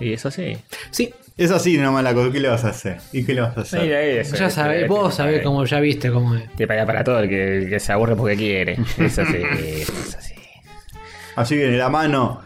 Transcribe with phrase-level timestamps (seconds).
[0.00, 0.56] Y eso sí.
[0.90, 2.32] Sí, Es así nomás la cosa.
[2.32, 2.98] ¿Qué le vas a hacer?
[3.12, 3.82] ¿Y qué le vas a hacer?
[3.82, 6.50] Mira, eso, ya eso, sabés, eso, vos sabés cómo ya viste cómo es.
[6.56, 8.78] Te paga para todo el que, el que se aburre porque quiere.
[8.98, 10.34] Eso sí, eso sí.
[11.36, 12.42] Así que la mano.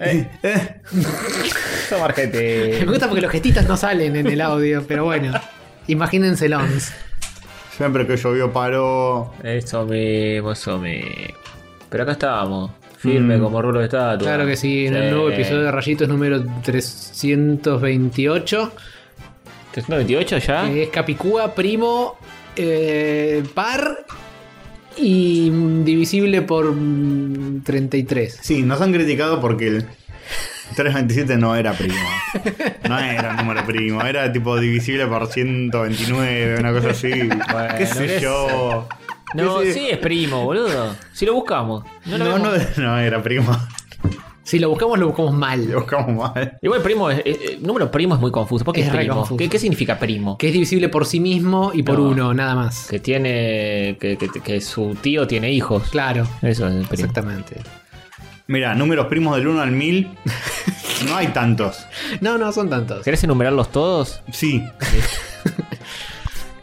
[0.00, 0.26] Eh.
[0.42, 0.80] Eh.
[1.90, 5.32] Toma, Me gusta porque los gestitos no salen en el audio, pero bueno.
[5.86, 6.60] Imagínenselo.
[7.76, 9.32] Siempre que llovió paró.
[9.42, 11.10] Eso mismo, eso mismo.
[11.88, 12.70] Pero acá estábamos.
[12.98, 13.42] Firme Mm.
[13.42, 14.18] como rulo de estatua.
[14.26, 18.72] Claro que sí, en el nuevo episodio de Rayitos número 328.
[19.72, 20.64] 328 ya.
[20.64, 22.16] que es Capicúa, primo,
[22.56, 23.98] eh, par
[24.96, 28.38] y mm, divisible por mm, 33.
[28.42, 29.84] Sí, nos han criticado porque el
[30.74, 31.94] 327 no era primo.
[32.88, 37.10] No era número primo, era tipo divisible por 129, una cosa así.
[37.52, 38.88] Bueno, ¿Qué sé ¿qué yo?
[39.34, 40.94] No, sí es primo, boludo.
[41.12, 41.84] Si lo buscamos.
[42.06, 43.50] No, lo No, no, era primo.
[44.42, 45.66] Si lo buscamos, lo buscamos Lo mal.
[45.74, 46.56] buscamos mal.
[46.62, 48.64] Igual primo, es- es- el número primo es muy confuso.
[48.64, 49.16] ¿Por qué Es primo?
[49.16, 49.36] confuso.
[49.36, 50.38] ¿Qué, qué significa primo?
[50.38, 52.04] Que es divisible por sí mismo y por No.
[52.08, 52.86] uno, nada más.
[52.88, 53.98] Que tiene.
[54.00, 55.90] Que, que- que su tío tiene hijos.
[55.90, 56.92] Claro, Eso es el primo.
[56.94, 57.60] exactamente.
[58.46, 60.08] Mira, números primos del 1 al 1000.
[61.06, 61.86] No hay tantos.
[62.20, 63.04] No, no son tantos.
[63.04, 64.20] ¿Querés enumerarlos todos?
[64.32, 64.64] Sí,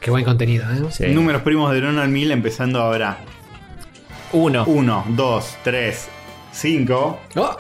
[0.05, 0.87] Qué buen contenido, ¿eh?
[0.91, 1.07] Sí.
[1.07, 3.17] números primos del 1 al 1000 empezando ahora.
[4.33, 4.63] Uno.
[4.67, 6.07] 1, 2, 3,
[6.51, 7.57] 5, Oh,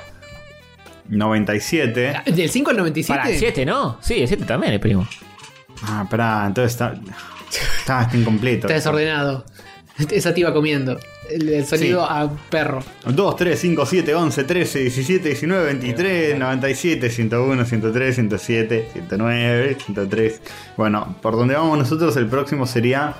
[1.09, 2.21] 97.
[2.27, 3.19] ¿Del 5 al 97?
[3.19, 3.97] Para el 7, ¿no?
[3.99, 5.07] Sí, el 7 también es primo.
[5.87, 6.93] Ah, pará, entonces está.
[7.79, 8.67] Está, está incompleto.
[8.67, 9.43] Está desordenado.
[10.11, 10.99] Esa te iba comiendo.
[11.29, 12.07] El, el sonido Sí.
[12.11, 12.83] a perro.
[13.05, 20.41] 2, 3, 5, 7, 11, 13, 17, 19, 23, 97, 101, 103, 107, 109, 103.
[20.77, 23.13] Bueno, por donde vamos nosotros, el próximo sería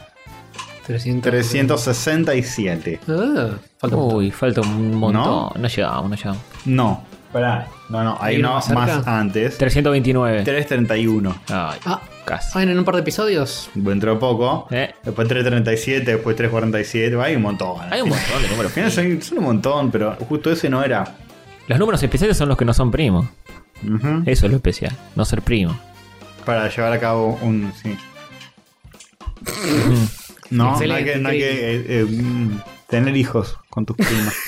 [0.86, 1.32] 300.
[1.32, 3.00] 367.
[3.08, 3.96] Ah, falta.
[3.96, 5.62] Uy, falta un montón.
[5.62, 6.42] No, llegamos, no llegamos.
[6.66, 7.68] No, pará.
[7.90, 9.58] No, no, ¿Hay uno más más antes.
[9.58, 10.44] 329.
[10.44, 11.36] 331.
[11.50, 12.50] Ay, Ah, casi.
[12.54, 13.70] bueno, en un par de episodios.
[13.76, 14.68] Entró poco.
[14.72, 17.18] Eh, Después 337, después 347.
[17.22, 17.78] Hay un montón.
[17.92, 19.24] hay un montón de números Al final primos.
[19.24, 21.16] son, son un montón, pero justo ese no era.
[21.68, 23.26] Los números especiales son los que no son primos.
[24.26, 25.78] Eso es lo especial, no ser primo.
[26.46, 27.72] Para llevar a cabo un.
[27.82, 27.96] Sí.
[30.50, 31.96] no, no hay que, no hay que, increíble.
[32.00, 32.60] eh, eh, mm,
[32.90, 34.34] tener hijos con tus primos.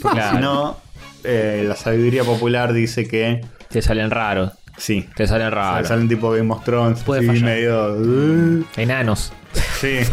[0.00, 0.36] Claro.
[0.36, 0.76] Si no,
[1.24, 3.44] eh, la sabiduría popular dice que.
[3.68, 5.06] Te salen raros, Sí.
[5.14, 5.86] te salen raros.
[5.86, 7.02] Salen tipo Game of Thrones.
[7.04, 7.44] Puede fallar.
[7.44, 7.92] medio.
[7.94, 9.32] uh, Enanos.
[9.80, 9.98] sí.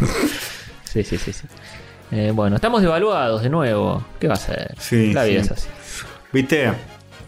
[0.83, 1.31] Sí, sí, sí.
[1.33, 1.43] sí.
[2.11, 4.03] Eh, bueno, estamos devaluados de nuevo.
[4.19, 4.73] ¿Qué va a ser?
[4.79, 5.45] Sí, La vida sí.
[5.45, 5.67] es así.
[6.31, 6.71] ¿Viste?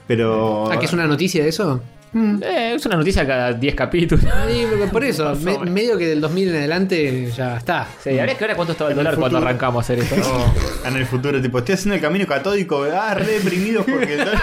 [0.08, 0.72] Pero.
[0.72, 1.82] Ah, que es una noticia de eso.
[2.16, 4.26] Eh, es una noticia cada 10 capítulos.
[4.48, 7.88] Sí, por eso, me- medio que del 2000 en adelante ya está.
[8.04, 9.50] Sí, habría que ver cuánto estaba el En el dólar cuando futuro.
[9.50, 10.16] arrancamos a hacer esto.
[10.34, 10.54] Oh,
[10.88, 14.42] en el futuro, tipo, estoy haciendo el camino catódico, ah, re deprimido porque el dólar.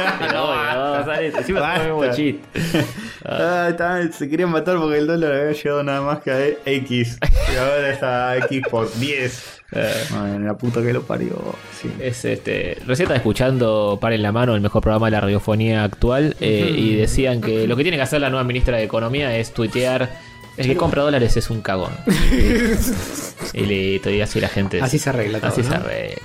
[0.32, 2.40] No, encima un chiste.
[3.22, 3.70] Ah,
[4.10, 7.18] se querían matar porque el dólar había llegado nada más que a X.
[7.52, 9.60] Y ahora está X por 10.
[9.72, 11.36] Eh, Ay, la puta que lo parió.
[11.78, 11.90] Sí.
[12.00, 12.78] Es este.
[12.86, 16.72] Recién estaba escuchando Par en la mano, el mejor programa de la radiofonía actual, eh,
[16.74, 20.08] y decían que lo que tiene que hacer la nueva ministra de Economía es tuitear.
[20.56, 21.92] El que compra dólares es un cagón.
[23.54, 24.80] y listo, y así la gente.
[24.80, 25.48] Así se arregla todo.
[25.48, 25.68] Así ¿no?
[25.68, 26.22] se arregla.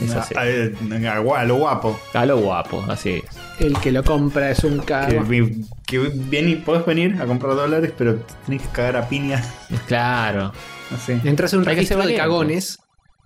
[0.00, 0.34] Es así.
[0.34, 2.00] A, a- a- a lo guapo.
[2.14, 3.22] A lo guapo, así es.
[3.60, 5.20] El que lo compra es un Que, cago.
[5.24, 9.52] vi- que vení- podés venir a comprar dólares, pero te tenés que cagar a piñas.
[9.86, 10.52] Claro.
[10.94, 11.12] Así.
[11.24, 12.78] Entras en un Hay que registro de cagones.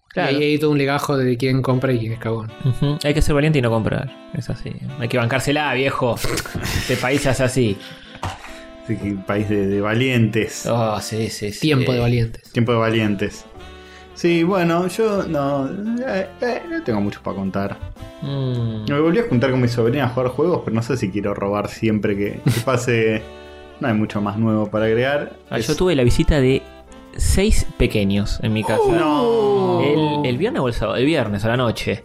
[0.08, 0.32] Claro.
[0.32, 2.50] Y ahí hay todo un legajo de quién compra y quién es cagón.
[3.04, 4.10] Hay que ser valiente y no comprar.
[4.34, 4.72] Es así.
[4.98, 6.16] Hay que bancársela, viejo.
[6.62, 7.76] Este país es así.
[8.86, 8.94] Que
[9.26, 10.64] país de, de valientes.
[10.66, 11.60] Oh, sí, sí, sí.
[11.60, 12.50] Tiempo de valientes.
[12.52, 13.44] Tiempo de valientes.
[14.16, 17.76] Sí, bueno, yo no, eh, eh, no tengo mucho para contar.
[18.22, 18.90] Mm.
[18.90, 21.34] Me volví a juntar con mi sobrina a jugar juegos, pero no sé si quiero
[21.34, 23.22] robar siempre que, que pase.
[23.78, 25.32] No hay mucho más nuevo para agregar.
[25.50, 26.62] Ah, Es- Yo tuve la visita de
[27.14, 28.80] seis pequeños en mi casa.
[28.90, 29.82] No.
[30.22, 32.02] El, el viernes o el sábado, el viernes a la noche.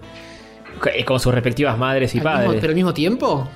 [0.83, 2.57] C- Con sus respectivas madres y ¿Al mismo- padres.
[2.59, 3.47] ¿Pero al mismo tiempo?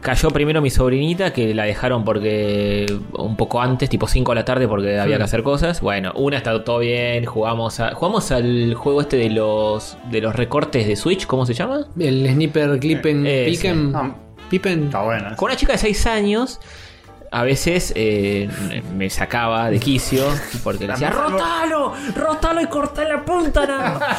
[0.00, 4.44] Cayó primero mi sobrinita, que la dejaron porque un poco antes, tipo 5 de la
[4.44, 5.80] tarde, porque había que hacer cosas.
[5.80, 10.34] Bueno, una está todo bien, jugamos a, jugamos al juego este de los de los
[10.36, 11.86] recortes de Switch, ¿cómo se llama?
[11.98, 13.92] El sniper clippen Eh, piquen.
[13.94, 14.14] Ah,
[14.48, 14.84] Pippen.
[14.84, 15.36] está bueno.
[15.36, 16.60] Con una chica de 6 años,
[17.30, 18.48] a veces eh,
[18.96, 20.24] me sacaba de quicio
[20.64, 21.94] porque le decía, ¡Rotalo!
[22.14, 23.66] ¡Rotalo y corta la punta!
[23.66, 24.18] nada más".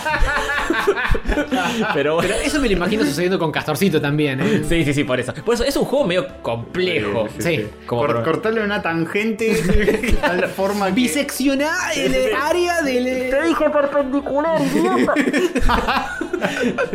[1.94, 2.30] Pero bueno.
[2.30, 4.64] Pero eso me lo imagino sucediendo con Castorcito también, ¿eh?
[4.68, 5.34] Sí, sí, sí, por eso.
[5.34, 7.28] Por eso es un juego medio complejo.
[7.40, 7.68] Sí.
[7.86, 10.94] Como Por, pro- cortarle una tangente de tal forma que.
[10.94, 13.30] Biseccionar el área del.
[13.30, 14.60] Te dije perpendicular,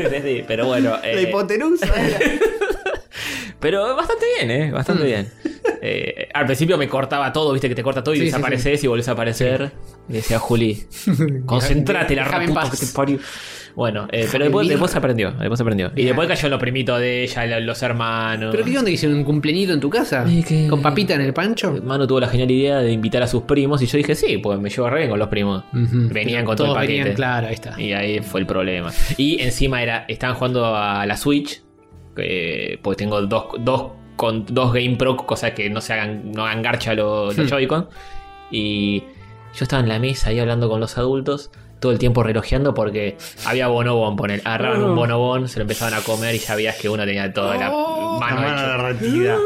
[0.07, 0.91] sí, pero bueno.
[0.91, 1.87] La eh, hipotenusa.
[3.61, 4.71] Pero bastante bien, ¿eh?
[4.73, 5.31] Bastante bien.
[5.87, 8.83] Eh, al principio me cortaba todo, viste que te corta todo y Sí, sí, desapareces
[8.85, 9.73] y volvés a aparecer.
[10.09, 10.83] Y decía, Juli,
[11.47, 12.71] concentrate la paz.
[12.71, 13.19] que te parió.
[13.75, 15.91] Bueno, eh, pero después, después aprendió, después aprendió.
[15.97, 18.51] Y después cayó lo primito de ella, lo- los hermanos.
[18.53, 18.89] ¿Pero qué onda?
[18.91, 20.25] ¿Hicieron un cumpleañito en tu casa?
[20.29, 21.77] Eh, que- ¿Con papita en el pancho?
[21.83, 24.61] Manu tuvo la genial idea de invitar a sus primos y yo dije, sí, pues
[24.61, 25.65] me llevo re bien con los primos.
[25.73, 26.93] Venían con todo el paquete.
[26.99, 27.81] venían, claro, ahí está.
[27.81, 28.93] Y ahí fue el problema.
[29.17, 31.61] Y encima era, estaban jugando a la Switch,
[32.17, 36.47] eh, porque tengo dos, dos con dos Game Pro, cosa que no se hagan, no
[36.47, 37.51] hagan garcha los, los Hmm.
[37.51, 37.89] Joy-Con.
[38.51, 39.01] Y
[39.55, 41.51] yo estaba en la mesa ahí hablando con los adultos,
[41.81, 44.95] todo el tiempo relojeando porque había bonobón, poner, agarraban un Oh.
[44.95, 48.19] bonobón, se lo empezaban a comer y ya veías que uno tenía toda la Oh.
[48.21, 49.37] La mano derretida.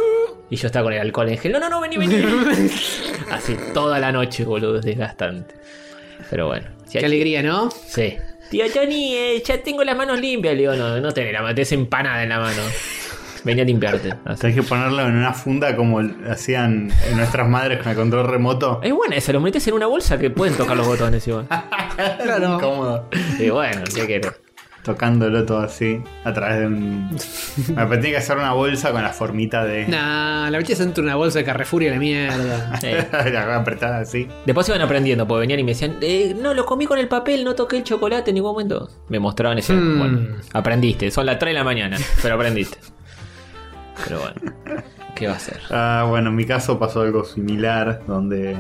[0.51, 1.53] Y yo estaba con el alcohol en gel.
[1.53, 2.17] No, no, no, vení, vení.
[3.31, 5.55] Así toda la noche, boludo, es desgastante.
[6.31, 6.67] Pero bueno.
[6.87, 7.71] Si Qué alegría, ¿no?
[7.71, 8.17] Sí.
[8.51, 10.55] Tío Johnny, eh, ya tengo las manos limpias.
[10.55, 12.63] Le digo, no, no tenés la mano, tenés empanada en la mano.
[13.49, 14.15] Venía a limpiarte.
[14.27, 14.41] Así.
[14.43, 18.79] Tenés que ponerlo en una funda como hacían nuestras madres con el control remoto.
[18.83, 21.47] Es buena esa, lo metes en una bolsa que pueden tocar los botones igual.
[22.23, 22.57] Claro.
[22.57, 23.09] Incómodo.
[23.41, 24.33] Y bueno, ¿qué querés?
[24.85, 27.11] Tocándolo todo así, a través de un.
[27.75, 29.89] Me tenía que hacer una bolsa con la formita de.
[29.89, 32.79] Nah, la metías dentro de una bolsa de Carrefour y la mierda.
[32.83, 33.09] Eh.
[33.13, 34.29] la voy a apretar así.
[34.47, 37.45] Después iban aprendiendo, porque venían y me decían, eh, no, lo comí con el papel,
[37.45, 38.91] no toqué el chocolate en ningún momento.
[39.09, 39.73] Me mostraban ese.
[39.73, 39.99] Hmm.
[39.99, 42.79] Bueno, aprendiste, son las 3 de la mañana, pero aprendiste.
[44.05, 44.35] Pero bueno,
[45.15, 45.59] ¿qué va a hacer?
[45.71, 48.57] Ah, bueno, en mi caso pasó algo similar, donde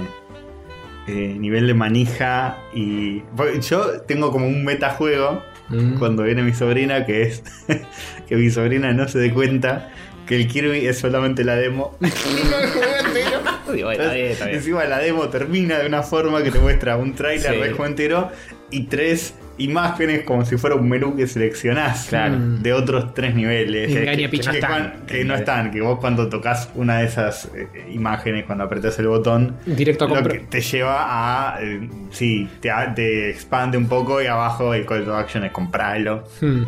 [1.06, 3.23] eh, nivel de manija y...
[3.61, 5.99] Yo tengo como un metajuego Mm.
[5.99, 7.43] cuando viene mi sobrina, que es
[8.26, 9.90] que mi sobrina no se dé cuenta
[10.26, 11.94] que el Kirby es solamente la demo.
[12.00, 12.05] Y
[12.50, 13.40] no el juego entero.
[13.70, 14.56] Uy, bueno, bien, está bien.
[14.56, 17.61] Encima la demo termina de una forma que te muestra un trailer Sí.
[17.61, 18.31] del juego entero
[18.70, 22.37] y tres imágenes como si fuera un menú que seleccionás Claro.
[22.39, 23.89] de otros tres niveles.
[23.93, 25.07] Que, No cuan- están.
[25.07, 29.09] que no están, que vos cuando tocas una de esas eh, imágenes, cuando apretas el
[29.09, 31.61] botón, Directo a lo que te lleva a.
[31.63, 36.25] eh, sí, te, expande un poco y abajo el call to action es comprarlo.
[36.41, 36.63] Hmm.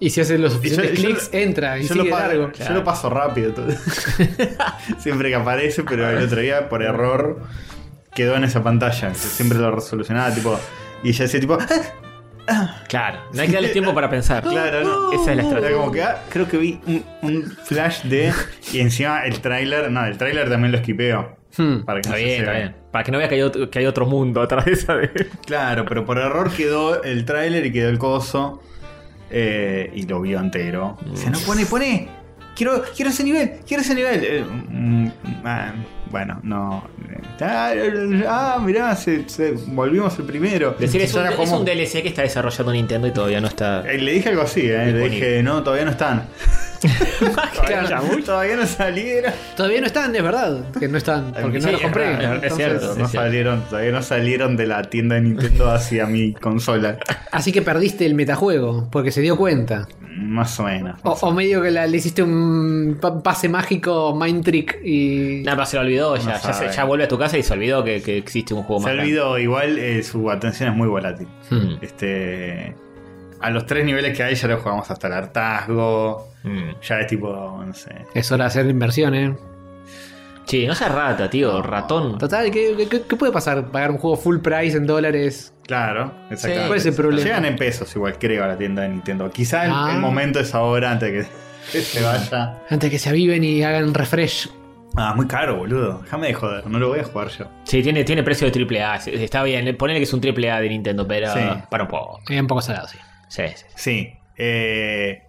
[0.00, 2.52] Y si haces los suficientes clics, entra y Yo sigue lo, pa- largo.
[2.52, 3.66] yo lo paso rápido todo.
[4.98, 7.40] Siempre que aparece, pero el otro día por error
[8.14, 9.14] quedó en esa pantalla.
[9.14, 10.58] Siempre lo resolucionaba, tipo.
[11.02, 11.58] Y ella decía, tipo.
[11.60, 11.66] "Ah,
[12.88, 14.42] Claro, no hay que darle tiempo para pensar.
[14.48, 15.12] Claro, no.
[15.12, 15.76] Esa es la estrategia.
[15.76, 18.32] como que ah, creo que vi un, un flash de.
[18.72, 19.90] Y encima el tráiler.
[19.90, 21.36] No, el tráiler también lo esquipeo.
[21.56, 21.80] Hmm.
[21.84, 22.76] Para que Está no bien, se está bien.
[22.92, 25.10] Para que no vea que hay otro, que hay otro mundo atrás de esa de...
[25.46, 28.62] Claro, pero por error quedó el tráiler y quedó el coso.
[29.30, 30.96] eh, y lo vio entero.
[31.10, 32.08] Dice, no pone, pone.
[32.58, 34.20] Quiero, quiero ese nivel, quiero ese nivel.
[34.24, 35.08] Eh, mm,
[35.44, 35.72] ah,
[36.10, 36.84] bueno, no.
[37.40, 37.72] Ah,
[38.28, 40.74] ah, mirá, se, se- volvimos el primero.
[40.76, 43.46] Decir, es un, era es como- un DLC que está desarrollando Nintendo y todavía no
[43.46, 43.88] está...
[43.88, 46.24] Eh, Le dije algo así, eh, le dije, no, todavía no están.
[47.20, 48.02] todavía, Claro.
[48.18, 49.32] no, todavía no salieron.
[49.56, 50.64] Todavía no están, es verdad.
[50.78, 52.04] Que no están, porque Sí, no los es compré.
[52.06, 53.12] verdad, es Entonces, cierto, no es cierto.
[53.12, 56.98] salieron, todavía no salieron de la tienda de Nintendo hacia mi consola.
[57.30, 59.86] Así que perdiste el metajuego, porque se dio cuenta.
[60.20, 60.98] Más o menos.
[61.04, 65.42] O, o medio que la- le hiciste un pa- pase mágico, mind trick y.
[65.44, 66.40] Nada, pero se lo olvidó ya.
[66.40, 68.80] ya, se- ya vuelve a tu casa y se olvidó que, que existe un juego
[68.82, 69.12] Se más grande.
[69.12, 71.28] olvidó, igual eh, su atención es muy volátil.
[71.50, 71.76] Hmm.
[71.80, 72.74] Este.
[73.40, 76.28] A los tres niveles que hay ya lo jugamos hasta el hartazgo.
[76.42, 76.70] Hmm.
[76.82, 77.90] Ya es tipo, no sé.
[78.14, 79.36] Es hora de hacer inversiones.
[80.48, 82.16] Sí, no seas rata, tío, ratón.
[82.18, 83.70] Total, ¿qué, qué- qué puede pasar?
[83.70, 85.52] Pagar un juego full price en dólares.
[85.66, 86.66] Claro, exactamente.
[86.68, 87.22] ¿Cuál es el problema?
[87.24, 89.30] Llegan en pesos igual, creo, a la tienda de Nintendo.
[89.30, 89.90] Quizá el, Ah.
[89.94, 91.28] el momento es ahora, antes de
[91.72, 92.62] que se vaya.
[92.70, 94.48] Antes que se aviven y hagan refresh.
[94.96, 96.00] Ah, muy caro, boludo.
[96.02, 97.44] Déjame de joder, no lo voy a jugar yo.
[97.64, 99.00] Sí, tiene, tiene precio de AAA.
[99.00, 101.40] sí, Está bien, ponele que es un AAA de Nintendo, pero Sí.
[101.70, 102.20] para un poco.
[102.26, 102.96] Es un poco salado, sí.
[103.28, 103.64] Sí, sí.
[103.76, 104.12] Sí.
[104.38, 105.24] eh,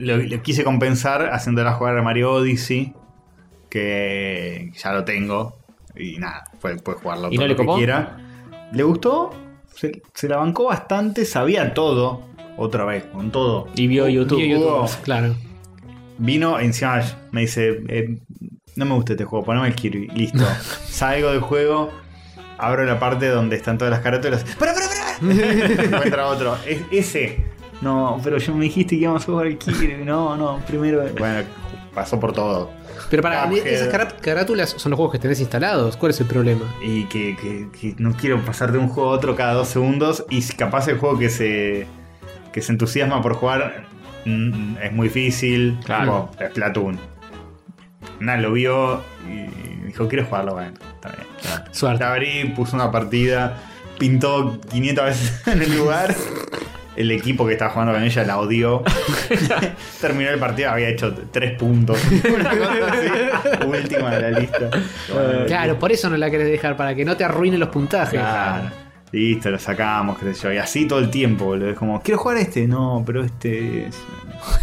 [0.00, 2.92] lo, lo quise compensar haciéndola jugar a Mario Odyssey.
[3.68, 5.56] Que ya lo tengo.
[5.96, 8.18] Y nada, puede, puede jugarlo ¿Y todo no le lo que quiera.
[8.72, 9.30] ¿Le gustó?
[9.74, 12.28] Se, se la bancó bastante, sabía todo.
[12.56, 13.68] Otra vez, con todo.
[13.76, 14.38] Y vio YouTube.
[14.38, 15.34] Vio YouTube, claro.
[16.18, 18.18] Vino encima me dice, eh,
[18.74, 20.08] no me gusta este juego, poneme el Kirby.
[20.08, 20.44] Listo.
[20.88, 21.90] Salgo del juego,
[22.58, 24.44] abro la parte donde están todas las carátulas.
[24.58, 25.34] ¡Para, para, para!
[25.84, 26.56] Encuentra otro.
[26.66, 27.44] Es, ese.
[27.80, 30.04] No, pero yo me dijiste que íbamos a jugar el Kirby.
[30.04, 31.04] No, no, primero.
[31.16, 31.44] Bueno,
[31.94, 32.70] pasó por todo.
[33.10, 33.66] Pero para Cuphead.
[33.66, 35.96] esas cará- carátulas son los juegos que tenés instalados.
[35.96, 36.64] ¿Cuál es el problema?
[36.82, 40.24] Y que, que- que no quiero pasar de un juego a otro cada dos segundos.
[40.30, 41.86] Y si capaz el juego que se,
[42.52, 43.84] que se entusiasma por jugar
[44.24, 45.78] mm, es muy difícil.
[45.84, 46.28] Claro.
[46.32, 46.98] Tipo, Splatoon.
[48.20, 50.54] Nada, lo vio y dijo, quiero jugarlo.
[50.54, 51.72] Bueno, está bien.
[51.72, 52.04] Suerte.
[52.04, 53.56] abrí, puso una partida,
[53.98, 56.14] pintó 500 veces en el lugar.
[56.98, 58.82] el equipo que estaba jugando con ella la odió.
[60.00, 61.96] Terminó el partido, había hecho tres puntos.
[62.34, 64.70] Una cosa así, última de la lista.
[65.46, 68.18] Claro, por eso no la querés dejar, para que no te arruine los puntajes.
[68.18, 68.70] Claro.
[69.12, 70.52] Listo, lo sacamos, qué sé yo.
[70.52, 71.70] Y así todo el tiempo, boludo.
[71.70, 72.66] Es como, quiero jugar este.
[72.66, 73.96] No, pero este es.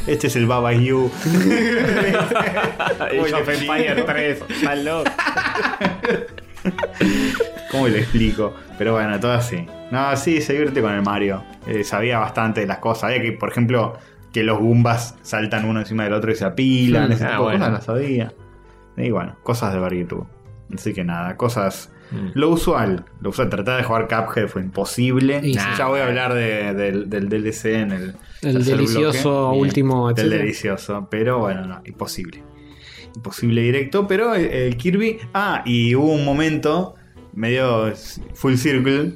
[0.06, 1.10] Este es el Baba You.
[3.00, 5.12] Age of Empires 3, mal loco.
[7.72, 8.54] ¿Cómo le explico?
[8.78, 9.66] Pero bueno, todo así.
[9.90, 11.44] No, sí, se divierte con el Mario.
[11.68, 13.02] Eh, sabía bastante de las cosas.
[13.02, 13.94] Sabía que, por ejemplo,
[14.34, 17.10] que los Goombas saltan uno encima del otro y se apilan.
[17.10, 17.12] Hmm.
[17.14, 18.34] Ese Ah, tipo de cosas las sabía.
[18.98, 20.28] Y bueno, cosas de YouTube.
[20.74, 21.92] Así que nada, cosas.
[22.12, 22.28] Mm.
[22.34, 23.06] Lo usual.
[23.20, 23.50] Lo usual.
[23.50, 25.42] Tratar de jugar Cuphead fue imposible.
[25.44, 28.16] Y ya voy a hablar de- del, del DLC en el.
[28.42, 29.60] El delicioso bloque.
[29.60, 31.08] último, Del delicioso.
[31.10, 32.44] Pero bueno, no, imposible.
[33.16, 34.08] Imposible directo.
[34.08, 35.18] Pero el, el Kirby.
[35.34, 36.96] Ah, y hubo un momento
[37.34, 37.92] medio
[38.34, 39.14] full circle.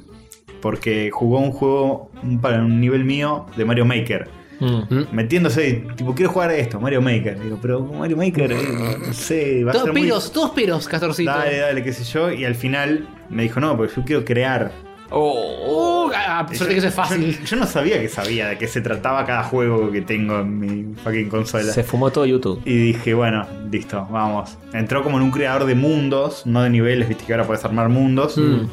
[0.60, 4.28] Porque jugó un juego para un nivel mío de Mario Maker.
[4.60, 5.04] Mm.
[5.12, 7.40] Metiéndose, tipo, quiero jugar a esto, Mario Maker.
[7.40, 8.58] Digo, pero Mario Maker, eh,
[9.06, 11.30] no sé, va a ser muy- peros, todos peros, Castorcito.
[11.30, 12.30] Dale, dale, qué sé yo.
[12.30, 14.70] Y al final me dijo, no, porque yo quiero crear.
[15.12, 17.36] Oh, Uh, ah, suerte que eso es fácil.
[17.38, 20.58] Yo, yo no sabía que sabía de qué se trataba cada juego que tengo en
[20.58, 21.72] mi fucking consola.
[21.72, 22.60] se fumó todo YouTube.
[22.64, 24.56] Y dije, bueno, listo, vamos.
[24.72, 27.88] Entró como en un creador de mundos, no de niveles, viste que ahora puedes armar
[27.88, 28.36] mundos.
[28.36, 28.66] Mm.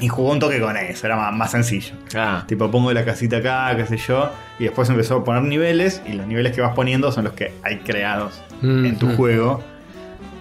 [0.00, 1.94] Y jugó un toque con eso, era más, más sencillo.
[2.14, 4.30] Ah, Tipo, pongo la casita acá, qué sé yo.
[4.58, 6.02] Y después empezó a poner niveles.
[6.06, 9.16] Y los niveles que vas poniendo son los que hay creados Mm, en tu mm.
[9.16, 9.62] juego.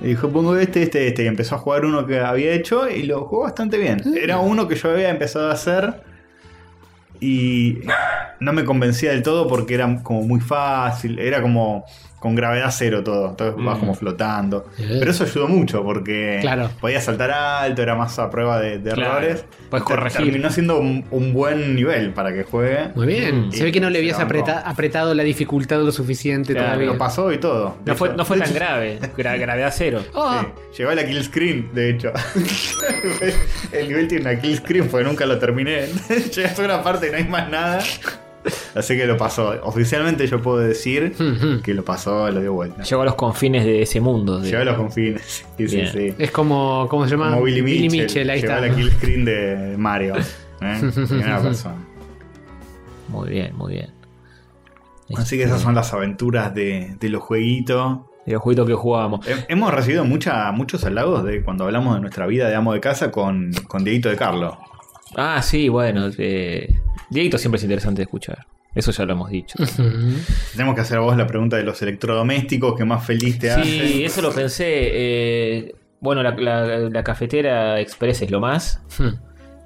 [0.01, 1.23] Y dijo, pongo este, este, este.
[1.23, 4.01] Y empezó a jugar uno que había hecho y lo jugó bastante bien.
[4.21, 6.01] Era uno que yo había empezado a hacer.
[7.21, 7.79] Y
[8.39, 11.17] no me convencía del todo porque era como muy fácil.
[11.17, 11.85] Era como
[12.25, 13.29] con gravedad cero todo.
[13.29, 13.79] Entonces vas Mm.
[13.81, 14.65] como flotando.
[14.77, 16.71] Pero eso ayudó mucho porque Claro.
[16.81, 19.19] podías saltar alto, era más a prueba de, de Claro.
[19.19, 19.45] errores.
[19.69, 20.23] Puedes corregir.
[20.23, 22.89] Terminó siendo un, un buen nivel para que juegue.
[22.95, 23.49] Muy bien.
[23.49, 23.51] Mm.
[23.51, 26.87] Se ve que no le habías apreta- apretado la dificultad lo suficiente Claro, todavía.
[26.87, 27.77] Lo pasó y todo.
[27.85, 28.99] No fue, no fue tan grave.
[29.15, 30.01] Gra- gravedad cero.
[30.15, 32.11] Ah, sí, llegó a la kill screen, de hecho.
[33.71, 35.85] El nivel tiene una kill screen porque nunca lo terminé.
[36.09, 37.79] Llegué hasta una parte y no hay más nada.
[38.75, 39.53] Así que lo pasó.
[39.63, 41.13] Oficialmente yo puedo decir
[41.63, 42.83] que lo pasó, lo dio vuelta.
[42.83, 44.39] Llegó a los confines de ese mundo.
[44.39, 45.45] de- Llegó a los confines.
[45.57, 45.87] Sí, sí, Bien.
[45.91, 46.13] sí.
[46.19, 47.31] Es como, ¿cómo se llama?
[47.31, 48.29] Como Billy Mitchell.
[48.29, 48.63] ahí Llegó está.
[48.65, 50.15] a la kill screen de Mario.
[50.61, 50.91] ¿eh?
[51.07, 51.75] Primera persona.
[53.09, 53.89] Muy bien, muy bien.
[55.15, 57.99] Así que esas son las aventuras de, de los jueguitos.
[58.25, 59.27] Y los jueguitos que jugábamos.
[59.27, 62.79] He- Hemos recibido mucha, muchos halagos de cuando hablamos de nuestra vida de amo de
[62.79, 64.57] casa con, con Dieguito de Carlo.
[65.15, 66.09] Ah, sí, bueno.
[66.17, 68.45] Eh, Dieguito siempre es interesante de escuchar.
[68.73, 69.55] Eso ya lo hemos dicho.
[70.51, 73.63] Tenemos que hacer a vos la pregunta de los electrodomésticos que más feliz te hacen.
[73.63, 74.65] Sí, eso lo pensé.
[74.67, 78.81] eh, bueno, la, la- la cafetera express es lo más.
[78.99, 79.09] Hmm.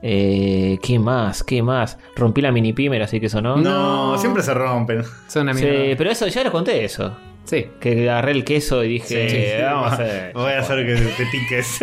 [0.02, 1.44] Eh, ¿Qué más?
[1.44, 1.98] ¿Qué más?
[2.16, 3.58] Rompí la mini pimer, así que eso no.
[3.58, 5.04] No, siempre se rompen.
[5.28, 5.66] Son una Sí,
[5.98, 7.18] pero eso ya lo conté eso.
[7.46, 7.66] Sí.
[7.80, 10.34] Que agarré el queso y dije, Sí, vamos a hacer.
[10.34, 11.80] Voy a hacer que te tiques.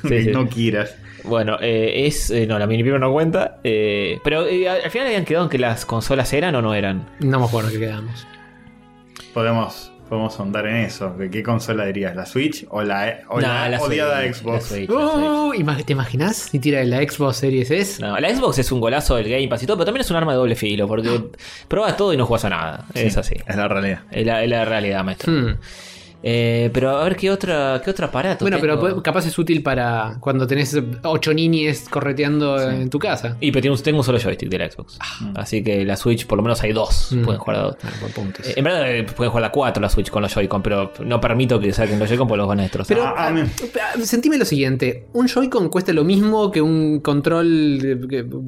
[0.08, 0.30] que sí.
[0.32, 0.96] no quieras.
[1.24, 2.30] Bueno, eh, es.
[2.30, 3.58] eh, no, la mini no cuenta.
[3.64, 6.74] eh, pero eh, al al final habían quedado en que las consolas eran o no
[6.74, 7.08] eran.
[7.20, 8.26] No me acuerdo que quedamos.
[9.34, 11.10] Podemos, podemos ahondar en eso.
[11.14, 12.16] ¿De qué consola dirías?
[12.16, 14.54] ¿La Switch o la, o la odiada Switch, Xbox?
[14.54, 14.96] la Switch, la
[15.52, 15.78] Switch.
[15.78, 18.02] Uh, ¿Te imaginas si tira la Xbox Series S?
[18.02, 20.16] No, la Xbox es un golazo del Game Pass y todo, pero también es un
[20.16, 21.20] arma de doble filo, porque
[21.68, 22.86] probas todo y no juegas a nada.
[22.94, 23.34] es Sí, así.
[23.46, 24.00] Es la realidad.
[24.10, 25.32] Es la, es la realidad, maestro.
[25.32, 25.56] Hmm.
[26.22, 28.44] Eh, pero a ver qué otra, qué otro aparato.
[28.44, 29.02] Bueno, pero tengo?
[29.02, 33.36] capaz es útil para cuando tenés ocho niñes correteando en tu casa.
[33.40, 34.98] Y pero tengo, un- tengo un solo joystick de la Xbox.
[35.34, 37.08] Así que la Switch, por lo menos hay dos.
[37.12, 37.22] Mm.
[37.24, 37.76] Pueden jugar a dos.
[37.82, 38.42] Ah, buen punto.
[38.44, 41.20] Eh, En verdad eh, pueden jugar a cuatro la Switch con los Joy-Con, pero no
[41.20, 42.96] permito que saquen los Joy-Con porque los van a destrozar.
[42.96, 46.60] Pero Ah, ah, ah, me- ah, sentime lo siguiente: un Joy-Con cuesta lo mismo que
[46.60, 47.78] un control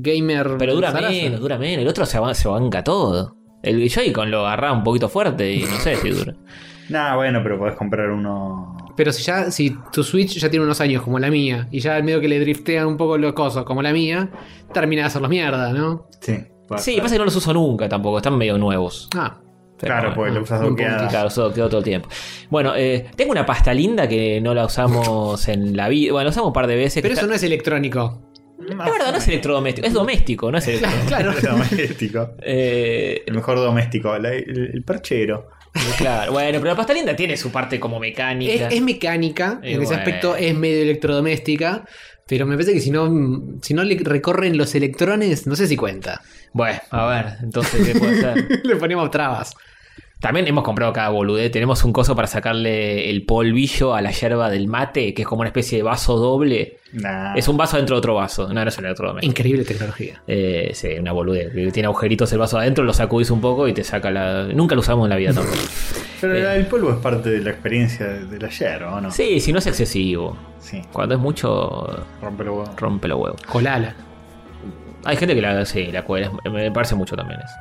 [0.03, 0.57] gamer.
[0.59, 1.13] Pero dura zaraza.
[1.13, 1.83] menos, dura menos.
[1.83, 3.37] El otro se, se banca todo.
[3.63, 6.35] El Joy-Con lo agarra un poquito fuerte y no sé si dura.
[6.89, 8.77] Nah, bueno, pero podés comprar uno.
[8.97, 11.97] Pero si ya, si tu Switch ya tiene unos años como la mía, y ya
[11.97, 14.29] al medio que le driftean un poco los cosos como la mía,
[14.73, 16.09] termina de hacerlos mierda, ¿no?
[16.21, 16.39] Sí.
[16.69, 19.09] puede Sí, pasa que no los uso nunca tampoco, están medio nuevos.
[19.17, 19.39] Ah,
[19.79, 20.83] Pero Claro, porque lo usas punto.
[21.09, 22.09] Claro, eso quedó todo el tiempo.
[22.51, 26.13] Bueno, eh, tengo una pasta linda que no la usamos en la vida.
[26.13, 27.03] Bueno, la usamos un par de veces.
[27.03, 28.29] pero eso no es electrónico.
[28.61, 31.05] Es verdad, no es electrodoméstico, es doméstico, no es electrónico.
[31.09, 31.31] Claro.
[31.37, 32.31] Es doméstico.
[32.43, 34.17] Eh, El mejor doméstico.
[34.19, 35.49] la- el, el perchero.
[35.99, 38.69] Claro, bueno, pero la pasta linda tiene su parte como mecánica.
[38.69, 41.85] Es, es mecánica, Y en ese aspecto es medio electrodoméstica,
[42.27, 43.11] pero me parece que si no,
[43.63, 46.21] si no le recorren los electrones, no sé si cuenta.
[46.53, 48.61] Bueno, a ver, entonces, ¿qué puede ser?
[48.65, 49.55] le ponemos trabas.
[50.23, 51.51] También hemos comprado cada boludez.
[51.51, 55.41] Tenemos un coso para sacarle el polvillo a la yerba del mate, que es como
[55.41, 56.79] una especie de vaso doble.
[56.93, 57.35] Nah.
[57.35, 58.47] Es un vaso dentro de otro vaso.
[58.49, 59.29] No, no es un electrodoméstico.
[59.31, 60.23] Increíble tecnología.
[60.29, 61.53] Eh, sí, una boludez.
[61.73, 64.45] Tiene agujeritos el vaso adentro, lo sacudís un poco y te saca la.
[64.45, 65.59] Nunca lo usamos en la vida tampoco.
[66.21, 66.57] Pero Eh.
[66.57, 69.11] el polvo es parte de la experiencia del ayer, ¿o no?
[69.11, 70.37] Sí, si no es excesivo.
[70.61, 70.81] Sí.
[70.93, 71.85] Cuando es mucho,
[72.23, 72.77] Rompe los huevos.
[72.77, 73.43] rompe los huevos.
[73.43, 73.97] Colala.
[75.05, 76.31] Hay gente que la, sí, la cuela.
[76.51, 77.55] Me parece mucho también eso.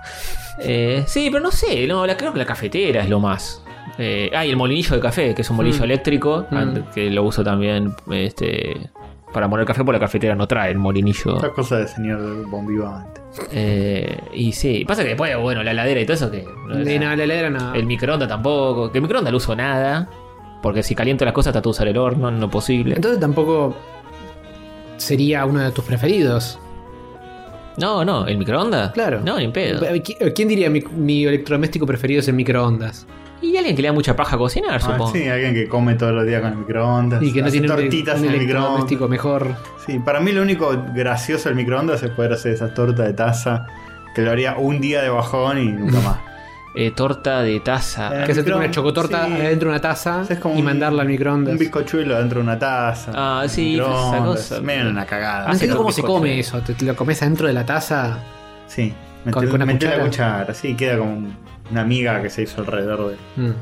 [0.60, 1.88] Eh, sí, pero no sé.
[1.88, 3.64] No, la, creo que la cafetera es lo más.
[3.98, 5.86] Eh, ah, y el molinillo de café, que es un molinillo Mm.
[5.86, 6.56] eléctrico, Mm.
[6.58, 8.90] and- que lo uso también este,
[9.34, 11.36] para moler café, porque la cafetera no trae el molinillo.
[11.36, 13.22] Estas cosas de señor bombivante.
[13.52, 16.46] Eh, y sí, pasa que después, bueno, la heladera y todo eso que.
[16.68, 17.74] no De nada, la heladera no.
[17.74, 18.92] el microondas tampoco.
[18.92, 20.08] Que el microondas no uso nada.
[20.62, 22.94] Porque si caliento las cosas, trato de usar el horno, no es posible.
[22.96, 23.76] Entonces tampoco
[24.98, 26.60] sería uno de tus preferidos.
[27.78, 28.92] No, no, ¿el microondas?
[28.92, 29.22] Claro.
[29.24, 29.82] No, ni en pedo.
[29.82, 33.08] ¿Qui- ¿Quién diría mi, mi electrodoméstico preferido es el microondas?
[33.42, 35.12] Y alguien que le da mucha paja a cocinar, Ah, supongo.
[35.14, 37.24] sí, alguien que come todos los días con el microondas.
[37.24, 39.50] Y que no tiene tortitas un en el electrodoméstico microondas.
[39.50, 39.82] mejor.
[39.88, 43.66] Sí, para mí lo único gracioso del microondas es poder hacer esas tortas de taza
[44.14, 46.18] que lo haría un día de bajón y nunca más.
[46.74, 48.08] Eh, torta de taza.
[48.08, 49.34] Eh, Que hacerte micro- una chocotorta sí.
[49.34, 51.52] adentro de una taza Es como y un- mandarla al microondas.
[51.54, 53.12] Un bizcochuelo dentro de una taza.
[53.14, 54.62] Ah, sí, esa cosa.
[54.62, 55.48] Medio una cagada.
[55.48, 56.62] No entiendo cómo se come eso.
[56.62, 58.20] ¿Te, te lo comes adentro de la taza?
[58.68, 58.94] Sí.
[59.26, 60.08] Meté, Con- con una meté la cuchara.
[60.40, 61.28] cuchara, sí, queda como
[61.72, 63.18] una amiga que se hizo alrededor de.
[63.42, 63.54] Mm.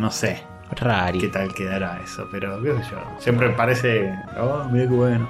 [0.00, 0.42] No sé
[0.80, 1.18] Rari.
[1.18, 2.98] qué tal quedará eso, pero qué sé yo.
[3.18, 4.14] Siempre parece.
[4.40, 5.28] Oh, mira qué bueno.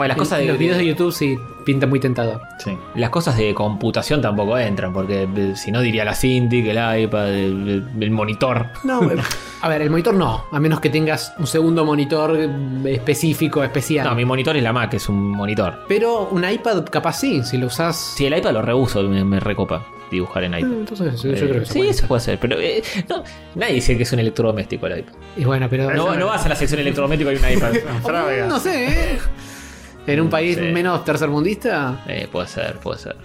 [0.00, 2.40] Bueno, las cosas de, Los videos de YouTube sí pintan muy tentador.
[2.58, 2.76] Sí.
[2.94, 7.28] las cosas de computación tampoco entran, porque eh, si no diría la Cintiq, el iPad,
[7.34, 8.66] el, el- el monitor.
[8.84, 9.00] No,
[9.62, 10.46] a ver, el monitor no.
[10.52, 12.48] A menos que tengas un segundo monitor eh,
[12.94, 14.06] específico, especial.
[14.06, 15.84] No, mi monitor es la Mac, es un monitor.
[15.86, 17.96] Pero un iPad capaz sí, si lo usás.
[18.16, 20.72] Si el iPad lo reuso, me, me recopa dibujar en Eh, iPad.
[20.72, 21.90] Entonces, yo Eh, creo que se sí, puede.
[21.90, 23.22] eso puede ser, pero eh, no,
[23.54, 25.12] nadie dice que es un electrodoméstico el iPad.
[25.36, 25.90] Y bueno, pero.
[25.94, 27.72] No, no vas a la sección electrodoméstico y hay un iPad.
[28.48, 29.18] No sé, ¿eh?
[30.06, 30.62] En un país Sí.
[30.72, 32.02] menos tercermundista.
[32.06, 33.16] Eh, puede ser, puede ser.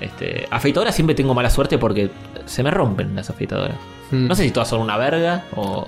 [0.00, 2.10] Este, afeitadoras siempre tengo mala suerte porque
[2.46, 3.76] se me rompen las afeitadoras.
[4.10, 4.26] Mm.
[4.28, 5.86] No sé si todas son una verga o.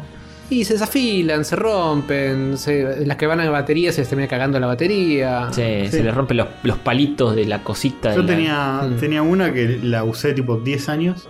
[0.48, 2.56] Y se desafilan, se rompen.
[2.56, 5.48] se- las que van a batería se les termina cagando la batería.
[5.52, 5.90] se, Sí.
[5.98, 8.10] se le rompen los, los palitos de la cosita.
[8.10, 8.96] de Yo la- tenía, Mm.
[8.98, 11.28] tenía una que la usé tipo 10 años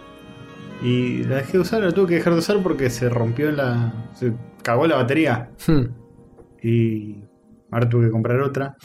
[0.82, 3.94] y la dejé de usar, la tuve que dejar de usar porque se rompió la.
[4.14, 5.86] se cagó la batería Hmm.
[6.62, 7.16] y
[7.76, 8.76] ahora tuve que comprar otra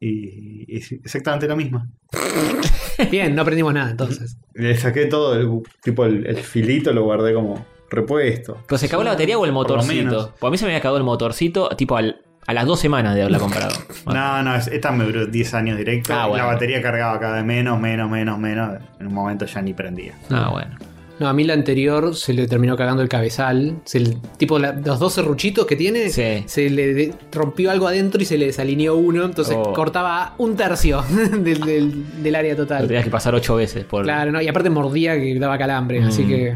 [0.00, 1.88] y es exactamente la misma.
[3.10, 4.36] Bien, no aprendimos nada entonces.
[4.54, 8.58] Le saqué todo, el, tipo el, el filito lo guardé como repuesto.
[8.66, 10.34] ¿Pero se cagó la batería o el motorcito?
[10.38, 13.14] Pues a mí se me había cagado el motorcito tipo al- a las dos semanas
[13.14, 13.72] de haberla comprado.
[14.06, 16.12] No, no, es- esta me duró 10 años directo.
[16.14, 16.44] Ah, bueno.
[16.46, 18.78] La batería cargaba cada vez menos, menos, menos, menos.
[18.98, 20.14] En un momento ya ni prendía.
[20.30, 20.76] Ah, bueno.
[21.20, 23.76] No, a mí la anterior se le terminó cagando el cabezal.
[23.84, 26.42] Se le- tipo la- los dos serruchitos que tiene, Sí.
[26.46, 29.24] se le de- rompió algo adentro y se le desalineó uno.
[29.26, 29.72] Entonces Oh.
[29.74, 31.04] cortaba un tercio
[31.40, 32.86] del, del- del área Lo total.
[32.86, 34.02] tenías que pasar ocho veces por.
[34.04, 34.40] Claro, ¿no?
[34.40, 36.00] y aparte mordía que daba calambre.
[36.00, 36.04] Mm.
[36.08, 36.54] Así que.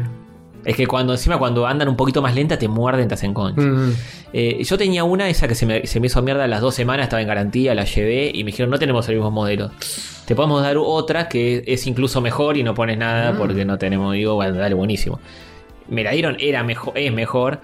[0.65, 3.61] Es que cuando encima cuando andan un poquito más lenta te muerden, te hacen concha.
[3.61, 3.93] mm.
[4.33, 6.75] Eh, yo tenía una, esa que se me, se me hizo mierda a las dos
[6.75, 9.71] semanas, estaba en garantía, la llevé y me dijeron, no tenemos el mismo modelo.
[10.25, 13.37] Te podemos dar otra que es incluso mejor y no pones nada Mm.
[13.37, 15.19] porque no tenemos, digo, bueno, dale, buenísimo.
[15.87, 17.61] Me la dieron, era mejor, es mejor,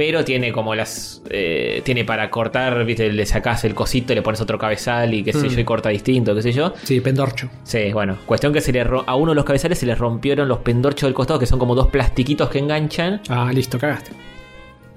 [0.00, 1.20] pero tiene como las...
[1.28, 5.34] eh, tiene para cortar, viste, le sacás el cosito, le pones otro cabezal y qué
[5.34, 5.50] sé Mm.
[5.50, 6.72] yo, y corta distinto, qué sé yo.
[6.84, 7.50] Sí, pendorcho.
[7.64, 10.60] Sí, bueno, cuestión que se le a uno de los cabezales se le rompieron los
[10.60, 13.20] pendorchos del costado, que son como dos plastiquitos que enganchan.
[13.28, 14.12] Ah, listo, cagaste.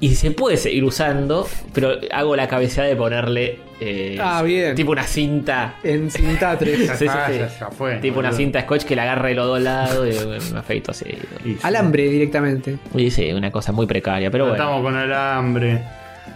[0.04, 3.60] Y se puede seguir usando, pero hago la cabeceada de ponerle.
[3.80, 4.76] eh, Ah, bien.
[4.76, 5.76] Tipo una cinta.
[5.84, 6.76] En Cintatre.
[6.88, 7.40] Ya Sí, está, sí, sí.
[7.40, 10.54] ya- ya fue, Tipo una cinta scotch que la agarre de los dos lados y
[10.54, 11.06] me afeito así.
[11.46, 11.58] Y sí.
[11.64, 12.78] Alambre directamente.
[12.96, 15.82] Y sí, una cosa muy precaria, pero bueno, Estamos con alambre.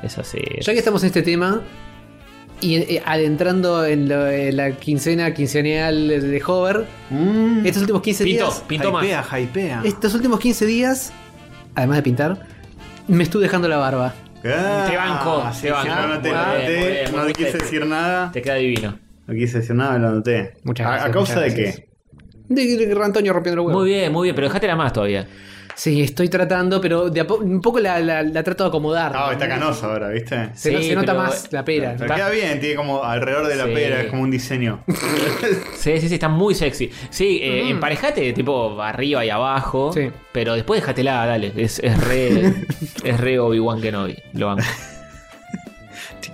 [0.02, 0.40] es así.
[0.62, 1.62] Ya que estamos en este tema
[2.62, 7.66] y eh, adentrando en, lo- en la quincena quinceañal de Hover, Mm.
[7.66, 8.64] estos últimos 15 Pinto, días.
[8.68, 9.04] pinto más.
[9.04, 9.82] Hypea, hypea.
[9.84, 11.12] Estos últimos 15 días,
[11.76, 12.57] además de pintar,
[13.08, 14.14] me estuve dejando la barba.
[14.46, 15.90] Ah, Te banco, sí, te banco.
[15.96, 18.32] no, no te Muy noté, bien, muy bien, no muy quise decir nada.
[18.32, 19.00] Te queda divino.
[19.26, 20.54] No quise decir nada, lo anoté.
[20.64, 21.76] Muchas ¿A- gracias, ¿A, causa de gracias.
[21.78, 21.88] qué?
[22.50, 23.82] De, de Antonio rompiendo los huevos.
[23.84, 25.28] Muy bien, muy bien, pero dejate la más todavía.
[25.80, 29.12] Sí, estoy tratando, pero de a po- un poco la, la- la trato de acomodar.
[29.16, 30.50] Ah, está canoso ahora, ¿viste?
[30.56, 31.96] Se, no- Sí, se nota pero- más la pera.
[31.96, 33.74] Pero queda bien, tiene como alrededor de la Sí.
[33.76, 34.84] pera, es como un diseño.
[35.78, 36.90] Sí, sí, sí, está muy sexy.
[37.12, 37.70] Sí, eh, Mm.
[37.70, 39.94] emparejate tipo arriba y abajo.
[39.94, 40.10] Sí.
[40.32, 41.54] Pero después déjatela, dale.
[41.56, 42.54] Es, es re.
[43.04, 44.16] es re Obi-Wan Kenobi.
[44.34, 44.64] Lo banco.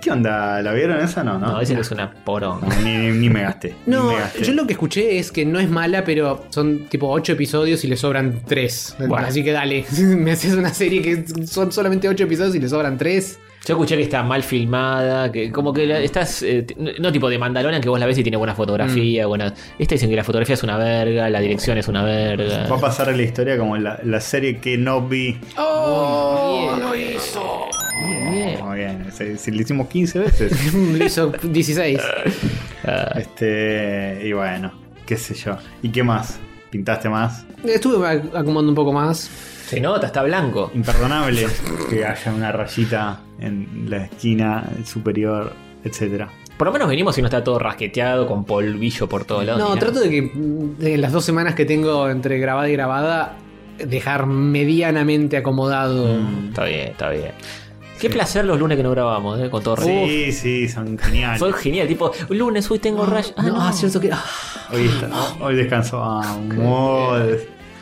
[0.00, 0.60] ¿Qué onda?
[0.60, 1.24] ¿La vieron esa?
[1.24, 1.46] No, no.
[1.52, 2.66] No, ese es una poronga.
[2.66, 3.74] No, ni, me gasté.
[3.86, 4.44] ni No, me gasté.
[4.44, 7.88] yo lo que escuché es que no es mala, pero son tipo 8 episodios y
[7.88, 8.96] le sobran 3.
[8.98, 9.16] Bueno.
[9.16, 12.98] Así que dale, me haces una serie que son solamente 8 episodios y le sobran
[12.98, 13.38] 3.
[13.66, 16.66] Yo escuché que está mal filmada, que como que la- estás, eh,
[17.00, 18.56] no tipo de Mandalorian que vos la ves y tiene buena Mm.
[18.56, 19.54] fotografía, buena...
[19.78, 22.66] Esta dicen que la fotografía es una verga, la dirección es una verga.
[22.70, 25.40] Va a pasar a la historia como la, la serie que no vi.
[25.56, 26.76] ¡Oh!
[26.78, 27.40] Lo hizo.
[28.06, 28.64] Bien.
[28.64, 29.06] Muy bien.
[29.12, 30.74] Si, si le hicimos 15 veces.
[30.74, 32.00] Lo hizo 16.
[32.86, 34.20] Ah, este.
[34.24, 34.70] Y bueno,
[35.06, 35.56] qué sé yo.
[35.82, 36.38] ¿Y qué más?
[36.70, 37.46] ¿Pintaste más?
[37.64, 39.30] Estuve ac- acomodando un poco más.
[39.66, 40.70] se nota, está blanco.
[40.74, 41.46] Imperdonable
[41.88, 46.28] que haya una rayita en la esquina superior, etcétera.
[46.58, 49.60] Por lo menos venimos y no está todo rasqueteado con polvillo por todos lados.
[49.62, 49.80] No, ni nada.
[49.90, 50.30] trato de que
[50.78, 53.36] de las dos semanas que tengo entre grabada y grabada,
[53.78, 56.18] dejar medianamente acomodado.
[56.18, 56.48] Mm.
[56.48, 57.30] Está bien, está bien.
[58.08, 59.76] Qué placer los lunes que no grabamos, eh, con todo.
[59.76, 61.38] Sí, sí, son geniales.
[61.38, 63.32] Fue genial, tipo, lunes, hoy tengo rayo.
[63.36, 63.62] Ah, no, no.
[63.62, 64.10] ah, cierto que.
[64.12, 64.24] ah.
[64.72, 66.02] Hoy, está- hoy descanso.
[66.02, 67.20] Ah, mod.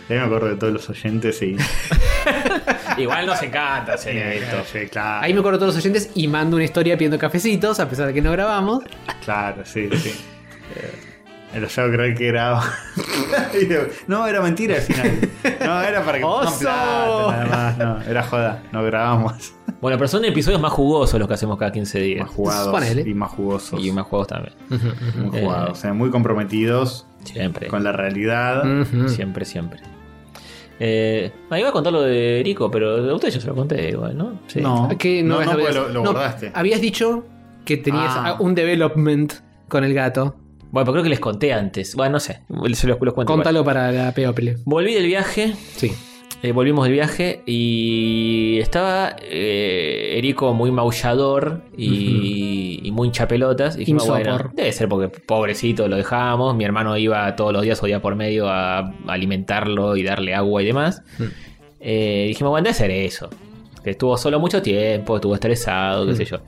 [0.09, 1.57] Ya me acuerdo de todos los oyentes y.
[2.99, 4.57] Igual nos encanta hacer esto.
[4.71, 5.25] Sí, claro.
[5.25, 8.09] Ahí me acuerdo de todos los oyentes y mando una historia pidiendo cafecitos, a pesar
[8.09, 8.83] de que no grabamos.
[9.25, 10.13] Claro, sí, sí.
[11.53, 12.61] Pero yo creo que era.
[14.07, 15.31] no, era mentira al final.
[15.65, 16.59] No, era para que ¡Oso!
[16.61, 17.79] plata, nada más.
[17.79, 18.63] No, era joda.
[18.73, 19.55] No grabamos.
[19.81, 22.27] Bueno, pero son episodios más jugosos los que hacemos cada 15 días.
[22.27, 23.03] Más jugados Ponele.
[23.09, 23.85] y más jugosos.
[23.85, 24.55] Y más juegos también.
[25.17, 25.43] muy Eh.
[25.43, 25.71] jugados.
[25.71, 27.67] O sea, muy comprometidos Siempre.
[27.69, 28.63] con la realidad.
[29.09, 29.81] Siempre, siempre.
[30.81, 34.17] Eh, iba a contar lo de Erico, pero a ustedes yo se lo conté igual,
[34.17, 34.41] ¿no?
[34.47, 34.61] Sí.
[34.61, 36.51] No, Que no, no, porque vez- lo, lo no, guardaste.
[36.55, 37.25] Habías dicho
[37.65, 38.37] que tenías Ah.
[38.41, 39.35] un development
[39.69, 40.37] con el gato.
[40.73, 41.95] Bueno, pero creo que les conté antes.
[41.95, 42.41] Bueno, no sé.
[42.75, 43.23] Se los, los cuento.
[43.23, 43.27] igual.
[43.45, 44.57] Contalo para la People.
[44.65, 45.53] Volví del viaje.
[45.77, 45.93] Sí.
[46.43, 53.77] eh, volvimos del viaje y estaba eh, Erico muy maullador y, y muy hinchapelotas.
[53.77, 56.57] Y dijimos, bueno, debe ser porque pobrecito lo dejamos.
[56.57, 60.63] Mi hermano iba todos los días o día por medio a alimentarlo y darle agua
[60.63, 61.03] y demás.
[61.19, 61.23] Mm.
[61.81, 63.29] Eh, dijimos, bueno, debe ser eso.
[63.85, 66.17] Que estuvo solo mucho tiempo, estuvo estresado, qué Mm.
[66.17, 66.39] sé yo.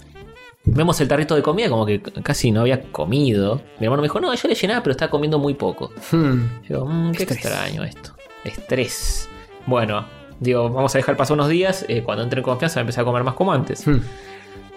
[0.67, 3.61] Vemos el tarrito de comida, como que casi no había comido.
[3.79, 5.91] Mi hermano me dijo, no, yo le llenaba, pero estaba comiendo muy poco.
[6.11, 6.63] Hmm.
[6.67, 7.45] Digo, "Mm, qué Estrés.
[7.45, 8.13] extraño esto.
[8.45, 9.29] Estrés.
[9.67, 10.07] Bueno,
[10.41, 11.85] digo, vamos a dejar pasar unos días.
[11.89, 13.87] eh, cuando entre en confianza, empecé a comer más como antes.
[13.87, 13.99] Hmm.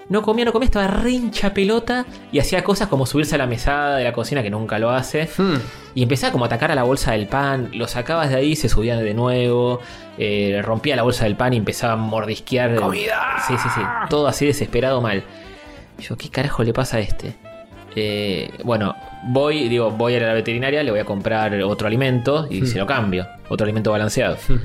[0.10, 3.46] No comía, no comía, estaba re hincha pelota y hacía cosas como subirse a la
[3.48, 5.30] mesada de la cocina, que nunca lo hace.
[5.38, 5.56] Hmm.
[5.96, 7.72] Y empezaba como a atacar a la bolsa del pan.
[7.74, 9.80] Lo sacabas de ahí, se subía de nuevo.
[10.20, 12.76] eh, rompía la bolsa del pan y empezaba a mordisquear.
[12.76, 13.22] ¡Comida!
[13.48, 13.82] Sí, sí, sí.
[14.10, 15.24] Todo así desesperado mal.
[16.00, 17.36] Y yo, ¿qué carajo le pasa a este?
[17.96, 22.66] Eh, bueno, voy, digo, voy a la veterinaria, le voy a comprar otro alimento y
[22.68, 23.26] se lo cambio.
[23.50, 24.38] Otro alimento balanceado.
[24.48, 24.58] Hmm.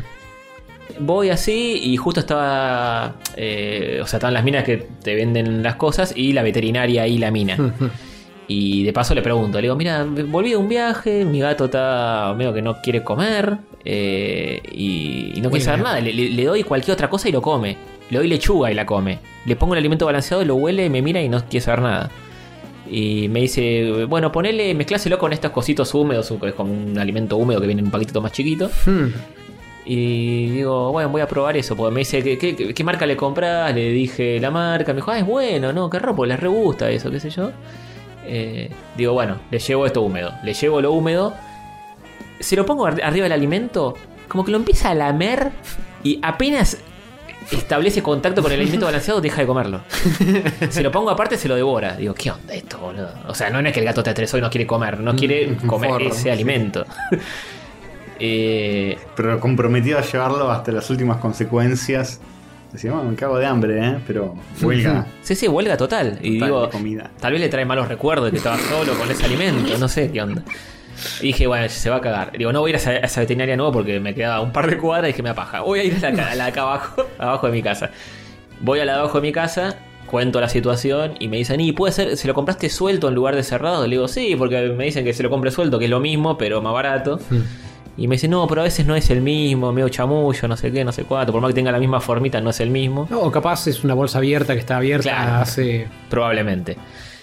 [0.98, 3.14] Voy así y justo estaba.
[3.36, 7.16] eh, o sea, estaban las minas que te venden las cosas y la veterinaria y
[7.18, 7.56] la mina.
[7.56, 7.72] Hmm.
[7.80, 7.90] Hmm.
[8.48, 12.34] Y de paso le pregunto, le digo, mira, volví de un viaje, mi gato está
[12.36, 16.00] medio que no quiere comer eh, y, y no quiere saber nada.
[16.00, 17.78] Le- le doy cualquier otra cosa y lo come.
[18.12, 19.18] Le doy lechuga y la come.
[19.46, 22.10] Le pongo el alimento balanceado, lo huele, me mira y no quiere saber nada.
[22.90, 27.58] Y me dice, bueno, ponele, mezcláselo con estos cositos húmedos, es como un alimento húmedo
[27.60, 28.70] que viene en un paquetito más chiquito.
[28.84, 29.06] Hmm.
[29.86, 31.74] Y digo, bueno, voy a probar eso.
[31.74, 33.74] Porque me dice, ¿qué, qué, qué- qué marca le compras?
[33.74, 34.92] Le dije la marca.
[34.92, 37.50] Me dijo, ah, es bueno, no, qué ropo, les re gusta eso, qué sé yo.
[38.26, 40.32] Eh, digo, bueno, le llevo esto húmedo.
[40.44, 41.34] Le llevo lo húmedo.
[42.40, 43.94] Se lo pongo ar- arriba del alimento.
[44.28, 45.50] Como que lo empieza a lamer.
[46.04, 46.78] Y apenas
[47.50, 49.80] establece contacto con el alimento balanceado, deja de comerlo.
[50.70, 51.96] Se lo pongo aparte, se lo devora.
[51.96, 53.10] Digo, ¿qué onda esto, boludo?
[53.28, 55.00] O sea, no es que el gato te estresó y no quiere comer.
[55.00, 56.28] No quiere comer Forro, ese sí.
[56.30, 56.84] alimento.
[58.18, 62.20] eh, Pero comprometido a llevarlo hasta las últimas consecuencias.
[62.72, 63.98] Decía, "Bueno, me cago de hambre, ¿eh?
[64.06, 65.06] Pero huelga.
[65.22, 66.18] Sí, sí, huelga total.
[66.22, 67.10] Y Total, digo, comida.
[67.20, 70.10] tal vez le trae malos recuerdos de que estaba solo con ese alimento, no sé
[70.10, 70.42] qué onda.
[71.20, 72.32] Y dije, bueno, se va a cagar.
[72.36, 74.52] Digo, no voy a ir a esa, a esa veterinaria nueva porque me quedaba un
[74.52, 75.60] par de cuadras y dije, me apaja.
[75.60, 77.90] Voy a ir a la, a la de acá abajo, abajo de mi casa.
[78.60, 81.72] Voy a la de abajo de mi casa, cuento la situación y me dicen, ¿y
[81.72, 83.84] puede ser, se lo compraste suelto en lugar de cerrado?
[83.86, 86.36] Le digo, sí, porque me dicen que se lo compre suelto, que es lo mismo,
[86.38, 87.18] pero más barato.
[87.96, 90.72] Y me dice, no, pero a veces no es el mismo, medio chamullo, no sé
[90.72, 91.30] qué, no sé cuánto.
[91.32, 93.06] Por más que tenga la misma formita, no es el mismo.
[93.12, 95.34] O capaz es una bolsa abierta que está abierta Claro.
[95.42, 95.88] hace.
[96.08, 96.76] Probablemente.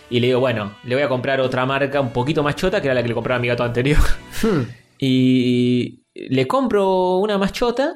[0.09, 2.87] Y le digo, bueno, le voy a comprar otra marca un poquito más chota, que
[2.87, 3.99] era la que le compraba a mi gato anterior.
[4.41, 4.61] Hmm.
[4.97, 7.95] Y le compro una más chota,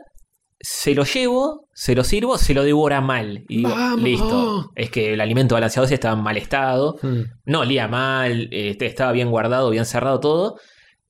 [0.60, 3.45] se lo llevo, se lo sirvo, se lo devora mal.
[3.47, 4.02] Y digo, ¡Vamos!
[4.02, 4.71] listo.
[4.76, 6.97] Es que el alimento balanceado sí estaba en mal estado.
[7.02, 7.21] Hmm.
[7.45, 10.58] No olía mal, este, estaba bien guardado, bien cerrado todo.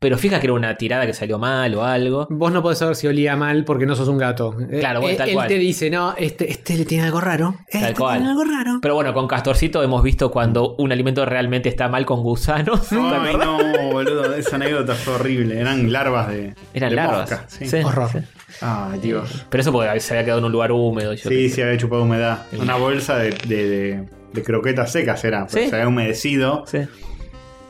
[0.03, 2.27] Pero fija que era una tirada que salió mal o algo.
[2.29, 4.53] Vos no podés saber si olía mal porque no sos un gato.
[4.79, 5.47] Claro, vos Eh, tal él cual.
[5.47, 7.55] te dice, no, este, este le tiene algo raro.
[7.69, 8.17] Este cual.
[8.17, 8.79] tiene algo raro.
[8.81, 12.89] Pero bueno, con Castorcito hemos visto cuando un alimento realmente está mal con gusanos.
[12.89, 13.57] ¿te Ay, no,
[13.91, 15.59] boludo, esa anécdota fue horrible.
[15.59, 16.53] Eran larvas de.
[16.73, 17.31] Eran de larvas.
[17.31, 17.65] mosca, sí.
[17.67, 18.09] Sí, Horror.
[18.11, 18.19] sí.
[18.61, 19.45] Ay, Dios.
[19.49, 21.13] Pero eso porque se había quedado en un lugar húmedo.
[21.13, 22.45] yo Sí, sí, había chupado humedad.
[22.59, 25.47] Una bolsa de, de, de- de croquetas secas era.
[25.47, 26.63] Se había humedecido.
[26.67, 26.79] Sí.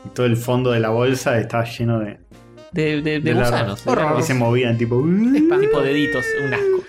[0.04, 2.18] Y todo el fondo de la bolsa estaba lleno de,
[2.72, 3.82] De, de, de de gusanos.
[4.18, 5.02] Y se movían tipo.
[5.60, 6.84] Tipo deditos, un asco.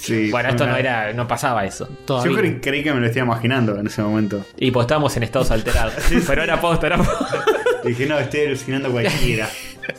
[0.00, 1.86] Sí, Bueno, esto una- no era, no pasaba eso.
[2.06, 4.42] Yo cre- creí que me lo estaba imaginando en ese momento.
[4.56, 5.92] Y pues estábamos en estados alterados.
[6.26, 7.44] Pero era posta, era posta.
[7.84, 9.46] Dije, no, estoy alucinando cualquiera.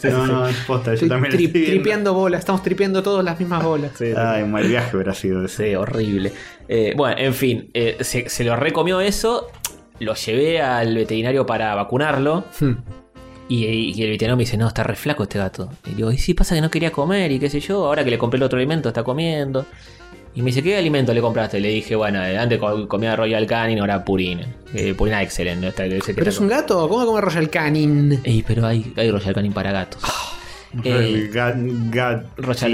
[0.03, 3.39] no, no, es posta, yo también lo tri- estoy tripeando bolas, estamos tripeando todas las
[3.39, 3.91] mismas bolas.
[4.17, 5.67] Ay, un mal viaje hubiera sido ese.
[5.69, 6.33] Sí, horrible.
[6.67, 9.51] Eh, bueno, en fin, eh, se, se lo recomió eso.
[9.99, 12.45] Lo llevé al veterinario para vacunarlo.
[12.59, 12.73] Hmm.
[13.47, 15.69] Y, y el veterinario me dice, no, está re flaco este gato.
[15.88, 17.85] Y digo, y sí, pasa que no quería comer y qué sé yo.
[17.85, 19.65] Ahora que le compré el otro alimento, está comiendo.
[20.35, 21.59] Y me dice, ¿qué alimento le compraste?
[21.59, 24.45] Le dije, bueno, eh, antes co- comía Royal Canin, ahora Purina.
[24.73, 26.88] Eh, Purina que ¿Pero es un gato?
[26.88, 28.19] ¿Cómo come Royal Canin?
[28.23, 30.01] Ey, pero hay, hay Royal Canin para gatos.
[30.84, 30.89] Eh,
[31.25, 31.55] El gat,
[31.91, 32.71] gat- Royal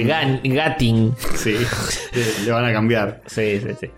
[1.35, 1.55] sí.
[2.45, 3.21] Le van a cambiar.
[3.25, 3.89] Sí, sí, sí.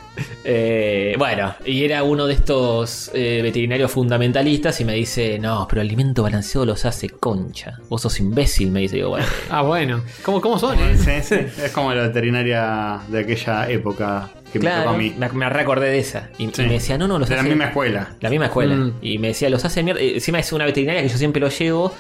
[0.44, 5.82] Eh, bueno, y era uno de estos eh, veterinarios fundamentalistas y me dice, no, pero
[5.82, 7.80] el alimento balanceado los hace concha.
[7.90, 8.98] Vos sos imbécil, me dice.
[8.98, 10.02] Digo, bueno, Ah, bueno.
[10.24, 10.96] ¿Cómo, cómo son, eh?
[10.98, 15.14] Sí, sí, Es como la veterinaria de aquella época que me tocó claro, a mí.
[15.18, 16.30] me, me recordé de esa.
[16.38, 17.50] Y, me decía, no, no, los De la hace...
[17.50, 18.16] misma escuela.
[18.22, 18.76] La misma escuela.
[18.76, 18.94] Mm.
[19.02, 20.02] Y me decía, los hace mierda.
[20.02, 21.94] Encima es una veterinaria que yo siempre lo llevo,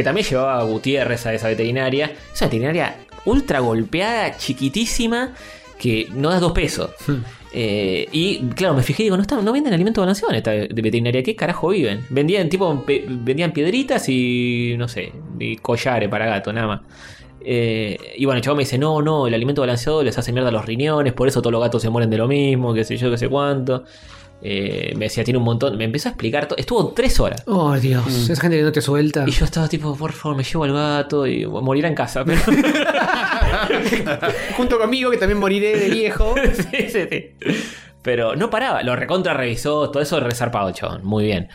[0.00, 2.06] que también llevaba a Gutiérrez a esa veterinaria.
[2.32, 5.34] Es una veterinaria ultra golpeada, chiquitísima,
[5.78, 6.90] que no da dos pesos.
[7.52, 10.52] Eh, y claro, me fijé y digo, no, está, no venden alimento balanceado en esta
[10.52, 11.22] de veterinaria.
[11.22, 12.04] ¿Qué carajo viven?
[12.08, 16.80] Vendían tipo pe- vendían piedritas y no sé, y collares para gato, nada más.
[17.42, 20.50] Eh, y bueno, el chavo me dice, no, no, el alimento balanceado les hace mierda
[20.50, 22.96] a los riñones, por eso todos los gatos se mueren de lo mismo, qué sé
[22.96, 23.84] yo, qué sé cuánto.
[24.42, 25.76] Eh, me decía, tiene un montón.
[25.76, 26.58] Me empezó a explicar todo.
[26.58, 27.42] Estuvo tres horas.
[27.46, 28.04] Oh, Dios.
[28.06, 28.32] Mm.
[28.32, 29.24] Esa gente que no te suelta.
[29.26, 32.24] Y yo estaba tipo, por favor, me llevo al gato y morirá en casa.
[32.24, 32.40] Pero...
[34.56, 36.34] Junto conmigo, que también moriré de viejo.
[36.54, 37.30] sí, sí, sí.
[38.02, 38.82] Pero no paraba.
[38.82, 41.04] Lo recontra revisó, todo eso resarpado el chabón.
[41.04, 41.48] Muy bien.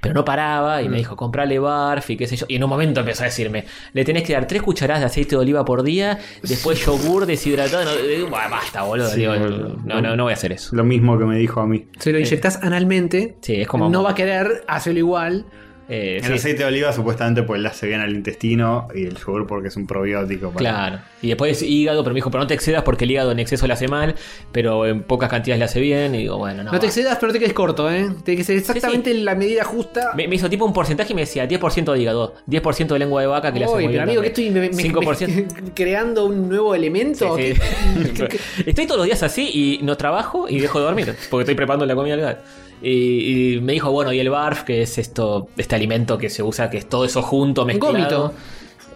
[0.00, 2.44] Pero no paraba y me dijo, comprale barf y qué sé yo.
[2.48, 5.30] Y en un momento empezó a decirme, le tenés que dar tres cucharadas de aceite
[5.30, 7.84] de oliva por día, después yogur deshidratado.
[7.84, 9.08] No, eh, basta, boludo.
[9.08, 9.78] Sí, Digo, boludo.
[9.84, 10.76] no, no, no voy a hacer eso.
[10.76, 11.86] Lo mismo que me dijo a mí.
[11.98, 13.36] Se lo inyectás analmente.
[13.40, 13.88] Sí, es como...
[13.88, 15.46] No va a querer hacerlo igual.
[15.88, 16.32] Eh, El sí.
[16.32, 19.76] aceite de oliva supuestamente pues le hace bien al intestino y el yogur porque es
[19.76, 20.50] un probiótico.
[20.50, 20.98] para- Claro.
[21.22, 23.66] Y después hígado, pero me dijo, pero no te excedas porque el hígado en exceso
[23.66, 24.14] le hace mal,
[24.52, 26.14] pero en pocas cantidades le hace bien.
[26.14, 26.72] Y digo, bueno, no.
[26.72, 26.90] No, te va.
[26.90, 28.08] excedas, pero no te quedes corto, ¿eh?
[28.24, 30.12] Tiene que ser exactamente la medida justa.
[30.16, 33.20] Me, me hizo tipo un porcentaje y me decía 10% de hígado, 10% de lengua
[33.22, 35.28] de vaca que le hace Uy, muy pero bien amigo, que estoy me- me- 5%.
[35.64, 37.36] me- creando un nuevo elemento.
[37.36, 38.24] Sí, sí.
[38.66, 41.86] Estoy todos los días así y no trabajo y dejo de dormir porque estoy preparando
[41.86, 42.42] la comida al gato.
[42.82, 46.42] Y, y me dijo, bueno, y el barf, que es esto, este alimento que se
[46.42, 47.92] usa, que es todo eso junto, mezclado.
[47.94, 48.34] Gómito.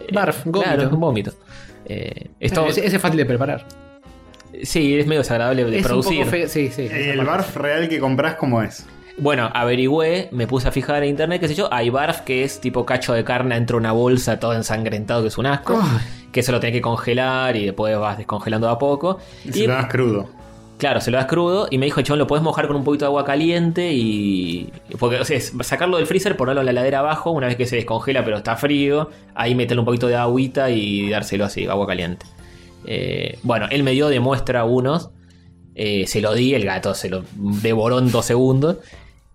[0.00, 0.62] Eh, Barf, gómito.
[0.62, 1.32] Claro, es un vómito.
[1.86, 3.66] Eh, esto, Ese, ese es fácil de preparar.
[4.62, 6.18] sí, es medio desagradable de es producir.
[6.18, 6.88] un poco fe- Sí, sí.
[6.90, 8.84] ¿El barf real que compras cómo es?
[9.20, 11.72] Bueno, averigüé, me puse a fijar en internet, qué sé yo.
[11.72, 15.28] Hay barf que es tipo cacho de carne dentro de una bolsa, todo ensangrentado, que
[15.28, 15.80] es un asco.
[16.30, 19.18] Que eso lo tenés que congelar y después vas descongelando de a poco.
[19.44, 20.28] Y Y, se lo das crudo.
[20.78, 21.68] Claro, se lo das crudo.
[21.70, 24.72] Y me dijo, chabón, lo puedes mojar con un poquito de agua caliente y.
[24.98, 27.66] Porque, o sea, es sacarlo del freezer, ponerlo en la heladera abajo, una vez que
[27.66, 29.10] se descongela, pero está frío.
[29.34, 32.26] Ahí meterle un poquito de agüita y dárselo así, agua caliente.
[32.86, 35.10] Eh, bueno, él me dio de muestra unos.
[35.74, 38.78] Eh, se lo di, el gato se lo devoró en dos segundos.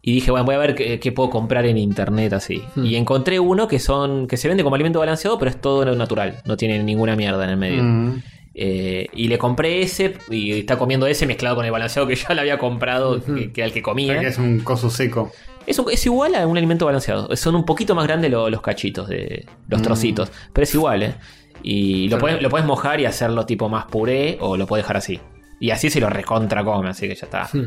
[0.06, 2.62] Y dije, bueno, voy a ver qué, qué puedo comprar en internet así.
[2.76, 2.86] Hmm.
[2.86, 4.28] Y encontré uno que son.
[4.28, 6.42] que se vende como alimento balanceado, pero es todo natural.
[6.46, 7.84] No tiene ninguna mierda en el medio.
[7.84, 8.22] Mm.
[8.56, 12.34] Eh, y le compré ese y está comiendo ese mezclado con el balanceado que ya
[12.34, 14.14] le había comprado, que, que al que O comía.
[14.14, 15.32] sea que es un coso seco.
[15.66, 17.36] Es, un- es igual a un alimento balanceado.
[17.36, 19.84] Son un poquito más grandes lo- los cachitos, de los Mm.
[19.84, 20.32] trocitos.
[20.54, 21.16] Pero es igual, ¿eh?
[21.64, 24.98] Y lo puedes, lo puedes mojar y hacerlo tipo más puré o lo puedes dejar
[24.98, 25.20] así.
[25.60, 27.50] Y así se lo recontra come, así que ya está.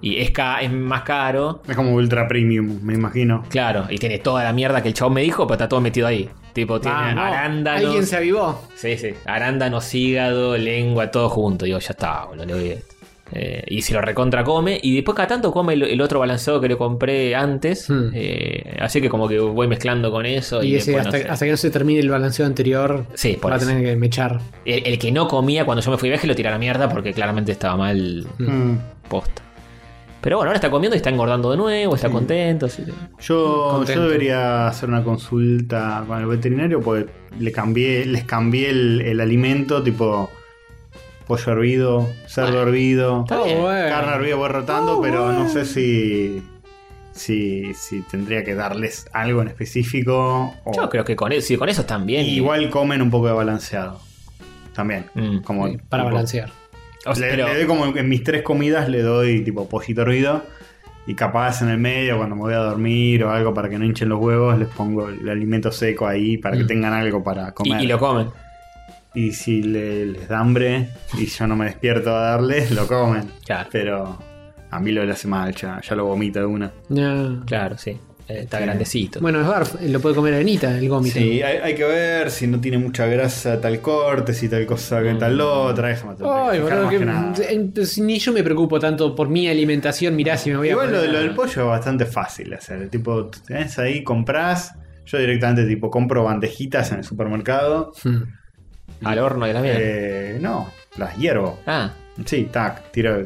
[0.00, 1.60] Y es, ca- es más caro.
[1.68, 3.42] Es como ultra premium, me imagino.
[3.48, 6.06] Claro, y tiene toda la mierda que el chabón me dijo, pero está todo metido
[6.06, 6.30] ahí.
[6.58, 7.22] Tipo, tiene Ah, no.
[7.22, 7.84] arándanos.
[7.84, 8.60] Alguien se avivó.
[8.74, 9.10] Sí, sí.
[9.26, 11.64] Arándanos, hígado, lengua, todo junto.
[11.66, 12.94] Digo, ya está, boludo, le doy esto.
[13.30, 14.80] Eh, y si lo recontra come.
[14.82, 17.88] Y después cada tanto come el, el otro balanceado que le compré antes.
[17.88, 18.10] Hmm.
[18.12, 20.62] Eh, así que como que voy mezclando con eso.
[20.64, 21.32] Y, Y ese, después, no hasta, sé.
[21.32, 24.40] hasta que no se termine el balanceo anterior, Sí, por va a tener que mechar.
[24.64, 26.58] el, el que no comía cuando yo me fui de viaje lo tiré a la
[26.58, 28.76] mierda porque claramente estaba mal Mm.
[29.08, 29.42] posta.
[30.20, 32.66] Pero bueno, ahora está comiendo y está engordando de nuevo, está contento.
[32.66, 34.02] así que- Yo, Contento.
[34.02, 39.20] yo debería hacer una consulta con el veterinario porque le cambié, les cambié el, el
[39.20, 40.28] alimento, tipo
[41.26, 43.88] pollo hervido, cerdo Bueno, hervido, bueno.
[43.90, 46.42] carne hervida voy rotando, Oh, pero no sé si,
[47.12, 50.54] si, si tendría que darles algo en específico.
[50.64, 52.24] O, Yo creo que con eso, sí, con eso están bien.
[52.26, 54.00] y igual comen un poco de balanceado.
[54.74, 55.06] También.
[55.14, 55.38] Mm.
[55.42, 56.50] Como, Sí, para tipo, balancear.
[57.10, 60.02] O sea, le, pero- le doy como en mis tres comidas le doy tipo pollito
[60.02, 60.42] hervido
[61.06, 63.84] y capaz en el medio cuando me voy a dormir o algo para que no
[63.84, 66.68] hinchen los huevos les pongo el alimento seco ahí para que Mm.
[66.68, 67.82] tengan algo para y, comer.
[67.82, 68.28] y lo comen.
[69.14, 73.24] Y si le- les da hambre y yo no me despierto a darles, lo comen.
[73.44, 73.68] Claro.
[73.72, 74.18] Pero
[74.70, 76.70] a mí lo le hace mal, ya, ya lo vomito de una.
[76.90, 77.42] No.
[77.46, 77.98] Claro, sí.
[78.28, 78.64] Eh, está Sí.
[78.64, 79.20] grandecito.
[79.20, 81.18] Bueno, es barf, lo puede comer Anita, el gómito.
[81.18, 85.02] Sí, hay, hay que ver si no tiene mucha grasa tal corte, si tal cosa
[85.02, 88.42] que tal otra, eso me tengo que Ay, boludo, que- que eh, ni yo me
[88.42, 90.14] preocupo tanto por mi alimentación.
[90.14, 90.72] Mirá si me voy a.
[90.72, 92.88] Igual lo, del pollo es bastante fácil de hacer.
[92.90, 94.74] Tipo, tenés ahí, comprás.
[95.06, 97.92] Yo directamente tipo compro bandejitas en el supermercado.
[98.04, 98.24] Hmm.
[99.04, 99.76] Al horno y también.
[99.78, 101.60] Eh, no, las hiervo.
[101.66, 101.92] Ah,
[102.26, 103.24] Sí, tac, tiro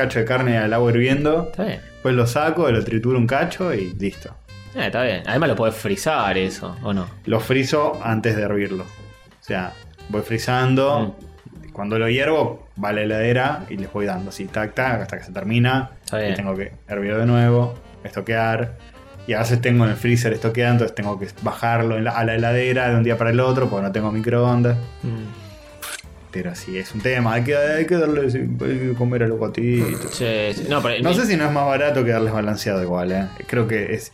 [0.00, 1.48] cacho de carne al agua hirviendo.
[1.50, 1.80] está bien.
[1.92, 4.34] Después lo saco, lo trituro un cacho y listo.
[4.74, 5.22] Eh, está bien.
[5.26, 7.06] Además lo podés frizar eso, ¿o no?
[7.26, 8.84] Lo frizo antes de hervirlo.
[8.84, 9.72] O sea,
[10.08, 11.14] voy frizando.
[11.18, 11.72] Mm.
[11.72, 15.18] Cuando lo hiervo, va a la heladera y les voy dando así, tac, tac, hasta
[15.18, 15.90] que se termina.
[16.04, 16.32] Está bien.
[16.32, 18.76] Y tengo que hervir de nuevo, estoquear.
[19.26, 22.88] Y a veces tengo en el freezer estoqueado, entonces tengo que bajarlo a la heladera
[22.88, 24.76] de un día para el otro porque no tengo microondas.
[25.02, 25.49] Mm.
[26.32, 28.28] Pero sí, es un tema, hay que, hay que darle hay
[28.78, 30.14] que comer a los gatitos.
[30.14, 30.66] Sí, sí.
[30.68, 33.26] No, pero No sé si no es más barato que darles balanceado igual, ¿eh?
[33.48, 34.12] Creo que es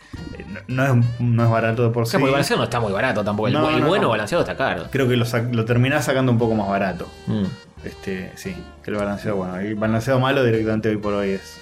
[0.67, 2.11] no, es, no es barato de por O sí.
[2.11, 3.47] sea, porque el balanceado no está muy barato tampoco.
[3.49, 4.09] El, No, el no, bueno no.
[4.09, 4.85] balanceado está caro.
[4.91, 7.07] Creo que lo, lo terminás sacando un poco más barato.
[7.27, 7.43] Mm.
[7.85, 9.57] Este, sí, que el balanceado bueno.
[9.59, 11.59] El balanceado malo directamente hoy por hoy es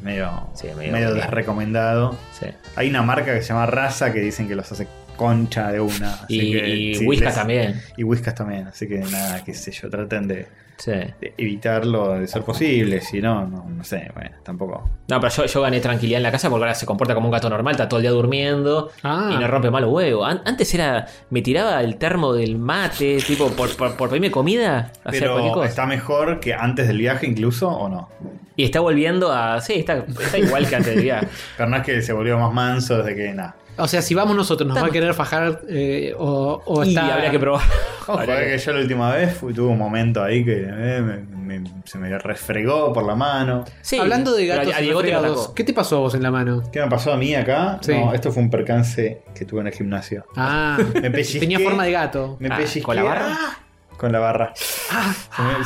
[0.00, 2.16] medio, Sí, medio- medio desrecomendado.
[2.38, 2.46] Sí.
[2.76, 6.14] Hay una marca que se llama Raza que dicen que los hace concha de una.
[6.14, 7.82] así Y, que, y sí, Whiskas les- también.
[7.96, 10.46] Y Whiskas también, así que nada, qué sé yo, traten de,
[10.78, 10.90] Sí.
[10.92, 14.90] de evitarlo de ser posible, si no, no, no sé, bueno, tampoco.
[15.08, 17.32] No, pero yo, yo gané tranquilidad en la casa porque ahora se comporta como un
[17.32, 19.30] gato normal, está todo el día durmiendo Ah.
[19.32, 20.28] y no rompe mal los huevos.
[20.28, 24.92] An- antes era, me tiraba el termo del mate, tipo, por, por, por pedirme comida,
[25.02, 25.66] cualquier Pero cosa.
[25.68, 28.10] está mejor que antes del viaje incluso o no.
[28.58, 29.60] Y está volviendo a.
[29.62, 31.26] Sí, está, está igual que antes del viaje.
[31.56, 33.54] Pero no es que se volvió más manso desde que nada.
[33.78, 37.14] O sea, si vamos nosotros, ¿nos va a querer fajar eh, o, o Y está.
[37.14, 37.62] habría que probar.
[38.08, 41.70] Habría que yo la última vez fui, tuve un momento ahí que eh, me- me-
[41.84, 43.64] se me refregó por la mano.
[43.82, 45.12] Sí, Hablando de gatos a Diego te.
[45.56, 46.62] ¿qué te pasó a vos en la mano?
[46.72, 47.78] ¿Qué me pasó a mí acá?
[47.82, 47.92] Sí.
[47.92, 50.24] No, esto fue un percance que tuve en el gimnasio.
[50.36, 51.40] Ah, Me pellizqué.
[51.40, 52.36] tenía forma de gato.
[52.38, 52.82] Me Ah, pellizqué.
[52.82, 53.26] ¿con la barra?
[53.28, 53.58] ¡Ah!
[53.96, 54.52] Con la barra.
[54.92, 55.12] Ah,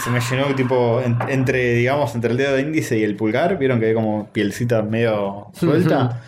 [0.00, 3.16] Se me, se me llenó tipo en- entre, digamos, entre el dedo índice y el
[3.16, 3.58] pulgar.
[3.58, 6.22] Vieron que hay como pielcita medio suelta.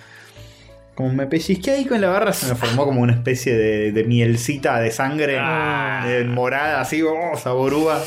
[0.94, 4.04] Como me pellizqué ahí con la barra, se me formó como una especie de, de
[4.04, 6.04] mielcita de sangre Ah.
[6.26, 8.02] morada, así, oh, saborúa.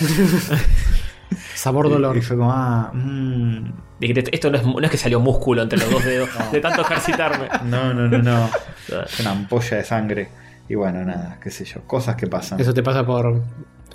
[1.55, 2.15] sabor dolor.
[2.15, 3.71] Y, y fue como, ah, mmm.
[3.99, 6.81] Dijiste, esto no es, no es que salió músculo entre los dos dedos de tanto
[6.81, 7.47] ejercitarme.
[7.63, 8.49] No, no, no, no.
[9.05, 10.29] Es una ampolla de sangre.
[10.69, 12.59] Y bueno, nada, qué sé yo, cosas que pasan.
[12.59, 13.41] Eso te pasa por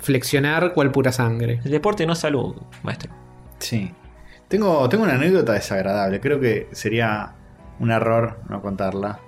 [0.01, 1.61] flexionar cual pura sangre.
[1.63, 3.11] El deporte no es salud, maestro.
[3.59, 3.93] Sí.
[4.49, 6.19] Tengo, tengo una anécdota desagradable.
[6.19, 7.35] Creo que sería
[7.81, 9.19] un error no contarla.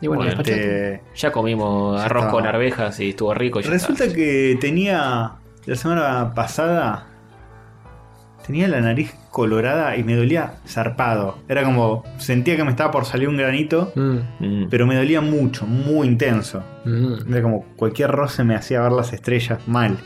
[0.00, 0.24] Y bueno.
[0.24, 3.60] Este, Ya comimos Ya arroz con arvejas y estuvo rico.
[3.60, 5.32] y resulta que tenía.
[5.64, 7.06] La semana pasada.
[8.46, 11.38] Tenía la nariz colorada y me dolía zarpado.
[11.48, 12.04] Era como.
[12.18, 13.90] Sentía que me estaba por salir un granito.
[13.96, 14.68] Mm, Mm.
[14.70, 16.62] Pero me dolía mucho, muy intenso.
[16.84, 17.32] mm.
[17.32, 19.96] Era como cualquier roce me hacía ver las estrellas mal.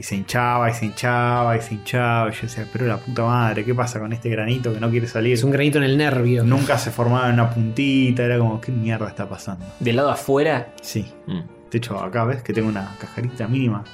[0.00, 2.30] Y se hinchaba y se hinchaba y se hinchaba.
[2.30, 5.06] Y yo decía, pero la puta madre, ¿qué pasa con este granito que no quiere
[5.06, 5.34] salir?
[5.34, 6.42] Es un granito en el nervio.
[6.42, 8.24] Nunca se formaba en una puntita.
[8.24, 9.66] Era como, ¿qué mierda está pasando?
[9.78, 10.72] Del lado afuera.
[10.80, 11.04] Sí.
[11.26, 13.84] mm, De hecho, acá ves que tengo una cajarita mínima.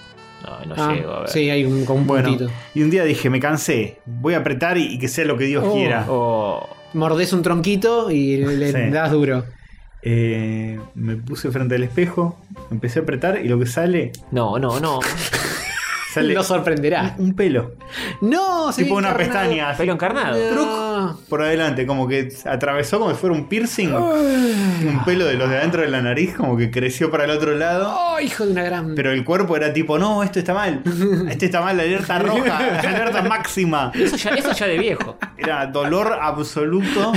[0.44, 1.28] No, no Ah, llego a ver.
[1.28, 2.50] sí, hay un, como un Bueno, puntito.
[2.76, 3.98] y un día dije, me cansé.
[4.06, 5.74] Voy a apretar y, y que sea lo que Dios Oh.
[5.74, 6.06] quiera.
[6.08, 8.90] Oh, Mordés un tronquito y le Sí.
[8.92, 9.42] das duro.
[10.02, 12.38] Eh, me puse frente al espejo,
[12.70, 15.00] empecé a apretar y lo que sale, no, no, no.
[16.20, 17.14] sale Lo sorprenderá.
[17.18, 17.72] un pelo.
[18.20, 19.32] No, se tipo ve una encarnado.
[19.40, 19.70] pestaña.
[19.70, 19.78] así.
[19.78, 20.54] Pelo encarnado.
[20.54, 21.20] No.
[21.28, 23.92] Por adelante, como que atravesó como si fuera un piercing.
[23.94, 27.54] Un pelo de los de adentro de la nariz, como que creció para el otro
[27.54, 27.94] lado.
[27.98, 28.94] Oh, hijo de una gran.
[28.94, 30.82] Pero el cuerpo era tipo, no, esto está mal.
[31.28, 33.92] Esto está mal, alerta roja, alerta máxima.
[33.94, 35.16] Eso ya, eso ya de viejo.
[35.38, 37.12] Era dolor absoluto.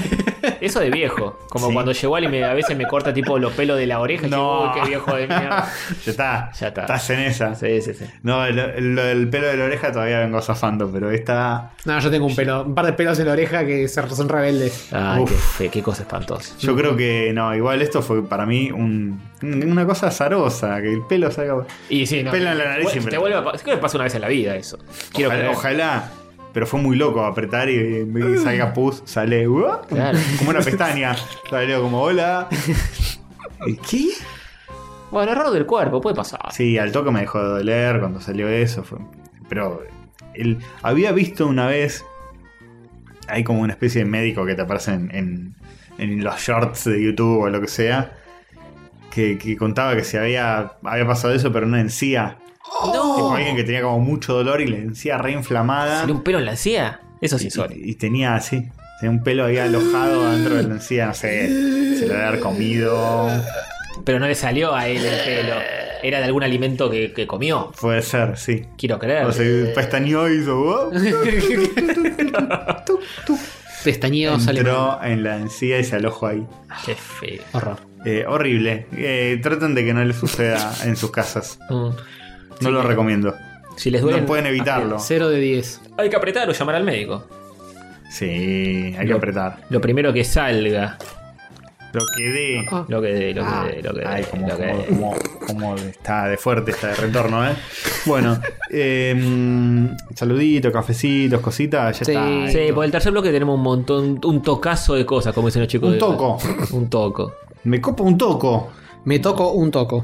[0.62, 1.38] Eso de viejo.
[1.50, 1.74] Como Sí.
[1.74, 4.28] cuando llegó y me, a veces me corta tipo los pelos de la oreja.
[4.28, 4.38] y No.
[4.38, 5.68] digo, uy, qué viejo de mierda.
[6.06, 6.82] Ya está, Ya está.
[6.82, 7.56] Estás en esa.
[7.56, 8.06] Sí, sí, sí.
[8.24, 11.72] No, el, el- el pelo de la oreja todavía vengo zafando, pero esta.
[11.86, 14.30] No, yo tengo un pelo, un par de pelos en la oreja que se- son
[14.30, 14.88] rebeldes.
[14.92, 15.30] Ay, Uf.
[15.30, 16.56] qué, fe- qué cosa espantosa.
[16.60, 21.02] Yo creo que no, igual esto fue para mí un- una cosa azarosa, que el
[21.08, 21.66] pelo salga.
[21.90, 22.32] Y sí, no.
[22.32, 23.18] Pelo en la nariz Te siempre.
[23.18, 24.78] vuelve a pa- Creo que pasa una vez en la vida eso.
[25.14, 25.56] Quiero ojalá, creer.
[25.56, 26.12] ojalá,
[26.54, 29.66] pero fue muy loco apretar y, y salga pus, sale ¡uh!
[29.88, 30.18] Claro.
[30.40, 31.16] como una pestaña.
[31.50, 32.48] Salió como hola.
[33.90, 34.06] ¿Qué?
[35.12, 36.52] Bueno, error del cuerpo, puede pasar.
[36.52, 38.84] Sí, al toque me dejó de doler cuando salió eso.
[38.84, 39.00] fue-
[39.48, 39.82] pero
[40.36, 42.06] él había visto una vez.
[43.28, 45.56] Hay como una especie de médico que te aparece en, en-
[45.98, 48.16] en los shorts de YouTube o lo que sea.
[49.12, 52.38] Que, que contaba que se había, había pasado eso, pero no en encía.
[52.84, 56.02] Tipo, alguien que tenía como mucho dolor y la encía reinflamada.
[56.02, 57.00] ¿Salió un pelo en la encía?
[57.20, 57.82] Eso sí, sorry.
[57.84, 58.70] y tenía así.
[59.00, 61.48] Tenía un pelo ahí alojado dentro de la encía, no sé.
[61.98, 63.28] Se lo haber comido.
[64.04, 65.56] Pero no le salió a él el pelo.
[66.02, 67.72] Era de algún alimento que, que comió.
[67.82, 68.66] Puede ser, sí.
[68.78, 69.26] Quiero creer.
[69.26, 70.58] O se pestañeó y hizo.
[70.58, 70.92] "Oh".
[73.84, 74.72] Pestañeo sale mal.
[74.72, 76.46] Entró en la encía y se alojó ahí.
[76.86, 77.42] Qué feo.
[77.54, 77.78] Horror.
[78.06, 78.88] Eh, horrible.
[78.96, 81.60] Eh, traten de que no les suceda en sus casas.
[81.70, 81.92] Mm.
[82.62, 82.74] No Sí.
[82.74, 83.34] lo recomiendo.
[83.78, 84.20] Si les duele.
[84.20, 85.00] No pueden evitarlo.
[85.00, 85.82] 0 de 10.
[85.98, 87.26] Hay que apretar o llamar al médico.
[88.12, 89.60] Sí, hay que apretar.
[89.70, 90.98] Lo primero que salga.
[91.94, 92.66] Lo que dé.
[92.72, 92.86] Ah.
[92.88, 93.66] Lo que dé, lo que Ah.
[93.68, 94.06] dé, lo que dé.
[94.08, 94.86] Ay, como, lo que como- dé.
[94.88, 95.16] como-
[95.48, 97.54] como está de fuerte, está de retorno, ¿eh?
[98.06, 98.40] Bueno,
[98.72, 102.12] eh, saludito, cafecitos, cositas, ya Sí.
[102.12, 102.52] está.
[102.52, 105.70] Sí, por el tercer bloque tenemos un montón, un tocazo de cosas, como dicen los
[105.70, 105.88] chicos.
[105.88, 106.38] Un de- toco.
[106.72, 107.34] Un toco.
[107.64, 108.72] Me copa un toco.
[109.06, 110.04] Me toco un toco.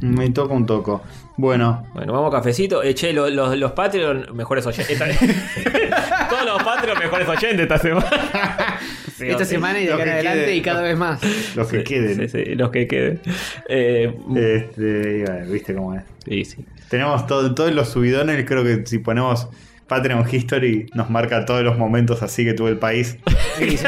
[0.00, 1.02] Me toca un toco.
[1.36, 2.82] Bueno, Bueno, vamos a cafecito.
[2.82, 4.96] Eh, che, los, los, los Patreon mejores oyentes.
[6.30, 8.75] Todos los Patreon mejores oyentes esta semana.
[9.16, 9.52] Sí, Esta sí.
[9.52, 11.20] semana y de acá en adelante y cada vez más.
[11.56, 12.28] los que Sí, queden.
[12.28, 13.20] sí, sí, los que queden.
[13.68, 16.02] Eh, Este, viste cómo es.
[16.24, 16.64] sí, sí.
[16.90, 19.48] Tenemos todo- todos los subidones, creo que si ponemos
[19.86, 23.16] Patreon History nos marca todos los momentos así que tuvo el país.
[23.58, 23.84] Sí, sí.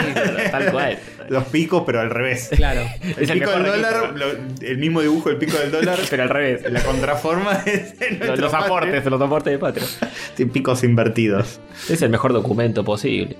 [0.50, 0.98] Tal cual.
[1.28, 2.50] Los picos, pero al revés.
[2.54, 2.82] Claro.
[3.02, 6.22] El Es el pico del dólar, lo- el mismo dibujo del pico del dólar, Pero
[6.22, 6.62] al revés.
[6.70, 9.88] la contraforma es Los, los aportes, los aportes de Patreon.
[10.30, 10.50] Patreon.
[10.50, 11.60] Picos invertidos.
[11.88, 13.36] Es el mejor documento posible.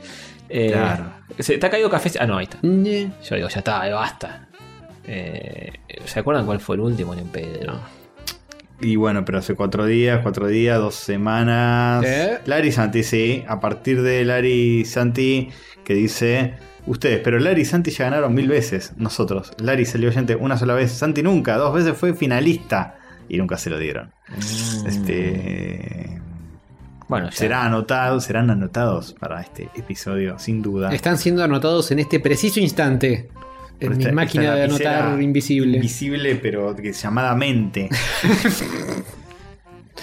[0.50, 1.04] Eh, Claro.
[1.38, 2.10] ¿se- ¿Te ha caído café?
[2.18, 2.58] Ah, no, ahí está.
[2.62, 3.10] Ñe.
[3.28, 4.48] Yo digo, ya está, basta.
[5.06, 5.72] Eh,
[6.04, 7.14] ¿Se acuerdan cuál fue el último?
[7.14, 7.80] En Pedro.
[8.80, 12.04] Y bueno, pero hace cuatro días, cuatro días, dos semanas.
[12.06, 12.38] ¿Eh?
[12.46, 13.44] Larry Santi, sí.
[13.48, 15.50] A partir de Larry Santi,
[15.84, 16.54] que dice.
[16.86, 18.92] Ustedes, pero Larry y Santi ya ganaron mil veces.
[18.96, 19.52] Nosotros.
[19.58, 20.92] Larry salió oyente una sola vez.
[20.92, 21.56] Santi nunca.
[21.56, 22.98] Dos veces fue finalista.
[23.28, 24.12] Y nunca se lo dieron.
[24.86, 26.18] Este.
[27.08, 27.36] Bueno, ya.
[27.36, 30.94] Será anotado, serán anotados para este episodio, sin duda.
[30.94, 33.28] Están siendo anotados en este preciso instante.
[33.80, 35.76] En mi esta- máquina esta de anotar invisible.
[35.76, 37.88] Invisible, pero que llamadamente.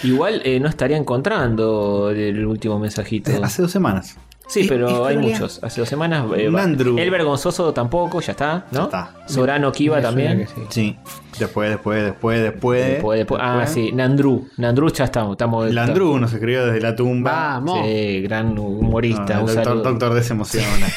[0.03, 3.32] Igual eh, no estaría encontrando el último mensajito.
[3.43, 4.17] Hace dos semanas.
[4.47, 5.59] Sí, pero hay muchos.
[5.63, 6.26] Hace dos semanas.
[6.38, 8.80] Eh, el vergonzoso tampoco, ya está, ¿no?
[8.80, 9.15] Ya está.
[9.26, 10.47] Sorano Kiva también.
[10.47, 10.61] sí.
[10.69, 10.95] Sí.
[11.39, 12.86] Después, después, después, después.
[12.88, 14.47] Después, después- ah, sí, Nandru.
[14.57, 15.32] Nandru ya estamos.
[15.34, 17.32] estamos Landru nos escribió desde la tumba.
[17.32, 17.86] Vamos.
[17.88, 19.39] Sí, gran humorista.
[19.39, 20.88] El doctor, doctor D se emociona.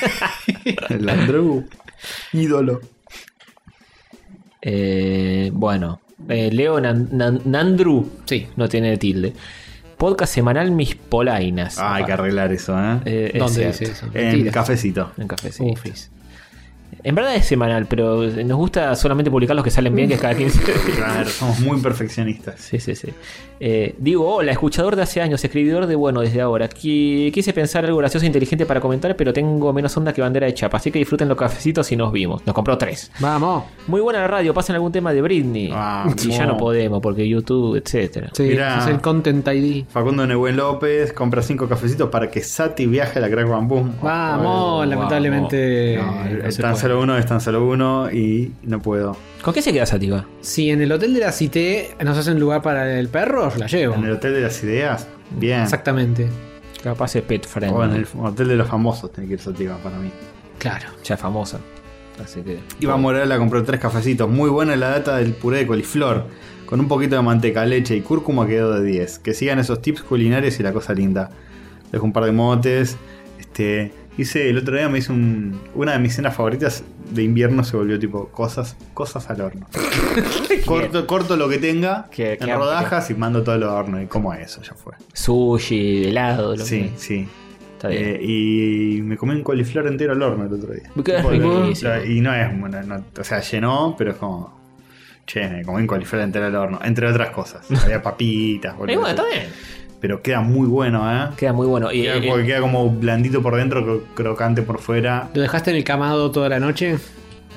[0.91, 1.65] el Landru.
[2.33, 2.81] Ídolo.
[4.61, 8.11] Eh, bueno, eh, Leo Nan- Nan- Nandru.
[8.25, 8.49] Sí.
[8.57, 9.33] No tiene tilde.
[9.97, 11.79] Podcast semanal Mis Polainas.
[11.79, 13.01] Ah, hay que arreglar eso, ¿eh?
[13.05, 13.79] Eh, ¿Dónde cierto.
[13.81, 14.07] dice eso?
[14.07, 14.53] en Mentira.
[14.53, 15.13] cafecito.
[15.19, 15.29] En.
[15.71, 16.11] Ufis.
[17.05, 20.21] En verdad es semanal, pero nos gusta solamente publicar los que salen bien, que es
[20.21, 20.79] cada 15 días.
[20.97, 22.61] Claro, somos muy perfeccionistas.
[22.61, 23.09] Sí, sí, sí.
[23.61, 26.69] Eh, digo, hola, escuchador de hace años, escribidor de bueno desde ahora.
[26.69, 30.47] Qui- Quise pensar algo gracioso e inteligente para comentar, pero tengo menos onda que bandera
[30.47, 30.77] de chapa.
[30.77, 32.47] Así que disfruten los cafecitos y nos vimos.
[32.47, 33.11] Nos compró tres.
[33.21, 33.65] Vamos.
[33.87, 35.71] Muy buena la radio, pasen algún tema de Britney.
[35.73, 36.57] Ah, y ya no.
[36.57, 38.31] podemos, porque YouTube, etcétera.
[38.33, 38.79] Sí, Mirá.
[38.79, 39.85] es el Content ID.
[39.89, 43.95] Facundo Nehuen López compra cinco cafecitos para que Sati viaje a la Crack Bam Boom.
[44.03, 45.97] Vamos, lamentablemente.
[45.99, 49.17] No, no es se tan solo uno, es tan solo uno y no puedo.
[49.43, 50.25] ¿Con qué se queda Sativa?
[50.41, 53.95] Si en el hotel de la Cité nos hacen lugar para el perro, la llevo.
[53.95, 55.63] En el Hotel de las Ideas, bien.
[55.63, 56.29] Exactamente.
[56.83, 57.79] Capaz es pet friendly.
[57.79, 60.11] O en el Hotel de los Famosos tiene que ir Sativa para mí.
[60.59, 60.89] Claro.
[61.05, 61.61] Ya es famosa.
[62.23, 62.59] Así que.
[62.81, 64.29] Iván Morala compró tres cafecitos.
[64.29, 66.27] Muy buena la data del puré de coliflor.
[66.67, 69.21] Con un poquito de manteca, leche y cúrcuma quedó de 10.
[69.21, 71.31] Que sigan esos tips culinarios y la cosa linda.
[71.91, 72.97] Dejo un par de motes.
[73.39, 77.65] Este, Hice, el otro día me hice un, una de mis cenas favoritas de invierno
[77.65, 79.67] se volvió tipo cosas, cosas al horno.
[80.67, 84.07] corto, corto lo que tenga Qué- en qué rodajas y mando todo al horno y
[84.07, 84.93] como eso, ya fue.
[85.13, 87.29] Sushi, helado, lo Sí, que- sí.
[87.75, 88.03] Está bien.
[88.07, 90.91] Eh, y me comí un coliflor entero al horno el otro día.
[90.95, 94.59] Tipo, y no es, bueno, no- o sea, llenó, pero es como,
[95.25, 97.65] che, me comí un coliflor entero al horno, entre otras cosas.
[97.85, 99.01] Había papitas, Y boludo.
[99.01, 99.47] bueno, está bien.
[100.01, 101.29] Pero queda muy bueno, ¿eh?
[101.37, 101.91] Queda muy bueno.
[101.93, 105.29] Y, Queda, eh, porque queda como blandito por dentro, cro- crocante por fuera.
[105.35, 106.99] ¿Lo dejaste en el camado toda la noche?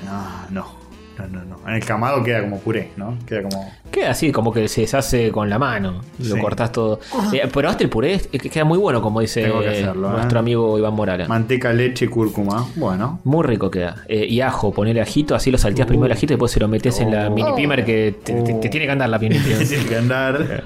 [0.04, 0.82] No, no.
[1.18, 1.68] No, no, no.
[1.68, 3.16] En el camado queda como puré, ¿no?
[3.26, 3.70] Queda como.
[3.92, 6.00] queda así, como que se deshace con la mano.
[6.18, 6.40] Lo Sí.
[6.40, 6.98] cortás todo.
[7.32, 8.14] Eh, ¿Probaste el puré?
[8.14, 10.12] Es que queda muy bueno, como dice hacerlo, ¿eh?
[10.14, 11.28] nuestro amigo Iván Morales.
[11.28, 12.66] Manteca, leche, cúrcuma.
[12.76, 13.20] Bueno.
[13.24, 14.02] Muy rico queda.
[14.08, 16.66] Eh, y ajo, ponerle ajito, así lo salteás primero el ajito y después se lo
[16.66, 17.30] metes en la Oh.
[17.30, 18.70] mini pimer que te, te- te Oh.
[18.70, 19.58] tiene que andar la mini pimer.
[19.68, 20.64] Tiene que andar.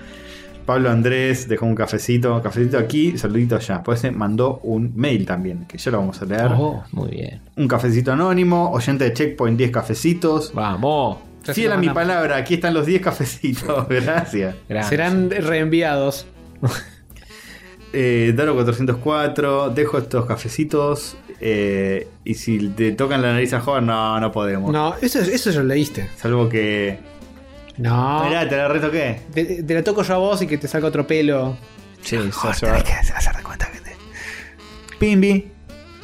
[0.66, 2.42] Pablo Andrés dejó un cafecito.
[2.42, 3.82] Cafecito aquí, saludito allá.
[3.82, 6.50] Pues se mandó un mail también, que ya lo vamos a leer.
[6.58, 7.40] Oh, muy bien.
[7.56, 8.70] Un cafecito anónimo.
[8.72, 10.52] Oyente de Checkpoint, 10 cafecitos.
[10.52, 11.18] Vamos.
[11.44, 13.86] Fiel a mi palabra, aquí están los 10 cafecitos.
[13.88, 14.56] Gracias.
[14.68, 14.88] Gracias.
[14.90, 16.26] Serán reenviados.
[17.92, 21.16] Eh, Daro 404, dejo estos cafecitos.
[21.40, 24.70] eh, y si te tocan la nariz a joven, no, no podemos.
[24.70, 26.10] No, eso, eso ya lo leíste.
[26.16, 26.98] Salvo que.
[27.78, 28.24] No.
[28.24, 29.20] Mirá, te la retoqué.
[29.34, 31.56] Te, te la toco yo a vos y que te salga otro pelo.
[32.02, 33.96] Sí, Joder, se- se va- tenés que hacer de cuenta que te.
[34.98, 35.50] Pimbi.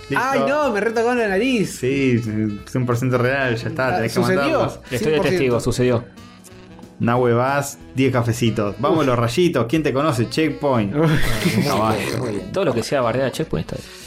[0.09, 0.25] Listo.
[0.31, 0.71] ¡Ay, no!
[0.71, 1.79] Me retocó en la nariz.
[1.79, 4.21] Sí, 100% real, ya está, Ah, tenés que.
[4.21, 4.37] Estoy
[5.13, 5.23] de 100%.
[5.23, 6.05] testigo, sucedió.
[6.99, 8.77] Nahue Vas, 10 cafecitos.
[8.79, 10.29] Vamos los rayitos, ¿quién te conoce?
[10.29, 10.95] Checkpoint.
[10.95, 12.53] Bien.
[12.53, 14.03] Todo lo que sea barrera de checkpoint está bien.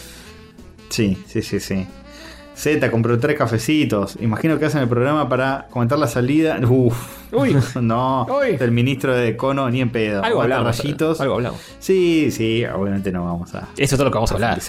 [0.90, 1.88] Sí, sí, sí, sí.
[2.56, 4.18] Z compró tres cafecitos.
[4.22, 6.58] Imagino que hacen el programa para comentar la salida.
[6.68, 7.34] Uf.
[7.34, 7.56] Uy.
[7.82, 8.26] no.
[8.26, 8.56] Uy.
[8.56, 10.24] Del ministro de Econo ni en pedo.
[10.24, 10.78] Algo hablamos.
[10.78, 11.20] rayitos.
[11.20, 11.60] Algo hablamos.
[11.80, 13.68] Sí, sí, obviamente no vamos a.
[13.76, 14.60] Eso es todo lo que vamos a hablar.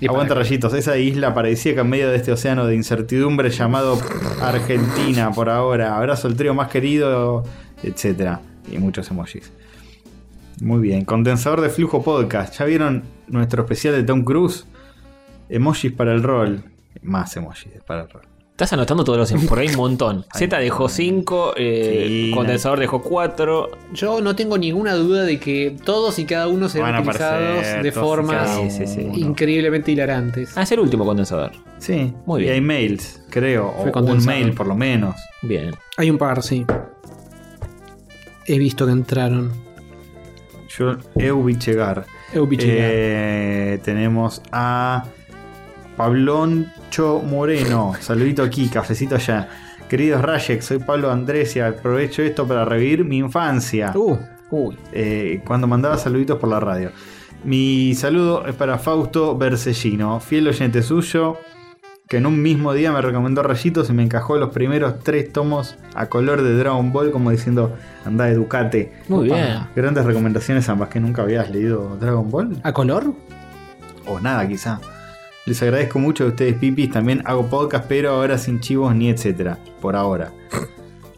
[0.00, 3.98] Y Aguanta rayitos, esa isla paradisíaca en medio de este océano de incertidumbre llamado
[4.42, 5.96] Argentina por ahora.
[5.96, 7.42] Abrazo el trío más querido,
[7.82, 8.40] etcétera.
[8.70, 9.50] Y muchos emojis.
[10.60, 11.06] Muy bien.
[11.06, 12.58] Condensador de flujo podcast.
[12.58, 14.66] ¿Ya vieron nuestro especial de Tom Cruise?
[15.48, 16.64] Emojis para el rol.
[17.02, 18.22] Más emojis para el rol.
[18.52, 20.24] Estás anotando todos los em- por ahí un montón.
[20.34, 23.70] Z dejó 5, Sí, condensador dejó 4.
[23.94, 27.48] Yo no tengo ninguna duda de que todos y cada uno serán Van a utilizados
[27.50, 30.56] aparecer de y formas Sí, sí, increíblemente hilarantes.
[30.56, 31.50] Ah, es el último condensador.
[31.78, 32.54] Sí, Muy Y bien.
[32.54, 33.74] hay mails, creo.
[33.82, 35.16] Fue O un mail por lo menos.
[35.42, 35.72] Bien.
[35.96, 36.64] Hay un par, sí.
[38.46, 39.50] He visto que entraron.
[40.78, 42.06] Yo, Eu llegar.
[42.32, 42.72] Eubichiga.
[42.76, 45.04] Eh, tenemos a
[45.96, 47.92] Pabloncho Moreno.
[48.00, 49.48] Saludito aquí, cafecito allá.
[49.88, 53.92] Queridos Rayex, soy Pablo Andrés y aprovecho esto para revivir mi infancia.
[53.94, 54.18] Uh,
[54.50, 54.76] uy.
[54.92, 56.90] Eh, cuando mandaba saluditos por la radio.
[57.44, 61.36] Mi saludo es para Fausto Bersellino, fiel oyente suyo,
[62.08, 65.76] que en un mismo día me recomendó rayitos y me encajó los primeros tres tomos
[65.94, 67.76] a color de Dragon Ball, como diciendo,
[68.06, 68.92] anda, educate.
[69.08, 69.36] Muy Opa.
[69.36, 69.58] bien.
[69.76, 72.56] Grandes recomendaciones ambas, que nunca habías leído Dragon Ball.
[72.62, 73.12] ¿A color?
[74.06, 74.80] O nada, quizá.
[75.46, 76.90] Les agradezco mucho a ustedes, pipis.
[76.90, 79.58] También hago podcast, pero ahora sin chivos ni etcétera.
[79.80, 80.32] Por ahora.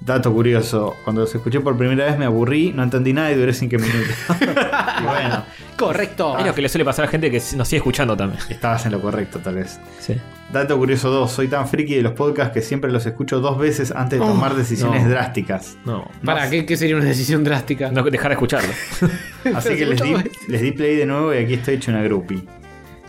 [0.01, 3.53] Dato curioso: cuando los escuché por primera vez me aburrí, no entendí nada y duré
[3.53, 4.14] cinco minutos.
[4.41, 5.45] y bueno,
[5.77, 6.39] Correcto.
[6.39, 8.41] Es lo que le suele pasar a gente que nos sigue escuchando también.
[8.49, 9.79] estabas en lo correcto, tal vez.
[10.01, 10.16] Sí.
[10.53, 13.93] Dato curioso 2: soy tan friki de los podcasts que siempre los escucho dos veces
[13.95, 15.11] antes de Oh, tomar decisiones no.
[15.11, 15.77] drásticas.
[15.85, 16.09] No.
[16.24, 17.91] ¿Para qué, qué sería una decisión drástica?
[17.93, 18.72] No dejar de escucharlo.
[19.55, 20.14] Así que les di,
[20.49, 22.43] les di play de nuevo y aquí estoy hecho una groupie.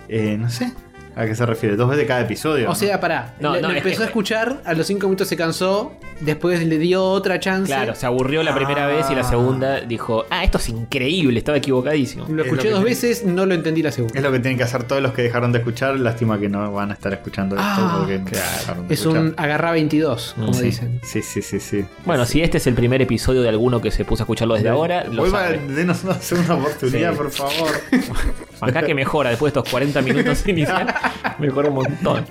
[0.09, 0.72] Eh, no sé
[1.18, 1.76] a qué se refiere.
[1.76, 2.70] Dos veces cada episodio.
[2.70, 3.34] O sea, pará.
[3.39, 5.93] No, le- no, le es empezó que- a escuchar, a los 5 minutos se cansó,
[6.22, 7.65] después le dio otra chance.
[7.74, 8.88] Claro, se aburrió la primera Ah.
[8.88, 12.26] vez y la segunda dijo, ah, esto es increíble, estaba equivocadísimo.
[12.30, 14.22] Lo Es escuché lo dos veces, no lo entendí la Es segunda.
[14.22, 15.99] lo que tienen que hacer todos los que dejaron de escuchar.
[15.99, 18.45] Lástima que no van a estar escuchando esto Ah, porque claro.
[18.59, 19.22] dejaron de Es escuchar.
[19.22, 20.63] un agarra 22, como Sí.
[20.65, 21.01] dicen.
[21.03, 21.86] Sí, sí, sí, sí.
[22.05, 24.70] Bueno, si este es el primer episodio de alguno que se puso a escucharlo desde
[24.70, 25.59] ahora, lo Vuelva, sabe.
[25.68, 27.18] denos una segunda oportunidad, Sí.
[27.18, 27.70] por favor.
[28.62, 30.93] Acá que mejora después de estos 40 minutos iniciales,
[31.39, 32.26] mejora un montón.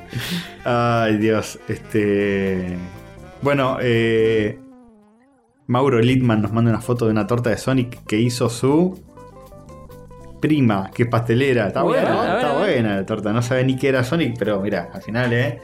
[0.65, 1.59] Ay, Dios.
[1.69, 2.77] Este.
[3.43, 4.59] Bueno, eh.
[5.69, 9.03] Mauro Littman nos manda una foto de una torta de Sonic que hizo su
[10.41, 11.67] prima, que es pastelera.
[11.69, 13.33] Está buena, está buena la torta.
[13.33, 15.61] No sabe ni qué era Sonic, pero mira, al final, eh.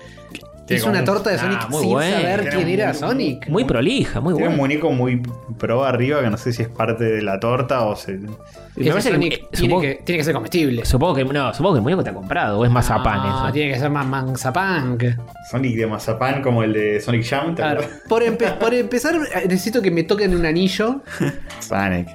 [0.76, 2.16] Hizo una un- torta de Ah, Sonic muy sin bueno.
[2.16, 3.48] saber Tiene quién era Sonic.
[3.48, 5.22] Muy prolija, muy Tiene un muñeco muy
[5.58, 8.12] pro arriba que no sé si es parte de la torta o se.
[8.12, 8.28] Me
[8.76, 10.84] Ese parece que- Sonic eh, tiene, supongo- que, tiene que ser comestible.
[10.84, 13.52] Supongo que no, supongo que el muñeco te ha comprado o es mazapán Ah, eso.
[13.52, 15.04] tiene que ser más manzapunk.
[15.50, 17.54] Sonic de mazapán como el de Sonic Jam.
[17.54, 17.80] ¿te Claro.
[17.80, 18.00] acuerdas?
[18.08, 21.02] Por, empe- por empezar, eh, necesito que me toquen un anillo.
[21.60, 22.08] Sonic.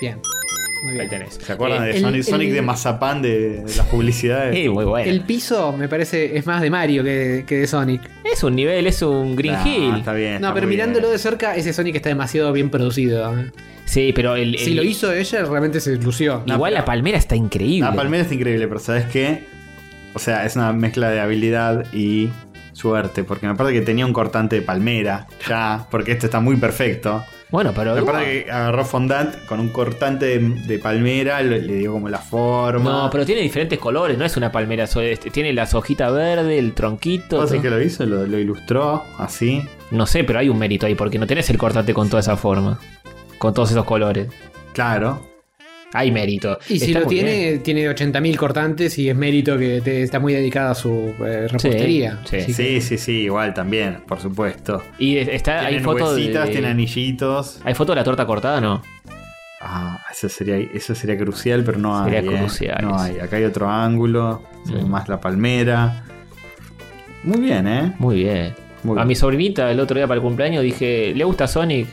[0.00, 0.18] Bien.
[0.82, 1.02] Muy bien.
[1.02, 1.34] Ahí tenés.
[1.34, 4.54] ¿Se acuerdan Eh, de el- Sonic, el- de Mazapán de, de las publicidades?
[4.56, 5.10] Sí, muy bueno.
[5.10, 8.02] El piso me parece es más de Mario que, que de Sonic.
[8.24, 9.94] Es un nivel, es un Green Nah, Hill.
[9.98, 10.40] Está bien.
[10.40, 11.12] No, está pero mirándolo bien.
[11.12, 13.32] de cerca, ese Sonic está demasiado bien producido.
[13.84, 16.42] Sí, pero el, Si lo hizo ella, realmente se lució.
[16.46, 17.88] Igual la palmera está increíble.
[17.88, 19.44] La palmera está increíble, pero ¿sabes qué?
[20.14, 22.30] O sea, es una mezcla de habilidad y
[22.72, 23.22] suerte.
[23.24, 25.86] Porque me parece que tenía un cortante de palmera ya.
[25.90, 27.24] Porque este está muy perfecto.
[27.52, 27.94] Bueno, pero.
[27.94, 32.08] Me parece que agarró fondant con un cortante de, de palmera, le, le dio como
[32.08, 32.90] la forma.
[32.90, 34.84] No, pero tiene diferentes colores, no es una palmera.
[34.84, 37.36] este, Tiene las hojitas verdes, el tronquito.
[37.36, 37.70] ¿Vos sabés todo.
[37.70, 38.04] que lo hizo?
[38.06, 39.62] Lo, lo ilustró así.
[39.90, 42.36] No sé, pero hay un mérito ahí, porque no tenés el cortante con toda esa
[42.36, 42.80] forma.
[43.38, 44.28] Con todos esos colores.
[44.72, 45.31] Claro.
[45.94, 46.58] Hay mérito.
[46.68, 47.62] Y si Está lo tiene, bien.
[47.62, 52.20] tiene 80.000 cortantes y es mérito que te- está muy dedicada a su eh, repostería.
[52.24, 54.82] Sí, Sí, sí, sí, igual también, por supuesto.
[54.98, 56.52] Y está, hay fotos huesitas, de.
[56.52, 57.60] tienen anillitos.
[57.64, 58.82] ¿Hay foto de la torta cortada no?
[59.60, 62.26] Ah, eso sería, eso sería crucial, pero no Sería hay.
[62.28, 62.38] ¿eh?
[62.38, 63.18] crucial No hay.
[63.20, 64.88] Acá hay otro ángulo, Mm.
[64.88, 66.04] más la palmera.
[67.24, 67.92] Muy bien, ¿eh?
[67.98, 68.54] Muy bien.
[68.82, 69.08] Muy a bien.
[69.08, 71.86] mi sobrinita el otro día para el cumpleaños dije, ¿le gusta Sonic?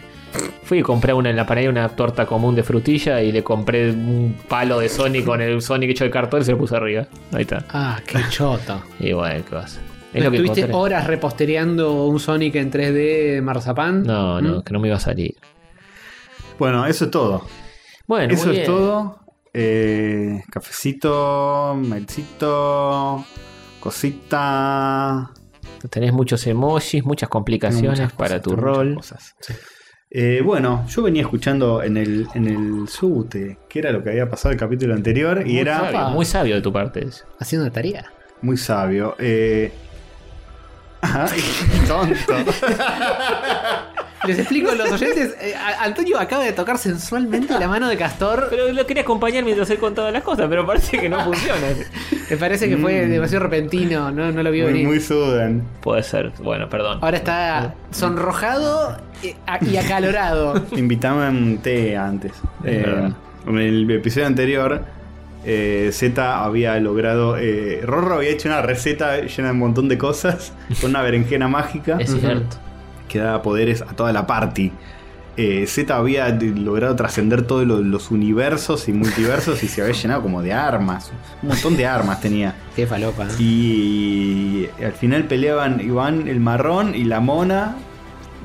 [0.64, 3.90] Fui y compré una en la panadería una torta común de frutilla y le compré
[3.92, 7.08] un palo de Sonic con el Sonic hecho de cartón y se lo puse arriba.
[7.32, 7.66] Ahí está.
[7.70, 8.82] Ah, qué choto.
[9.00, 9.80] Y bueno, ¿qué pasa?
[10.14, 10.80] Es lo que ¿Estuviste encontré.
[10.80, 14.04] horas repostereando un Sonic en 3D marzapán?
[14.04, 14.62] No, no, ¿Mm?
[14.64, 15.36] que no me iba a salir.
[16.58, 17.46] Bueno, eso es todo.
[18.08, 19.20] Bueno, eso muy es todo.
[19.54, 23.24] Eh, cafecito, melcito,
[23.80, 25.32] cosita.
[25.90, 28.96] Tenés muchos emojis, muchas complicaciones Muchas para tu rol.
[28.96, 29.36] cosas.
[30.12, 34.28] Eh, bueno, yo venía escuchando en el, en el subte, que era lo que había
[34.28, 37.05] pasado el capítulo anterior, y Muy era sabio, muy sabio de tu parte.
[37.05, 37.26] eso.
[37.39, 38.12] Haciendo una tarea.
[38.41, 39.16] muy sabio.
[39.20, 39.72] Eh...
[41.01, 41.41] Ay,
[41.88, 42.51] tonto.
[44.28, 45.36] Les explico a los oyentes.
[45.42, 48.48] eh, a- Antonio acaba de tocar sensualmente la mano de Castor.
[48.50, 51.68] Pero lo quería acompañar mientras él contaba las cosas, pero parece que no funciona.
[52.30, 53.12] Me parece que fue Mm.
[53.12, 54.12] demasiado repentino.
[54.12, 54.88] No, no lo vio muy, venir.
[54.88, 55.64] muy sudan.
[55.82, 56.32] Puede ser.
[56.44, 57.00] Bueno, perdón.
[57.02, 60.54] Ahora está sonrojado y a- y acalorado.
[60.72, 62.32] Un té antes.
[62.64, 63.12] Es Eh, verdad.
[63.48, 64.84] en el episodio anterior,
[65.46, 67.38] eh, Z había logrado.
[67.38, 70.52] Eh, Rorro había hecho una receta llena de un montón de cosas
[70.82, 72.58] con una berenjena mágica Es cierto.
[73.10, 74.72] Que daba poderes a toda la party.
[75.38, 80.22] Eh, Z había logrado trascender todos lo- los universos y multiversos y se había llenado
[80.22, 81.12] como de armas.
[81.41, 82.55] Un montón de armas tenía.
[82.76, 83.26] Qué falopa.
[83.39, 87.76] Y al final peleaban Iván el marrón y la mona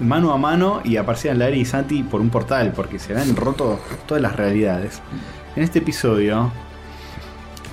[0.00, 3.78] mano a mano y aparecían Larry y Santi por un portal porque se habían roto
[4.06, 5.00] todas las realidades.
[5.56, 6.50] En este episodio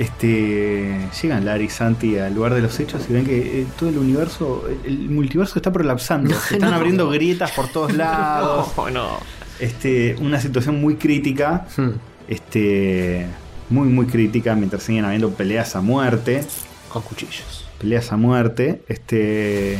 [0.01, 3.89] este llegan Larry y Santi al lugar de los hechos y ven que eh, todo
[3.89, 6.33] el universo, el, multiverso está prolapsando.
[6.47, 6.75] Se están No.
[6.77, 8.69] abriendo grietas por todos lados.
[8.75, 9.17] Oh, no.
[9.59, 11.67] Este, una situación muy crítica.
[11.77, 11.91] Hmm.
[12.27, 13.27] Este,
[13.69, 16.43] muy muy crítica mientras siguen habiendo peleas a muerte
[16.91, 17.65] Con cuchillos.
[17.79, 18.81] peleas a muerte.
[18.87, 19.77] Este.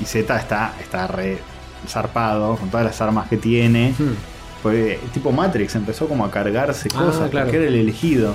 [0.00, 1.38] Y Z está, está re
[1.88, 3.94] zarpado con todas las armas que tiene.
[3.98, 4.14] Hmm.
[5.12, 7.46] Tipo Matrix, empezó como a cargarse Ah, cosas claro.
[7.46, 8.34] porque era el elegido.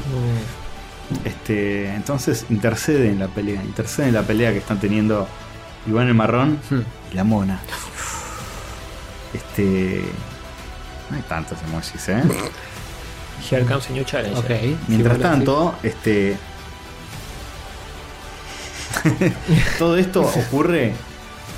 [1.25, 1.93] Este.
[1.95, 3.63] Entonces intercede en la pelea.
[3.63, 5.27] Intercede en la pelea que están teniendo
[5.87, 6.81] Iván el Marrón Hmm.
[7.11, 7.59] y la mona.
[9.33, 10.01] Este.
[11.09, 12.21] No hay tantos emojis, eh.
[13.49, 14.77] Here comes a new challenge.
[14.87, 16.37] Mientras Sí, tanto, este.
[19.79, 20.93] todo esto ocurre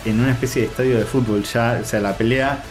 [0.06, 1.44] en una especie de estadio de fútbol.
[1.44, 2.64] Ya, o sea, la pelea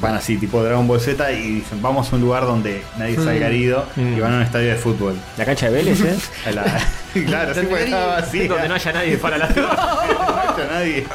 [0.00, 3.32] van así, tipo Dragon Ball Z, y dicen, vamos a un lugar donde nadie salga
[3.46, 3.50] Mm.
[3.50, 4.20] herido, y Mm.
[4.20, 5.16] van a un estadio de fútbol.
[5.36, 6.16] La cancha de Vélez, ¿eh?
[6.46, 6.64] A la-
[7.26, 8.48] claro, sí, porque estaba vacía.
[8.48, 11.06] Donde no haya nadie para la No haya nadie.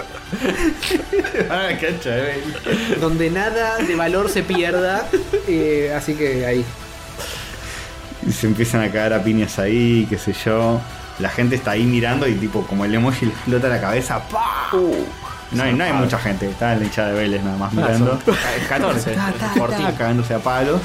[1.48, 2.44] Van a la cancha, eh.
[3.00, 5.06] Donde nada de valor se pierda.
[5.48, 6.66] eh, así que ahí.
[8.28, 10.80] Y se empiezan a caer a piñas ahí, qué sé yo.
[11.20, 14.20] La gente está ahí mirando y tipo como el emoji le explota la cabeza.
[14.30, 14.72] ¡pah!
[15.54, 18.20] No hay, no hay mucha gente, está en la hinchada de Vélez nada más mirando.
[18.26, 18.36] son
[18.70, 19.16] 14.
[19.58, 19.80] Fortín.
[19.86, 20.82] Está cagándose a palos.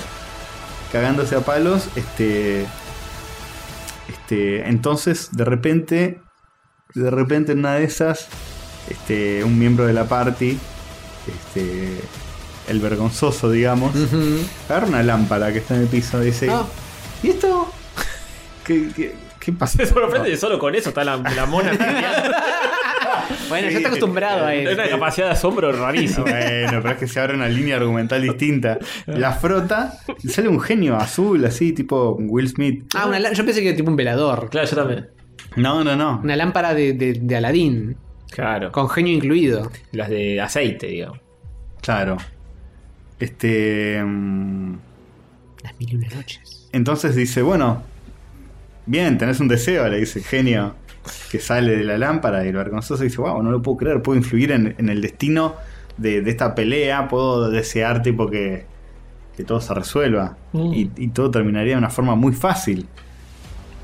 [0.93, 1.89] Cagándose a palos.
[1.97, 2.67] Este.
[4.09, 4.69] Este.
[4.69, 6.21] Entonces, de repente.
[6.95, 8.27] De repente en una de esas.
[8.89, 9.45] Este.
[9.45, 10.59] Un miembro de la party.
[11.27, 12.01] Este.
[12.69, 13.95] El vergonzoso, digamos.
[14.69, 16.51] Agarra una lámpara que está en el piso y dice.
[16.51, 16.65] Ah.
[17.23, 17.73] ¿Y esto?
[18.65, 19.79] ¿Qué, qué, qué pasa?
[19.79, 21.73] Se sorprende que solo con eso está la, la mona.
[23.49, 24.81] Bueno, ya está acostumbrado a Es eso.
[24.81, 26.25] una capacidad de asombro rarísima.
[26.25, 28.79] Bueno, pero es que se abre una línea argumental distinta.
[29.07, 32.85] La frota y sale un genio azul, así, tipo Will Smith.
[32.95, 34.49] Ah, una yo pensé que era tipo un velador.
[34.51, 35.09] Claro, yo también.
[35.57, 36.21] No, no, no.
[36.23, 37.97] Una lámpara de, de, de Aladín.
[38.31, 38.71] Claro.
[38.73, 39.71] Con genio incluido.
[39.93, 41.19] Las de aceite, digamos.
[41.81, 42.17] Claro.
[43.19, 44.03] Este.
[44.05, 44.75] mm,
[45.65, 46.69] Las mil y una noches.
[46.73, 47.83] Entonces dice, bueno,
[48.87, 50.75] bien, tenés un deseo, le dice genio
[51.31, 54.17] que sale de la lámpara y el vergonzoso dice, wow, no lo puedo creer, puedo
[54.19, 55.55] influir en, en el destino
[55.97, 58.67] de, de esta pelea, puedo desear tipo que,
[59.37, 60.73] que todo se resuelva Mm.
[60.75, 62.87] y, y todo terminaría de una forma muy fácil.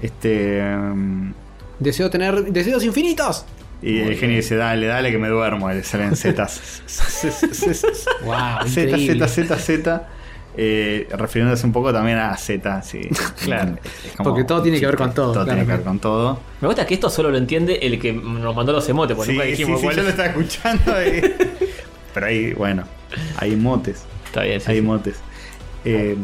[0.03, 0.63] Este...
[0.65, 1.33] mm,
[1.81, 3.45] Deseo tener deseos infinitos.
[3.83, 6.83] Y el genio dice, dale, dale que me duermo, y le salen zetas.
[8.25, 8.97] Wow, Z.
[8.97, 10.09] Z, Z, Z.
[10.57, 13.01] eh, refiriéndose un poco también a Z, sí.
[13.45, 13.77] Claro.
[14.05, 15.99] Es como Porque todo tiene que ver con todo, Todo claro, tiene que ver con
[15.99, 16.41] todo.
[16.61, 19.37] Me gusta que esto solo lo entiende el que nos mandó los emotes, porque Sí,
[19.37, 20.15] nunca sí, dijimos sí, cuál yo lo es.
[20.15, 20.93] estaba escuchando.
[21.05, 21.35] y-
[22.15, 22.85] Pero ahí, bueno,
[23.39, 24.05] hay motes.
[24.27, 24.83] Está bien, sí, hay sí.
[24.83, 25.17] motes.
[25.85, 26.17] Eh,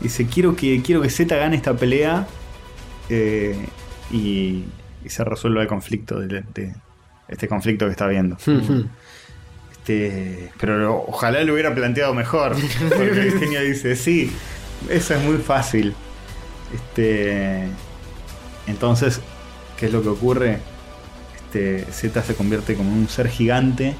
[0.00, 2.26] dice, quiero que, quiero que Z gane esta pelea
[3.08, 3.56] eh,
[4.10, 4.64] y,
[5.04, 6.74] y se resuelva el conflicto, de, de-
[7.28, 8.36] este conflicto que está viendo.
[9.82, 12.54] Este, pero ojalá lo hubiera planteado mejor.
[12.88, 14.32] Porque el genio dice, sí,
[14.88, 15.94] eso es muy fácil.
[16.72, 17.66] Este,
[18.66, 19.20] entonces,
[19.76, 20.58] ¿qué es lo que ocurre?
[21.46, 23.94] Este, Z se convierte como en un ser gigante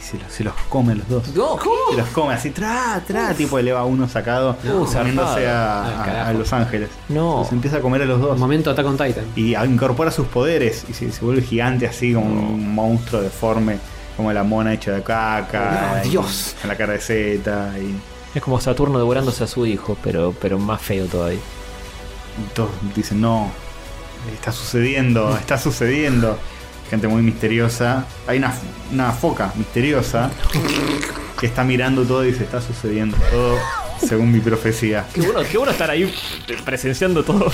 [0.00, 1.28] y se los, se los come los dos.
[1.34, 1.58] No,
[1.90, 6.52] Se los come así, tra, tra, tipo eleva uno sacado, No, a, a- a Los
[6.54, 6.88] Ángeles.
[7.10, 7.44] No.
[7.46, 8.38] Se empieza a comer a los dos.
[8.38, 9.24] Momento Attack on Titan.
[9.36, 13.78] Y a- incorpora sus poderes y se, se vuelve gigante así como un monstruo deforme,
[14.16, 15.94] como la mona hecha de caca.
[16.02, 16.56] Oh, y Dios.
[16.60, 17.94] Con la cara de Z y,
[18.34, 21.38] Es como Saturno devorándose a su hijo, pero, pero más feo todavía.
[21.38, 23.50] y todos dicen, no,
[24.32, 26.38] está sucediendo, está sucediendo.
[26.90, 28.04] Gente muy misteriosa.
[28.26, 28.54] Hay una,
[28.92, 30.30] una foca misteriosa
[31.40, 33.58] que está mirando todo y dice, está sucediendo todo
[33.98, 35.06] según mi profecía.
[35.12, 36.12] Qué bueno, qué bueno estar ahí
[36.64, 37.50] presenciando todo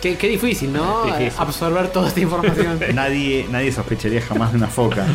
[0.00, 1.04] Qué, qué difícil, ¿no?
[1.04, 1.32] Difícil.
[1.38, 2.80] Absorber toda esta información.
[2.94, 5.06] Nadie, nadie sospecharía jamás de una foca.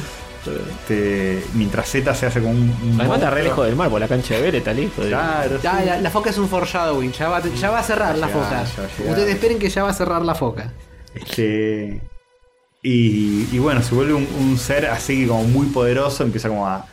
[0.51, 2.95] Este, mientras Z se hace como un...
[2.99, 5.01] Además está re lejos del mar, por la cancha de Vélez está listo.
[5.03, 5.85] Claro, Ya, sí.
[5.85, 7.11] la, la foca es un foreshadowing.
[7.11, 8.63] Ya va, ya va a cerrar la Ya foca.
[8.63, 9.09] ya.
[9.09, 10.71] Ustedes esperen que ya va a cerrar la foca.
[11.13, 12.01] Este,
[12.83, 16.75] y, y bueno, se vuelve un, un ser así como muy poderoso, empieza como a,
[16.77, 16.85] a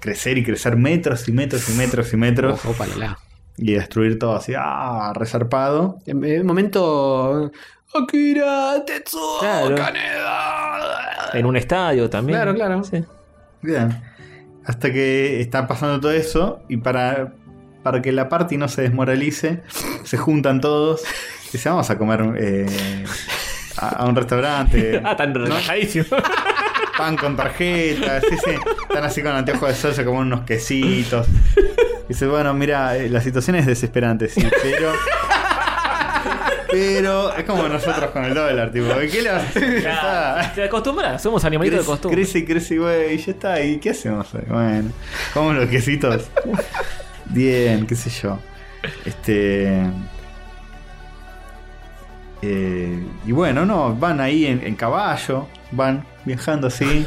[0.00, 3.18] crecer y crecer metros y metros y metros y metros Opa, la.
[3.56, 5.98] y destruir todo así, ah, resarpado.
[6.06, 7.50] En, en momento.
[7.94, 9.74] Akira Tetsuo Claro.
[9.76, 10.61] Kaneda.
[11.34, 12.38] En un estadio también.
[12.38, 12.84] Claro, claro.
[12.84, 13.04] Sí.
[13.62, 14.02] Bien.
[14.64, 17.34] Hasta que está pasando todo eso y para,
[17.82, 19.62] para que la party no se desmoralice,
[20.04, 21.02] se juntan todos
[21.52, 23.04] y se vamos a comer eh,
[23.76, 25.00] a, a un restaurante.
[25.04, 26.06] Ah, tan relajadísimo.
[26.96, 28.50] pan con tarjetas, sí, sí.
[28.82, 31.26] Están así con anteojos de sol, se comen unos quesitos.
[32.08, 34.92] Dice, bueno, mira, eh, la situación es desesperante, sí, pero.
[36.72, 39.82] Pero es como nosotros con el dólar, tipo, ¿qué le vas a hacer?
[39.82, 39.94] Ya Ya,
[40.40, 40.52] está.
[40.54, 42.16] Te acostumbras, somos animalitos de costumbre.
[42.22, 43.60] crece y crece, güey, y ya está.
[43.62, 44.32] ¿Y qué hacemos?
[44.34, 44.42] hoy?
[44.48, 44.90] Bueno,
[45.34, 46.28] comemos los quesitos.
[47.26, 48.38] Bien, qué sé yo.
[49.04, 49.86] Este.
[52.42, 57.06] eh, y bueno, no, van ahí en, en caballo, van viajando así,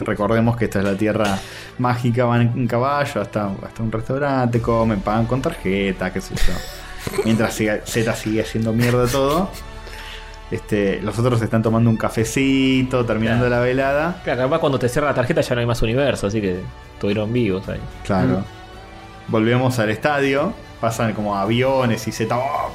[0.00, 1.38] recordemos que esta es la tierra
[1.78, 6.34] mágica, van en, en caballo hasta, hasta un restaurante, comen, pagan con tarjeta, qué sé
[6.36, 6.52] yo.
[7.24, 9.50] Mientras Z sigue haciendo mierda todo,
[10.50, 13.60] este, los otros están tomando un cafecito, terminando Claro.
[13.60, 14.20] la velada.
[14.24, 16.60] Claro, capaz cuando te cierra la tarjeta ya no hay más universo, así que
[16.94, 17.80] estuvieron vivos ahí.
[18.04, 18.44] Claro.
[19.28, 20.52] Volvemos al estadio.
[20.80, 22.72] Pasan como aviones y Z oh,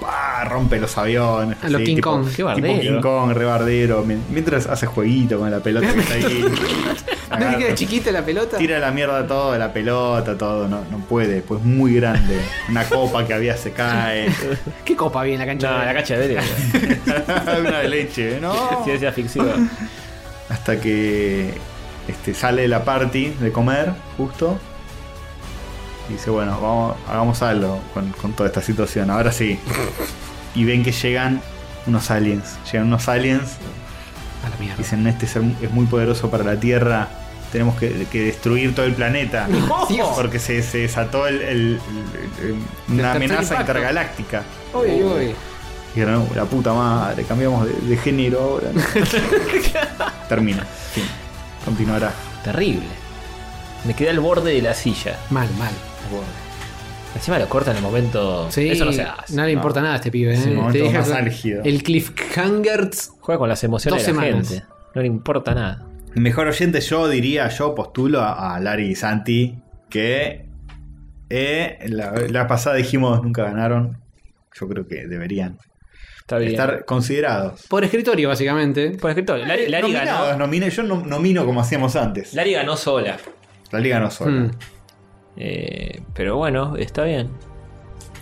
[0.50, 1.58] rompe los aviones.
[1.64, 2.26] A lo así, King tipo- Kong.
[2.26, 2.82] Qué Tipo bardero.
[2.82, 4.04] King Kong, rebardero.
[4.30, 6.44] Mientras hace jueguito con la pelota que está ahí.
[7.32, 8.58] ¿No que Agarra- queda chiquita la pelota?
[8.58, 10.68] Tira la mierda todo, la pelota, todo.
[10.68, 12.40] No, no puede, pues muy grande.
[12.70, 14.28] Una copa que había se cae.
[14.86, 15.72] ¿Qué copa había en la cancha?
[15.72, 16.46] No, de- la cancha de Vélez.
[17.60, 18.84] Una de leche, ¿no?
[18.86, 19.70] Decía ficción.
[20.50, 21.54] Hasta que
[22.08, 24.60] este, sale la party de comer, justo.
[26.10, 29.10] Y dice, bueno, vamos, hagamos algo con, con toda esta situación.
[29.10, 29.58] Ahora sí.
[30.54, 31.42] Y ven que llegan
[31.88, 32.58] unos aliens.
[32.72, 33.58] Llegan unos aliens.
[34.44, 34.78] A la mierda.
[34.78, 37.08] Dicen, este ser es muy poderoso para la Tierra.
[37.52, 39.48] Tenemos que, que destruir todo el planeta.
[39.90, 40.10] Dios.
[40.16, 41.80] Porque se, se desató el- el-
[42.42, 42.56] el- el-
[42.94, 43.62] una amenaza impacto.
[43.62, 44.44] intergaláctica.
[44.74, 45.24] Uy, uy.
[45.26, 45.36] Y
[46.00, 48.70] dijeron, "No, la puta madre, cambiamos de, de género ahora.
[50.30, 50.64] Termina.
[50.94, 51.04] Fin.
[51.64, 52.12] Continuará.
[52.44, 52.88] Terrible.
[53.86, 55.18] Me quedé al borde de la silla.
[55.30, 55.72] Mal, mal.
[57.16, 58.50] Encima lo cortan en el momento.
[58.52, 59.36] Sí, Eso no se hace.
[59.36, 60.34] no le importa nada a este pibe.
[60.34, 60.56] Es el ¿eh?
[60.56, 61.62] momento Te deja más álgido.
[61.64, 62.90] El cliffhanger.
[63.22, 64.50] Juega con las emociones Dos de la semanas.
[64.50, 64.66] gente.
[64.96, 65.86] No le importa nada.
[66.16, 69.56] Mejor oyente, yo diría, yo postulo a, a Larry y Santi,
[69.90, 70.46] que
[71.30, 73.98] eh, la, la pasada dijimos nunca ganaron.
[74.60, 75.58] Yo creo que deberían
[76.20, 76.52] Está bien.
[76.52, 77.66] estar considerados.
[77.68, 78.92] Por escritorio, básicamente.
[78.92, 80.46] Por escrito, Lari, Lari Nominados, ganó.
[80.48, 82.34] nomine- yo no- nomino como hacíamos antes.
[82.34, 83.18] Lari ganó sola.
[83.72, 84.32] La liga no sola.
[84.32, 84.52] Mm.
[85.38, 87.30] Eh, pero bueno, está bien.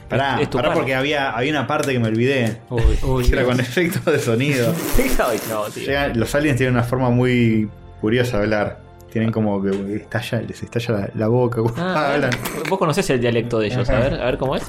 [0.10, 2.62] Pará, Es- pará porque había, había una parte que me olvidé.
[2.70, 4.74] Uy, uy, Que era con efectos de sonido.
[5.50, 5.84] No, tío.
[5.86, 7.70] Llegan- los aliens tienen una forma muy
[8.02, 8.82] curiosa de hablar.
[9.12, 12.32] Tienen como que estalla, les estalla la, la boca Ah, hablan.
[12.70, 14.64] Vos conocés el dialecto de ellos, a ver, a ver cómo es.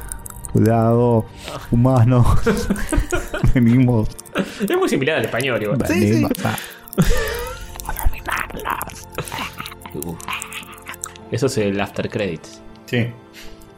[0.53, 1.25] Cuidado,
[1.71, 2.27] humanos.
[3.55, 4.09] Venimos.
[4.69, 5.79] Es muy similar al español, igual.
[5.87, 6.27] Sí, sí.
[11.33, 12.61] Eso es el after credits.
[12.87, 13.09] Sí,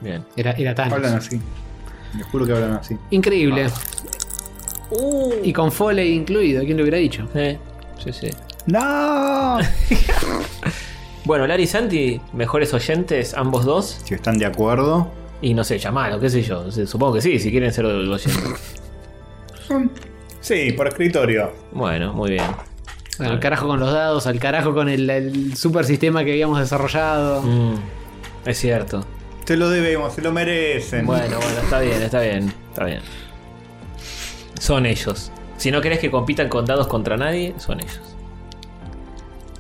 [0.01, 0.23] Bien.
[0.37, 0.93] Era, era tan.
[0.93, 1.41] hablan así.
[2.19, 2.97] Les juro que hablan así.
[3.11, 3.69] Increíble.
[4.91, 5.33] Uh.
[5.43, 7.27] Y con Foley incluido, ¿quién lo hubiera dicho?
[7.35, 7.59] Eh,
[8.03, 8.31] sí, sí.
[8.67, 9.59] ¡No!
[11.27, 13.99] Bueno, Larry y Santi, mejores oyentes, ambos dos.
[14.05, 15.11] Si están de acuerdo.
[15.41, 16.71] Y no sé, llamalo, qué sé yo.
[16.71, 18.37] Supongo que sí, si quieren ser oyentes.
[20.41, 21.51] Sí, por escritorio.
[21.73, 22.45] Bueno, muy bien.
[23.19, 26.59] Bueno, al carajo con los dados, al carajo con el, el super sistema que habíamos
[26.59, 27.43] desarrollado.
[27.43, 27.75] Mm,
[28.47, 29.05] es cierto.
[29.45, 31.05] Se lo debemos, se lo merecen.
[31.07, 33.01] Bueno, bueno, está bien, está bien, está bien.
[34.59, 35.31] Son ellos.
[35.59, 38.01] Si no querés que compitan con dados contra nadie, son ellos.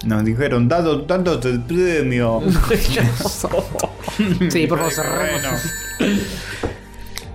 [0.04, 2.42] Nos dijeron, dado tanto el premio.
[4.50, 5.40] Sí, por favor, cerremos.
[5.98, 6.18] Bueno,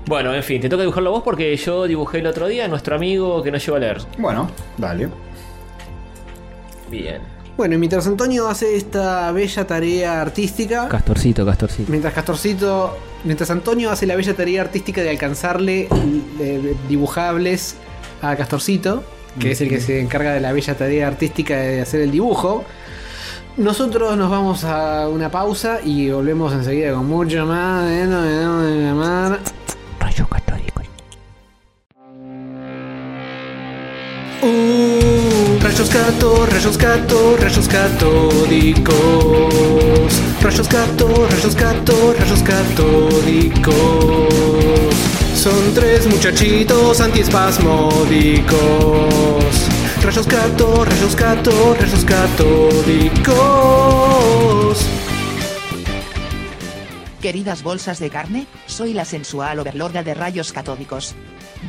[0.06, 2.96] Bueno, en fin, te toca dibujarlo vos porque yo dibujé el otro día a nuestro
[2.96, 3.98] amigo que nos llevó a leer.
[4.18, 5.10] bueno, dale.
[6.90, 7.22] Bien.
[7.58, 11.92] Bueno, y mientras Antonio hace esta bella tarea artística, Castorcito, Castorcito.
[11.92, 15.90] mientras Castorcito, mientras Antonio hace la bella tarea artística de alcanzarle
[16.40, 17.76] eh, dibujables
[18.22, 19.04] a Castorcito,
[19.40, 22.64] que es el que se encarga de la bella tarea artística de hacer el dibujo,
[23.58, 28.28] nosotros nos vamos a una pausa y volvemos enseguida con mucho más de no me
[28.28, 29.38] debo de
[35.80, 38.94] rayos gato, rayos gato, rayos catódicos.
[40.42, 43.74] Rayos gato, rayos gato, rayos catódicos.
[45.34, 48.58] Son tres muchachitos antiespasmódicos.
[50.04, 53.38] Rayos gato, rayos gato, rayos catódicos.
[57.22, 61.16] Queridas bolsas de carne, soy la sensual overlorda de rayos catódicos.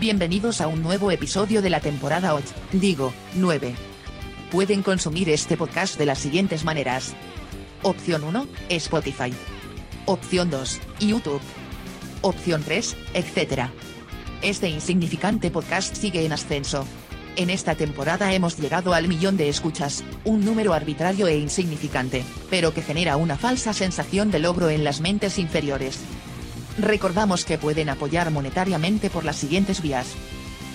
[0.01, 3.90] Bienvenidos a un nuevo episodio de la temporada 8, digo, 9.
[4.51, 7.15] Pueden consumir este podcast de las siguientes maneras.
[7.83, 9.33] Opción 1, Spotify.
[10.07, 11.41] Opción 2, YouTube.
[12.21, 13.69] Opción 3, etc.
[14.43, 16.85] Este insignificante podcast sigue en ascenso.
[17.37, 22.75] En esta temporada hemos llegado al millón de escuchas, un número arbitrario e insignificante, pero
[22.75, 26.01] que genera una falsa sensación de logro en las mentes inferiores.
[26.77, 30.09] Recordamos que pueden apoyar monetariamente por las siguientes vías.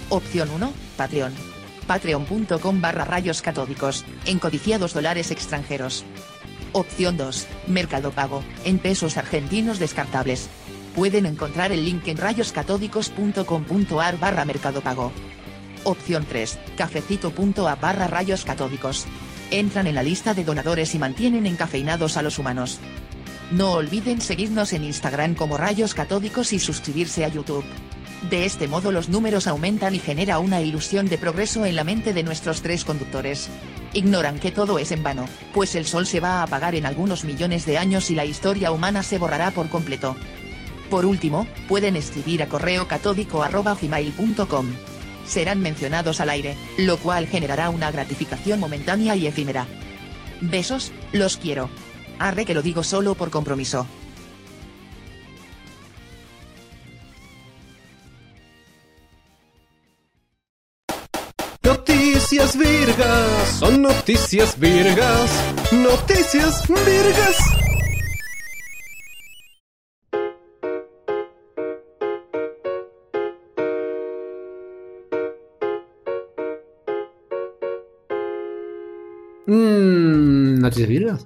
[0.09, 1.54] Opción 1, Patreon.
[1.87, 6.03] Patreon.com barra rayos catódicos, en codiciados dólares extranjeros.
[6.71, 10.49] Opción 2, Mercado Pago, en pesos argentinos descartables.
[10.93, 15.11] Pueden encontrar el link en rayoscatódicos.com.ar barra Mercado Pago.
[15.83, 19.05] Opción 3, cafecito.a barra rayos catódicos.
[19.51, 22.79] Entran en la lista de donadores y mantienen encafeinados a los humanos.
[23.51, 27.63] No olviden seguirnos en Instagram como rayos catódicos y suscribirse a YouTube.
[28.29, 32.13] De este modo los números aumentan y genera una ilusión de progreso en la mente
[32.13, 33.49] de nuestros tres conductores.
[33.93, 37.23] Ignoran que todo es en vano, pues el sol se va a apagar en algunos
[37.23, 40.15] millones de años y la historia humana se borrará por completo.
[40.89, 44.65] Por último, pueden escribir a correo catódico.gmail.com.
[45.25, 49.65] Serán mencionados al aire, lo cual generará una gratificación momentánea y efímera.
[50.41, 51.69] Besos, los quiero.
[52.19, 53.87] Arre que lo digo solo por compromiso.
[63.59, 65.29] Son noticias virgas,
[65.71, 67.37] noticias virgas.
[79.47, 81.25] Mmm, ¿Noticias virgas?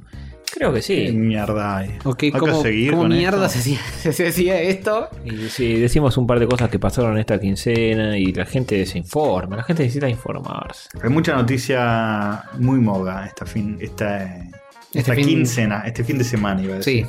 [0.60, 1.12] Creo que Qué sí.
[1.16, 1.98] mierda hay.
[2.04, 3.60] Ok, Hay ¿cómo, seguir cómo con mierda esto.
[3.60, 5.08] se hacía, se hacía esto?
[5.24, 8.98] Y sí, decimos un par de cosas que pasaron esta quincena y la gente se
[8.98, 9.56] informa.
[9.56, 10.90] La gente necesita informarse.
[11.02, 16.24] Hay mucha noticia muy moga esta fin, esta, Este esta fin- quincena, este fin de
[16.26, 17.04] semana iba a Sí.
[17.04, 17.08] decir.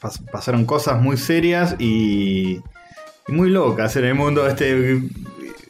[0.00, 2.60] Pas- pasaron cosas muy serias y,
[3.26, 5.00] y muy locas en el mundo este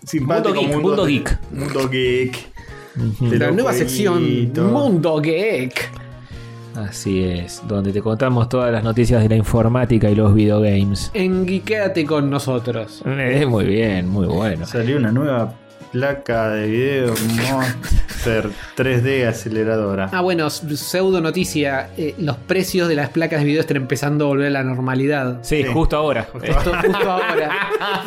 [0.06, 1.38] simpático Mundo geek, mundo geek.
[1.52, 2.53] Mundo geek.
[2.94, 4.52] De La nueva sección.
[4.54, 5.90] Mundo Geek.
[6.74, 11.10] Así es, donde te contamos todas las noticias de la informática y los videogames.
[11.14, 13.00] Enguiquéate con nosotros.
[13.06, 14.66] Eh, muy bien, muy bueno.
[14.66, 15.54] Salió una nueva
[16.04, 17.14] placa de video
[17.52, 20.10] Monster 3D aceleradora.
[20.12, 21.90] Ah, bueno, pseudo noticia.
[21.96, 25.38] eh, los precios de las placas de video están empezando a volver a la normalidad.
[25.42, 25.68] Sí, Sí.
[25.72, 26.26] justo ahora.
[26.42, 27.50] Esto justo ahora.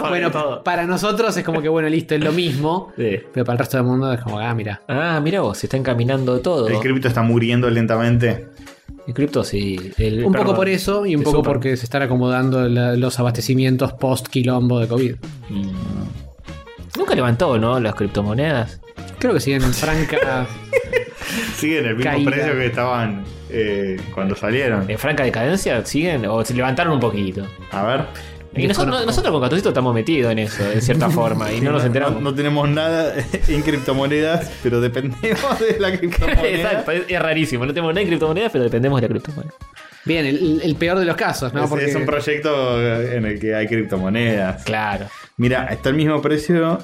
[0.10, 0.64] bueno, todo.
[0.66, 2.92] para nosotros es como que, bueno, listo, es lo mismo.
[2.98, 3.20] Sí.
[3.34, 4.82] Pero para el resto del mundo es como, ah, mira.
[4.90, 6.68] Ah, mira vos, se está encaminando todo.
[6.68, 8.48] El cripto está muriendo lentamente.
[9.08, 9.94] El cripto sí.
[9.98, 10.48] El- Un perdón.
[10.48, 11.54] poco por eso y un poco super.
[11.54, 15.16] porque se están acomodando la- los abastecimientos post quilombo de COVID.
[15.50, 15.70] Mm.
[17.08, 17.80] Nunca levantó, ¿no?
[17.80, 18.82] Las criptomonedas.
[19.18, 20.46] Creo que siguen en franca.
[21.56, 22.32] Siguen el mismo Caída.
[22.32, 24.90] precio que estaban eh, cuando salieron.
[24.92, 26.26] ¿En franca decadencia siguen?
[26.26, 27.48] ¿O se levantaron un poquito?
[27.72, 28.02] A ver.
[28.58, 31.86] Y nosotros, nosotros con Catorcito estamos metidos en eso, de cierta forma, y no nos
[31.86, 32.16] enteramos.
[32.22, 33.14] No, no tenemos nada
[33.48, 36.46] en criptomonedas, pero dependemos de la criptomoneda.
[36.50, 37.66] Exacto, es, es rarísimo.
[37.66, 39.54] No tenemos nada en criptomonedas, pero dependemos de la criptomoneda.
[40.04, 41.64] Bien, el, el peor de los casos, ¿no?
[41.64, 42.82] Es- Porque es un proyecto
[43.14, 44.64] en el que hay criptomonedas.
[44.66, 45.06] Claro.
[45.38, 46.80] Mira, está el mismo precio.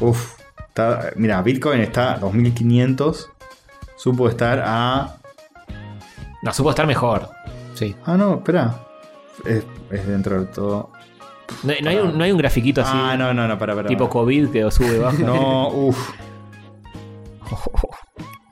[0.00, 0.38] Uf.
[0.68, 3.30] Está, mira, Bitcoin está a 2500.
[3.96, 5.16] Supo estar a.
[6.42, 7.28] No, supo estar mejor.
[7.74, 7.96] Sí.
[8.06, 8.74] Ah, no, espera.
[9.44, 10.90] Es, es dentro de todo.
[11.62, 13.88] No, no hay, un, no hay un grafiquito así, Ah, no, no, no, para, para.
[13.88, 15.18] tipo COVID, que sube baja.
[15.18, 16.10] No, uff.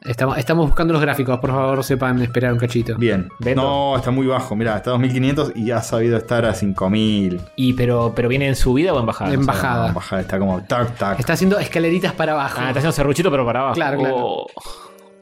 [0.07, 2.97] Estamos, estamos buscando los gráficos, por favor, sepan esperar un cachito.
[2.97, 3.29] Bien.
[3.41, 3.63] Vendo.
[3.63, 4.55] No, está muy bajo.
[4.55, 7.41] Mira, está a 2500 y ha sabido estar a 5000.
[7.57, 9.35] Y pero, pero viene en subida o en bajada.
[9.35, 9.89] En O sea, bajada.
[9.89, 11.19] No, bajada, está como tac, tac.
[11.19, 12.59] Está haciendo escaleritas para abajo.
[12.61, 13.75] Ah, está haciendo serruchito, pero para abajo.
[13.75, 14.17] Claro, claro.
[14.17, 14.47] Oh,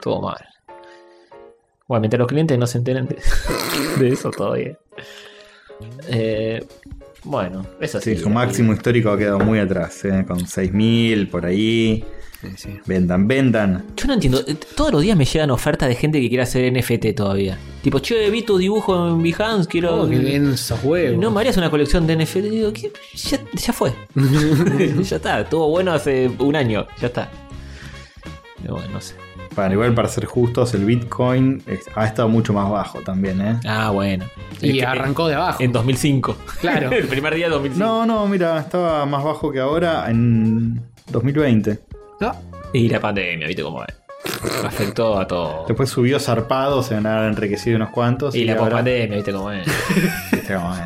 [0.02, 0.36] todo mal.
[1.88, 3.18] Bueno, mientras los clientes no se enteren de,
[3.98, 4.76] de eso todavía.
[6.08, 6.64] Eh,
[7.24, 8.16] bueno, eso sí.
[8.16, 10.24] Sí, su máximo histórico ha quedado muy atrás, ¿eh?
[10.28, 12.04] con 6000 por ahí.
[12.44, 12.80] Sí, sí.
[12.86, 13.84] Vendan, vendan.
[13.96, 14.40] Yo no entiendo.
[14.46, 17.58] eh, Todos los días me llegan ofertas de gente que quiere hacer NFT todavía.
[17.82, 20.02] Tipo, che, vi tu dibujo en Behance, quiero.
[20.02, 21.18] Oh, qué densos huevos.
[21.20, 22.36] no, me harías una colección de NFT.
[22.44, 22.92] Digo, ¿qué?
[23.14, 23.92] Ya, ya fue.
[25.02, 25.40] ya está.
[25.40, 26.86] Estuvo bueno hace un año.
[27.00, 27.30] Ya está.
[28.62, 29.14] Pero bueno, no sé.
[29.54, 33.60] Para igual, para ser justos, el Bitcoin es- ha estado mucho más bajo también, ¿eh?
[33.64, 34.24] Ah, bueno.
[34.60, 35.62] y Es que- arrancó de abajo.
[35.62, 36.36] En 2005.
[36.60, 36.90] Claro.
[36.92, 37.78] El primer día de 2005.
[37.86, 40.80] No, no, mira, estaba más bajo que ahora en
[41.12, 41.78] 2020.
[42.20, 42.34] No,
[42.72, 43.94] Y la pandemia, ¿viste cómo es?
[44.64, 45.64] Afectó a todo.
[45.68, 48.34] Después subió zarpado, se han enriquecido unos cuantos.
[48.34, 49.66] Y la ahora- pandemia, ¿viste cómo es?
[50.32, 50.82] Viste cómo es.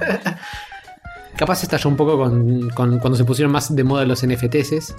[1.37, 4.93] Capaz estalló un poco con, con- cuando se pusieron más de moda los NFTs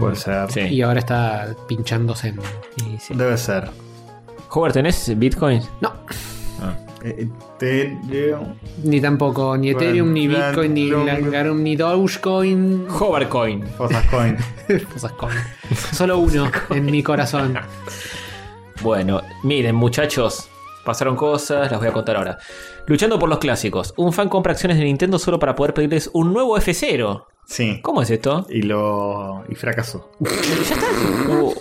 [0.00, 0.50] Puede ser.
[0.50, 0.60] Sí.
[0.62, 2.40] y ahora está pinchándose en...
[2.84, 3.14] Y sí.
[3.14, 3.70] Debe ser.
[4.50, 5.62] Howard, ¿tenés Bitcoin?
[5.80, 5.92] No,
[7.08, 7.96] Eh,
[8.82, 12.86] ni tampoco, ni Ethereum, ni Bitcoin, ni Langarum, ni Dogecoin.
[12.88, 13.60] Howard Coin.
[13.78, 14.36] Cosas coin.
[14.92, 15.30] Cosas con-
[15.92, 17.56] Solo uno en mi corazón.
[18.82, 20.48] Bueno, miren, muchachos.
[20.84, 22.38] Pasaron cosas, las voy a contar ahora.
[22.86, 23.92] Luchando por los clásicos.
[23.96, 27.24] Un fan compra acciones de Nintendo solo para poder pedirles un nuevo F0.
[27.46, 27.80] Sí.
[27.82, 28.46] ¿Cómo es esto?
[28.48, 29.42] Y lo.
[29.48, 30.10] y fracasó.
[30.20, 30.86] ¿Ya está?
[31.32, 31.52] Uh,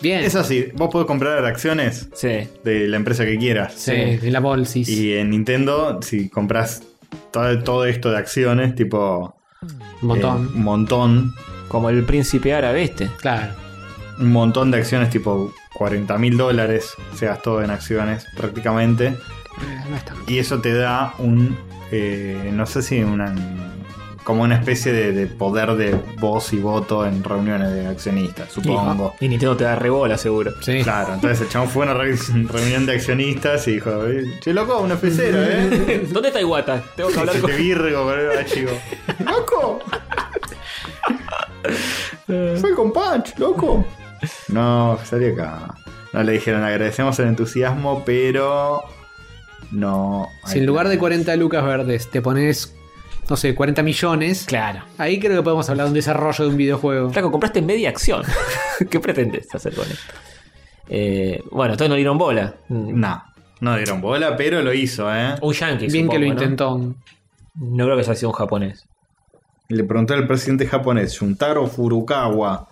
[0.00, 0.20] Bien.
[0.24, 2.48] Es así, vos podés comprar acciones sí.
[2.64, 3.74] de la empresa que quieras.
[3.76, 4.88] Sí, en la bolsis.
[4.88, 6.82] Y en Nintendo, si compras
[7.30, 9.36] todo, todo esto de acciones, tipo.
[10.02, 10.44] un montón.
[10.44, 11.34] eh, un montón.
[11.68, 13.08] Como el príncipe árabe este.
[13.20, 13.52] claro.
[14.18, 19.06] Un montón de acciones, tipo 40 mil dólares se gastó en acciones prácticamente.
[19.06, 19.14] Eh,
[19.88, 20.14] no está.
[20.26, 21.56] Y eso te da un.
[21.90, 23.34] eh, no sé si una.
[24.30, 29.14] Como una especie de, de poder de voz y voto en reuniones de accionistas, supongo.
[29.20, 30.52] Y Nintendo te da rebola, seguro.
[30.62, 30.82] Sí.
[30.82, 32.16] Claro, entonces el chabón fue a una re-
[32.48, 36.08] reunión de accionistas y dijo, "Eh, che loco, un F0, ¿eh?
[36.12, 36.82] ¿Dónde está Iwata?
[36.96, 37.50] Tengo que hablar con...
[37.50, 38.70] te virgo el chico.
[39.24, 39.80] ¡Loco!
[42.26, 43.84] Soy con Punch, loco.
[44.48, 45.74] No, salí acá.
[46.12, 48.82] No le dijeron, agradecemos el entusiasmo, pero.
[49.70, 50.28] No.
[50.46, 52.74] Si en lugar de 40 lucas verdes te pones,
[53.30, 54.82] no sé, 40 millones, Claro.
[54.98, 57.10] ahí creo que podemos hablar de un desarrollo de un videojuego.
[57.10, 58.22] Flaco, compraste media acción.
[58.90, 60.12] ¿Qué pretendes hacer con esto?
[60.88, 62.56] Eh, bueno, entonces no dieron bola.
[62.68, 63.22] No,
[63.60, 65.36] no dieron bola, pero lo hizo, ¿eh?
[65.40, 65.86] Un yankee.
[65.86, 66.76] Bien que lo intentó.
[67.54, 68.84] No creo que haya sido un japonés.
[69.68, 72.68] Le preguntó al presidente japonés, Shuntaro Furukawa.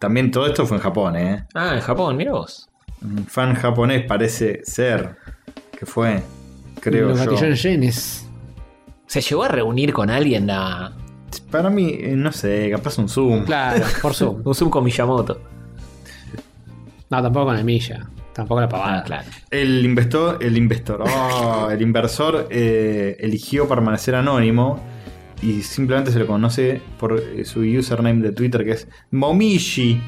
[0.00, 1.44] También todo esto fue en Japón, ¿eh?
[1.54, 2.68] Ah, en Japón, mira vos.
[3.00, 5.16] Un fan japonés parece ser
[5.78, 6.20] que fue,
[6.80, 7.30] creo Los yo.
[7.30, 8.26] gatillones yenes.
[9.12, 10.90] ¿Se llegó a reunir con alguien a
[11.50, 13.44] Para mí, eh, no sé, capaz un Zoom.
[13.44, 14.40] Claro, por Zoom.
[14.46, 15.38] un Zoom con Miyamoto?
[17.10, 18.08] No, tampoco con la milla.
[18.32, 19.00] Tampoco la pavada.
[19.00, 19.28] Ah, claro.
[19.50, 24.80] El investor, el investor, oh, el inversor eh, eligió permanecer anónimo
[25.42, 30.00] y simplemente se lo conoce por eh, su username de Twitter que es Momishi.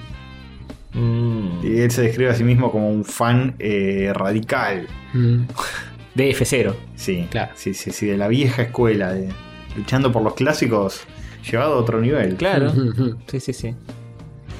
[0.95, 4.89] Mm, Y él se describe a sí mismo como un fan eh, radical.
[5.13, 5.43] Mm.
[6.15, 6.75] de F0.
[6.97, 7.53] Sí, Claro.
[7.57, 9.29] sí, sí, sí, de la vieja escuela, de,
[9.77, 11.03] luchando por los clásicos
[11.51, 12.37] llevado a otro nivel.
[12.37, 12.73] Claro.
[13.27, 13.75] Sí, sí, sí.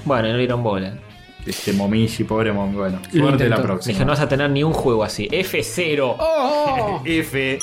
[0.05, 0.99] Bueno, no le dieron bola.
[1.47, 2.77] Este Momishi, pobre Momishi.
[2.79, 3.57] Bueno, suerte la intentó.
[3.57, 3.99] Dije, próxima.
[4.01, 5.29] no vas a tener ni un juego así.
[5.31, 6.17] F0.
[6.19, 7.03] ¡Oh!
[7.05, 7.59] F,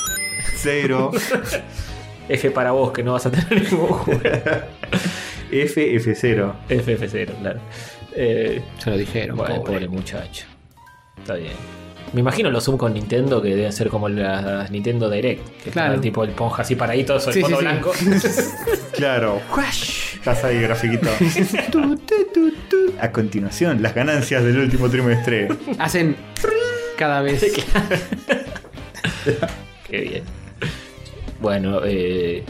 [0.56, 1.10] 0,
[2.28, 4.20] F para vos, que no vas a tener ningún juego.
[5.50, 6.54] F, F0.
[6.68, 7.60] F, F0, claro.
[8.14, 9.36] Eh, Se lo dijeron.
[9.36, 9.72] bueno, pobre.
[9.72, 9.88] pobre.
[9.88, 10.46] muchacho.
[11.18, 11.52] Está bien.
[12.12, 15.42] Me imagino los Zoom con Nintendo que deben ser como las Nintendo Direct.
[15.64, 15.88] Que Claro.
[15.88, 16.00] claro.
[16.00, 17.68] tipo el ponja así paradito, el Sí, fondo sí, sí.
[17.68, 17.92] blanco.
[18.92, 19.40] Claro.
[20.14, 21.08] Estás ahí, grafiquito.
[23.00, 25.48] A continuación, las ganancias del último trimestre.
[25.78, 26.14] Hacen
[26.96, 27.42] cada vez.
[29.90, 30.22] Qué bien.
[31.40, 32.44] Bueno, eh,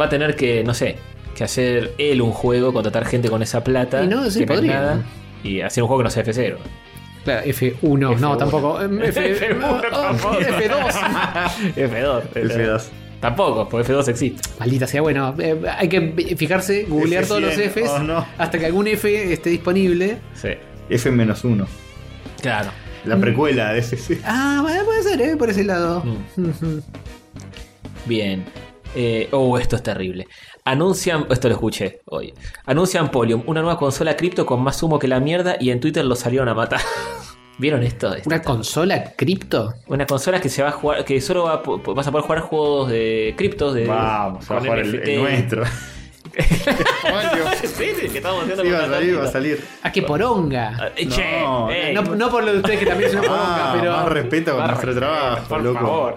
[0.00, 0.96] va a tener que, no sé,
[1.34, 4.02] que hacer él un juego, contratar gente con esa plata.
[4.02, 4.74] Y no, sí, que es podría.
[4.80, 5.02] nada,
[5.44, 6.56] y hacer un juego que no sea F0.
[7.24, 8.38] Claro, F1, no, F1.
[8.38, 8.80] tampoco.
[8.82, 10.40] Em, F, F1 oh, tampoco.
[10.40, 10.92] F2.
[11.76, 12.22] F2.
[12.34, 12.82] F2.
[13.20, 14.48] Tampoco, porque F2 existe.
[14.58, 18.26] Maldita sea, bueno, eh, hay que fijarse, googlear todos los F100, Fs oh, no.
[18.38, 20.18] hasta que algún F esté disponible.
[20.34, 20.48] Sí.
[20.88, 21.66] F-1.
[22.40, 22.70] Claro.
[23.04, 24.20] La precuela de ese.
[24.24, 25.36] Ah, puede ser, ¿eh?
[25.36, 26.02] Por ese lado.
[26.04, 26.78] Mm.
[28.06, 28.44] Bien.
[28.94, 30.26] Eh, oh, esto es terrible.
[30.64, 32.34] Anuncian, esto lo escuché hoy.
[32.66, 36.04] Anuncian Polium, una nueva consola cripto con más humo que la mierda y en Twitter
[36.04, 36.80] lo salieron a matar.
[37.58, 38.14] ¿Vieron esto?
[38.14, 39.74] Esto ¿Una está- consola cripto?
[39.86, 42.40] Una consola que se va a jugar, que solo va a vas a poder jugar
[42.40, 45.64] juegos de criptos de Vamos, a con jugar el, el nuestro.
[46.40, 49.64] sí, sí, que estamos haciendo va a salir, va a salir.
[49.82, 50.76] Ah, qué poronga.
[50.80, 51.14] Ah, eh, No,
[51.68, 53.92] che, eh, No, no por lo de ustedes que también es una poronga, Ah, pero.
[53.92, 55.78] más respeto con Más nuestro respeto, trabajo, por loco.
[55.80, 56.16] favor.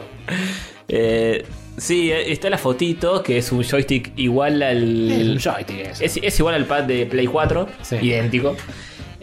[0.87, 1.45] Eh,
[1.77, 5.11] sí, eh, está la fotito que es un joystick igual al.
[5.11, 6.03] Es un joystick eso.
[6.03, 7.95] Es, es igual al pad de Play 4, Sí.
[8.01, 8.55] idéntico.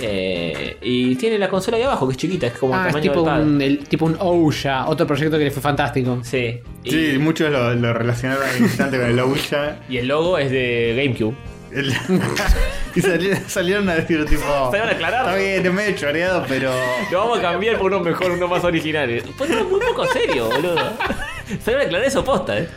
[0.02, 3.02] Eh, y tiene la consola de abajo, que es chiquita, es como Ah, el es
[3.02, 3.42] tipo del pad.
[3.42, 6.20] un, el- tipo un Ouya, otro proyecto que le fue fantástico.
[6.22, 6.58] Sí.
[6.84, 9.78] Y, Sí, muchos lo, lo relacionaron al instante con el Ouya.
[9.90, 11.34] y el logo es de GameCube.
[11.72, 11.94] El-
[12.94, 14.42] y salieron, salieron a decir tipo.
[14.70, 15.20] Salieron a aclarar.
[15.26, 16.72] Está bien, es medio choreado, pero.
[17.10, 19.24] Lo vamos a cambiar por uno mejor, uno más originales.
[19.38, 20.92] Pues no, muy poco serio, boludo.
[21.64, 22.68] Se van a aclarar eso posta, eh.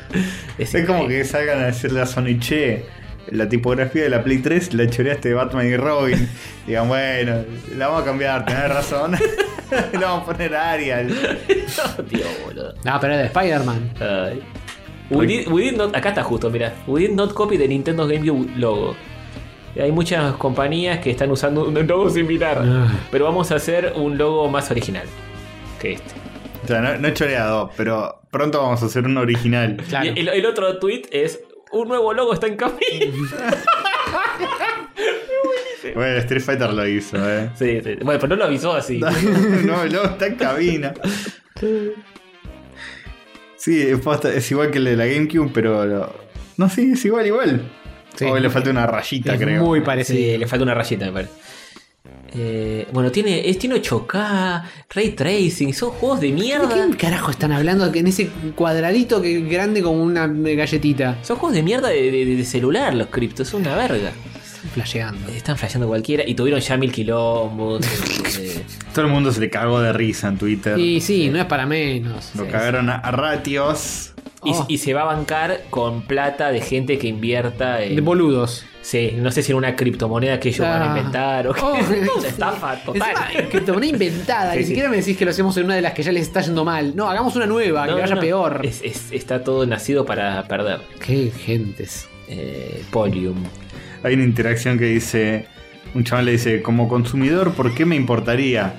[0.58, 2.86] Es como que salgan a decirle a Sony, che,
[3.28, 6.30] la tipografía de la Play 3 la choreaste de Batman y Robin.
[6.68, 7.44] Digan, bueno,
[7.76, 9.12] la vamos a cambiar, tenés razón.
[9.94, 11.08] la vamos a poner a Arial.
[11.08, 12.74] No, tío, boludo.
[12.84, 13.92] No, pero era de Spider-Man.
[14.00, 14.44] Ay.
[15.10, 16.74] We did, we did not, acá está justo, mira.
[16.88, 18.96] We did not copy the Nintendo GameCube logo.
[19.80, 22.62] Hay muchas compañías que están usando un logo similar.
[22.64, 22.92] Ah.
[23.12, 25.06] Pero vamos a hacer un logo más original
[25.80, 26.14] que este.
[26.64, 29.78] O sea, no, no es choreado, pero pronto vamos a hacer un original.
[29.90, 30.12] Claro.
[30.16, 31.42] Y el, el otro tweet es:
[31.72, 32.80] Un nuevo logo está en camino.
[35.94, 37.50] Bueno, Street Fighter lo hizo, eh.
[37.56, 37.96] sí, sí.
[38.02, 39.00] Bueno, pero no lo avisó así.
[39.66, 40.94] no, luego está en cabina.
[43.64, 44.00] Sí, es,
[44.36, 45.86] es igual que el de la GameCube, pero.
[45.86, 46.14] lo-
[46.58, 47.62] No, sí, es igual, igual.
[48.16, 48.26] Sí.
[48.26, 49.64] o le falta una rayita, Es creo.
[49.64, 50.38] muy Sí, parecido.
[50.38, 51.32] le falta una rayita, me parece.
[52.36, 56.88] Eh, bueno, tiene, es, tiene 8K, Ray Tracing, son juegos de ¿De mierda.
[56.92, 57.92] qué carajo están hablando?
[57.92, 61.18] Que en ese cuadradito que es grande como una galletita.
[61.24, 64.12] Son juegos de mierda de, de- de celular, los criptos, son una verga.
[64.74, 65.28] Flasheando.
[65.30, 67.86] Están flasheando cualquiera y tuvieron ya mil quilombos.
[68.40, 70.78] eh, Todo el mundo se le cagó de risa en Twitter.
[70.80, 72.32] Y sí, no es para menos.
[72.36, 74.14] Lo sí, cagaron a, a ratios.
[74.44, 74.66] y, Oh.
[74.68, 77.96] y se va a bancar con plata de gente que invierta en.
[77.96, 78.66] De boludos.
[78.82, 80.98] sí, no sé si en una criptomoneda que ellos van a Ah.
[80.98, 81.62] inventar o qué.
[81.62, 81.74] Oh,
[82.20, 83.10] una estafa total.
[83.32, 84.52] Encima, criptomoneda inventada.
[84.54, 84.68] Sí, Ni sí.
[84.70, 86.66] siquiera me decís que lo hacemos en una de las que ya les está yendo
[86.66, 86.94] mal.
[86.96, 88.22] No, hagamos una nueva, No, que no, vaya no.
[88.22, 88.62] peor.
[88.66, 90.82] Es- es- está todo nacido para perder.
[91.00, 92.08] Qué gentes.
[92.28, 93.36] Eh, Polium.
[94.04, 95.48] Hay una interacción que dice.
[95.96, 98.76] Un chaval le dice, como consumidor, ¿por qué me importaría?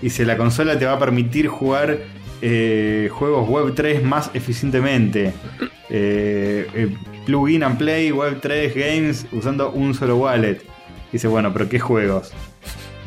[0.00, 1.98] Dice, la consola te va a permitir jugar
[2.40, 5.32] eh, juegos Web 3 más eficientemente.
[5.90, 6.96] Eh, eh,
[7.26, 10.62] plugin and play Web 3 games usando un solo wallet.
[11.12, 12.32] Dice, bueno, pero ¿qué juegos?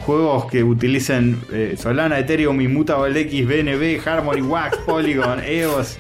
[0.06, 5.98] Juegos que utilicen eh, Solana, Ethereum, Immutable X, BNB, Harmony, Wax, Polygon, EOS.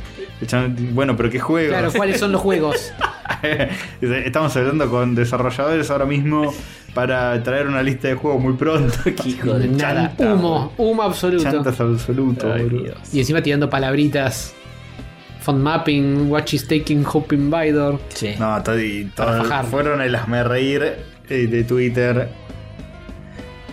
[0.93, 1.71] Bueno, pero ¿qué juegos?
[1.71, 2.93] Claro, ¿cuáles son los juegos?
[4.01, 6.53] Estamos hablando con desarrolladores ahora mismo
[6.93, 8.93] para traer una lista de juegos muy pronto.
[9.25, 11.43] Hijo de Nada, chanta, humo, humo absoluto.
[11.43, 12.91] Chantas absoluto, Ay.
[13.13, 14.53] Y encima tirando palabritas.
[15.41, 17.97] Font mapping, watch is taking, hope invader.
[18.09, 18.33] Sí.
[18.37, 19.09] No, todo, y
[19.69, 20.95] fueron el hazme reír
[21.29, 22.27] eh, de Twitter.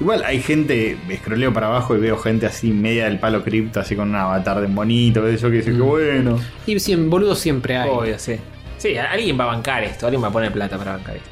[0.00, 3.96] Igual hay gente, escroleo para abajo y veo gente así media del palo cripto, así
[3.96, 6.38] con un avatar de sé yo, que dice que bueno.
[6.66, 7.88] Y siempre, boludos siempre hay.
[7.88, 8.36] Obvio, sí.
[8.84, 11.30] Sí, alguien va a bancar esto, alguien va a poner plata para bancar esto.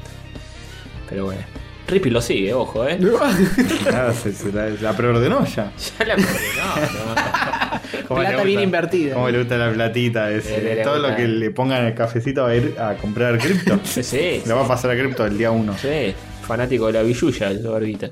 [1.07, 1.41] Pero bueno.
[1.87, 2.97] Rippy lo sigue, ojo, eh.
[4.23, 5.71] Se, se la, la preordenó ya.
[5.99, 8.01] Ya la no, no.
[8.07, 9.13] ¿Cómo le Plata bien invertida.
[9.13, 10.31] ¿Cómo le gusta la platita?
[10.31, 11.09] Eh, le Todo gusta.
[11.11, 13.79] lo que le pongan en el cafecito va a ir a comprar cripto.
[13.83, 14.41] Sí, sí.
[14.43, 15.77] Le va a pasar a cripto el día uno.
[15.77, 16.11] Sí,
[16.41, 18.09] fanático de la billulla, el barbita.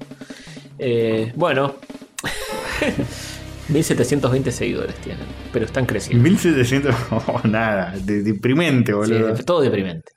[0.78, 1.78] Eh, bueno.
[3.72, 6.24] 1720 seguidores tienen, pero están creciendo.
[6.24, 9.34] 1700, oh, nada, de- deprimente, Sí, boludo.
[9.36, 10.12] de- todo deprimente.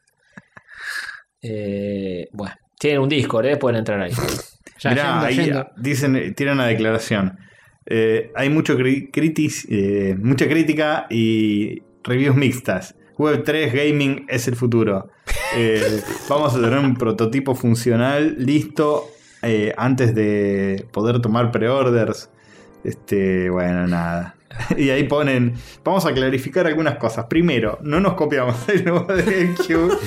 [1.43, 3.57] Eh, bueno, tienen un Discord, ¿eh?
[3.57, 4.13] pueden entrar ahí.
[4.81, 5.67] Ya, Mirá, yendo, ahí yendo.
[5.77, 7.39] dicen, tienen una declaración.
[7.87, 12.95] Eh, hay mucho cri- critis, eh, mucha crítica y reviews mixtas.
[13.17, 15.09] Web 3 Gaming es el futuro.
[15.57, 19.09] Eh, vamos a tener un prototipo funcional listo
[19.77, 22.29] antes de poder tomar preorders.
[22.85, 24.35] Este, bueno, nada.
[24.77, 27.25] Y ahí ponen, vamos a clarificar algunas cosas.
[27.27, 29.99] Primero, no nos copiamos el nuevo de GameCube.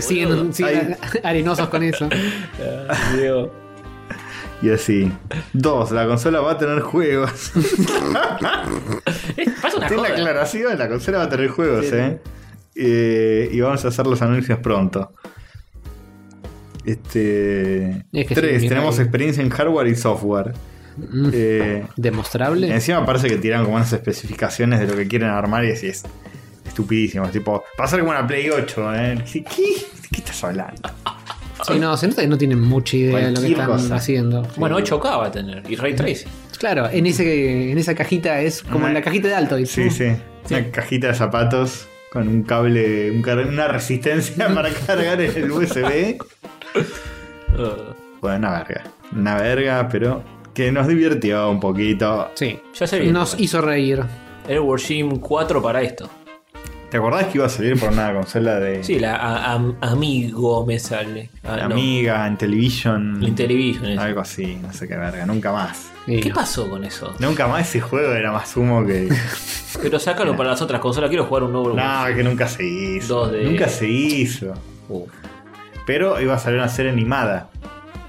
[0.00, 2.08] Siguen, siguen arenosos con eso.
[4.62, 5.12] Y así.
[5.52, 7.52] Dos, la consola va a tener juegos.
[9.60, 10.08] Pasa una Tiene una joda.
[10.08, 12.18] aclaración, la consola va a tener juegos, Sí, ¿eh?
[12.76, 15.12] Eh, Y vamos a hacer los anuncios pronto.
[16.84, 18.04] Este.
[18.12, 20.52] Es que tres, sí, tenemos experiencia en hardware y software.
[20.96, 22.72] Mm, Eh, ¿Demostrable?
[22.72, 26.04] encima parece que tiran como unas especificaciones de lo que quieren armar y así es
[26.66, 27.28] estupidísimo.
[27.28, 29.24] Tipo, va a ser como una Play 8, ¿eh?
[29.30, 30.90] ¿Qué, qué, ¿De qué estás hablando?
[31.66, 33.94] Sí, no, se nota que no tienen mucha idea de lo que están cosa.
[33.96, 34.42] haciendo.
[34.56, 35.62] Bueno, 8K va a tener.
[35.68, 36.28] Y Ray Tracing.
[36.58, 39.56] Claro, en, ese, en esa cajita es como Una- la cajita de alto.
[39.66, 40.16] Sí, sí.
[40.50, 46.18] Una cajita de zapatos con un cable, un una resistencia para cargar en el USB.
[48.20, 48.84] Bueno, una verga.
[49.12, 50.22] Una verga, pero
[50.54, 52.30] que nos divirtió un poquito.
[52.34, 52.58] Sí.
[52.74, 53.04] ya se.
[53.06, 54.02] Nos hizo reír.
[54.48, 56.08] Airward Gym 4 para esto.
[56.90, 60.78] ¿Te acordás que iba a salir por una consola de Sí, la a- Amigo me
[60.78, 61.28] sale.
[61.42, 61.74] Ah, no.
[61.74, 63.20] Amiga, en Television?
[63.20, 63.86] Intellivision.
[63.86, 63.98] es.
[63.98, 65.90] Algo así, no sé qué verga, nunca más.
[66.06, 66.34] ¿Qué no.
[66.34, 67.12] pasó con eso?
[67.18, 69.08] Nunca más ese juego era más humo que.
[69.82, 71.08] Pero sácalo para las otras consolas.
[71.08, 71.70] Quiero jugar un nuevo.
[71.74, 73.14] no, que nunca se hizo.
[73.22, 74.52] Dos de- Nunca se hizo.
[74.88, 75.10] Uf.
[75.86, 77.48] Pero iba a salir una serie animada.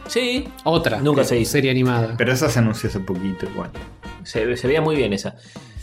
[0.07, 0.99] Sí, Otra.
[1.02, 1.52] Nunca se hizo.
[1.53, 2.14] Serie animada.
[2.18, 3.72] Pero esa se anunció hace poquito igual.
[4.23, 5.36] se, se veía muy bien esa.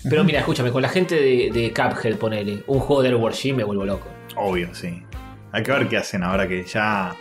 [0.08, 3.56] Pero mira, escúchame, con la gente de, de Cuphead, ponele, un juego de Airward Gym
[3.56, 4.06] me vuelvo loco.
[4.36, 5.02] Obvio, sí.
[5.52, 7.14] Hay que ver qué hacen ahora que ya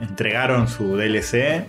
[0.00, 1.64] entregaron su DLC.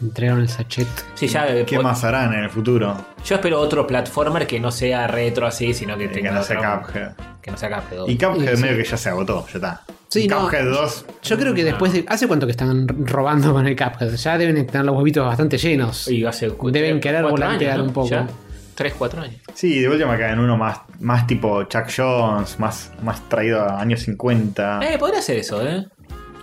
[0.00, 0.86] Entregaron el sachet.
[1.14, 1.48] Sí, ya.
[1.48, 2.96] eh, ¿Qué más harán en el futuro?
[3.24, 6.32] Yo espero otro platformer que no sea retro así, sino que Eh, Que tenga.
[6.32, 7.12] no sea otro- Cuphead.
[7.48, 8.06] Que no sea Cuphead.
[8.08, 8.62] Y Cuphead Sí.
[8.62, 9.82] medio que ya se agotó, ya está.
[10.08, 10.42] Sí, Y no.
[10.44, 11.06] Cuphead 2.
[11.22, 12.04] Yo creo que después de.
[12.06, 14.14] ¿Hace cuánto que están robando con el Cuphead?
[14.16, 16.08] Ya deben tener los huevitos bastante llenos.
[16.08, 17.88] Y hace Deben tres, querer volantear años, ¿no?
[17.88, 18.08] un poco.
[18.10, 18.26] Ya.
[18.74, 19.40] Tres, cuatro años.
[19.54, 24.00] Sí, de última caen uno más, más tipo Chuck Jones, más, más traído a años
[24.02, 24.80] 50.
[24.82, 25.86] Eh, podría ser eso, ¿eh?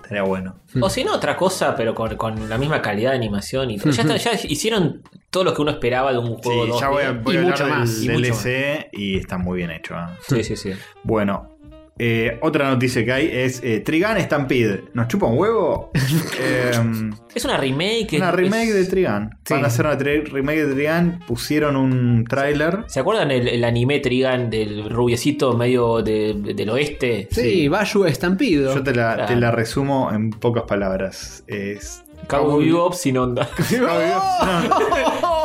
[0.06, 0.56] Estaría bueno.
[0.82, 3.90] O si no, otra cosa, pero con, con la misma calidad de animación y todo.
[3.92, 5.02] Ya, está- ya hicieron
[5.32, 6.80] todo lo que uno esperaba de un Sí, juego 2D.
[6.80, 9.58] ya voy a, voy y hablar mucho del más, y mucho DLC y está muy
[9.58, 9.96] bien hecho.
[9.96, 10.06] ¿eh?
[10.28, 10.74] Sí, sí, sí.
[11.04, 11.55] Bueno,
[11.98, 14.84] eh, otra noticia que hay es eh, Trigan Stampede.
[14.94, 15.92] ¿Nos chupa un huevo?
[16.74, 18.18] Em, Es una remake.
[18.18, 19.38] una remake es- de Trigan.
[19.46, 19.54] Sí.
[19.54, 21.20] Van a hacer una remake de Trigan.
[21.28, 22.84] Pusieron un tráiler.
[22.88, 27.28] ¿Se acuerdan el, el anime Trigan del rubiecito medio de- del oeste?
[27.32, 28.74] Sí, Bayu Estampido.
[28.76, 29.26] Yo te la, Claro.
[29.34, 31.44] te la resumo en pocas palabras.
[31.48, 32.02] Es.
[32.28, 33.48] Cowboy Bebop sin onda.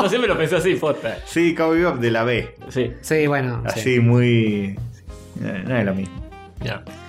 [0.02, 1.18] No, sé, me lo pensé así, posta.
[1.26, 2.54] sí, Cowboy Bebop de la B.
[2.68, 2.92] Sí.
[3.02, 3.62] Sí, bueno.
[3.74, 3.80] sí.
[3.80, 4.78] Así muy.
[5.66, 6.19] No es lo mismo.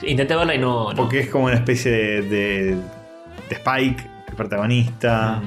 [0.04, 0.90] Intenté verla y no.
[0.92, 0.96] no.
[0.96, 2.76] Porque es como una especie de, de,
[3.50, 5.42] de Spike, el protagonista.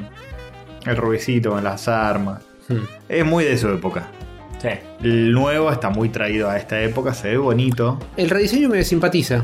[0.84, 2.42] El rubicito con las armas.
[2.68, 2.80] Hmm.
[3.08, 4.04] Es muy de su época.
[4.60, 4.68] Sí.
[5.02, 7.98] El nuevo está muy traído a esta época, se ve bonito.
[8.16, 9.42] El rediseño me simpatiza.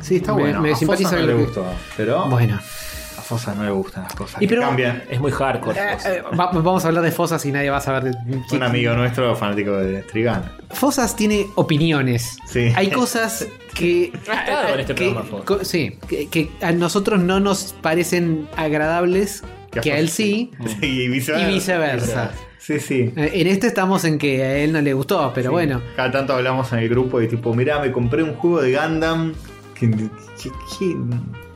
[0.00, 0.60] Sí, está Me- bueno.
[0.60, 1.64] me a simpatiza Fosa no le que- gustó.
[1.96, 2.56] Pero Bueno.
[2.56, 4.40] a Fosa no le gustan las cosas.
[4.40, 5.02] Y que pero- cambian.
[5.10, 5.78] Es muy hardcore.
[5.80, 8.62] Eh, eh, va- vamos a hablar de Fosas y nadie va a saber de Un
[8.62, 10.44] amigo nuestro fanático de Trigan.
[10.70, 12.36] Fosas tiene opiniones.
[12.46, 12.72] Sí.
[12.76, 13.46] Hay cosas
[13.76, 14.04] que.
[14.14, 19.78] Estado en este que- programa, sí, que, que a nosotros no nos parecen agradables, Que
[19.78, 20.50] a que a él sí,
[20.80, 21.50] Sí, y viceversa.
[21.50, 22.30] y viceversa.
[22.58, 23.12] Sí, sí.
[23.16, 25.52] Eh, En este estamos en que a él no le gustó, pero Sí.
[25.52, 25.80] bueno.
[25.94, 29.34] Cada tanto hablamos en el grupo y tipo, mirá, me compré un juego de Gundam.
[29.78, 30.96] Que, que- que-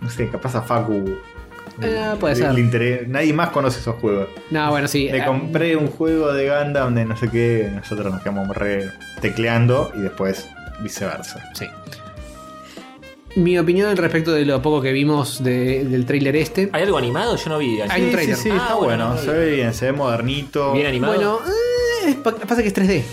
[0.01, 1.17] no sé, capaz a Facu.
[1.83, 3.09] Eh, puede le- ser.
[3.09, 4.29] Nadie más conoce esos juegos.
[4.51, 5.09] No, bueno, sí.
[5.11, 7.71] Le eh, compré un juego de Gundam de no sé qué.
[7.75, 8.91] Nosotros nos quedamos re
[9.23, 10.47] tecleando y después
[10.81, 11.43] viceversa.
[11.55, 11.67] Sí.
[13.37, 16.69] Mi opinión al respecto de lo poco que vimos de- del tráiler este.
[16.73, 17.37] ¿Hay algo animado?
[17.37, 17.81] Yo no vi.
[17.81, 18.37] Hay un sí, trailer.
[18.37, 19.15] sí, sí, Ah, está bueno, bueno.
[19.15, 20.73] no se ve bien, se ve modernito.
[20.73, 21.15] Bien animado.
[21.15, 21.39] Bueno,
[22.09, 23.05] eh, pa- pasa que es 3D.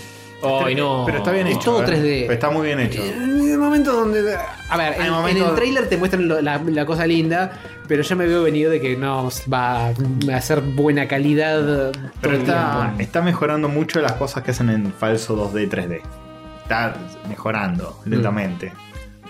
[0.64, 1.02] Ay, no.
[1.06, 1.64] Pero está bien Es hecho.
[1.72, 1.86] todo ¿eh?
[1.86, 2.20] 3D.
[2.22, 3.04] Pero está muy bien hecho.
[3.04, 4.36] En el momento donde.
[4.68, 7.52] A ver, Hay en, momentos- en el trailer te muestran lo- la, la cosa linda,
[7.86, 11.60] pero ya me veo venido de que no va a ser buena calidad.
[11.60, 13.02] todo Pero el está, tiempo.
[13.02, 16.02] está mejorando mucho las cosas que hacen en falso 2D, 3D.
[16.64, 16.94] Está
[17.28, 18.10] mejorando Mm.
[18.10, 18.72] lentamente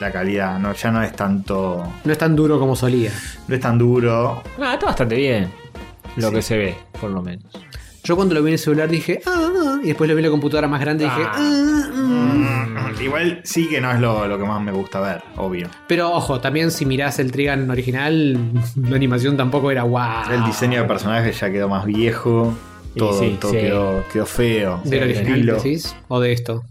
[0.00, 0.58] la calidad.
[0.58, 1.86] No, ya no es tanto.
[2.04, 3.12] No es tan duro como solía.
[3.48, 4.42] No es tan duro.
[4.60, 5.50] Ah, está bastante bien.
[6.16, 6.34] Lo Sí.
[6.36, 7.44] que se ve, por lo menos.
[8.04, 10.26] Yo cuando lo vi en el celular dije, ah, ah", y después lo vi en
[10.26, 11.32] la computadora más grande y dije, Ah.
[11.34, 11.92] ah, ah".
[11.94, 12.68] Mm,
[13.02, 15.68] Igual sí que no es lo, lo que más me gusta ver, obvio.
[15.86, 18.36] Pero ojo, también si mirás el Trigan original,
[18.76, 20.30] la animación tampoco era wow.
[20.32, 22.54] El diseño de personaje ya quedó más viejo.
[22.96, 23.58] Todo, sí, todo sí.
[23.58, 24.80] Quedó, quedó feo.
[24.84, 25.58] ¿Del El original?
[26.08, 26.62] ¿O de esto?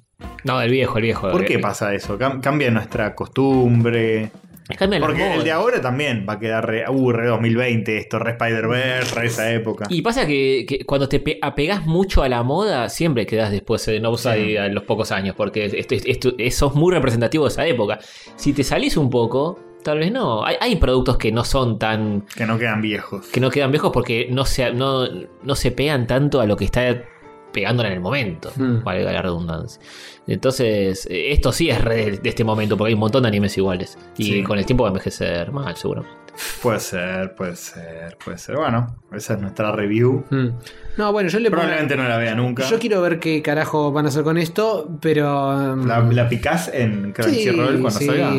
[0.43, 1.29] No, el viejo, el viejo.
[1.31, 2.17] ¿Por qué Eh, pasa eso?
[2.17, 4.31] Cam- Cambia nuestra costumbre.
[4.77, 5.35] Cambia Porque moda.
[5.35, 9.27] el de ahora también va a quedar re, uh, re 2020, esto, re Spider-Verse, re
[9.27, 9.85] esa época.
[9.89, 13.85] Y pasa que, que cuando te pe- apegás mucho a la moda, siempre quedás después
[13.85, 14.57] de no usar Sí.
[14.57, 17.99] a los pocos años, porque esto, muy representativo de esa época.
[18.35, 20.45] Si te salís un poco, tal vez no.
[20.45, 22.25] Hay, hay productos que no son tan.
[22.35, 23.27] Que no quedan viejos.
[23.27, 25.05] que no quedan viejos porque no se, no,
[25.43, 27.03] no se pegan tanto a lo que está
[27.51, 28.83] pegándola en el momento, Hmm.
[28.83, 29.81] valga la redundancia.
[30.27, 33.57] Entonces, eh, esto sí es re de, este momento, porque hay un montón de animes
[33.57, 33.97] iguales.
[34.17, 34.43] Y Sí.
[34.43, 36.05] con el tiempo va a envejecer mal, seguro.
[36.61, 38.57] Puede ser, puede ser, puede ser.
[38.57, 40.23] Bueno, esa es nuestra review.
[40.29, 40.47] Mm.
[40.97, 42.63] No, bueno, yo le pongo- Probablemente no la vea nunca.
[42.69, 45.47] Yo quiero ver qué carajo van a hacer con esto, pero.
[45.73, 48.05] um, ¿La, la picás en Crunchyroll cuando sí.
[48.05, 48.33] salga?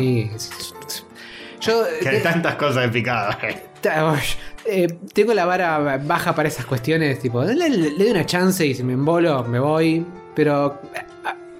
[1.59, 3.37] Yo Que hay eh, tantas cosas de picada.
[4.65, 7.19] eh, tengo la vara baja para esas cuestiones.
[7.19, 10.05] Tipo, le, le- le doy una chance y si me embolo, me voy.
[10.35, 10.99] Pero eh,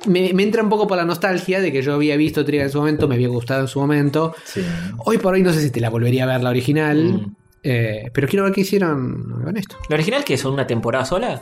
[0.07, 2.69] me, me entra un poco por la nostalgia de que yo había visto Triga en
[2.69, 4.33] su momento, me había gustado en su momento.
[4.45, 4.61] Sí.
[5.05, 7.13] Hoy por hoy no sé si te la volvería a ver la original.
[7.13, 7.35] Mm.
[7.63, 9.75] eh, pero quiero ver qué hicieron con esto.
[9.89, 11.41] ¿La original que son una temporada sola?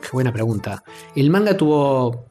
[0.00, 0.82] Qué buena pregunta.
[1.14, 2.26] El manga tuvo.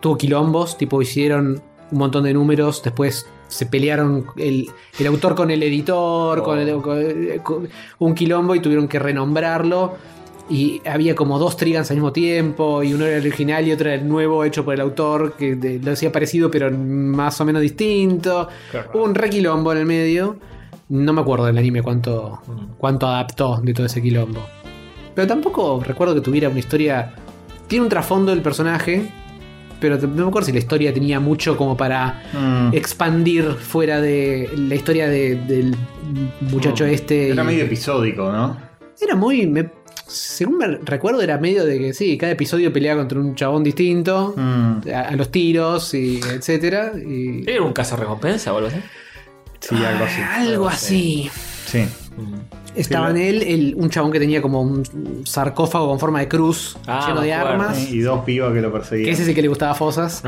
[0.00, 1.62] tuvo quilombos, tipo hicieron
[1.92, 4.68] un montón de números, después se pelearon el,
[4.98, 7.68] el autor con el editor, con, el- con- con
[7.98, 9.94] un quilombo y tuvieron que renombrarlo.
[10.48, 13.88] Y había como dos Trigans al mismo tiempo, y uno era el original y otro
[13.88, 17.44] era el nuevo hecho por el autor, que de- lo hacía parecido pero más o
[17.44, 18.48] menos distinto.
[18.94, 20.38] Hubo un re quilombo en el medio.
[20.88, 22.40] No me acuerdo del anime cuánto,
[22.78, 24.40] cuánto adaptó de todo ese quilombo.
[25.14, 27.14] Pero tampoco recuerdo que tuviera una historia.
[27.68, 29.08] Tiene un trasfondo el personaje,
[29.80, 32.74] pero no me acuerdo si la historia tenía mucho como para Mm.
[32.74, 35.74] expandir fuera de la historia de- del
[36.50, 37.30] muchacho este.
[37.30, 38.56] Era y- medio episódico, ¿no?
[39.00, 39.46] Era muy.
[39.46, 39.70] me-
[40.06, 44.34] según me recuerdo, era medio de que sí, cada episodio peleaba contra un chabón distinto.
[44.36, 44.88] Mm.
[44.92, 46.92] A, a los tiros y etcétera.
[46.96, 48.78] Y, ¿Era un caso recompensa o algo así?
[49.60, 50.20] Sí, algo así.
[50.20, 51.30] Ah, algo así.
[51.66, 51.84] Sí.
[52.74, 54.84] Estaba Sí, en él el- un chabón que tenía como un
[55.24, 57.90] sarcófago con forma de cruz Ah, lleno de armas.
[57.90, 59.12] Y dos pibas que lo Que perseguían.
[59.12, 60.22] ese sí que le gustaba Fosas.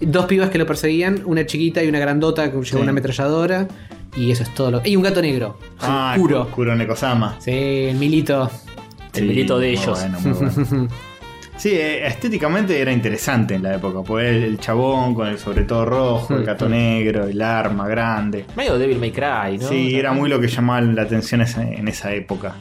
[0.00, 2.76] Dos pibas que lo perseguían, una chiquita y una grandota que llevaba Sí.
[2.76, 3.68] una ametralladora.
[4.16, 4.82] Y eso es todo lo.
[4.84, 5.58] Y un gato negro.
[5.80, 6.48] Ah, Kuro.
[6.50, 7.36] Kuro Nekosama.
[7.40, 8.50] Sí, el milito.
[9.12, 9.98] El milito de muy ellos.
[10.00, 10.88] bueno, muy bueno.
[11.56, 14.00] Sí, eh, estéticamente era interesante en la época.
[14.02, 18.44] Porque el, el chabón con el sobre todo rojo, el gato negro, el arma grande.
[18.56, 19.68] Medio Devil May Cry, ¿no?
[19.68, 22.54] Sí, era muy lo que llamaba la atención en esa época.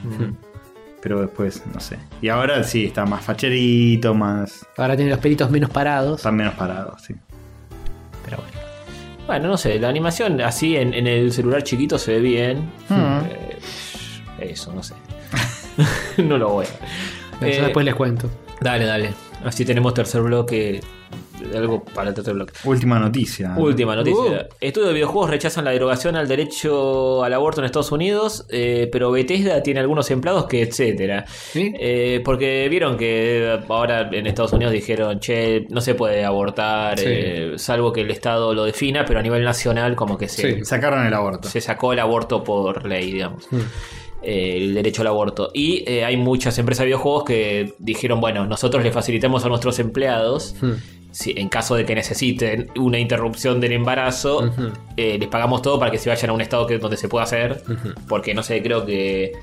[1.02, 1.98] Pero después, no sé.
[2.22, 4.66] Y ahora sí, está más facherito, más.
[4.78, 6.18] Ahora tiene los pelitos menos parados.
[6.20, 7.14] Está menos parado, sí.
[8.24, 8.54] Pero bueno.
[9.28, 12.70] Bueno, no sé, la animación así en, en el celular chiquito se ve bien.
[12.90, 13.58] Eh,
[14.40, 14.94] eso, no sé.
[16.24, 17.42] no lo voy a.
[17.42, 18.30] Yo Eh, después les cuento.
[18.62, 19.14] Dale, dale.
[19.44, 20.80] Así tenemos tercer bloque.
[21.54, 22.54] Algo para el tercer bloque.
[22.64, 23.54] Última noticia.
[23.58, 24.48] Última noticia.
[24.50, 24.54] Uh.
[24.62, 29.12] Estudios de videojuegos rechazan la derogación al derecho al aborto en Estados Unidos, eh, pero
[29.12, 31.26] Bethesda tiene algunos empleados que etcétera.
[31.28, 31.74] ¿Sí?
[31.78, 37.06] Eh, porque vieron que ahora en Estados Unidos dijeron, che, no se puede abortar, Sí.
[37.10, 40.66] eh, salvo que el Estado lo defina, pero a nivel nacional como que se, Sí.
[40.66, 41.50] Sacaron el aborto.
[41.50, 43.52] se sacó el aborto por ley, digamos.
[43.52, 43.60] Mm.
[44.26, 45.52] Eh, el derecho al aborto.
[45.54, 49.80] Y eh, hay muchas empresas de videojuegos que dijeron, bueno, nosotros le facilitamos a nuestros
[49.80, 50.72] empleados, Mm.
[51.12, 54.50] si, en caso de que necesiten una interrupción del embarazo,
[54.96, 57.26] eh, les pagamos todo para que se vayan a un estado que, donde se pueda
[57.26, 57.64] hacer.
[58.08, 59.34] Porque no sé, creo que...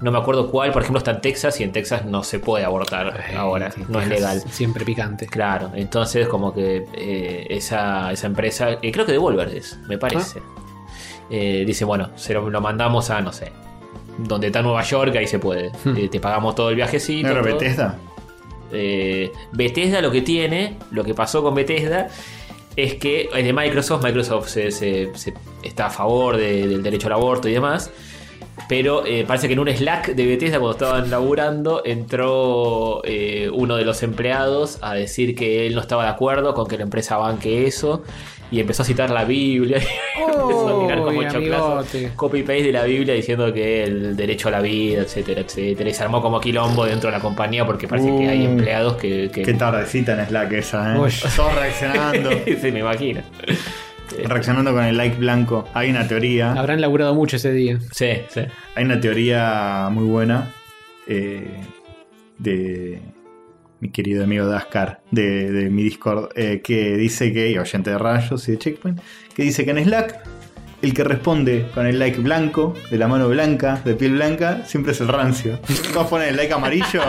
[0.00, 2.64] No me acuerdo cuál, por ejemplo, está en Texas y en Texas no se puede
[2.64, 4.42] abortar ahora, Sí, no es legal.
[4.50, 5.26] Siempre picante.
[5.26, 10.40] Claro, entonces como que eh, esa, esa empresa, eh, creo que Devolver es, me parece.
[11.30, 13.52] Eh, dice, bueno, se lo, lo mandamos a, no sé,
[14.18, 15.70] donde está Nueva York, ahí se puede.
[15.96, 17.28] Eh, te pagamos todo el viajecito.
[17.28, 17.52] ¿No era todo.
[17.58, 17.98] Bethesda?
[18.72, 22.08] Eh, Bethesda lo que tiene, lo que pasó con Bethesda,
[22.76, 27.06] es que es de Microsoft, Microsoft se, se- se- está a favor de- del derecho
[27.06, 27.90] al aborto y demás.
[28.68, 33.76] Pero eh, parece que en un Slack de Bethesda, cuando estaban laburando, entró eh, uno
[33.76, 37.16] de los empleados a decir que él no estaba de acuerdo con que la empresa
[37.18, 38.02] banque eso.
[38.50, 39.78] Y empezó a citar la Biblia.
[39.78, 42.10] y empezó a tirar como choclazo, amigote.
[42.14, 45.90] copy-paste de la Biblia diciendo que el derecho a la vida, etcétera, etcétera.
[45.90, 48.96] Y se armó como quilombo dentro de la compañía porque parece que hay Uh, empleados
[48.96, 49.30] que.
[49.32, 50.98] que- Qué tardecita en Slack esa, ¿eh?
[51.00, 51.10] Uy.
[51.34, 52.30] Todos reaccionando.
[52.60, 53.22] sí, me imagino.
[54.24, 55.68] reaccionando con el like blanco.
[55.74, 56.52] Hay una teoría.
[56.52, 57.78] Habrán laburado mucho ese día.
[57.92, 58.40] Sí, sí.
[58.74, 60.52] Hay una teoría muy buena
[61.08, 61.46] eh,
[62.38, 63.00] de
[63.80, 67.98] mi querido amigo Daskar de, de mi Discord eh, que dice que, y oyente de
[67.98, 69.00] rayos y de checkpoint,
[69.34, 70.36] que dice que en Slack
[70.82, 74.92] el que responde con el like blanco, de la mano blanca, de piel blanca, siempre
[74.92, 75.58] es el rancio.
[75.92, 77.02] Todos ponen el like amarillo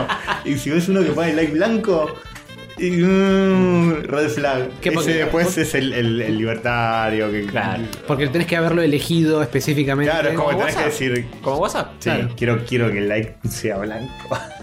[0.46, 2.16] y si ves uno que pone el like blanco,
[2.78, 4.70] y, mm, red flag.
[4.82, 7.32] ¿Qué, Ese después es el, el- el libertario.
[7.32, 7.84] Que, Claro.
[8.08, 10.12] Porque tenés que haberlo elegido específicamente.
[10.12, 11.00] Claro, es como que ¿Como tenés que WhatsApp?
[11.00, 11.92] decir, ¿Como WhatsApp?
[12.00, 12.30] Sí, Claro.
[12.38, 14.14] quiero, quiero que el like sea blanco.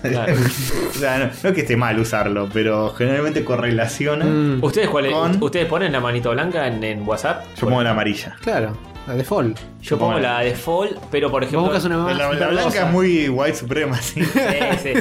[0.03, 0.35] Claro.
[0.91, 4.25] o sea, no, no que esté mal usarlo, pero generalmente correlaciona.
[4.25, 7.45] Mm, ¿Ustedes, cuál es- Con- ¿Ustedes ponen la manito blanca en, en WhatsApp?
[7.57, 8.37] Yo pongo la amarilla.
[8.41, 9.59] claro, la default.
[9.83, 11.63] Yo pongo la default, pero por Vos ejemplo.
[11.69, 14.23] buscas una más La, blanca es muy white supremacy.
[14.25, 14.41] Sí,
[14.83, 14.93] sí.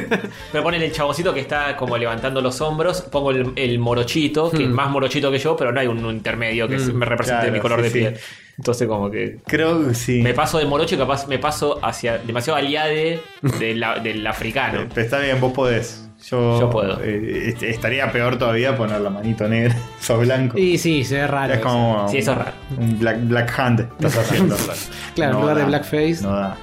[0.52, 3.02] Pero ponen el chaboncito que está como levantando los hombros.
[3.04, 4.74] Pongo el, el morochito, que es Hmm.
[4.74, 6.96] más morochito que yo, pero no hay un, un intermedio que Hmm.
[6.96, 8.00] me represente Claro, mi color sí, de sí.
[8.00, 8.18] piel.
[8.58, 9.38] Entonces, como que.
[9.48, 10.22] Creo que sí.
[10.22, 13.22] Me paso de morocho y capaz me paso hacia demasiado aliade
[13.60, 14.88] de la- del africano.
[14.94, 16.03] Pero está bien, vos podés.
[16.30, 17.02] Yo, Yo puedo.
[17.04, 20.58] eh, est- estaría peor todavía poner la manito negra, sos blanco.
[20.58, 21.54] Y sí, se ve raro.
[21.54, 21.68] es eso.
[21.68, 22.52] como Sí, eso es raro.
[22.78, 24.56] un black, black hand estás haciendo.
[25.16, 26.20] Claro, en No lugar de blackface.
[26.24, 26.58] No da.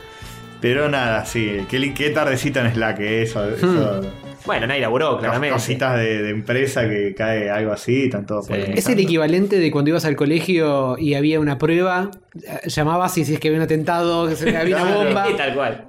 [0.61, 1.61] Pero nada, sí.
[1.69, 3.41] Qué, tardecita en Slack, eh, eso.
[3.43, 3.55] Hmm.
[3.57, 4.01] eso
[4.45, 5.55] Bueno, nadie laburó, claramente.
[5.55, 8.53] Cositas de, de empresa que cae algo así, están todos Sí.
[8.75, 13.25] Es el equivalente de cuando ibas al colegio y había una prueba, eh, llamabas y
[13.25, 15.85] si es que había un atentado, que se había una bomba, Sí, tal cual.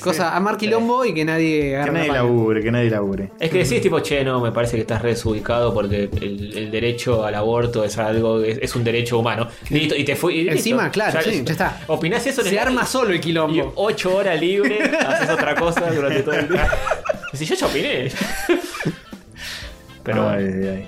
[0.00, 3.30] Cosa a Mar Quilombo y que nadie Que agarra nadie la labure, que nadie labure.
[3.40, 7.24] Es que decís tipo, che, no, me parece que estás desubicado porque el, el derecho
[7.24, 9.48] al aborto es algo, es, es un derecho humano.
[9.70, 10.34] Listo, y te fui.
[10.34, 10.52] y listo.
[10.56, 11.80] Encima, claro, sí, ya está.
[11.88, 13.72] Opinás eso en Se el- arma solo el y quilombo.
[13.76, 16.68] ocho horas libre, haces otra cosa durante todo el día.
[17.32, 18.08] Si yo ya opiné.
[20.02, 20.86] Pero Ay, bueno, ay,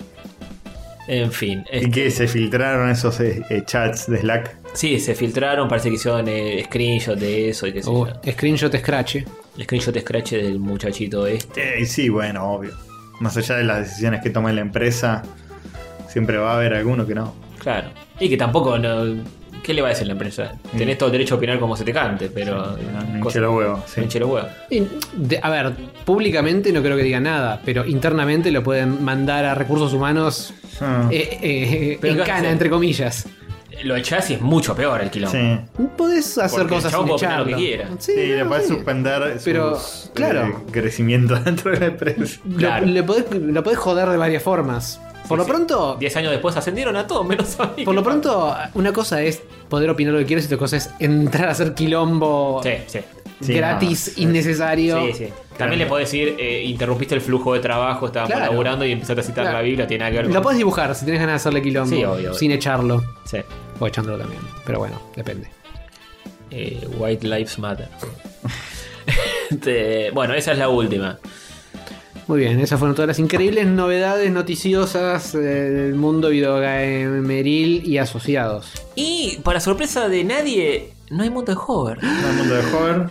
[1.08, 1.20] ay.
[1.22, 1.64] en fin.
[1.72, 4.56] ¿Y este, que se filtraron esos eh, eh, chats de Slack?
[4.74, 8.32] Sí, se filtraron, parece que hicieron eh, screenshot de eso y qué sé Oh, yo.
[8.32, 9.16] screenshot scratch.
[9.16, 11.78] El screenshot scratch del muchachito este.
[11.78, 12.72] Eh, y sí, bueno, obvio.
[13.20, 15.22] Más allá de las decisiones que tome la empresa,
[16.08, 17.34] siempre va a haber alguno que no.
[17.58, 17.88] Claro.
[18.20, 19.16] Y que tampoco, no,
[19.64, 20.52] ¿qué le va a decir la empresa?
[20.76, 22.76] Tenés todo el derecho a opinar como se te cante, pero...
[22.76, 23.80] No, no cosa- hinche los huevos.
[23.86, 24.00] sí.
[24.02, 24.50] hinche los huevos.
[24.70, 24.84] Y,
[25.16, 25.72] de- a ver,
[26.04, 31.08] públicamente no creo que diga nada, pero internamente lo pueden mandar a recursos humanos Ah,
[31.10, 33.26] eh, eh, en ¿qué cana, entre comillas.
[33.84, 35.36] Lo echás y es mucho peor el quilombo.
[35.38, 35.58] sí.
[35.96, 37.88] Podés hacer Porque el cosas chabón sin puede opinar lo que quiera.
[37.98, 38.68] Sí, Sí, le no, sí.
[38.68, 40.46] suspender Pero, sus, claro.
[40.46, 42.40] eh, crecimientos dentro de la empresa.
[42.48, 42.86] Lo, Claro.
[42.86, 45.00] le podés, lo podés joder de varias formas.
[45.28, 45.50] Por Sí, lo sí.
[45.50, 47.84] pronto, Diez años después ascendieron a todos, menos a mí.
[47.84, 50.88] por lo pronto, una cosa es poder opinar lo que quieras y otra cosa es
[51.00, 53.00] entrar a hacer quilombo Sí, sí.
[53.40, 55.06] Sí, gratis, no, innecesario.
[55.06, 55.28] Sí, sí.
[55.56, 58.50] También le podés decir, eh, interrumpiste el flujo de trabajo, estábamos Claro.
[58.52, 59.58] laburando y empezaste a citar Claro.
[59.58, 61.94] la Biblia, tiene nada que ver Lo podés dibujar si tenés ganas de hacerle quilombo.
[61.96, 63.02] Sí, obvio, Sin echarlo.
[63.24, 63.38] Sí.
[63.80, 64.40] O echándolo también.
[64.66, 65.48] Pero bueno, depende.
[66.50, 67.88] Eh, White Lives Matter.
[69.50, 71.18] Este, bueno, esa es la última.
[72.26, 78.70] Muy bien, esas fueron todas las increíbles novedades noticiosas eh, del mundo videogameril y asociados.
[78.94, 81.98] Y para sorpresa de nadie, no hay mundo de hover.
[82.00, 83.10] Todo el mundo de Hover.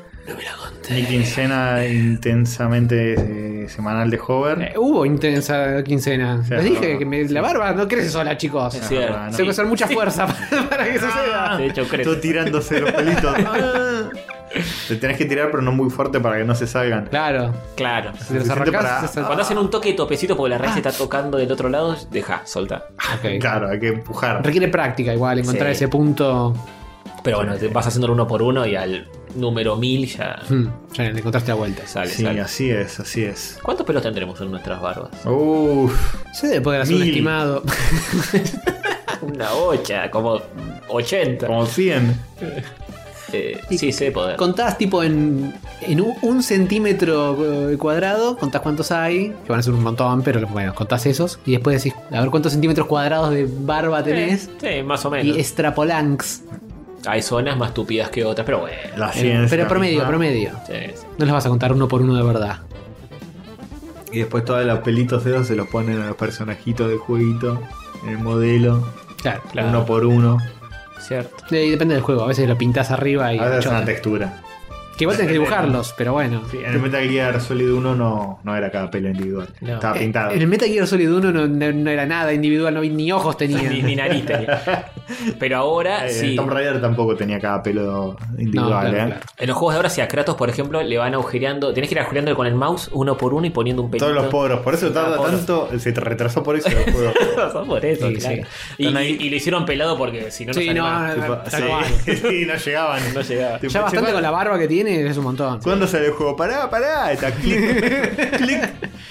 [0.90, 4.62] Mi quincena intensamente eh, semanal de Hover.
[4.62, 6.44] Eh, hubo intensa quincena.
[6.46, 8.74] Sí, Les dije no, que me- la barba no crece sola, chicos.
[8.76, 9.16] Es Se cierto.
[9.18, 9.38] Ah, no.
[9.38, 11.58] puede hacer mucha fuerza para, para que suceda.
[11.58, 13.36] De hecho, tirándose los pelitos.
[13.48, 14.10] Ah.
[14.88, 17.08] Te tenés que tirar, pero no muy fuerte para que no se salgan.
[17.08, 17.54] Claro.
[17.76, 18.12] Claro.
[18.14, 20.58] Si los Suficiente arrancás, para- se sal- Cuando hacen un toque de topecito porque la
[20.58, 22.86] raíz se está tocando del otro lado, deja, solta.
[23.18, 23.40] Ok.
[23.42, 24.44] Claro, hay que empujar.
[24.46, 25.74] Requiere práctica igual, encontrar Sí.
[25.84, 26.54] ese punto.
[27.24, 29.08] Pero bueno, te vas haciéndolo uno por uno y al
[29.38, 31.86] número mil ya Hmm, ya le encontraste la vuelta.
[31.88, 32.42] sale, Sí, sale.
[32.42, 33.58] así es, así es.
[33.62, 35.12] ¿Cuántos pelos tendremos en nuestras barbas?
[35.26, 36.16] Uff.
[36.34, 37.64] Se debe poder hacer un estimado.
[39.22, 40.40] Una ocha, como
[40.90, 41.48] 80.
[41.48, 42.16] Como 100.
[43.34, 44.38] Eh, sí, sé poder.
[44.38, 49.64] Contás tipo en, en un, un centímetro eh, cuadrado, contás cuántos hay, que van a
[49.64, 53.32] ser un montón, pero bueno, contás esos, y después decís, a ver cuántos centímetros cuadrados
[53.32, 55.36] de barba tenés, Eh, sí, más o menos.
[55.36, 56.42] y extrapolanx.
[57.06, 58.76] Hay zonas más tupidas que otras, pero bueno.
[58.98, 59.48] La Eh, ciencia.
[59.50, 60.08] pero promedio, misma.
[60.10, 60.52] promedio.
[60.68, 61.06] Sí, sí.
[61.18, 62.60] No los vas a contar uno por uno de verdad.
[64.12, 67.62] Y después todos los pelitos de esos se los ponen a los personajitos del jueguito.
[68.04, 68.88] En el modelo.
[69.22, 69.70] Claro, Claro.
[69.70, 70.38] Uno por uno.
[71.00, 71.44] Cierto.
[71.56, 73.78] Y depende del juego, a veces lo pintás arriba y Ahora es chota.
[73.78, 74.42] una textura.
[74.98, 76.42] Que igual tenés que dibujarlos, pero bueno.
[76.50, 79.48] Sí, en el Metal Gear Solid 1 no, no era cada pelo individual.
[79.62, 79.76] No.
[79.76, 80.32] Estaba pintado.
[80.32, 83.38] En el Metal Gear Solid 1 no, no- no era nada individual, no, ni ojos
[83.38, 83.70] tenía.
[83.70, 84.92] ni, ni nariz tenía.
[85.40, 86.36] Pero ahora Eh, sí.
[86.36, 89.06] Tomb Raider tampoco tenía cada pelo individual, No, claro, ¿eh?
[89.06, 89.22] claro.
[89.38, 91.74] En los juegos de ahora, si a Kratos, por ejemplo, le van agujereando.
[91.74, 94.06] Tenés que ir agujereando con el mouse uno por uno y poniendo un pelito.
[94.06, 94.60] Todos los poros.
[94.62, 95.46] Por eso tarda Ah, poros.
[95.46, 95.70] tanto.
[95.80, 97.14] Se retrasó por eso el juego.
[97.54, 98.44] Son por eso, Sí, claro.
[98.78, 98.80] sí.
[98.80, 101.18] Y, y- y le hicieron pelado porque si no, no Sí, no, llegaban.
[103.14, 103.60] No llegaba.
[103.60, 105.60] Tipo, Ya bastante con la barba que tiene, es un montón.
[105.62, 106.36] ¿Cuándo sale el juego?
[106.36, 107.12] Pará, pará.
[107.12, 107.58] Está clic,
[108.38, 108.62] clic,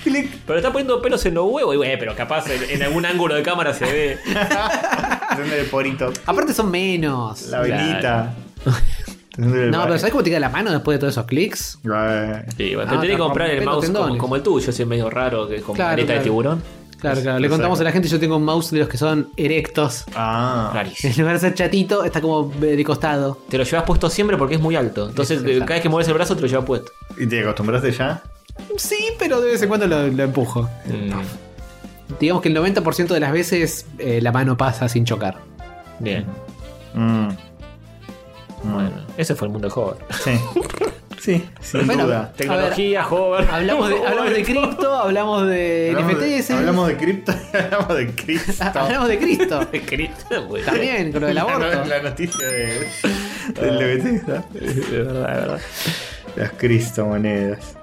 [0.04, 0.38] clic.
[0.46, 1.74] Pero está poniendo pelos en los huevos.
[1.74, 4.18] Y bueno, pero capaz en, en algún ángulo de cámara se ve.
[5.58, 6.12] El porito.
[6.24, 7.42] Aparte son menos.
[7.48, 8.34] La velita.
[9.36, 11.78] No, pero ¿sabes cómo te queda la mano después de todos esos clics?
[12.56, 14.18] Sí, bueno, Ah, tenés que comprar el mouse como, tendones.
[14.20, 16.18] como el tuyo, ese es medio raro, que es Claro, aleta claro.
[16.20, 16.62] de tiburón.
[17.06, 17.38] Claro, claro.
[17.38, 20.04] Le contamos a la gente, yo tengo un mouse de los que son erectos.
[20.14, 20.84] Ah.
[21.02, 23.38] En lugar de ser chatito, está como de costado.
[23.48, 25.08] Te lo llevas puesto siempre porque es muy alto.
[25.08, 25.60] Entonces, Exacto.
[25.60, 26.90] cada vez que mueves el brazo, te lo llevas puesto.
[27.16, 28.22] ¿Y te acostumbraste ya?
[28.76, 30.62] Sí, pero de vez en cuando lo, lo empujo.
[30.86, 35.36] Mm, Digamos que el 90% de las veces eh, la mano pasa sin chocar.
[35.98, 36.24] bien.
[36.94, 37.28] Mm.
[38.64, 39.98] Bueno, ese fue el mundo de Hover.
[40.24, 40.30] Sí.
[41.20, 42.32] Sí, sin Bueno, duda.
[42.36, 43.48] Tecnología, Hover.
[43.50, 46.50] Hablamos de, hablamos de cripto, hablamos de Hablamos de, NFTs.
[46.50, 48.64] hablamos de cripto y hablamos de Cristo.
[48.74, 49.68] hablamos de Cristo.
[49.86, 50.64] Cristo, güey.
[50.64, 51.84] También, con lo del La, aborto.
[51.84, 52.88] la noticia de,
[53.54, 54.26] del LGBT.
[54.26, 55.60] De verdad, de verdad.
[56.36, 57.76] Las cristomonedas.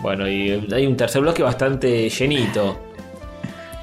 [0.00, 2.78] Bueno, y hay un tercer bloque bastante llenito.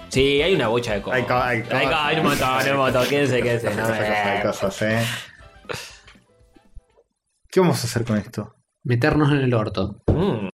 [0.09, 1.19] Sí, hay una bocha de cosas.
[1.19, 1.77] Hay co- hay cosas.
[1.79, 3.07] Hay, co- hay un montón, hay un montón.
[3.07, 3.75] Quédense, quédense.
[3.75, 5.05] No, Hay cosas, ¿eh?
[7.51, 8.54] ¿Qué vamos a hacer con esto?
[8.85, 10.03] Meternos en el orto.
[10.05, 10.49] Mm.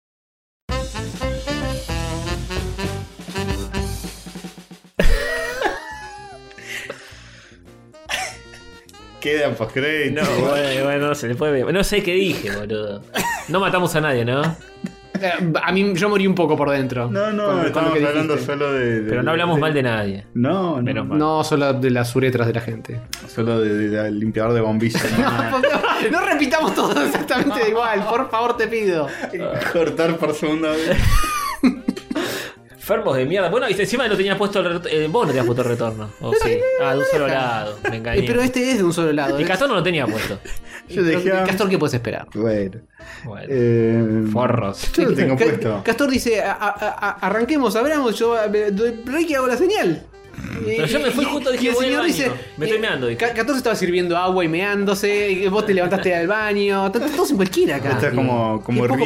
[9.19, 10.29] Quedan postcréditos.
[10.29, 11.73] No, bueno, bueno, no se le puede ver.
[11.73, 13.01] No sé qué dije, boludo.
[13.49, 14.41] No matamos a nadie, ¿no?
[15.21, 17.09] Eh, A mí yo morí un poco por dentro.
[17.09, 18.45] No, no, Con- estamos hablando dijiste.
[18.53, 20.25] solo de, de- Pero no hablamos mal de nadie.
[20.33, 20.81] No, no.
[20.81, 21.17] Menos mal.
[21.17, 22.99] No solo de las uretras de la gente.
[23.27, 25.03] Solo de- de- del limpiador de bombillas.
[25.21, 29.07] No, no, no repitamos todo exactamente igual, por favor te pido.
[29.71, 30.97] Cortar por segunda vez.
[32.91, 33.49] Enfermos de mierda.
[33.49, 34.89] Bueno, y encima no tenías puesto el retorno.
[34.89, 36.09] Eh, vos no tenías puesto el retorno.
[36.21, 36.57] ¿O sí?
[36.83, 37.77] Ah, de un solo lado.
[37.89, 38.19] Me engañé.
[38.21, 39.39] Eh, pero este es de un solo lado.
[39.39, 39.45] Y ¿eh?
[39.47, 40.39] Castor no lo tenía puesto.
[40.89, 41.29] Yo dejé.
[41.29, 42.27] Castor, ¿qué puedes esperar?
[42.33, 42.81] Bueno.
[43.23, 43.47] Bueno.
[43.49, 44.91] Eh, Forros.
[44.93, 45.81] Yo lo tengo puesto.
[45.85, 48.35] Castor dice, "A- a- a- arranquemos, abramos, yo
[48.71, 50.03] doy break y hago la señal.
[50.65, 53.17] Pero yo me fui justo, dije, y el señor dice, Me estoy meando, dije.
[53.17, 57.29] Ca- Castor estaba sirviendo agua y meándose, y vos te levantaste al baño, t- todos
[57.31, 57.91] en cualquiera acá.
[57.91, 59.05] Esto es como, como cuando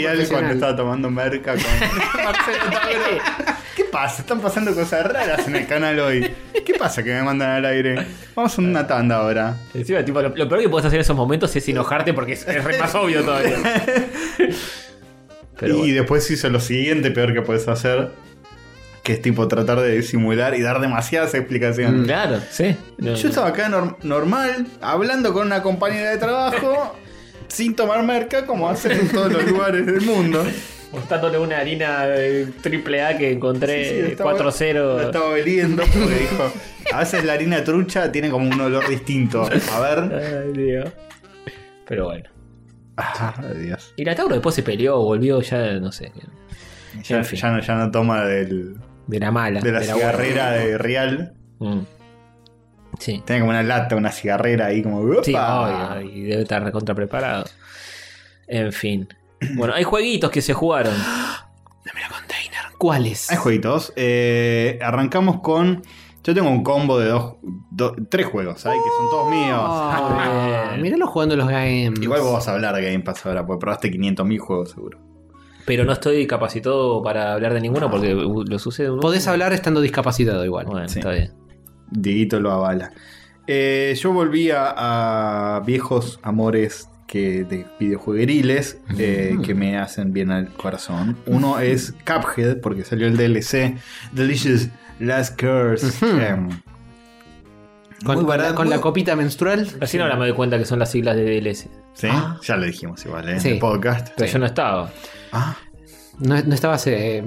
[0.54, 3.22] estaba tomando merca con Marcelo Tagle.
[3.22, 3.65] ¿Qué
[3.96, 4.22] pasa?
[4.22, 6.32] Están pasando cosas raras en el canal hoy.
[6.66, 8.06] ¿Qué pasa que me mandan al aire?
[8.36, 9.56] Vamos a una tanda ahora.
[9.74, 12.48] Encima, tipo, lo, lo peor que puedes hacer en esos momentos es enojarte porque es,
[12.48, 13.58] es re más obvio todavía.
[15.58, 15.94] Pero y bueno.
[15.96, 18.10] después hizo lo siguiente peor que puedes hacer.
[19.04, 22.06] Que es tipo tratar de disimular y dar demasiadas explicaciones.
[22.06, 22.76] Claro, sí.
[22.98, 26.96] No, Yo estaba acá nor- normal, hablando con una compañera de trabajo,
[27.48, 30.44] sin tomar merca, como hacen en todos los lugares del mundo.
[30.96, 35.02] Mostrándole una harina eh, triple A que Sí, sí, encontré estaba- La 4-0.
[35.06, 36.52] estaba oliendo porque dijo,
[36.94, 39.44] a veces la harina trucha tiene como un olor distinto.
[39.74, 40.14] A ver.
[40.14, 40.90] Ay, Dios.
[41.88, 42.30] Pero bueno.
[42.98, 43.94] Ah, Dios.
[43.98, 46.12] Y la Tauro después se peleó, volvió ya, no sé.
[47.04, 47.38] Ya, En fin.
[47.40, 48.78] ya no, ya no toma del,
[49.08, 49.60] De la mala.
[49.60, 51.34] de la cigarrera de Real.
[51.60, 51.80] Mm.
[53.00, 53.22] Sí.
[53.26, 55.00] Tiene como una lata, una cigarrera ahí como...
[55.02, 55.24] ¡Opa!
[55.24, 57.44] Sí, obvio, y debe estar recontra preparado.
[58.48, 59.08] En fin.
[59.56, 60.94] Bueno, hay jueguitos que se jugaron.
[62.78, 63.32] ¿Cuáles?
[63.32, 63.94] Hay jueguitos.
[63.96, 65.82] Eh, arrancamos con...
[66.24, 67.36] Yo tengo un combo de dos,
[67.70, 68.80] do- tres juegos, ¿sabes?
[68.84, 69.60] Que son todos míos.
[69.62, 70.82] Ah, Bien.
[70.82, 72.00] míralo jugando los games.
[72.02, 75.00] Igual vos vas a hablar de Game Pass ahora, porque probaste 500.000 juegos seguro.
[75.68, 78.90] Pero no estoy capacitado para hablar de ninguno porque lo sucede.
[79.00, 80.66] Podés hablar estando discapacitado igual.
[80.66, 80.98] Bueno, Sí.
[81.00, 81.32] está bien.
[81.92, 82.92] Dieguito lo avala.
[83.48, 90.32] Eh, yo volví a, a viejos amores que de videojuegueriles eh, que me hacen bien
[90.32, 91.18] al corazón.
[91.28, 93.78] Uno es Cuphead, porque salió el DLC
[94.12, 94.70] Delicious
[95.00, 95.94] Last Curse.
[96.06, 96.50] Em,
[98.04, 98.56] Con, muy barato.
[98.56, 99.68] con la copita menstrual.
[99.80, 101.70] Recién ahora me doy cuenta que son las siglas de DLS.
[101.94, 102.38] Sí, Ah.
[102.44, 103.34] ya lo dijimos igual ¿eh?
[103.34, 103.50] en Sí.
[103.50, 104.10] el podcast.
[104.18, 104.92] Pero yo no estaba.
[105.32, 105.56] Ah,
[106.20, 106.86] No, no estabas.
[106.88, 107.18] eh,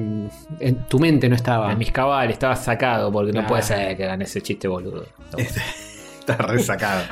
[0.60, 1.72] en tu mente no estaba.
[1.72, 3.48] En mis cabales estaba sacado porque no Claro.
[3.48, 5.06] puede ser que hagan ese chiste boludo.
[5.32, 5.38] No,
[6.20, 7.02] está resacado.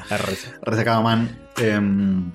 [0.63, 1.29] Resacado man.
[1.59, 2.31] Em,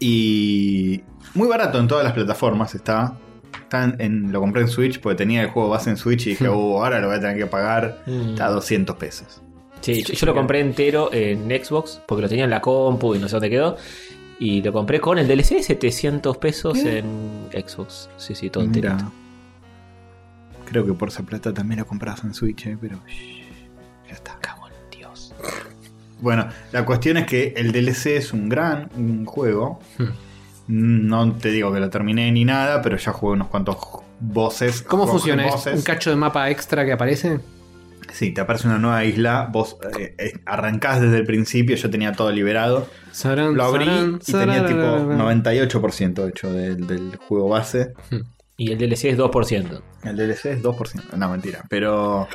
[0.00, 1.00] y
[1.34, 3.16] muy barato en todas las plataformas está.
[3.62, 6.30] Está en- en- lo compré en Switch porque tenía el juego base en Switch y
[6.30, 8.02] dije, oh, ahora lo voy a tener que pagar.
[8.06, 8.30] Mm.
[8.30, 9.42] Está a 200 pesos.
[9.80, 13.18] Sí, yo, yo lo compré entero en Xbox porque lo tenía en la compu y
[13.18, 13.76] no sé dónde quedó.
[14.38, 18.08] Y lo compré con el DLC 700 pesos en Xbox.
[18.18, 18.92] Sí, sí, todo Mira.
[18.92, 19.12] enterito.
[20.66, 24.38] Creo que por esa plata también lo compras en Switch, eh, pero shh, ya está.
[24.42, 24.65] Dios.
[26.20, 29.80] Bueno, la cuestión es que el DLC es un gran un juego.
[29.98, 30.08] Hmm.
[30.68, 33.76] No te digo que lo terminé ni nada, pero ya jugué unos cuantos
[34.18, 34.82] voces.
[34.82, 35.46] ¿Cómo funciona?
[35.46, 37.38] ¿Es un cacho de mapa extra que aparece?
[38.12, 39.48] Sí, te aparece una nueva isla.
[39.52, 41.76] Vos eh, eh, arrancás desde el principio.
[41.76, 42.88] Yo tenía todo liberado.
[43.12, 45.34] Sarán, Lo abrí sarán, y tenía tipo sarararara.
[45.34, 47.92] 98% hecho del, del juego base.
[48.56, 49.82] Y el DLC es 2%.
[50.04, 51.12] El DLC es 2%.
[51.16, 51.64] No, mentira.
[51.68, 52.28] Pero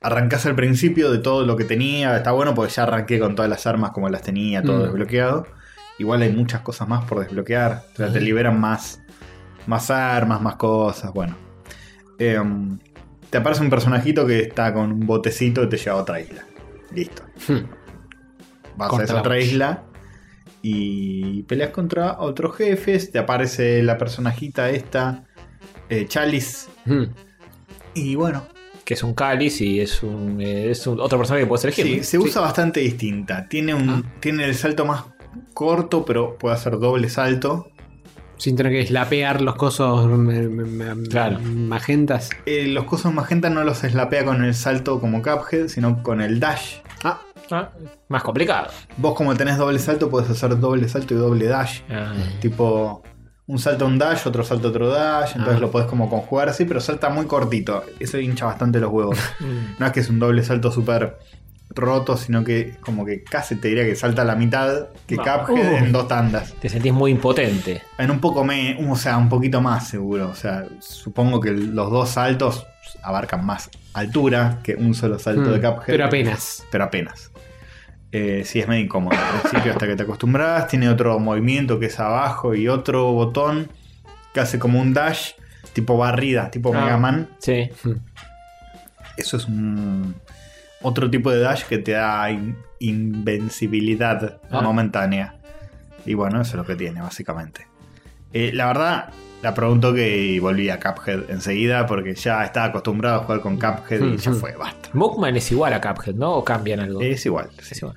[0.00, 2.16] arrancás al principio de todo lo que tenía.
[2.16, 4.82] Está bueno porque ya arranqué con todas las armas como las tenía, todo Mm.
[4.84, 5.46] desbloqueado.
[5.98, 7.82] Igual hay muchas cosas más por desbloquear.
[7.92, 9.02] O sea, te liberan más,
[9.66, 11.12] más armas, más cosas.
[11.12, 11.36] Bueno.
[12.18, 12.78] Em,
[13.28, 16.44] te aparece un personajito que está con un botecito y te lleva a otra isla.
[16.94, 17.22] Listo.
[17.46, 17.66] Hmm.
[18.76, 19.82] Vas Corta a esa otra isla
[20.62, 23.10] y peleas contra otros jefes.
[23.12, 25.24] Te aparece la personajita esta,
[25.88, 26.68] eh, Chalice.
[26.86, 27.04] Hmm.
[27.94, 28.44] Y bueno,
[28.90, 31.86] Que es un cáliz y es un, es un- otro personaje que puedes elegir.
[31.86, 33.46] Sí, se usa bastante distinta.
[33.48, 34.02] Tiene, un, Ah.
[34.18, 35.04] tiene el salto más
[35.54, 37.70] corto, pero puede hacer doble salto.
[38.36, 40.64] Sin tener que slapear los cosos me- me-
[40.96, 41.38] me- Claro.
[41.38, 42.30] magentas.
[42.46, 46.40] Eh, los cosos magenta no los slapea con el salto como Cuphead, sino con el
[46.40, 46.78] dash.
[47.04, 47.20] Ah,
[47.52, 47.70] Ah,
[48.08, 48.72] más complicado.
[48.96, 51.80] Vos como tenés doble salto, puedes hacer doble salto y doble dash.
[51.90, 53.02] Ah, Tipo,
[53.50, 55.32] un salto un dash, otro salto otro dash.
[55.32, 55.60] Entonces Ah.
[55.60, 57.82] lo podés como conjugar así, pero salta muy cortito.
[57.98, 59.18] Eso hincha bastante los huevos.
[59.40, 59.76] mm.
[59.78, 61.18] no es que es un doble salto súper
[61.70, 65.22] roto, sino que como que casi te diría que salta a la mitad que No.
[65.22, 65.84] Cuphead Uh.
[65.84, 66.52] en dos tandas.
[66.60, 67.82] Te sentís muy impotente.
[67.98, 70.28] En un poco me, o sea, un poquito más seguro.
[70.28, 72.66] O sea, supongo que los dos saltos
[73.02, 75.52] abarcan más altura que un solo salto hmm.
[75.52, 75.86] de Cuphead.
[75.86, 76.64] Pero apenas.
[76.70, 77.29] Pero apenas.
[78.12, 80.66] Eh, sí, es medio incómodo al principio hasta que te acostumbras.
[80.68, 83.68] Tiene otro movimiento que es abajo y otro botón
[84.34, 85.32] que hace como un dash,
[85.72, 86.80] tipo barrida, tipo Ah.
[86.84, 87.28] Mega Man.
[87.38, 87.70] Sí.
[89.16, 90.14] Eso es un
[90.82, 94.60] otro tipo de dash que te da in- invencibilidad Ah.
[94.60, 95.34] momentánea.
[96.06, 97.66] Y bueno, eso es lo que tiene, básicamente.
[98.32, 99.10] Eh, la verdad,
[99.42, 104.02] la pregunto que volví a Cuphead enseguida porque ya estaba acostumbrado a jugar con Cuphead
[104.02, 104.40] y ya Ujú.
[104.40, 104.90] fue, basta.
[104.92, 106.32] Mugman es igual a Cuphead, ¿no?
[106.34, 107.00] ¿O cambian algo?
[107.00, 107.48] Es igual.
[107.58, 107.96] Es igual.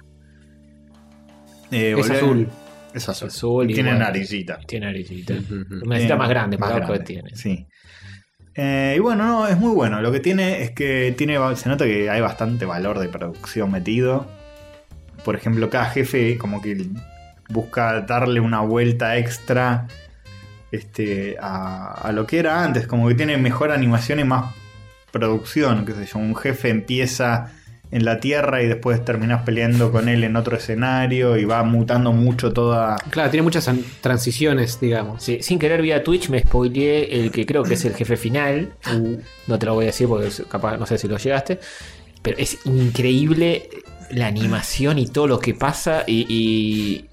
[1.72, 2.48] Eh, Es a- azul.
[2.94, 3.28] Es azul.
[3.28, 4.06] Azul Y tiene igual.
[4.06, 4.60] naricita.
[4.68, 5.34] Tiene naricita.
[5.34, 5.76] Ujú, ujú.
[5.84, 7.36] Una naricita Eh, más grande, más más que grande, tiene.
[7.36, 7.68] Sí.
[8.56, 9.99] Eh, y bueno, no, es muy bueno.
[10.02, 14.28] Lo que tiene es que tiene, se nota que hay bastante valor de producción metido.
[15.26, 16.86] Por ejemplo, cada jefe como que
[17.49, 19.88] busca darle una vuelta extra
[20.73, 22.87] este, a, a lo que era antes.
[22.87, 24.53] Como que tiene mejor animación y más
[25.11, 25.85] producción.
[25.85, 27.51] Qué sé yo, un jefe empieza
[27.91, 32.11] en la tierra y después terminas peleando con él en otro escenario y va mutando
[32.11, 32.95] mucho toda...
[33.11, 35.21] Claro, tiene muchas an- transiciones, digamos.
[35.23, 38.73] Sí, sin querer vía Twitch me spoileé el que creo que es el jefe final.
[39.45, 41.59] No te lo voy a decir porque capaz no sé si lo llegaste.
[42.23, 43.69] Pero es increíble
[44.09, 47.05] la animación y todo lo que pasa y, y-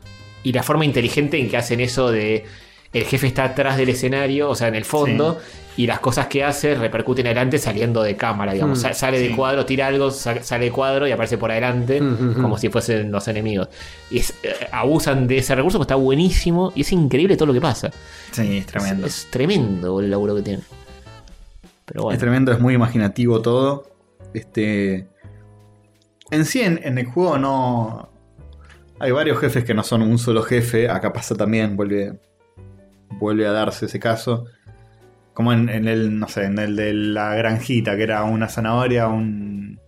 [0.42, 2.46] y la forma inteligente en que hacen eso de
[2.92, 5.38] el jefe está atrás del escenario, o sea, en el fondo,
[5.76, 8.78] y las cosas que hace repercuten adelante saliendo de cámara, digamos.
[8.78, 9.34] Mm, Sa- sale de sí.
[9.34, 12.68] cuadro, tira algo, sa- sale de cuadro y aparece por adelante, Mm, mm, como si
[12.68, 13.68] fuesen los enemigos.
[14.10, 17.52] Y es- eh, abusan de ese recurso, que está buenísimo y es increíble todo lo
[17.52, 17.90] que pasa.
[18.32, 19.06] Sí, es tremendo.
[19.06, 20.62] Es, es tremendo el laburo que tiene.
[21.86, 22.18] Pero Es bueno.
[22.18, 23.84] tremendo, es muy imaginativo todo.
[24.34, 25.06] Este.
[26.32, 28.08] En sí, en, en el juego no.
[28.98, 30.88] Hay varios jefes que no son un solo jefe.
[30.90, 32.18] Acá pasa también, vuelve.
[33.18, 34.46] Vuelve a darse ese caso.
[35.34, 39.08] Como en, en el, no sé, en el de la granjita, que era una zanahoria,
[39.08, 39.78] un,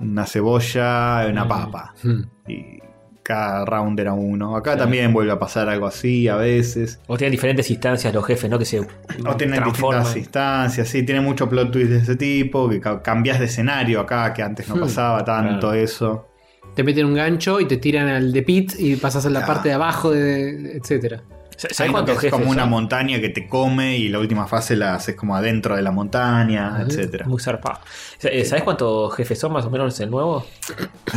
[0.00, 1.48] una cebolla, una Mm.
[1.48, 1.94] papa.
[2.02, 2.22] Hmm.
[2.48, 2.78] Y
[3.22, 4.56] cada round era uno.
[4.56, 4.80] Acá Claro.
[4.80, 6.98] también vuelve a pasar algo así a veces.
[7.06, 8.58] O tienen diferentes instancias los jefes, ¿no?
[8.58, 10.02] Que se O tienen transforman.
[10.02, 14.00] distintas instancias, sí, tiene mucho plot twist de ese tipo, que ca- cambias de escenario
[14.00, 15.74] acá, que antes no Hmm, pasaba tanto claro.
[15.74, 16.28] eso.
[16.74, 19.52] Te meten un gancho y te tiran al de pit y pasas a la Claro.
[19.52, 20.20] parte de abajo, de,
[20.56, 21.22] de- etcétera.
[21.56, 22.70] ¿Sabes cuántos es jefes como una son?
[22.70, 26.78] montaña que te come y la última fase la haces como adentro de la montaña,
[26.80, 26.82] Ujú.
[26.90, 27.26] etcétera.
[27.26, 27.80] Muy zarpado.
[28.22, 30.44] Eh, ¿Sabes cuántos jefes son más o menos el nuevo?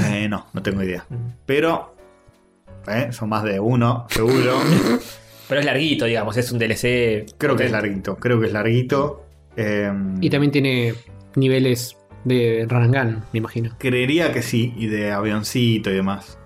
[0.06, 1.06] Eh, no, no tengo idea.
[1.10, 1.16] Mm.
[1.46, 1.96] Pero
[2.88, 4.60] eh, son más de uno, seguro.
[5.48, 7.36] Pero es larguito, digamos, es un DLC.
[7.38, 7.72] creo que es potente.
[7.72, 9.26] larguito, creo que es larguito.
[9.56, 9.92] Eh,
[10.22, 10.96] Y también tiene
[11.36, 13.76] niveles de gun, me imagino.
[13.78, 16.40] Creería que sí, y de avioncito y demás.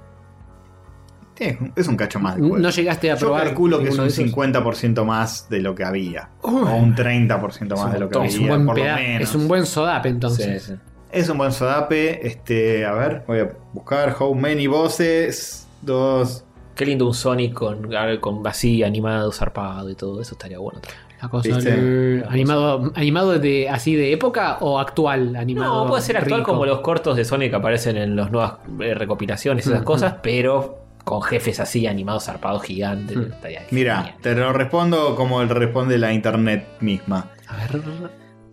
[1.76, 2.58] Es un cacho más de juego.
[2.58, 3.46] No llegaste a Yo probar.
[3.46, 4.26] calculo que es un de esos?
[4.26, 6.30] 50% más de lo que había.
[6.42, 6.64] Uy.
[6.64, 8.30] o un 30% Es más un de lo que había.
[8.30, 9.30] Es un, buen por lo menos.
[9.30, 10.64] es un buen sodape entonces.
[10.64, 10.80] Sí, sí.
[11.12, 12.28] Es un buen sodape.
[12.28, 15.66] Este, a ver, voy a buscar how many bosses.
[15.82, 16.44] Dos,
[16.80, 17.90] Qué lindo un Sonic con,
[18.22, 20.22] con así animado, zarpado y todo.
[20.22, 20.80] Eso estaría bueno.
[21.22, 25.84] La animado, animado de así de época o actual animado.
[25.84, 26.54] No, puede ser actual rico?
[26.54, 30.16] como los cortos de Sonic que aparecen en las nuevas eh, recopilaciones y esas cosas,
[30.24, 30.79] pero
[31.10, 33.18] con jefes así animados, zarpados, gigantes.
[33.18, 34.16] Estaría Mira, genial.
[34.22, 37.32] te lo respondo como el responde la internet misma.
[37.48, 37.82] A ver.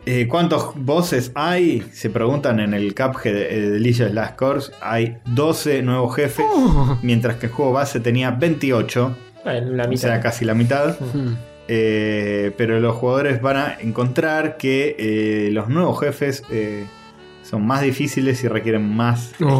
[0.06, 1.82] Eh, ¿Cuántos bosses hay?
[1.92, 4.72] Se preguntan en el Cuphead de Delicious Last Course.
[4.80, 6.98] Hay 12 nuevos jefes, Oh.
[7.02, 9.14] mientras que el juego base tenía 28,
[9.44, 10.00] Bueno, la o mitad.
[10.08, 10.98] sea, casi la mitad.
[10.98, 11.34] Hmm.
[11.68, 16.86] Eh, pero los jugadores van a encontrar que eh, los nuevos jefes eh,
[17.48, 19.46] son más difíciles y requieren más skill.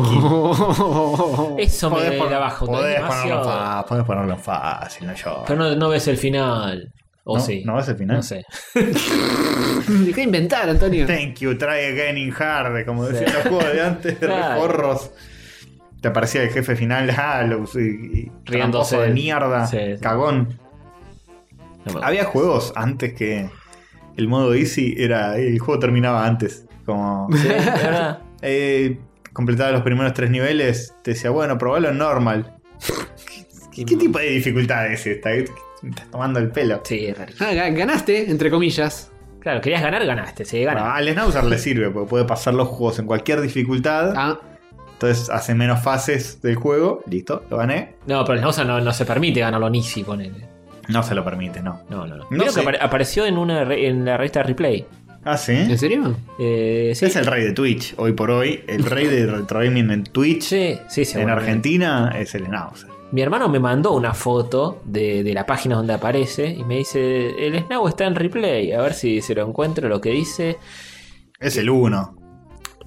[0.88, 1.56] Oh.
[1.58, 2.66] Eso me Podés, da bajo.
[2.66, 5.44] podés ponerlo fa- podés ponerlo fácil, no yo.
[5.46, 6.92] Pero no, no ves el final.
[7.24, 7.42] O ¿No?
[7.42, 7.62] sí.
[7.64, 8.16] ¿No ves el final?
[8.18, 8.44] No sé.
[8.74, 11.06] Deja de inventar, Antonio.
[11.06, 14.54] Thank you, try again in hard, como decían los juegos de antes, de Claro.
[14.54, 15.10] reforros.
[16.00, 18.98] Te aparecía el jefe final, ah, lo, y, y Riéndose.
[18.98, 20.00] de mierda, Sí, sí.
[20.00, 20.58] cagón.
[21.84, 23.48] No Había juegos antes que
[24.16, 25.36] el modo easy era.
[25.36, 26.65] El juego terminaba antes.
[26.86, 27.28] Como.
[27.36, 27.48] Sí,
[28.42, 28.98] eh,
[29.32, 30.94] completaba los primeros tres niveles.
[31.02, 32.54] Te decía, bueno, probalo en normal.
[33.72, 35.30] ¿Qué, qué tipo de dificultad es esta?
[35.32, 35.50] ¿Qué-
[35.82, 36.80] Me estás tomando el pelo.
[36.84, 37.46] Sí, es rarísimo.
[37.48, 39.12] Ah, ga- ganaste, entre comillas.
[39.40, 40.44] Claro, querías ganar, ganaste.
[40.44, 40.94] Sí, Bueno, gana.
[40.96, 44.12] al Snauzer le sirve porque puede pasar los juegos en cualquier dificultad.
[44.16, 44.40] Ah,
[44.94, 47.02] Entonces hace menos fases del juego.
[47.08, 47.96] Listo, lo gané.
[48.06, 50.48] No, pero el Nausa no, no se permite ganarlo ni si ponele.
[50.88, 51.82] No se lo permite, no.
[51.90, 52.24] No, no, no.
[52.30, 52.60] No Creo sé.
[52.60, 54.86] que apare- apareció en una re- en la revista Replay.
[55.26, 55.52] Ah, sí.
[55.52, 56.16] ¿en serio?
[56.38, 57.04] Eh, sí.
[57.04, 58.62] Es el rey de Twitch, hoy por hoy.
[58.68, 60.42] El rey de retro gaming en Twitch.
[60.42, 61.18] Sí, sí, sí.
[61.18, 62.88] en Argentina es el Snauzer.
[63.10, 67.44] Mi hermano me mandó una foto de, de la página donde aparece y me dice,
[67.44, 70.58] el Snow está en replay, a ver si se lo encuentro, lo que dice.
[71.40, 72.16] Es el uno.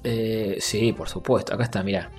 [0.02, 2.10] Eh, sí, por supuesto, acá está, mira.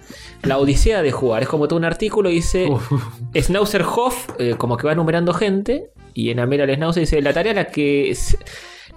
[0.44, 2.92] La odisea de jugar, es como todo un artículo y dice, Uf.
[3.36, 7.34] Schnauzer Hoff, eh, como que va numerando gente, y en Amera el Schnauzer dice, la
[7.34, 8.16] tarea a la que...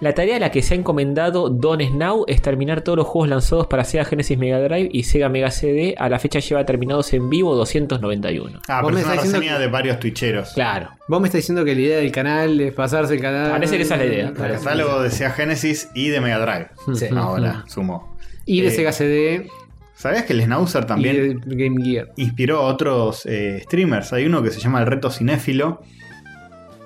[0.01, 3.29] La tarea a la que se ha encomendado Don Snow es terminar todos los juegos
[3.29, 5.95] lanzados para Sega Genesis Mega Drive y Sega Mega CD.
[5.97, 8.59] A la fecha lleva terminados en vivo 291.
[8.67, 10.51] Ah, Vos pero me es una estás diciendo reseña que- de varios twitcheros.
[10.53, 10.89] Claro.
[11.07, 13.51] Vos me estás diciendo que la idea del canal es pasarse el canal.
[13.51, 14.63] Parece que esa es la idea, El parece.
[14.63, 16.67] catálogo de Sega Genesis y de Mega Drive.
[16.97, 17.07] Sí.
[17.15, 18.15] Ahora, sumo.
[18.45, 19.47] Y de Eh, Sega CD
[19.95, 21.39] ¿Sabías que el Snauzer también y de
[21.69, 22.09] Game Gear.
[22.17, 24.11] inspiró a otros eh, streamers?
[24.11, 25.81] Hay uno que se llama El Reto Cinéfilo.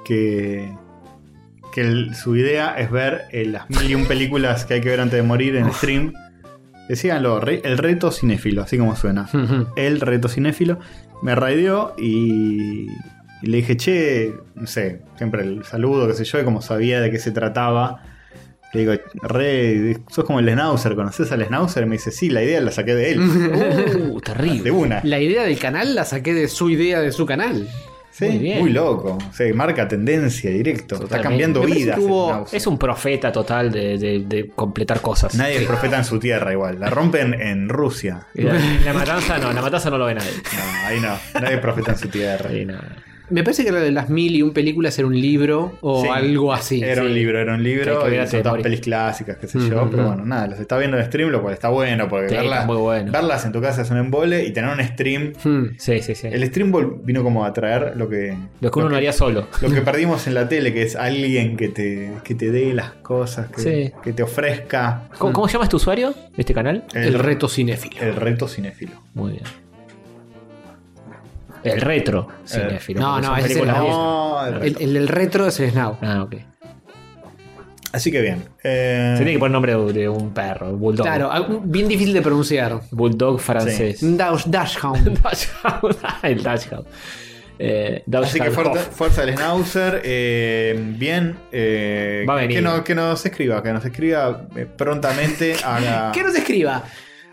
[0.06, 0.72] Que,
[1.74, 4.90] que el- su idea es ver eh, las mil y un películas que hay que
[4.90, 6.14] ver antes de morir en stream.
[6.88, 9.30] Decíganlo, re- el reto cinéfilo, así como suena.
[9.76, 10.80] el reto cinéfilo,
[11.22, 12.88] me raideó y,
[13.42, 17.00] y le dije, che, no sé, siempre el saludo, qué sé yo, y como sabía
[17.00, 18.02] de qué se trataba,
[18.74, 21.84] le digo, re, sos como el Schnauzer, ¿conoces al Schnauzer?
[21.84, 23.20] Y me dice, sí, la idea la saqué de él,
[24.10, 24.72] Uh, de terrible.
[24.72, 25.02] una.
[25.04, 27.68] La idea del canal la saqué de su idea de su canal.
[28.12, 31.98] Sí, Muy loco, o sea, marca tendencia directo, está cambiando vidas.
[32.00, 32.46] hubo-.
[32.52, 35.36] Es un profeta total de, de- de completar cosas.
[35.36, 38.28] Nadie es profeta en su tierra igual, la rompen en Rusia.
[38.34, 38.54] La,
[38.84, 40.32] la matanza no, la matanza no lo ve nadie.
[40.34, 42.50] No, ahí no, nadie es profeta en su tierra.
[42.66, 43.09] No.
[43.30, 46.08] Me parece que lo de las mil y un películas era un libro o Sí.
[46.12, 46.82] algo así.
[46.82, 48.04] Era un libro, era un Que libro.
[48.06, 49.88] que son de todas pelis clásicas, qué sé yo.
[49.90, 52.60] Pero bueno, nada, los está viendo en stream, lo cual está bueno, porque Sí, verlas,
[52.62, 53.12] está muy bueno.
[53.12, 55.34] verlas en tu casa es un embole y tener un stream.
[55.44, 55.66] Hmm.
[55.78, 56.28] Sí, sí, sí.
[56.32, 56.74] El stream
[57.04, 58.36] vino como a traer lo que.
[58.62, 59.48] Lo que uno no haría solo.
[59.62, 62.92] Lo que perdimos en la tele, que es alguien que te, que te dé las
[62.94, 63.92] cosas, que, Sí.
[64.04, 66.84] que te ofrezca ¿Cómo, cómo llamas tu usuario de este canal?
[66.94, 68.02] El reto cinéfilo.
[68.02, 68.92] el reto cinéfilo.
[69.14, 69.44] Muy bien.
[71.64, 73.02] El retro cinéfilo.
[73.02, 73.68] no, porque no, ese es el-.
[73.68, 74.80] No, el El, reto.
[74.80, 75.98] el del retro es el Snow.
[76.02, 76.36] Ah, ok.
[77.92, 78.44] Así que bien.
[78.64, 81.06] eh, Se tiene que poner nombre de, un perro, un bulldog.
[81.08, 82.82] Claro, algo bien difícil de pronunciar.
[82.92, 83.98] Bulldog francés.
[84.02, 85.08] Dash, Dashhound.
[86.24, 86.86] El Dachshund.
[87.62, 90.02] Eh, Así que fuerza, fuerza del Schnauzer.
[90.06, 91.36] eh, bien.
[91.52, 92.58] eh, Va a venir.
[92.58, 96.84] Que, no- que nos escriba, que nos escriba eh, prontamente a, la- Que nos escriba.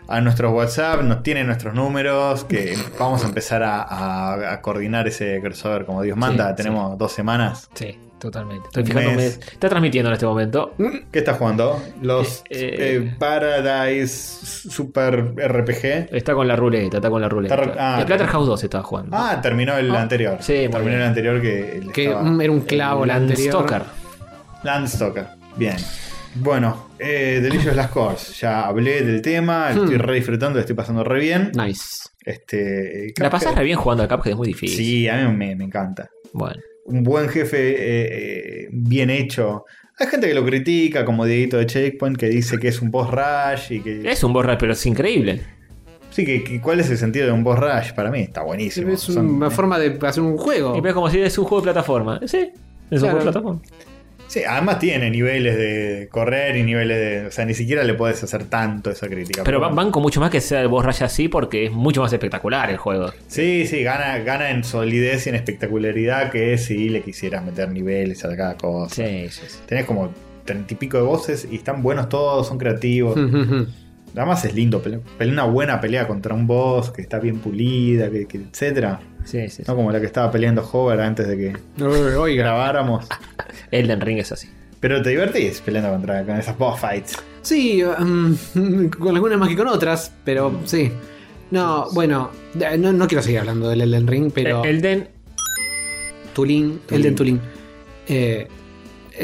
[0.07, 5.07] A nuestros WhatsApp, nos tiene nuestros números, que vamos a empezar a, a- a coordinar
[5.07, 6.49] ese crossover como Dios manda.
[6.49, 7.69] Sí, Tenemos dos semanas.
[7.73, 8.67] Sí, totalmente.
[8.67, 9.25] Estoy fijándome.
[9.27, 10.73] Está transmitiendo en este momento.
[11.11, 11.81] ¿Qué estás jugando?
[12.01, 14.07] Los Eh, eh, Paradise
[14.69, 16.15] Super RPG.
[16.15, 17.55] Está con la ruleta, está con la ruleta.
[17.55, 19.15] Está- ah, el Platterhouse 2 estaba jugando.
[19.17, 20.37] Ah, terminó el Ah, anterior.
[20.39, 21.01] sí, terminó bien.
[21.01, 23.53] el anterior que Que estaba- era un clavo la anterior.
[23.55, 23.87] Landstalker.
[24.63, 25.25] Landstalker.
[25.55, 25.75] Bien.
[26.39, 28.33] Bueno, eh, Delicious Last Course.
[28.39, 29.77] Ya hablé del tema, Hmm.
[29.83, 31.51] estoy re disfrutando, lo estoy pasando re bien.
[31.55, 32.09] Nice.
[32.25, 34.77] Este, La Cuphead- re bien jugando a Cuphead, es muy difícil.
[34.77, 36.09] Sí, a mí me, me encanta.
[36.33, 36.61] Bueno.
[36.85, 39.65] Un buen jefe eh, eh, bien hecho.
[39.99, 43.09] Hay gente que lo critica, como Dieguito de Checkpoint, que dice que es un boss
[43.11, 44.09] rush y que.
[44.09, 45.41] Es un borra, pero es increíble.
[46.11, 47.93] Sí, que, que- ¿cuál es el sentido de un boss rush?
[47.93, 48.91] Para mí está buenísimo.
[48.93, 50.79] Es Son- una forma de hacer un juego.
[50.81, 52.19] Y es como si es un juego de plataforma.
[52.25, 52.51] Sí, es
[52.91, 52.99] un Claro.
[52.99, 53.61] juego de plataforma.
[54.27, 57.27] Sí, además tiene niveles de correr y niveles de.
[57.27, 59.43] O sea, ni siquiera le puedes hacer tanto esa crítica.
[59.45, 62.11] Pero van banco mucho más que sea el boss rush así porque es mucho más
[62.11, 63.11] espectacular el juego.
[63.27, 68.23] Sí, sí, gana, gana en solidez y en espectacularidad que si le quisieras meter niveles
[68.25, 68.93] a cada cosa.
[68.95, 69.57] Sí, sí, sí.
[69.65, 70.11] Tenés como
[70.43, 73.17] treinta y pico de voces y están buenos todos, son creativos.
[74.15, 75.01] Además es lindo, pele-
[75.31, 78.99] una buena pelea contra un boss que está bien pulida, que, que etcétera.
[79.27, 79.63] Sí, sí, sí.
[79.67, 82.43] No como la que estaba peleando Hover antes de que Oiga.
[82.43, 83.05] grabáramos.
[83.71, 84.49] Elden Ring es así.
[84.79, 87.17] Pero te divertís peleando contra con esas boss fights.
[87.41, 88.35] Sí, um,
[88.89, 90.91] con algunas más que con otras, pero sí.
[91.51, 92.29] No, bueno,
[92.77, 95.07] no, no quiero seguir hablando del Elden Ring, pero Eh, Elden.
[96.33, 97.41] Tulin, Elden Tulin.
[98.07, 98.47] Eh,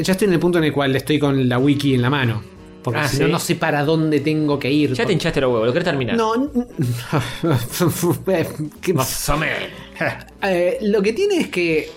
[0.02, 2.42] ya estoy en el punto en el cual estoy con la wiki en la mano.
[2.82, 3.22] Porque Ah, si ¿sí?
[3.22, 4.92] no, no sé para dónde tengo que ir.
[4.94, 6.16] Ya te hinchaste los huevos, lo querés terminar.
[6.16, 6.34] No,
[8.94, 9.58] Más o menos.
[10.42, 11.90] Eh, lo que tiene es que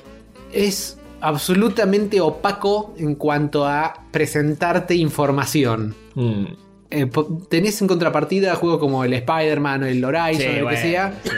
[0.53, 5.95] es absolutamente opaco en cuanto a presentarte información.
[6.15, 6.45] Mm.
[6.89, 7.09] Eh,
[7.49, 11.13] tenés en contrapartida juegos como el Spider-Man o el Horizon, Sí, o bueno, que sea,
[11.23, 11.29] sí.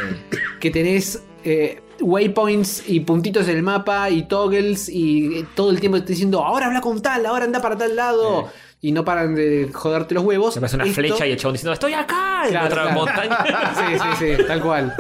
[0.59, 5.99] que tenés eh, waypoints y puntitos en el mapa y toggles y todo el tiempo
[6.01, 8.49] te diciendo, ahora habla con tal, ahora anda para tal lado.
[8.81, 10.53] Y no paran de joderte los huevos.
[10.53, 12.95] Se pasa una Esto- flecha y el chabón diciendo, estoy acá, en Claro, otra claro.
[12.99, 13.37] montaña.
[13.75, 14.95] Sí, sí, sí, tal cual.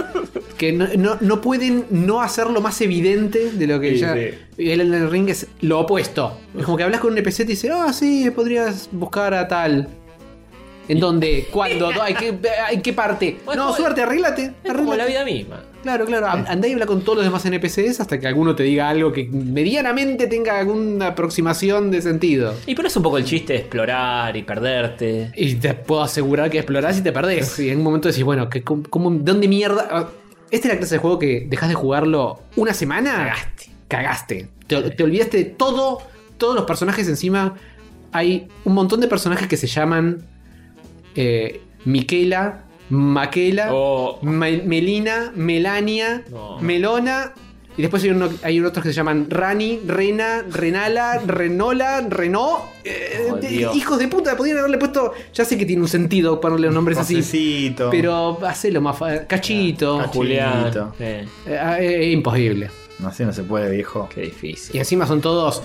[0.59, 4.13] Que no, no- no pueden no hacerlo más evidente de lo que Sí, ya.
[4.13, 4.29] sí.
[4.57, 6.37] El Elden Ring es lo opuesto.
[6.57, 9.47] Es como que hablas con un NPC y te dice, ah, sí, podrías buscar a
[9.47, 9.87] tal.
[10.89, 11.47] ¿En dónde?
[11.51, 11.91] ¿Cuándo?
[12.05, 12.37] ¿En qué,
[12.71, 13.37] ¿En qué parte?
[13.45, 14.51] No, como- suerte, arréglate.
[14.63, 15.11] Es como la arréglate.
[15.11, 15.63] vida misma.
[15.83, 16.27] Claro, claro.
[16.27, 19.29] Andá y habla con todos los demás NPCs hasta que alguno te diga algo que
[19.31, 22.53] medianamente tenga alguna aproximación de sentido.
[22.65, 25.31] Y pero es un poco el chiste de explorar y perderte.
[25.37, 27.57] Y te puedo asegurar que explorás y te perdés.
[27.59, 30.09] Y en un momento decís, bueno, ¿qué, cómo, cómo- ¿dónde mierda?
[30.51, 33.11] Esta es la clase de juego que dejas de jugarlo una semana.
[33.15, 33.65] Cagaste.
[33.87, 34.47] Cagaste.
[34.67, 35.99] Te, te olvidaste de todo.
[36.37, 37.55] Todos los personajes encima.
[38.11, 40.23] Hay un montón de personajes que se llaman
[41.15, 46.59] eh, Miquela, Maquela, O- Me- Melina, Melania, No.
[46.59, 47.33] Melona.
[47.79, 52.65] Y después hay, uno- hay otros que se llaman Rani, Rena, Renala, Renola, Renó.
[52.83, 53.37] Eh, Oh,
[53.73, 55.13] hijos de puta, podrían haberle puesto.
[55.33, 57.15] Ya sé que tiene un sentido ponerle los nombres así.
[57.89, 59.97] Pero hacelo más fa- Cachito.
[59.99, 60.13] Cachito.
[60.17, 60.71] Julián.
[60.99, 62.69] Eh, Eh, eh, es imposible.
[62.99, 64.09] No sé, no se puede, viejo.
[64.13, 64.75] qué difícil.
[64.75, 65.63] Y encima son todos.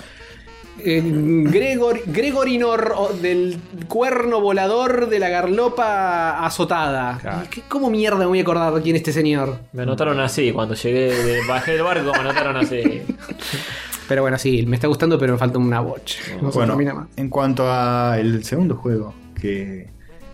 [0.79, 3.57] Eh, Gregor, Gregorinor del
[3.87, 7.17] cuerno volador de la garlopa azotada.
[7.21, 7.47] Claro.
[7.49, 9.57] ¿Qué- ¿Cómo mierda me voy a acordar de quién es este señor?
[9.73, 12.81] Me anotaron así, cuando llegué, de- bajé del barco, me anotaron así.
[14.07, 16.17] Pero bueno, sí, me está gustando, pero me falta una watch.
[16.39, 17.07] No se bueno, termina más.
[17.15, 19.87] en cuanto al segundo juego que,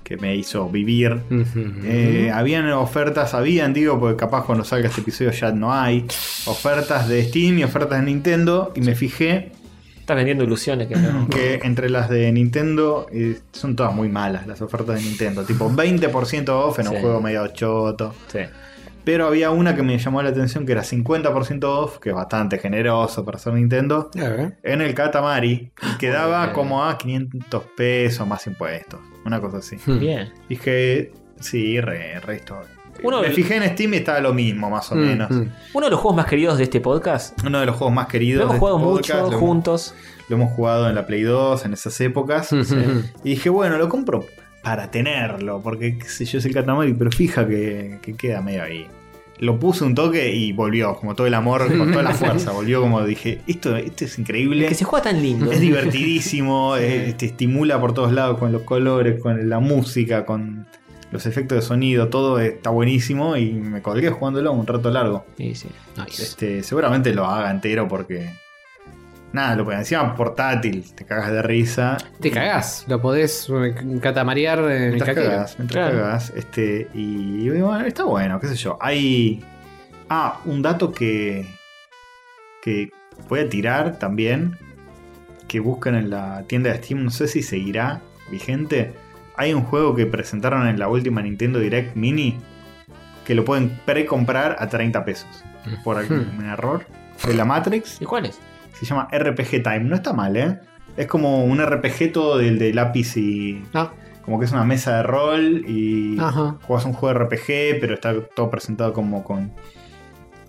[0.04, 1.22] que me hizo vivir,
[1.86, 6.06] eh, habían ofertas, habían, digo, porque capaz cuando salga este episodio ya no hay,
[6.48, 9.54] ofertas de Steam y ofertas de Nintendo, y me fijé
[10.12, 11.28] Estás vendiendo ilusiones que no.
[11.30, 15.70] que entre las de Nintendo eh, son todas muy malas las ofertas de Nintendo, tipo
[15.72, 17.02] 20% off en un Sí.
[17.02, 18.14] juego medio choto.
[18.28, 18.40] Sí.
[19.06, 22.60] Pero había una que me llamó la atención que era 50% off, que es bastante
[22.60, 24.58] generoso para ser Nintendo, A ver.
[24.64, 26.54] en el Katamari, y quedaba Bien.
[26.54, 29.78] como a 500 pesos más impuestos, una cosa así.
[29.86, 29.98] Hmm.
[30.00, 30.30] Bien.
[30.50, 32.60] Dije, sí, re, re esto.
[33.04, 35.32] Uno- me fijé en Steam y estaba lo mismo, más o Mm, menos.
[35.32, 35.44] mm.
[35.74, 37.38] Uno de los juegos más queridos de este podcast.
[37.46, 38.40] Uno de los juegos más queridos.
[38.40, 39.96] Lo hemos de jugado este mucho podcast, lo hemos- juntos.
[40.30, 42.52] Lo hemos jugado en la Play 2 en esas épocas.
[42.54, 44.26] Y dije, bueno, lo compro
[44.64, 48.64] para tenerlo, porque qué sé yo, es el Katamari, pero fija que, que queda medio
[48.64, 48.88] ahí.
[49.40, 52.52] Lo puse un toque y volvió, como todo el amor, con toda la fuerza.
[52.54, 54.68] Volvió como dije, esto, esto es increíble.
[54.68, 55.52] Que se juega tan lindo.
[55.52, 60.68] Es divertidísimo, te estimula por todos lados con los colores, con la música, con
[61.12, 65.26] los efectos de sonido, todo está buenísimo y me colgué jugándolo un rato largo.
[65.38, 65.70] Sí, sí.
[65.98, 66.24] Nice.
[66.24, 68.34] Este, seguramente lo haga entero porque.
[69.34, 71.96] Nada, lo encima portátil, te cagas de risa.
[72.20, 72.84] Te cagás.
[72.90, 73.48] Lo podés
[74.02, 75.30] catamarear en el Mientras caquero.
[75.32, 76.04] cagas, mientras Claro.
[76.04, 78.78] cagas, este, y bueno, está bueno, qué sé yo.
[78.82, 79.42] Hay.
[80.10, 81.46] Ah, un dato que.
[82.62, 82.90] que
[83.30, 84.58] voy a tirar también.
[85.48, 88.94] Que buscan en la tienda de Steam, no sé si seguirá vigente.
[89.42, 92.38] Hay un juego que presentaron en la última Nintendo Direct Mini.
[93.26, 95.44] Que lo pueden precomprar a 30 pesos.
[95.84, 96.86] Por algún error.
[97.26, 98.00] De la Matrix.
[98.02, 98.40] ¿Y cuál es?
[98.80, 99.80] Se llama RPG Time.
[99.82, 100.60] No está mal, ¿eh?
[100.98, 103.64] Es como un RPG todo del de lápiz y.
[103.74, 103.92] Ah,
[104.24, 106.58] Como que es una mesa de rol y Ajá.
[106.62, 109.52] juegas un juego de RPG, pero está todo presentado como con,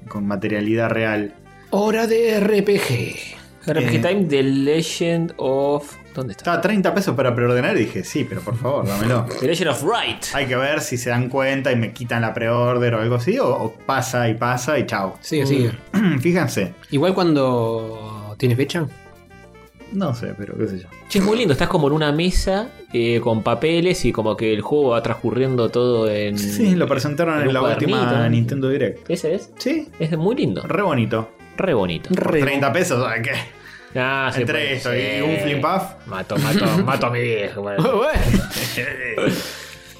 [0.08, 1.32] con materialidad real.
[1.70, 3.70] hora de RPG.
[3.70, 3.98] RPG Eh.
[4.00, 6.42] Time The Legend of ¿Dónde está?
[6.42, 9.26] Estaba 30 pesos para preordenar y dije, sí, pero por favor, dámelo.
[9.40, 10.24] The Legend of Right.
[10.34, 13.38] Hay que ver si se dan cuenta y me quitan la preorder o algo así,
[13.38, 15.16] o, o pasa y pasa y chao.
[15.20, 15.72] Sigue, sigue.
[16.20, 16.74] Fíjense.
[16.90, 18.86] Igual cuando tiene fecha.
[19.92, 20.88] No sé, pero qué sé yo.
[21.08, 21.52] Che, es muy lindo.
[21.52, 25.68] Estás como en una mesa eh, con papeles y como que el juego va transcurriendo
[25.68, 26.38] todo en.
[26.38, 28.26] Sí, lo presentaron en la última.
[28.28, 29.10] Nintendo Direct.
[29.10, 29.50] ¿Ese es?
[29.58, 30.62] Sí, Es muy lindo.
[30.66, 31.30] re bonito.
[31.58, 32.08] Re bonito.
[32.14, 33.32] Por 30 pesos, ¿sabes qué?
[33.94, 36.06] Ah, Entre puede esto y un flip puff.
[36.06, 37.70] Mato, mato, mato a mi viejo.
[37.70, 37.76] Eh,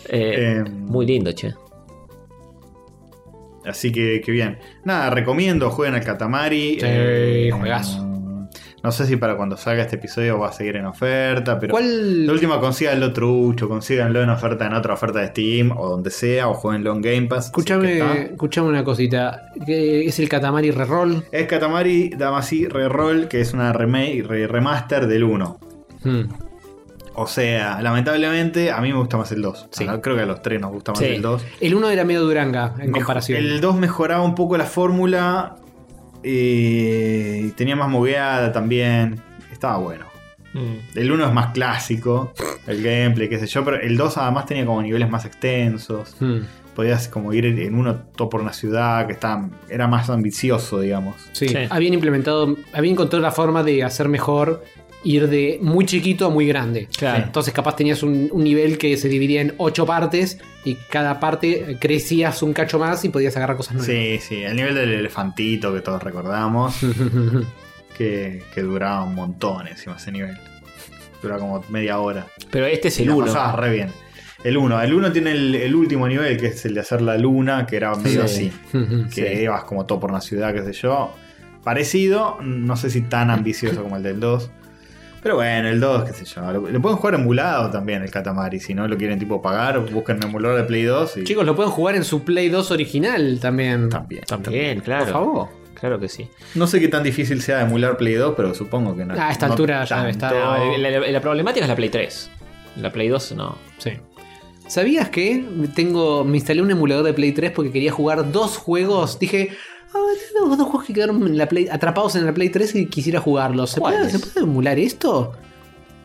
[0.09, 1.55] Eh, muy lindo, che.
[3.65, 4.59] Así que, que bien.
[4.85, 6.79] Nada, recomiendo, jueguen al Katamari.
[6.81, 8.12] Sí, juegazo.
[8.83, 11.71] No sé si para cuando salga este episodio va a seguir en oferta, pero.
[11.71, 12.27] ¿Cuál?
[12.27, 16.49] La última consíganlo trucho, consíganlo en oferta en otra oferta de Steam o donde sea,
[16.49, 17.45] o jueguenlo en Game Pass.
[17.45, 18.15] si es que Escúchame, está.
[18.33, 19.47] escúchame una cosita.
[19.65, 21.25] ¿Qué ¿Es el Katamari Reroll?
[21.31, 25.61] Es Katamari Damacy Reroll, que es una remake, re- remaster del 1.
[26.03, 26.23] Hmm.
[27.15, 29.69] O sea, lamentablemente a mí me gusta más el 2.
[29.71, 29.87] Sí.
[30.03, 31.05] Creo que a los tres nos gusta más Sí.
[31.07, 31.45] el 2.
[31.61, 33.39] El 1 era medio duranga en Mejo- comparación.
[33.39, 35.57] El 2 mejoraba un poco la fórmula.
[36.23, 39.21] Y tenía más mogueada también.
[39.53, 40.07] Estaba bueno.
[40.55, 40.99] Mm.
[40.99, 42.33] El 1 es más clásico.
[42.67, 43.65] El gameplay, qué sé yo.
[43.65, 46.17] Pero el 2 además tenía como niveles más extensos.
[46.21, 46.41] Hmm.
[46.75, 51.17] Podías como ir en uno todo por una ciudad que estaba, era más ambicioso, digamos.
[51.33, 51.49] Sí.
[51.49, 51.57] Sí.
[51.69, 54.65] habían implementado, habían encontrado la forma de hacer mejor
[55.05, 56.89] ir de muy chiquito a muy grande.
[56.97, 57.25] Claro.
[57.25, 61.77] Entonces capaz tenías un, un nivel que se dividía en ocho partes y cada parte
[61.81, 63.87] crecías un cacho más y podías agarrar cosas nuevas.
[63.93, 64.43] Sí, sí.
[64.43, 66.77] El nivel del elefantito que todos recordamos.
[67.97, 70.37] que, que duraba un montón encima ese nivel.
[71.23, 72.27] Dura como media hora.
[72.51, 73.27] Pero este es el 1.
[73.27, 73.91] pasabas re bien.
[74.45, 74.83] El 1.
[74.83, 77.77] El 1 tiene el, el último nivel, que es el de hacer la luna, que
[77.77, 78.51] era medio Sí.
[78.73, 78.79] así.
[79.15, 81.15] Que ibas como todo por una ciudad, qué sé yo.
[81.63, 84.51] Parecido, no sé si tan ambicioso como el del 2.
[85.23, 86.41] Pero bueno, el 2, qué sé yo.
[86.53, 88.59] Lo, lo pueden jugar emulado también el Katamari.
[88.59, 91.55] Si no lo quieren tipo pagar, busquen un emulador de Play 2 y Chicos, lo
[91.55, 93.89] pueden jugar en su Play 2 original también.
[93.89, 94.25] también.
[94.25, 95.05] También, claro.
[95.05, 95.49] Por favor.
[95.75, 96.29] Claro que sí.
[96.55, 99.15] No sé qué tan difícil sea emular Play 2, pero supongo que no.
[99.15, 100.33] A esta no altura ya estar.
[100.35, 102.31] No, la, la- la problemática es la Play 3.
[102.77, 103.57] La Play 2 no.
[103.79, 103.91] Sí.
[104.69, 105.45] ¿Sabías que
[105.75, 109.19] tengo, me instalé un emulador de Play 3 porque quería jugar dos juegos?
[109.19, 109.51] Dije,
[109.95, 109.99] ah,
[110.35, 113.21] tengo dos juegos que quedaron en la Play, atrapados en la Play 3 y quisiera
[113.21, 113.71] jugarlos.
[113.71, 114.13] ¿Se puede, ¿Cuáles?
[114.13, 115.33] ¿Se puede emular esto?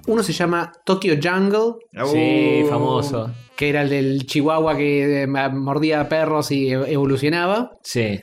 [0.07, 1.73] Uno se llama Tokyo Jungle,
[2.11, 3.31] Sí, Uh, famoso.
[3.57, 7.71] que era el del Chihuahua que eh, mordía perros y evolucionaba.
[7.83, 8.21] Sí.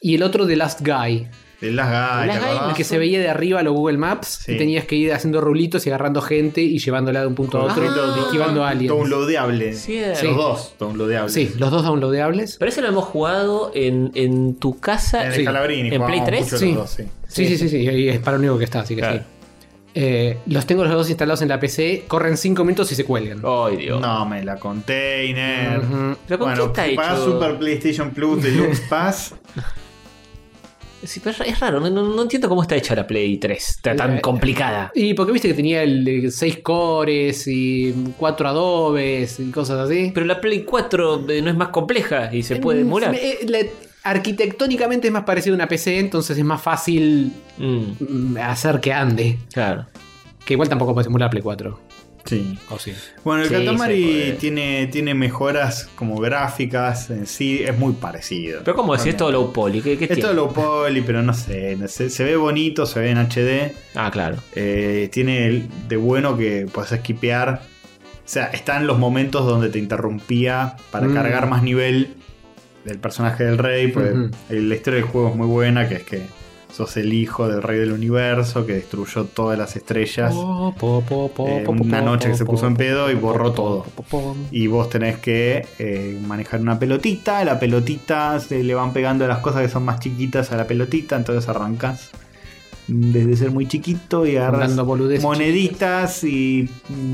[0.00, 1.26] Y el otro de Last Guy,
[1.60, 2.70] De las Guy, Last ¿te Guy, acordás?
[2.70, 4.52] el que se veía de arriba los Google Maps Sí.
[4.52, 7.64] y tenías que ir haciendo rulitos y agarrando gente y llevándola de un punto a
[7.64, 8.88] otro, Ah, esquivando aliens.
[8.94, 9.72] Downloadeable.
[9.72, 10.22] Cierto.
[10.24, 11.32] Los dos downloadeables.
[11.32, 12.56] Sí, los dos downloadables.
[12.58, 15.22] Pero ese lo hemos jugado en, en tu casa.
[15.24, 15.44] En el Sí.
[15.44, 15.88] Calabrini.
[15.94, 16.40] ¿En Play jugábamos 3?
[16.42, 16.72] mucho los Sí.
[16.74, 17.02] dos, sí.
[17.28, 19.18] Sí, sí, sí, sí, y es para lo único que está, así que Claro.
[19.18, 19.24] sí.
[19.98, 23.40] Eh, los tengo los dos instalados en la PC, corren 5 minutos y se cuelgan.
[23.42, 23.98] Ay, Dios.
[23.98, 25.78] No, me la container.
[25.78, 26.16] Ujú.
[26.28, 27.24] ¿Pero con bueno, qué está hecho?
[27.24, 29.34] Super PlayStation Plus Deluxe Pass.
[31.02, 33.68] Sí, pero es raro, no, entiendo cómo está hecha la Play 3.
[33.68, 34.90] Está tan Eh, complicada.
[34.94, 40.10] Y porque viste que tenía el 6 cores y 4 adobes y cosas así.
[40.14, 43.14] Pero la Play 4 eh, no es más compleja y se puede Mm, emular.
[43.14, 43.58] eh, la-
[44.04, 48.92] arquitectónicamente es más parecido a una PC, entonces es más fácil Mm, mm, hacer que
[48.92, 49.38] ande.
[49.52, 49.86] claro.
[50.44, 51.78] Que igual tampoco puedes emular Play 4.
[52.26, 52.58] Sí.
[52.70, 52.92] ¿O sí?
[53.24, 58.60] Bueno, el Sí, Katamari tiene, tiene mejoras como gráficas en sí, es muy parecido.
[58.64, 59.80] Pero ¿cómo decís esto low poly?
[59.80, 63.00] ¿Qué, qué Es todo low poly, pero no sé, no sé, se ve bonito, se
[63.00, 63.72] ve en HD.
[63.94, 64.36] Ah, claro.
[64.54, 67.62] Eh, tiene de bueno que puedes esquipear.
[67.64, 71.14] O sea, están los momentos donde te interrumpía para Mm.
[71.14, 72.14] cargar más nivel
[72.84, 73.88] del personaje del rey.
[73.88, 74.30] Pues Ujú.
[74.50, 76.22] la historia del juego es muy buena, que es que
[76.76, 80.34] sos el hijo del rey del universo que destruyó todas las estrellas.
[80.34, 83.86] Po, po, po, Eh, una noche que se puso en pedo y borró todo.
[84.50, 87.44] Y vos tenés que eh, manejar una pelotita.
[87.44, 91.16] La pelotita se le van pegando las cosas que son más chiquitas a la pelotita.
[91.16, 92.10] Entonces arrancas
[92.88, 94.76] desde ser muy chiquito y agarras
[95.22, 96.68] moneditas y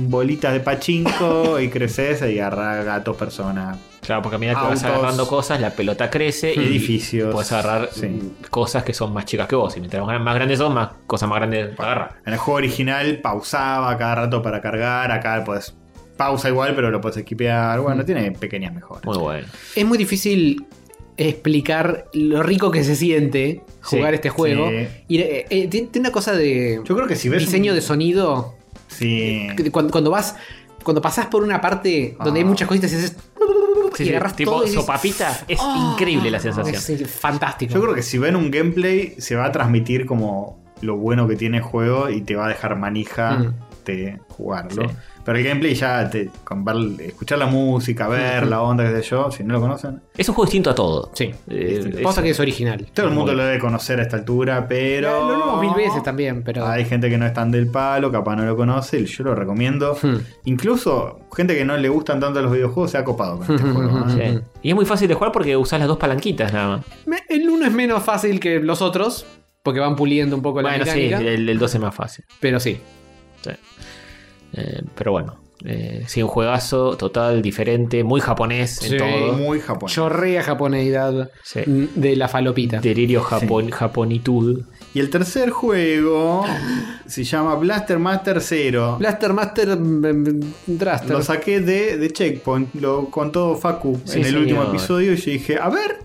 [0.08, 4.82] bolitas de pachinko y creces y agarras gatos, personas, Claro, porque a medida que vas
[4.84, 7.32] agarrando cosas, la pelota crece y edificios.
[7.32, 8.32] puedes agarrar Sí.
[8.50, 9.76] cosas que son más chicas que vos.
[9.76, 12.14] Y mientras más grandes son, más cosas más grandes agarras.
[12.26, 15.12] En el juego original pausaba cada rato para cargar.
[15.12, 15.74] Acá pues
[16.16, 17.80] pausa igual, pero lo puedes equipear.
[17.80, 19.04] Bueno, tiene pequeñas mejoras.
[19.04, 19.46] Muy bueno.
[19.76, 20.66] Es muy difícil
[21.16, 24.68] explicar lo rico que se siente jugar Sí, este juego.
[24.68, 24.88] sí.
[25.08, 27.40] Y eh, eh, tiene una cosa de Yo creo que si ves.
[27.44, 28.54] diseño un- de sonido.
[28.88, 29.46] Sí.
[29.70, 30.34] Cuando, cuando vas.
[30.82, 32.48] Cuando pasás por una parte donde hay Ah.
[32.48, 33.16] muchas cositas y haces.
[33.96, 35.90] Sí, y agarras tipo todo y dices, sopapita, es "Ah".
[35.92, 36.76] increíble la sensación.
[37.00, 37.74] Es fantástico.
[37.74, 41.36] Yo creo que si ven un gameplay, se va a transmitir como lo bueno que
[41.36, 43.54] tiene el juego y te va a dejar manija Mm.
[43.82, 44.88] Guste jugarlo.
[44.88, 44.96] Sí.
[45.24, 49.10] Pero el gameplay ya, te, con ver- escuchar la música, ver la onda, qué sé
[49.10, 50.00] yo, si no lo conocen.
[50.16, 51.10] Es un juego distinto a todo.
[51.14, 51.30] Sí.
[51.48, 52.88] Eh, Cosa es- que es original.
[52.92, 55.28] Todo el mundo lo debe conocer a esta altura, pero...
[55.28, 56.66] Lo vemos mil veces también, pero.
[56.66, 59.34] Hay gente que no es tan del palo, capaz no lo conoce, y yo lo
[59.34, 59.96] recomiendo.
[60.02, 60.16] Hmm.
[60.44, 63.98] Incluso gente que no le gustan tanto los videojuegos se ha copado con este juego.
[64.18, 64.40] ¿eh?
[64.42, 64.58] Sí.
[64.62, 66.86] Y es muy fácil de jugar porque usás las dos palanquitas nada más.
[67.06, 69.24] Me- El uno es menos fácil que los otros,
[69.62, 71.18] porque van puliendo un poco la Bueno, sí, mecánica.
[71.30, 72.24] el, el 2 es más fácil.
[72.40, 72.80] Pero sí.
[73.42, 73.50] Sí.
[74.54, 78.92] Eh, pero bueno, eh, sí, un juegazo total, diferente, muy japonés Sí.
[78.94, 79.32] en todo.
[79.34, 79.94] Muy japonés.
[79.94, 81.60] Chorrea japoneidad Sí.
[81.66, 82.80] de la falopita.
[82.80, 84.62] Delirio japon, japonitud.
[84.94, 86.44] Y el tercer juego
[87.06, 88.96] se llama Blaster Master Zero.
[88.98, 91.10] Blaster Master mm, mm, Draster.
[91.10, 94.40] Lo saqué de, de Checkpoint, lo contó Facu Sí, en el señor.
[94.42, 95.96] último episodio y yo dije, a ver,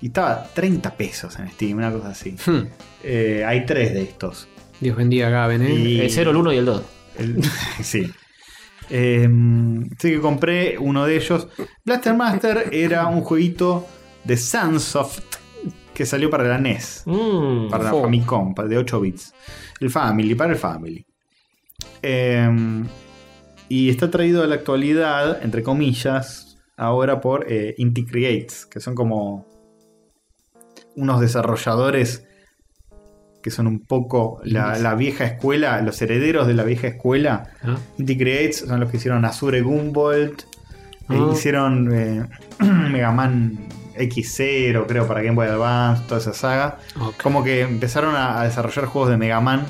[0.00, 2.36] y estaba 30 pesos en Steam, una cosa así.
[2.46, 2.66] Hmm.
[3.02, 4.46] Eh, hay tres de estos.
[4.80, 5.74] Dios bendiga a Gaben, ¿eh?
[5.74, 6.82] Y- El 0, el 1 y el 2.
[7.18, 7.42] El-
[7.82, 8.10] sí.
[8.90, 9.28] Eh,
[9.96, 11.48] así que compré uno de ellos.
[11.84, 13.86] Blaster Master era un jueguito
[14.24, 15.22] de Sunsoft
[15.92, 17.90] que salió para la NES, Mm, para la.
[17.90, 19.32] Famicom, de 8 bits.
[19.80, 21.04] El Family, para el Family.
[22.02, 22.48] Eh,
[23.68, 28.94] y está traído a la actualidad, entre comillas, ahora por eh, Inti Creates, que son
[28.94, 29.46] como
[30.94, 32.25] unos desarrolladores
[33.46, 37.44] que son un poco la, la vieja escuela, los herederos de la vieja escuela.
[37.62, 37.76] Ah.
[37.96, 40.46] Inti Creates son los que hicieron Azure Gunvolt, eh,
[41.08, 41.30] Ah.
[41.32, 42.24] hicieron eh,
[42.90, 43.56] Mega Man
[43.96, 46.78] X0, creo, para Game Boy Advance, toda esa saga.
[47.00, 47.22] Ok.
[47.22, 49.64] Como que empezaron a, a desarrollar juegos de Mega Man,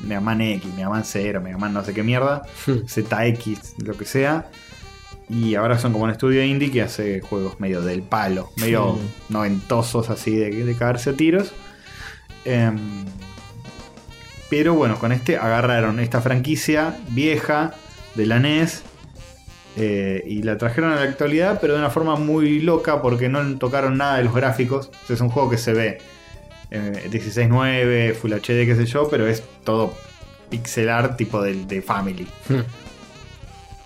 [0.00, 2.86] Mega Man X, Mega Man 0, Mega Man no sé qué mierda, Hmm.
[2.86, 4.50] ZX, lo que sea.
[5.30, 9.32] Y ahora son como un estudio indie que hace juegos medio del palo, medio Mm.
[9.32, 11.52] noventosos así de, de cagarse a tiros.
[12.44, 13.04] Em,
[14.50, 17.74] pero bueno, con este agarraron esta franquicia vieja
[18.14, 18.82] de la NES
[19.76, 23.58] eh, y la trajeron a la actualidad, pero de una forma muy loca porque no
[23.58, 24.90] tocaron nada de los gráficos.
[25.02, 25.98] O sea, es un juego que se ve
[26.70, 29.94] eh, 16.9, Full HD, qué sé yo, pero es todo
[30.50, 32.26] pixel art tipo de, de Family.
[32.48, 32.60] Hmm.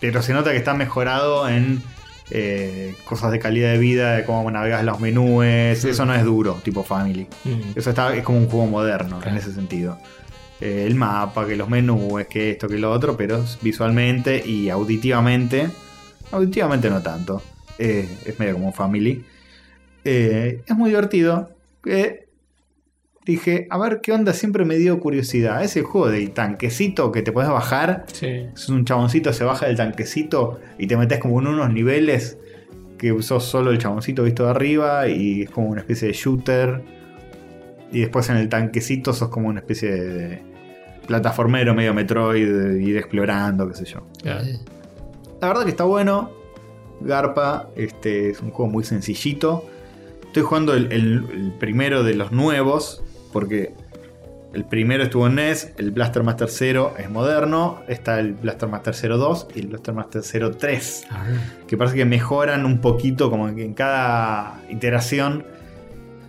[0.01, 1.83] Pero se nota que está mejorado en
[2.31, 5.85] eh, cosas de calidad de vida, de cómo navegas los menúes.
[5.85, 7.27] Eso no es duro, tipo Family.
[7.45, 7.61] mm.
[7.77, 9.99] Eso está, es como un juego moderno en ese sentido.
[10.61, 15.69] Eh, el mapa, que los menús, que esto, que lo otro, pero visualmente y auditivamente.
[16.33, 17.43] Auditivamente no tanto.
[17.79, 19.25] Eh, es medio como un family.
[20.05, 21.51] Es muy divertido.
[23.29, 25.63] Dije, a ver qué onda, siempre me dio curiosidad.
[25.63, 28.07] Ese juego de tanquecito que te puedes bajar.
[28.13, 28.47] Sí.
[28.55, 32.39] Es un chaboncito, se baja del tanquecito y te metes como en unos niveles
[32.97, 36.83] que sos solo el chaboncito visto de arriba y es como una especie de shooter.
[37.93, 40.43] Y después en el tanquecito sos como una especie de
[41.07, 44.07] plataformero medio Metroid, de ir explorando, qué sé yo.
[45.41, 46.31] La verdad que está bueno.
[47.01, 49.65] Garpa, este es un juego muy sencillito.
[50.25, 53.03] Estoy jugando el, el- el primero de los nuevos,
[53.33, 53.73] porque
[54.55, 58.95] el primero estuvo en NES, el Blaster Master 0 es moderno, está el Blaster Master
[58.95, 60.23] 02 y el Blaster Master
[60.57, 61.25] 03, Ah.
[61.67, 65.45] que parece que mejoran un poquito, como que en cada iteración,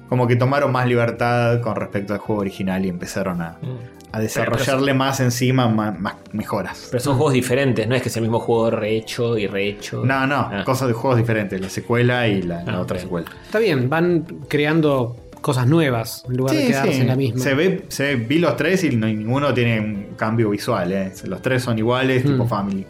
[0.09, 3.77] como que tomaron más libertad con respecto al juego original y empezaron a, Mm.
[4.11, 6.88] a desarrollarle más encima, más, más mejoras.
[6.91, 10.03] Pero son juegos diferentes, no es que es el mismo juego rehecho y rehecho.
[10.03, 10.63] No, no, Ah.
[10.65, 13.27] cosas de juegos diferentes, la secuela y la, la Ah, otra secuela.
[13.45, 17.41] Está bien, van creando cosas nuevas en lugar de quedarse en la misma.
[17.44, 20.91] Se ve, se ve- vi los tres y no- ninguno tiene un cambio visual.
[20.91, 21.11] ¿eh?
[21.26, 22.49] Los tres son iguales, tipo Mm.
[22.49, 22.86] Family.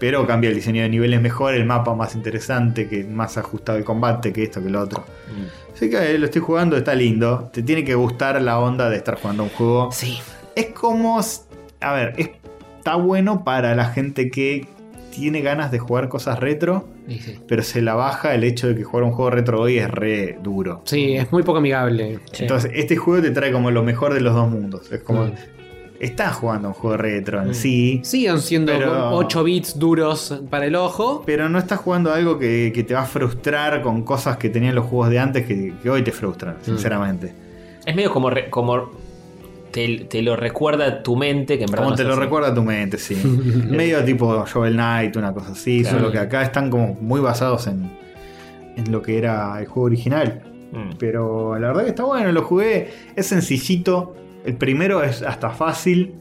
[0.00, 3.84] Pero cambia el diseño de niveles mejor, el mapa más interesante, que más ajustado el
[3.84, 5.04] combate que esto, que lo otro.
[5.28, 5.72] Mm.
[5.74, 7.48] Así que eh, lo estoy jugando, está lindo.
[7.52, 9.90] Te tiene que gustar la onda de estar jugando un juego.
[9.92, 10.18] Sí.
[10.56, 11.20] Es como.
[11.80, 12.30] A ver, es-
[12.78, 14.66] está bueno para la gente que
[15.14, 17.38] tiene ganas de jugar cosas retro, Sí, sí.
[17.46, 20.38] pero se la baja el hecho de que jugar un juego retro hoy es re
[20.42, 20.80] duro.
[20.86, 22.18] Sí, es muy poco amigable.
[22.32, 22.42] Sí.
[22.44, 24.90] Entonces, este juego te trae como lo mejor de los dos mundos.
[24.90, 25.26] Es como.
[25.26, 25.32] Mm.
[26.00, 27.54] Estás jugando un juego retro en Mm.
[27.54, 31.22] sí, Siguen siendo Pero- 8 bits duros para el ojo.
[31.24, 34.74] pero no estás jugando algo que, que te va a frustrar con cosas que tenían
[34.74, 36.64] los juegos de antes que, que hoy te frustran, Mm.
[36.64, 37.32] sinceramente.
[37.86, 38.90] Es medio como, re- como
[39.72, 42.20] te, te lo recuerda tu mente, que en verdad Como no te lo así.
[42.20, 43.14] recuerda tu mente, sí.
[43.68, 45.82] Medio tipo Shovel Knight, una cosa así.
[45.82, 45.98] Claro.
[45.98, 47.90] Solo que acá están como muy basados en,
[48.76, 50.42] en lo que era el juego original.
[50.72, 50.96] Mm.
[50.98, 52.90] Pero la verdad que está bueno, lo jugué.
[53.16, 54.14] Es sencillito.
[54.44, 56.14] El primero es hasta fácil.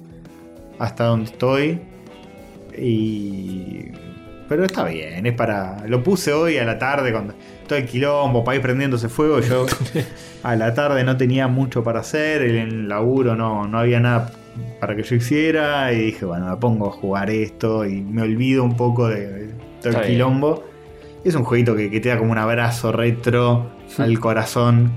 [0.79, 1.79] Hasta donde estoy.
[2.77, 3.91] Y.
[4.49, 5.85] Pero está bien, es para.
[5.87, 7.33] Lo puse hoy a la tarde cuando
[7.71, 9.39] todo el quilombo, para ir prendiéndose fuego.
[9.39, 9.65] Yo
[10.43, 12.41] a la tarde no tenía mucho para hacer.
[12.41, 14.33] En el laburo no, no había nada
[14.81, 15.93] para que yo hiciera.
[15.93, 19.47] Y dije, bueno, me pongo a jugar esto y me olvido un poco de, de
[19.47, 20.11] todo Está el bien.
[20.11, 20.65] quilombo.
[21.23, 24.91] Es un jueguito que, que te da como un abrazo retro al corazón.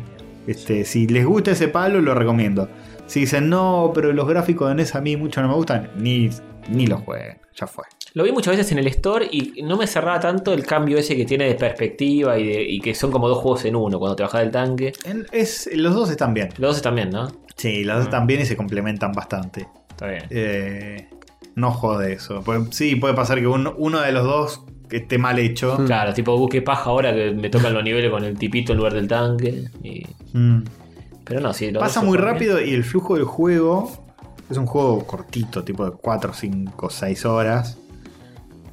[0.49, 2.69] Este, si les gusta ese palo, lo recomiendo.
[3.07, 6.29] Si dicen, no, pero los gráficos de NES a mí mucho no me gustan, ni,
[6.69, 7.39] ni los jueguen.
[7.55, 7.85] Ya fue.
[8.15, 11.16] Lo vi muchas veces en el store y no me cerraba tanto el cambio ese
[11.16, 14.15] que tiene de perspectiva y, de- y que son como dos juegos en uno cuando
[14.15, 14.93] te bajas del tanque.
[15.05, 16.49] En- es, los dos están bien.
[16.59, 17.28] Los dos también, ¿no?
[17.57, 19.66] Sí, los dos están bien y se complementan bastante.
[19.91, 20.23] Está bien.
[20.31, 21.09] Eh,
[21.57, 22.41] no jode eso.
[22.45, 24.62] Pues, sí, puede pasar que uno, uno de los dos
[24.93, 25.77] esté mal hecho.
[25.85, 28.95] Claro, tipo, busque paja ahora que me tocan los niveles con el tipito en lugar
[28.95, 29.65] del tanque.
[29.82, 30.62] y- Mm.
[31.24, 31.70] Pero no, sí.
[31.73, 33.91] los Pasa dos muy rápido y el flujo del juego
[34.51, 37.78] es un juego cortito, tipo de 4, 5, 6 horas.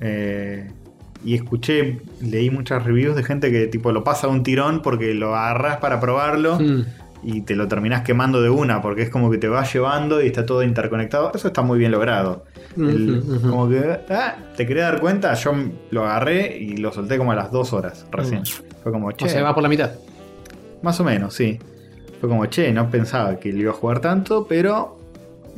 [0.02, 0.70] Eh,
[1.24, 5.14] y escuché, leí muchas reviews de gente que tipo lo pasa a un tirón porque
[5.14, 6.82] lo agarras para probarlo Mm.
[7.24, 10.26] y te lo terminás quemando de una porque es como que te va llevando y
[10.28, 11.32] está todo interconectado.
[11.36, 12.46] Eso está muy bien logrado.
[12.76, 13.22] El-.
[13.42, 15.54] Como que, ah, te quería dar cuenta, yo
[15.92, 18.42] lo agarré y lo solté como a las 2 horas recién.
[18.82, 19.92] Fue como, che, O sea, va por la mitad.
[20.82, 21.60] más o menos, sí.
[22.20, 24.98] Fue como, che, no pensaba que le iba a jugar tanto, pero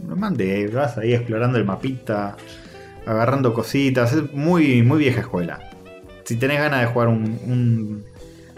[0.09, 2.35] lo mandé, vas ahí explorando el mapita,
[3.05, 5.59] agarrando cositas, es muy, muy vieja escuela.
[6.23, 8.03] Si tenés ganas de jugar un- un-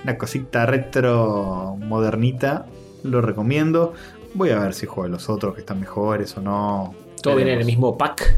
[0.04, 2.66] una cosita retro modernita,
[3.04, 3.94] lo recomiendo.
[4.34, 6.94] Voy a ver si juego los otros que están mejores o no.
[7.22, 8.36] Todo viene en el mismo pack.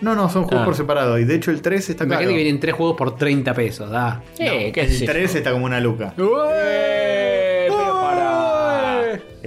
[0.00, 0.64] No, no, son juegos Ah.
[0.64, 1.18] por separado.
[1.18, 2.36] Y de hecho el 3 está Imagínate caro.
[2.38, 3.90] que vienen tres juegos por 30 pesos.
[3.90, 4.22] Da.
[4.38, 5.06] Eh, qué El yo.
[5.06, 6.14] 3 está como una luca.
[6.16, 7.27] Para.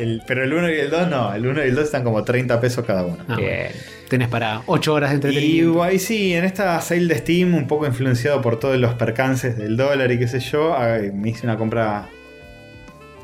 [0.02, 1.34] El- pero el 1 y el 2 no.
[1.34, 3.18] El 1 y el 2 están como 30 pesos cada uno.
[3.28, 3.50] Ah, Bien.
[3.72, 3.80] bueno.
[4.10, 5.84] Tenés para 8 horas de Y entretenimiento.
[5.84, 9.78] ahí sí, en esta sale de Steam, un poco influenciado por todos los percances del
[9.78, 12.10] dólar y qué sé yo, ah, me hice una compra.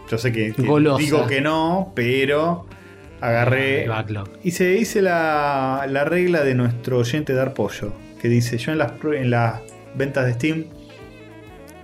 [0.10, 2.66] Yo sé que, que digo que no, pero
[3.20, 3.84] agarré.
[3.84, 4.30] El backlog.
[4.44, 7.92] Hice, hice la, la regla de nuestro oyente dar pollo.
[8.22, 9.60] Que dice: Yo en las, en las
[9.96, 10.66] ventas de Steam,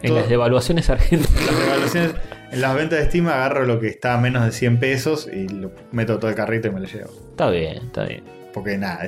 [0.02, 1.30] En todo- las devaluaciones argentinas.
[1.46, 2.12] las evaluaciones,
[2.54, 5.48] en las ventas de Steam agarro lo que está a menos de 100 pesos y
[5.48, 7.12] lo meto todo el carrito y me lo llevo.
[7.32, 8.24] Está bien, está bien.
[8.54, 9.00] Porque nada,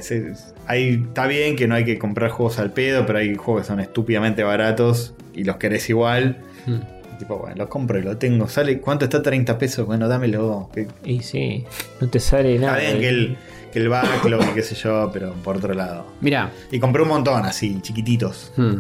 [0.68, 3.68] ahí está bien que no hay que comprar juegos al pedo, pero hay juegos que
[3.68, 6.38] son estúpidamente baratos y los querés igual.
[6.66, 6.74] Mm.
[7.14, 8.48] Y tipo, bueno, lo compro y lo tengo.
[8.48, 8.80] ¿Sale?
[8.82, 9.86] ¿Cuánto está 30 pesos?
[9.86, 10.70] Bueno, dámelo.
[11.04, 11.64] Y sí,
[12.02, 12.80] no te sale Está nada.
[12.80, 13.38] bien que el,
[13.72, 16.08] que el backlog y qué sé yo, pero por otro lado.
[16.22, 16.50] Mirá.
[16.72, 18.52] Y compré un montón así, chiquititos.
[18.58, 18.76] mm.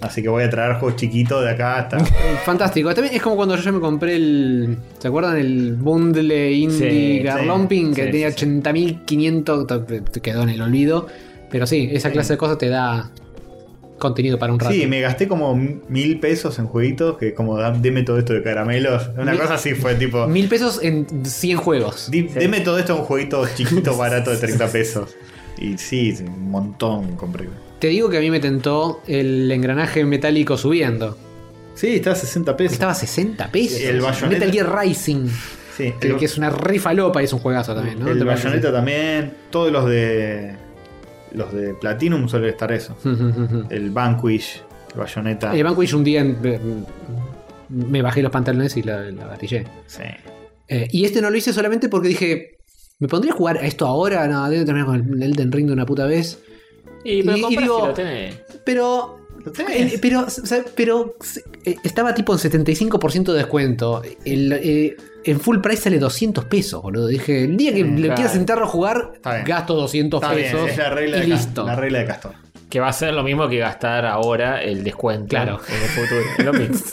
[0.00, 1.98] Así que voy a traer juegos chiquitos de acá hasta.
[2.44, 2.92] Fantástico.
[2.94, 4.76] También es como cuando yo me compré el.
[4.98, 5.36] ¿Se acuerdan?
[5.38, 8.44] El bundle indie Sí, Garlomping sí, que sí, tenía sí.
[8.46, 9.66] 80.500.
[9.66, 11.06] to- te Quedó en el olvido.
[11.50, 13.10] Pero sí, esa clase de cosas te da
[13.98, 14.74] contenido para un rato.
[14.74, 18.42] Sí, me gasté como mil pesos en jueguitos, que como "Dam- deme todo esto de
[18.42, 19.08] caramelos.
[19.16, 20.26] Una Mil- cosa así fue tipo.
[20.26, 22.10] Mil pesos en 100 juegos.
[22.10, 25.14] Di- Deme todo esto en un jueguito chiquito, barato de 30 pesos.
[25.58, 27.48] Y sí, sí, un montón compré.
[27.84, 31.18] Te digo que a mí me tentó el engranaje metálico subiendo.
[31.74, 32.72] Sí, está a 60 pesos.
[32.72, 33.78] Estaba a 60 pesos.
[33.78, 35.26] El Metal Gear Rising.
[35.76, 38.08] Sí, Que, el, que es una rifalopa y es un juegazo también, ¿no?
[38.08, 38.24] el.
[38.24, 39.34] Bayonetta también.
[39.50, 40.54] Todos los de.
[41.34, 42.96] Los de Platinum suelen estar eso.
[43.68, 44.62] El Vanquish,
[44.94, 45.54] el Bayonetta.
[45.54, 46.86] El Vanquish un día en-
[47.68, 49.36] me bajé los pantalones y la, la.
[49.38, 49.58] Sí.
[50.68, 52.56] Eh, y este no lo hice solamente porque dije,
[52.98, 54.26] ¿me pondría a jugar a esto ahora?
[54.26, 56.38] No, debo terminar con el Elden Ring de una puta vez.
[57.04, 58.34] Y, pero Y- y comprás digo- lo tenés.
[58.64, 59.20] Pero...
[59.44, 59.94] ¿Lo tenés?
[59.94, 61.16] eh, pero, o sea, pero
[61.66, 64.00] eh, estaba tipo en 75% de descuento.
[64.24, 67.06] El, eh, en full price sale 200 pesos, boludo.
[67.08, 68.14] Dije, el día que Mm, le claro.
[68.14, 69.12] quiera sentarlo a jugar,
[69.44, 71.66] gasto 200 Está bien, pesos es la regla, y de listo.
[71.66, 72.32] la regla de Castor.
[72.70, 75.60] Que va a ser lo mismo que gastar ahora el descuento Claro.
[75.68, 76.20] en el futuro.
[76.38, 76.76] Es lo mismo.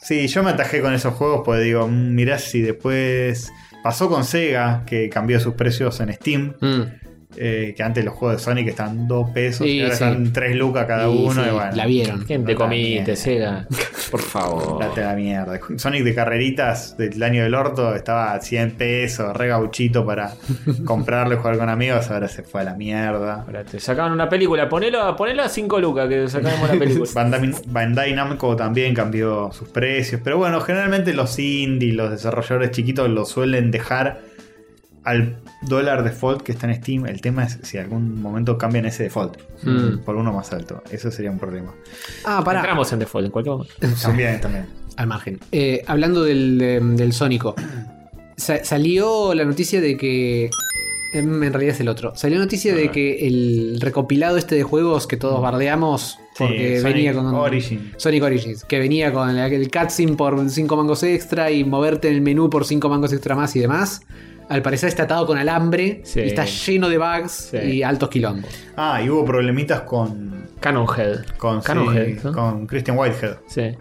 [0.00, 3.52] Sí, yo me atajé con esos juegos porque digo, mm, mirá si después.
[3.84, 6.54] Pasó con Sega, que cambió sus precios en Steam.
[6.60, 6.82] Mm.
[7.36, 10.04] Eh, que antes los juegos de Sonic estaban 2 pesos Sí, y ahora sí.
[10.04, 11.32] están 3 lucas cada uno.
[11.42, 12.24] sí, y bueno, la vieron.
[12.24, 13.16] ¿Quién te No, comiste.
[13.16, 13.66] Sega?
[14.10, 14.78] Por favor.
[14.80, 15.58] Date la mierda.
[15.76, 20.34] Sonic de carreritas del año del orto estaba a 100 pesos, re gauchito para
[20.84, 22.10] comprarlo y jugar con amigos.
[22.10, 23.42] Ahora se fue a la mierda.
[23.46, 27.08] Ahora te sacaban una película, ponelo, ponelo a 5 lucas que sacamos una película.
[27.14, 30.20] Bandai, Bandai Namco también cambió sus precios.
[30.22, 34.20] Pero bueno, generalmente los indie, los desarrolladores chiquitos lo suelen dejar
[35.04, 35.36] al
[35.68, 37.06] dólar default que está en Steam.
[37.06, 39.98] El tema es si algún momento cambian ese default Mm.
[40.04, 40.82] por uno más alto.
[40.90, 41.72] Eso sería un problema.
[42.24, 42.60] Ah, pará.
[42.60, 43.74] Entramos en default en cualquier momento.
[44.02, 44.66] También, también.
[44.96, 45.38] Al margen.
[45.52, 46.58] Eh, hablando del,
[46.96, 47.54] del Sónico.
[48.36, 50.50] Sa- salió la noticia de que.
[51.14, 52.12] em, En realidad es el otro.
[52.16, 56.18] Salió la noticia de que el recopilado este de juegos que todos bardeamos.
[56.38, 57.26] Porque Sí, Sonic venía con.
[57.34, 57.92] Origin.
[57.98, 58.64] Sonic Origins.
[58.64, 62.48] Que venía con el, el cutscene por 5 mangos extra y moverte en el menú
[62.50, 64.02] por 5 mangos extra más y demás.
[64.52, 66.20] Al parecer está atado con alambre Sí.
[66.20, 67.56] y está lleno de bugs Sí.
[67.58, 68.50] y altos quilombos.
[68.76, 70.46] Ah, y hubo problemitas con.
[70.60, 71.24] Canonhead.
[71.38, 72.32] Con, Canonhead, sí, ¿no?
[72.32, 73.36] con Christian Whitehead.
[73.48, 73.72] Sí.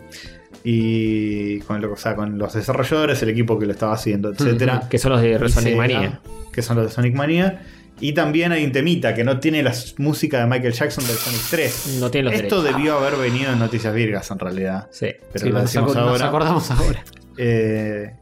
[0.64, 4.88] Y con, lo- o sea, con los desarrolladores, el equipo que lo estaba haciendo, etcétera.
[4.90, 6.22] Que son los de Sonic Mania.
[6.52, 7.62] Que son los de Sonic Mania.
[8.00, 11.42] Y también hay un temita que no tiene la música de Michael Jackson del Sonic
[11.52, 11.98] 3.
[12.00, 12.78] No tiene los Esto derechos.
[12.80, 14.88] debió haber venido en Noticias Virgas en realidad.
[14.92, 15.08] Sí.
[15.34, 16.28] Pero Sí, lo nos, decimos nos ahora.
[16.28, 17.04] acordamos ahora.
[17.38, 18.14] Eh,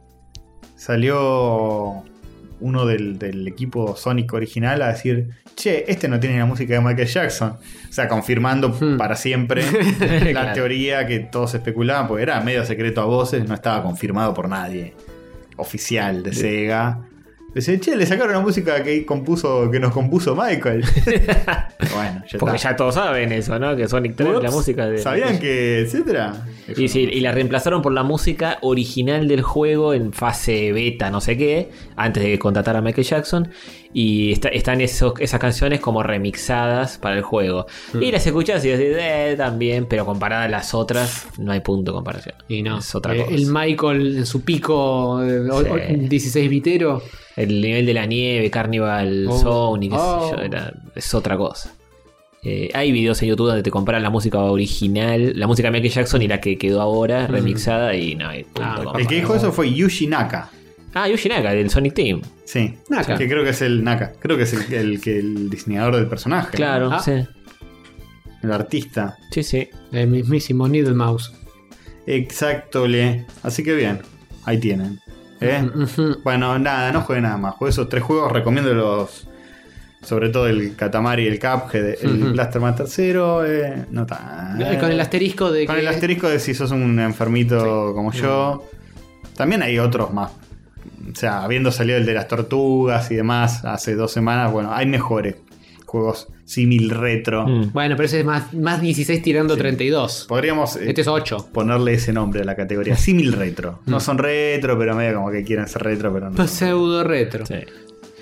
[0.75, 2.03] salió
[2.61, 6.81] uno del, del equipo Sonic original a decir, che, este no tiene la música de
[6.81, 7.49] Michael Jackson.
[7.89, 8.97] O sea, confirmando Hmm.
[8.97, 9.63] para siempre
[9.99, 10.53] la Claro.
[10.53, 14.93] teoría que todos especulaban, porque era medio secreto a voces, no estaba confirmado por nadie
[15.57, 16.99] oficial de Sega.
[17.53, 20.83] Dice, che, le sacaron la música que compuso, que nos compuso Michael.
[21.95, 22.71] bueno, ya Porque está.
[22.71, 23.75] ya todos saben eso, ¿no?
[23.75, 24.99] Que Sonic 3 Ups, la música de.
[24.99, 26.45] ¿Sabían que, etcétera?
[26.77, 31.21] Y, sí, y la reemplazaron por la música original del juego en fase beta, no
[31.21, 33.49] sé qué, antes de contratar a Michael Jackson.
[33.91, 37.65] Y está- están esos, esas canciones como remixadas para el juego.
[37.99, 41.91] Y las escuchas y decís, eh, también, pero comparada a las otras, no hay punto
[41.91, 42.35] de comparación.
[42.47, 42.77] Y no.
[42.77, 43.33] Es otra Eh, cosa.
[43.35, 45.69] El Michael en su pico eh, o- Sí.
[45.71, 47.01] o- 16 bitero.
[47.35, 49.37] El nivel de la nieve, Carnival Oh.
[49.39, 50.35] Zone y qué sé Oh.
[50.35, 51.73] yo, era- es otra cosa.
[52.43, 55.91] Eh, hay videos en YouTube donde te comparan la música original, la música de Michael
[55.93, 59.07] Jackson y la que quedó ahora, remixada, y no hay punto Ah, de el El
[59.07, 60.49] que dijo eso fue Yushi Naka.
[60.93, 62.21] Ah, Yuji Naka, del Sonic Team.
[62.45, 63.15] Sí, Naka.
[63.17, 64.13] que creo que es el Naka.
[64.19, 66.55] Creo que es el, el que el diseñador del personaje.
[66.57, 66.99] Claro, Ah.
[66.99, 67.13] sí.
[68.41, 69.17] El artista.
[69.31, 69.69] Sí, sí.
[69.91, 71.33] El mismísimo Needle Mouse.
[72.07, 73.25] Exacto, le.
[73.43, 74.01] Así que bien,
[74.45, 74.99] ahí tienen.
[75.41, 75.69] ¿Eh?
[76.23, 77.55] Bueno, nada, no juegue nada más.
[77.55, 79.27] Juegue esos tres juegos, recomiendo los.
[80.01, 82.31] Sobre todo el Katamari y el Cuphead, el Ujú.
[82.31, 84.61] Blasterman tercero, eh, no tan.
[84.61, 88.13] Eh, Con el asterisco de Con que- el asterisco de si sos un enfermito como
[88.13, 88.65] yo.
[89.35, 90.31] También hay otros más.
[91.11, 94.85] O sea, habiendo salido el de las tortugas y demás hace dos semanas, bueno, hay
[94.85, 95.35] mejores
[95.85, 97.47] juegos símil retro.
[97.47, 97.71] Mm.
[97.73, 100.25] Bueno, pero ese es más, más 16 tirando 32.
[100.29, 101.49] Podríamos eh, Este es 8.
[101.51, 102.95] ponerle ese nombre a la categoría.
[102.97, 103.79] Símil retro.
[103.85, 103.91] Mm.
[103.91, 106.37] No son retro, pero medio como que quieren ser retro, pero no.
[106.37, 107.45] son Pseudo retro.
[107.45, 107.55] sí.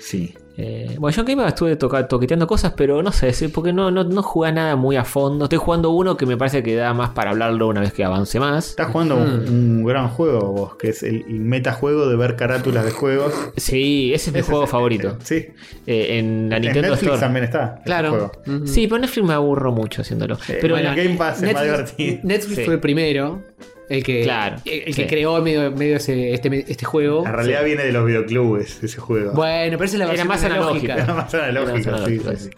[0.00, 0.34] Sí.
[0.60, 3.92] Eh, bueno, yo en Game estuve toca- toqueteando cosas, pero no sé, sí, porque no,
[3.92, 5.44] no, no jugué a nada muy a fondo.
[5.44, 8.40] Estoy jugando uno que me parece que da más para hablarlo una vez que avance
[8.40, 8.70] más.
[8.70, 9.20] Estás jugando Mm.
[9.20, 13.32] un, un gran juego vos, que es el, el metajuego de ver carátulas de juegos.
[13.56, 15.16] Sí, ese es mi Ese juego es- favorito.
[15.22, 15.46] Sí.
[15.86, 17.20] Eh, en la En Nintendo Netflix Store.
[17.20, 17.80] también está.
[17.84, 18.32] Claro.
[18.64, 20.34] Sí, pero Netflix me aburro mucho haciéndolo.
[20.48, 22.20] Eh, pero bueno, Game Pass es más Netflix, divertido.
[22.24, 22.64] Netflix Sí.
[22.64, 23.42] fue el primero.
[23.88, 25.02] El que, Claro, el, el sí.
[25.02, 27.26] que creó medio, medio ese- este, este juego.
[27.26, 29.32] En realidad viene de los videoclubes ese juego.
[29.32, 30.94] Bueno, pero esa es la Era versión más analógica.
[30.94, 32.50] Era más Era más sí, analógico, sí, sí.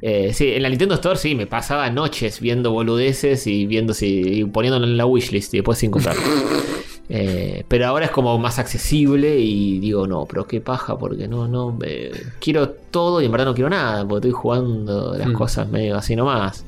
[0.00, 4.20] Eh, sí, en la Nintendo Store sí, me pasaba noches viendo boludeces y viendo si
[4.40, 6.22] y poniéndolo en la wishlist y después sin comprarlo.
[7.10, 11.48] Eh, pero ahora es como más accesible y digo, no, pero qué paja, porque no,
[11.48, 15.32] no, eh, quiero todo y en verdad no quiero nada, porque estoy jugando las Mm.
[15.32, 16.66] cosas medio así nomás.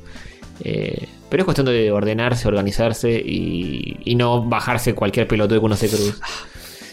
[0.65, 5.77] Eh, pero es cuestión de ordenarse, organizarse y, y no bajarse cualquier pelotudo que uno
[5.77, 6.15] se cruce.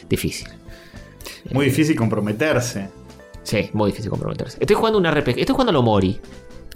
[0.09, 0.47] Difícil.
[1.51, 2.89] Muy difícil comprometerse.
[3.43, 4.57] Sí, muy difícil comprometerse.
[4.59, 6.19] Estoy jugando un RPG, estoy jugando a lo Mori.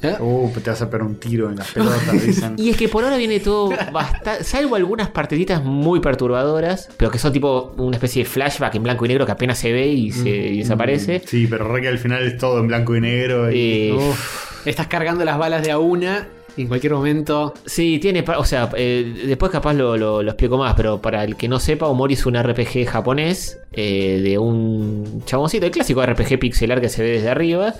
[0.03, 0.15] ¿Eh?
[0.19, 2.55] Uh, te vas a pegar un tiro en las pelotas, dicen.
[2.57, 4.43] Y es que por ahora viene todo bastante.
[4.43, 9.05] Salvo algunas partecitas muy perturbadoras, pero que son tipo una especie de flashback en blanco
[9.05, 11.21] y negro que apenas se ve y, se, y desaparece.
[11.25, 13.51] Sí, pero re que al final es todo en blanco y negro.
[13.51, 13.89] Y...
[13.89, 16.27] Eh, Uf, estás cargando las balas de a una
[16.57, 17.53] en cualquier momento.
[17.65, 18.23] sí, tiene.
[18.38, 21.60] O sea, eh, después capaz lo, lo- lo explico más, pero para el que no
[21.60, 26.90] sepa, Omori es un RPG japonés eh, de un chaboncito, el clásico RPG pixelar que
[26.90, 27.73] se ve desde arriba.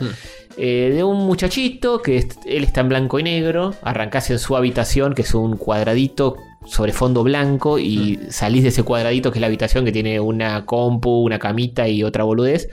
[0.58, 3.74] eh, de un muchachito que él está en blanco y negro.
[3.84, 6.36] Arrancás en su habitación, que es un cuadradito
[6.66, 10.66] sobre fondo blanco, y salís de ese cuadradito que es la habitación que tiene una
[10.66, 12.70] compu, una camita y otra boludez.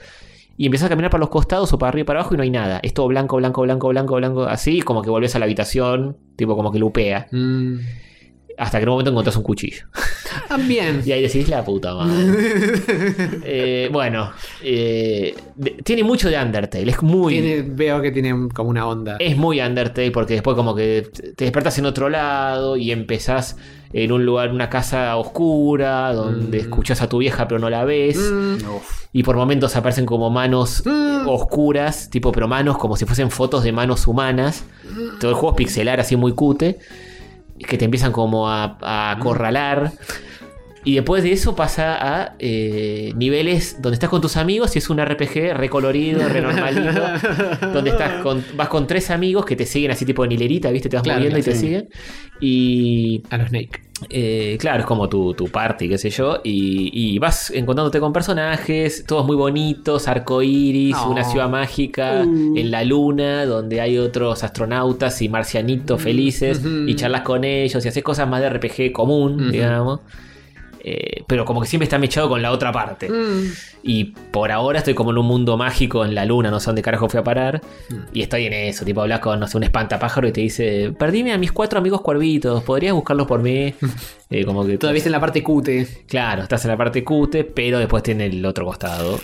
[0.61, 2.43] Y empezás a caminar para los costados o para arriba y para abajo y no
[2.43, 2.81] hay nada.
[2.83, 6.53] Es todo blanco, blanco, blanco, blanco, blanco, así, como que volvés a la habitación, tipo
[6.57, 7.27] como que lupea.
[7.31, 7.75] Mm.
[8.57, 9.85] Hasta que en un momento encontrás un cuchillo.
[10.49, 11.01] También.
[11.05, 12.73] Y ahí decís la puta madre.
[13.43, 14.31] Eh, bueno,
[14.63, 16.91] eh, de- tiene mucho de Undertale.
[16.91, 17.39] Es muy.
[17.39, 19.15] Tiene- veo que tiene como una onda.
[19.19, 23.55] Es muy Undertale porque después como que te despertas en otro lado y empezás
[23.93, 26.61] en un lugar, una casa oscura, donde Mm.
[26.61, 28.17] escuchas a tu vieja pero no la ves.
[28.17, 28.57] Mm.
[29.13, 31.27] Y por momentos aparecen como manos Mm.
[31.27, 34.63] oscuras, tipo, pero manos como si fuesen fotos de manos humanas.
[35.19, 36.79] Todo el juego es pixelar así muy cute.
[37.67, 39.91] Que te empiezan como a, a acorralar.
[40.85, 44.89] Y después de eso pasa a eh, niveles donde estás con tus amigos y es
[44.89, 47.01] un RPG recolorido, renormalito.
[47.73, 50.87] donde estás con, vas con tres amigos que te siguen así tipo en hilerita, ¿viste?
[50.89, 51.89] Te vas Claro, moviendo y te siguen.
[52.39, 53.81] Y A los Snake.
[54.09, 56.39] Eh, claro, es como tu, tu party, qué sé yo.
[56.45, 61.11] Y, y vas encontrándote con personajes, todos muy bonitos, arcoiris, No.
[61.11, 62.57] una ciudad mágica Uh.
[62.57, 66.59] en la luna, donde hay otros astronautas y marcianitos felices.
[66.59, 66.87] Ujú.
[66.87, 69.99] Y charlas con ellos y haces cosas más de RPG común, digamos.
[70.91, 73.09] Eh, pero como que siempre está mechado con la otra parte.
[73.09, 73.53] Mm.
[73.83, 76.81] Y por ahora estoy como en un mundo mágico en la luna, no sé dónde
[76.81, 77.61] carajo fui a parar.
[78.11, 81.31] Y estoy en eso, tipo hablas con, no sé, un espantapájaro y te dice, perdíme
[81.31, 83.73] a mis cuatro amigos cuervitos, ¿podrías buscarlos por mí?
[84.31, 85.87] Eh, como que Todavía está en la parte cute.
[86.07, 89.19] Claro, estás en la parte cute, pero después tiene el otro costado.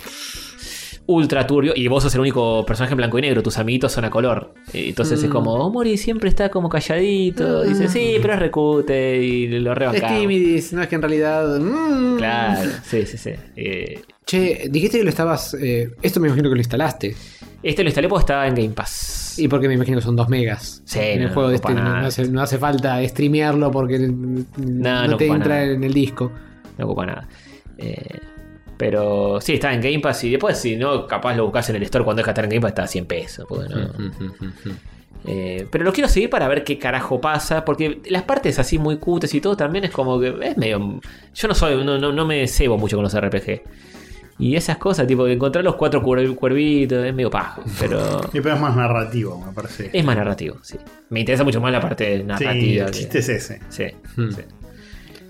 [1.08, 4.04] Ultra turbio, y vos sos el único personaje en blanco y negro, tus amiguitos son
[4.04, 4.54] a color.
[4.72, 7.62] Entonces es como, oh, Mori siempre está como calladito.
[7.62, 10.18] Dice, sí, pero es recute, y lo Es rebancamos.
[10.18, 11.58] timidis, no es que en realidad.
[11.60, 12.16] mm.
[12.16, 13.30] Claro, sí, sí, sí.
[13.54, 15.54] Eh, Che, dijiste que lo estabas.
[15.54, 17.14] eh, esto me imagino que lo instalaste.
[17.62, 19.36] este lo instalé porque estaba en Game Pass.
[19.38, 20.82] Y porque me imagino que son 2 megas.
[20.84, 25.16] Sí, en el no, juego no este, no, hace, no hace falta streamearlo porque no,
[25.16, 25.64] te entra nada.
[25.66, 26.32] en el disco.
[26.78, 27.28] no ocupa nada.
[27.78, 28.02] Eh,
[28.76, 31.82] pero sí, está en Game Pass y después si no, capaz lo buscas en el
[31.84, 33.46] store cuando deja de estar en Game Pass está a 100 pesos.
[33.48, 33.90] porque no-
[35.28, 38.98] Eh, pero lo quiero seguir para ver qué carajo pasa, porque las partes así muy
[38.98, 41.00] cutes y todo también es como que es medio...
[41.34, 43.62] Yo no soy, no, no, no me cebo mucho con los RPG.
[44.38, 48.52] Y esas cosas, tipo de encontrar los cuatro cuer- cuervitos, es medio pajo, pero pero
[48.54, 49.90] es más narrativo, me parece.
[49.92, 50.76] es más narrativo, sí.
[51.08, 52.84] Me interesa mucho más la parte sí, narrativa.
[52.84, 53.60] el que- chiste es ese.
[53.70, 53.84] Sí,
[54.16, 54.30] Hmm.
[54.30, 54.42] sí.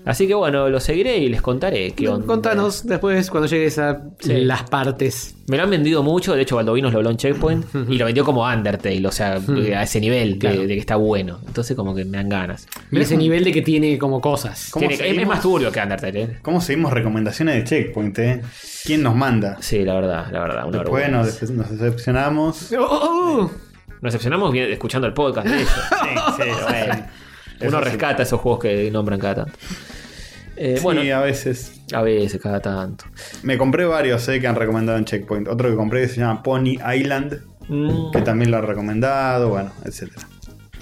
[0.07, 2.25] Así que bueno, lo seguiré y les contaré qué onda.
[2.25, 4.33] Contanos después cuando llegues a Sí.
[4.45, 5.35] las partes.
[5.47, 8.23] Me lo han vendido mucho, de hecho Baldovinos lo habló en Checkpoint y lo vendió
[8.25, 9.33] como Undertale, o sea,
[9.75, 10.61] a ese nivel de, Claro.
[10.61, 11.39] de que está bueno.
[11.45, 12.67] Entonces como que me dan ganas.
[12.91, 14.69] Y ese nivel de que tiene como cosas.
[14.71, 16.37] ¿Cómo Tiene- es- más turbio que Undertale, ¿eh?
[16.41, 18.41] ¿Cómo seguimos recomendaciones de Checkpoint, eh?
[18.85, 19.57] ¿Quién nos manda?
[19.61, 20.65] Sí, la verdad, la verdad.
[20.67, 22.71] Una Después nos, nos decepcionamos.
[22.73, 23.51] ¡Oh, oh, oh!
[24.01, 25.69] Nos decepcionamos bien escuchando el podcast de ellos.
[26.37, 26.49] Sí, sí,
[27.59, 29.51] Bueno, Uno rescata esos juegos que nombran cada tanto.
[30.57, 31.81] Eh, Sí, bueno, a veces.
[31.93, 33.05] a veces, cada tanto.
[33.43, 35.47] Me compré varios eh, que han recomendado en Checkpoint.
[35.47, 39.71] Otro que compré que se llama Pony Island, Mm, que también lo ha recomendado, bueno,
[39.83, 40.25] etcétera.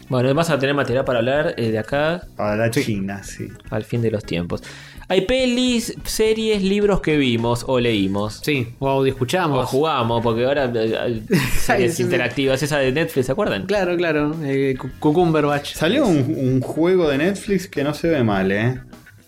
[0.07, 3.47] Bueno, vas a tener material para hablar eh, de acá Para la China, sí.
[3.71, 4.61] al fin de los tiempos.
[5.07, 8.39] Hay pelis, series, libros que vimos o leímos.
[8.43, 9.65] Sí, o audio O escuchamos.
[9.67, 11.21] jugamos, porque ahora eh,
[11.57, 13.65] series interactivas, esa de Netflix, ¿se acuerdan?
[13.65, 14.35] Claro, claro.
[14.43, 15.73] Eh, Cu- Cucumberbatch.
[15.73, 18.79] Salió un, un juego de Netflix que no se ve mal, ¿eh?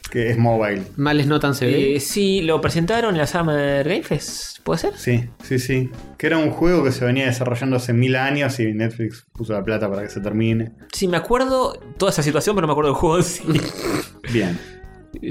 [0.09, 0.83] Que es mobile.
[0.95, 1.77] Males no tan severo.
[1.77, 4.93] Eh, sí, lo presentaron en la Summer Game Fest, ¿puede ser?
[4.95, 5.89] Sí, sí, sí.
[6.17, 9.63] Que era un juego que se venía desarrollando hace mil años y Netflix puso la
[9.63, 10.71] plata para que se termine.
[10.93, 13.43] Sí, me acuerdo toda esa situación, pero no me acuerdo del juego sí.
[14.33, 14.57] Bien.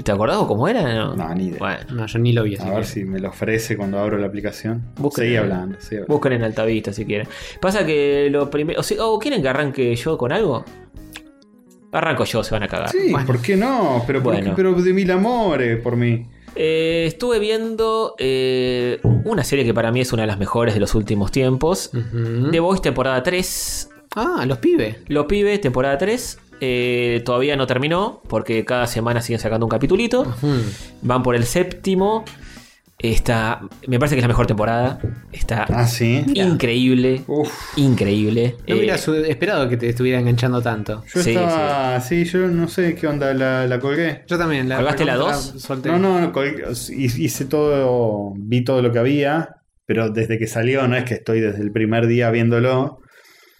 [0.03, 0.81] ¿Te acordás o cómo era?
[0.93, 1.59] No, No, ni idea.
[1.59, 2.57] Bueno, No, yo ni lo vi.
[2.57, 4.83] A ver que- si me lo ofrece cuando abro la aplicación.
[4.97, 6.13] Busquen Seguí en- hablando, seguí hablando.
[6.13, 7.27] busquen en altavista si quieren.
[7.61, 8.79] Pasa que lo primero.
[8.79, 10.65] O, sea, ¿o quieren que arranque yo con algo?
[11.91, 12.89] Arranco yo, se van a cagar.
[12.89, 13.25] Sí, Bueno.
[13.27, 14.03] ¿por qué no?
[14.05, 14.49] Pero, ¿por Bueno.
[14.51, 14.55] qué?
[14.55, 16.25] pero de mil amores por mí.
[16.55, 20.79] Eh, estuve viendo eh, una serie que para mí es una de las mejores de
[20.79, 21.91] los últimos tiempos.
[21.93, 22.49] Ujú.
[22.51, 23.89] The Voice, temporada 3.
[24.15, 24.97] Ah, los pibes.
[25.07, 26.39] Lo pibe, temporada 3.
[26.59, 30.35] Eh, todavía no terminó porque cada semana siguen sacando un capitulito.
[31.03, 32.25] Van por el séptimo.
[32.99, 34.99] Está, me parece que es la mejor temporada.
[35.31, 36.23] Está Ah, sí.
[36.33, 37.21] increíble.
[37.27, 37.51] Uf.
[37.77, 38.55] Increíble.
[38.67, 41.03] No Eh, hubieras esperado que te estuviera enganchando tanto.
[41.13, 42.01] Yo Sí, estaba.
[42.01, 42.25] Sí.
[42.25, 44.23] yo no sé qué onda, la, la colgué.
[44.27, 44.67] Yo también.
[44.67, 45.61] La, ¿Colgaste la recontra dos?
[45.61, 45.89] solté.
[45.89, 46.63] No, no, no, colgué-
[46.97, 48.33] hice todo.
[48.35, 49.49] Vi todo lo que había.
[49.85, 52.99] Pero desde que salió, no es que estoy desde el primer día viéndolo.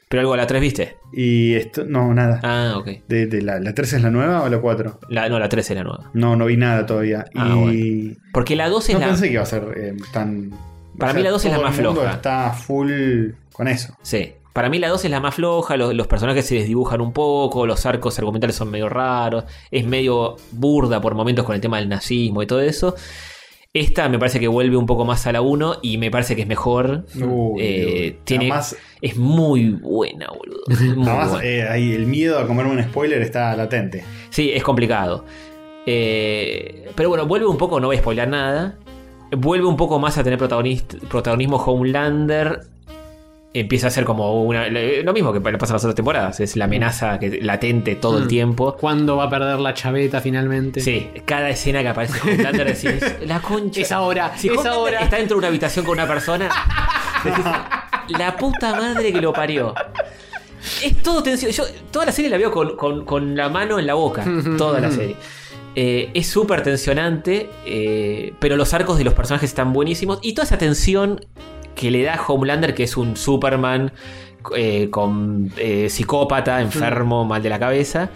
[0.10, 0.98] Pero algo a la 3 viste.
[1.14, 1.84] Y esto.
[1.86, 2.40] No, nada.
[2.44, 2.88] Ah, ok.
[3.08, 5.00] De, de la, ¿La 3 es la nueva o la 4?
[5.10, 6.10] La, no, la 3 es la nueva.
[6.14, 7.26] No, no vi nada todavía.
[7.36, 8.18] Ah, y.
[8.34, 9.08] Porque la 2 es No la.
[9.08, 10.52] pensé que iba a ser eh, tan.
[10.98, 12.16] Para mí la dos es la más el mundo floja.
[12.16, 12.92] Está full
[13.54, 13.96] con eso.
[14.02, 14.34] Sí.
[14.52, 17.68] Para mí la 2 es la más floja, los, los personajes se desdibujan un poco,
[17.68, 21.88] los arcos argumentales son medio raros, es medio burda por momentos con el tema del
[21.88, 22.96] nazismo y todo eso.
[23.80, 26.42] Esta me parece que vuelve un poco más a la 1 y me parece que
[26.42, 27.06] es mejor.
[27.16, 28.18] Uy, Eh, uy.
[28.24, 30.62] tiene, Además- es muy buena, boludo.
[30.68, 30.78] Muy
[31.08, 31.46] Además, buena.
[31.48, 34.04] eh, ahí el miedo a comerme un spoiler está latente.
[34.32, 35.26] Sí, es complicado.
[35.86, 38.78] Eh, pero bueno, vuelve un poco, no voy a spoiler nada.
[39.32, 42.62] Vuelve un poco más a tener protagonismo Homelander.
[43.60, 46.40] Empieza a ser como una, lo mismo que le pasa en las otras temporadas.
[46.40, 48.28] Es la amenaza que, latente todo el Mm.
[48.28, 48.76] tiempo.
[48.80, 50.80] ¿Cuándo va a perder la chaveta finalmente?
[50.82, 53.82] Sí, cada escena que aparece Homelander decís, la concha.
[53.82, 55.00] Es ahora, Si es ahora.
[55.00, 56.50] está dentro de una habitación con una persona,
[57.24, 57.46] decís,
[58.20, 59.74] la puta madre que lo parió.
[60.84, 61.52] Es todo tensión.
[61.52, 64.26] Yo toda la serie la veo con, con- con la mano en la boca.
[64.58, 65.16] toda la serie.
[65.80, 70.20] Eh, es súper tensionante, eh, pero los arcos de los personajes están buenísimos.
[70.24, 71.22] Y toda esa tensión
[71.78, 73.94] que le da Homelander, que es un Superman
[74.56, 78.10] eh, con eh, psicópata, enfermo, mal de la cabeza.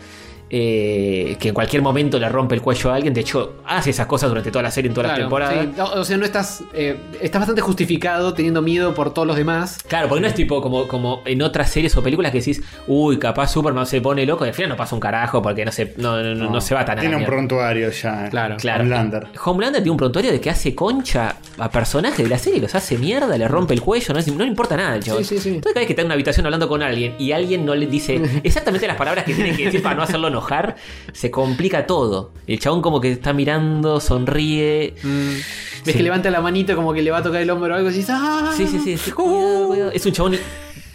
[0.54, 3.14] Eh, que en cualquier momento le rompe el cuello a alguien.
[3.14, 5.64] De hecho, hace esas cosas durante toda la serie, en toda la Claro, temporada.
[5.64, 5.70] sí.
[5.80, 6.64] O- sea, no estás.
[6.74, 9.78] eh, estás bastante justificado teniendo miedo por todos los demás.
[9.88, 13.18] Claro, porque no es tipo como, como en otras series o películas que decís, uy,
[13.18, 15.94] capaz Superman se pone loco y al final no pasa un carajo porque no se,
[15.98, 18.30] no, no- no- no se va tan Tiene un prontuario ya.
[18.30, 18.58] Claro.
[18.58, 18.84] Claro.
[18.84, 19.28] Homelander.
[19.46, 22.98] Homelander tiene un prontuario de que hace concha a personajes de la serie, los hace
[22.98, 25.24] mierda, le rompe el cuello, no, es- no le importa nada el chabón.
[25.24, 25.50] Sí, sí, sí.
[25.56, 27.88] Entonces cada vez que está en una habitación hablando con alguien y alguien no le
[27.88, 30.76] dice exactamente las palabras que tiene que decir para no hacerlo enojar,
[31.14, 32.32] se complica todo.
[32.48, 34.94] El chabón como que está mirando, sonríe.
[35.04, 35.46] Ves
[35.84, 35.94] Sí.
[35.94, 38.10] que levanta la manito como que le va a tocar el hombro o algo dices,
[38.12, 38.52] ¡ah!
[38.56, 38.98] Sí, sí, sí.
[38.98, 39.92] sí, cuidado, cuidado.
[39.92, 40.36] Es un chabón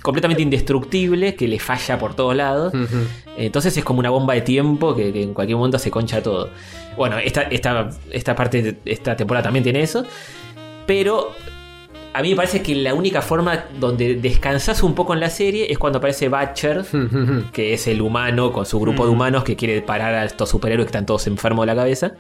[0.03, 2.73] completamente indestructible que le falla por todos lados.
[3.37, 6.51] Entonces es como una bomba de tiempo que, que en cualquier momento se concha todo.
[6.97, 10.05] Bueno, esta, esta, esta parte, esta temporada también tiene eso.
[10.87, 11.33] Pero
[12.17, 15.71] a mí me parece que la única forma donde descansas un poco en la serie
[15.71, 17.45] es cuando aparece Butcher, Ujú.
[17.53, 20.87] que es el humano con su grupo de humanos que quiere parar a estos superhéroes
[20.87, 22.13] que están todos enfermos de la cabeza.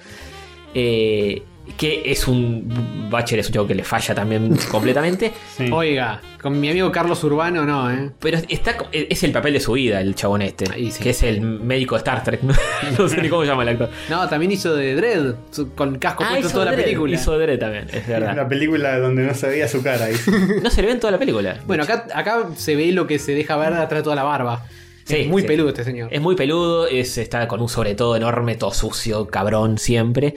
[0.74, 1.42] Eh,
[1.76, 3.08] que es un.
[3.10, 5.32] Butcher es un chavo que le falla también completamente.
[5.56, 5.68] Sí.
[5.72, 8.10] Oiga, con mi amigo Carlos Urbano no, ¿eh?
[8.20, 10.70] Pero está, es el papel de su vida, el chabón este.
[10.72, 11.02] Ahí sí.
[11.02, 12.42] Que es el médico de Star Trek.
[12.42, 13.90] No, sé ni cómo se llama el actor.
[14.08, 15.34] No, también hizo de Dread,
[15.74, 17.16] con casco puesto toda la película.
[17.16, 18.48] Ah, Hizo Dredd también, es La verdad.
[18.48, 20.06] película donde no se veía su cara.
[20.06, 20.14] ahí.
[20.62, 21.60] No se le ve en toda la película.
[21.66, 24.64] Bueno, acá, acá se ve lo que se deja ver atrás de toda la barba.
[25.04, 25.48] Sí, es muy sí.
[25.48, 26.08] peludo este señor.
[26.12, 30.34] Es muy peludo, es, está con un sobre todo enorme, todo sucio, cabrón siempre.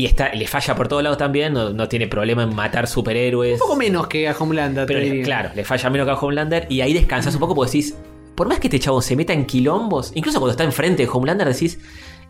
[0.00, 3.54] Y está, le falla por todos lados también, no, no tiene problema en matar superhéroes.
[3.54, 6.66] Un poco menos que a Homelander, Pero le- claro, le falla menos que a Homelander.
[6.70, 7.94] Y ahí descansas un poco porque decís,
[8.34, 11.46] por más que este chavo se meta en quilombos, incluso cuando está enfrente de Homelander
[11.48, 11.78] decís,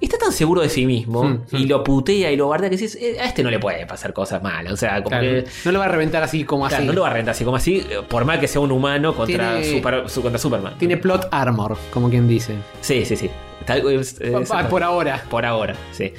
[0.00, 2.96] está tan seguro de sí mismo Mm, y lo putea y lo bardea que decís,
[3.00, 4.72] "Eh, a este no le puede pasar cosas malas.
[4.72, 5.44] O sea, como Claro, que.
[5.64, 6.86] No lo va a reventar así como Claro, así.
[6.88, 9.60] no lo va a rentar así como así, por mal que sea un humano contra,
[9.60, 10.74] Tiene- super- su- contra Superman.
[10.76, 12.54] Tiene plot armor, como quien dice.
[12.80, 13.30] Sí, sí, sí.
[13.66, 15.22] Tal- es- es- Ah, por ahora.
[15.30, 16.12] por ahora, sí.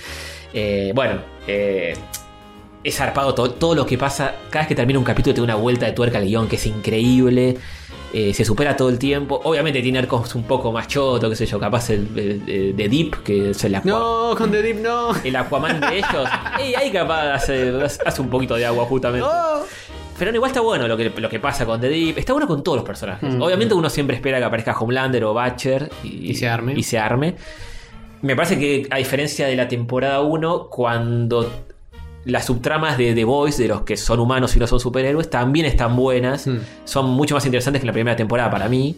[0.54, 1.16] Eh, bueno,
[1.48, 1.94] eh,
[2.84, 4.36] es zarpado todo, todo lo que pasa.
[4.50, 6.66] Cada vez que termina un capítulo tiene una vuelta de tuerca al guion que es
[6.66, 7.58] increíble.
[8.14, 9.40] Eh, se supera todo el tiempo.
[9.46, 12.90] Obviamente tiene arcos un poco más choto, qué sé yo, capaz el, el- el de
[12.90, 15.12] Deep, que es el, Aqua- No, con The Deep no.
[15.24, 16.28] el Aquaman de ellos.
[16.70, 17.72] Y ahí capaz hace,
[18.06, 19.26] hace un poquito de agua justamente.
[19.26, 19.62] No.
[20.20, 22.18] Pero igual está bueno lo que, lo que pasa con The Deep.
[22.18, 23.34] Está bueno con todos los personajes.
[23.40, 26.74] Obviamente uno siempre espera que aparezca Homelander o Butcher y, Y se arme.
[26.76, 27.36] Y se arme.
[28.22, 31.52] Me parece que a diferencia de la temporada 1, cuando
[32.26, 35.66] las subtramas de The Boys, de los que son humanos y no son superhéroes, también
[35.66, 36.48] están buenas.
[36.48, 36.60] Mm.
[36.84, 38.96] Son mucho más interesantes que la primera temporada para mí.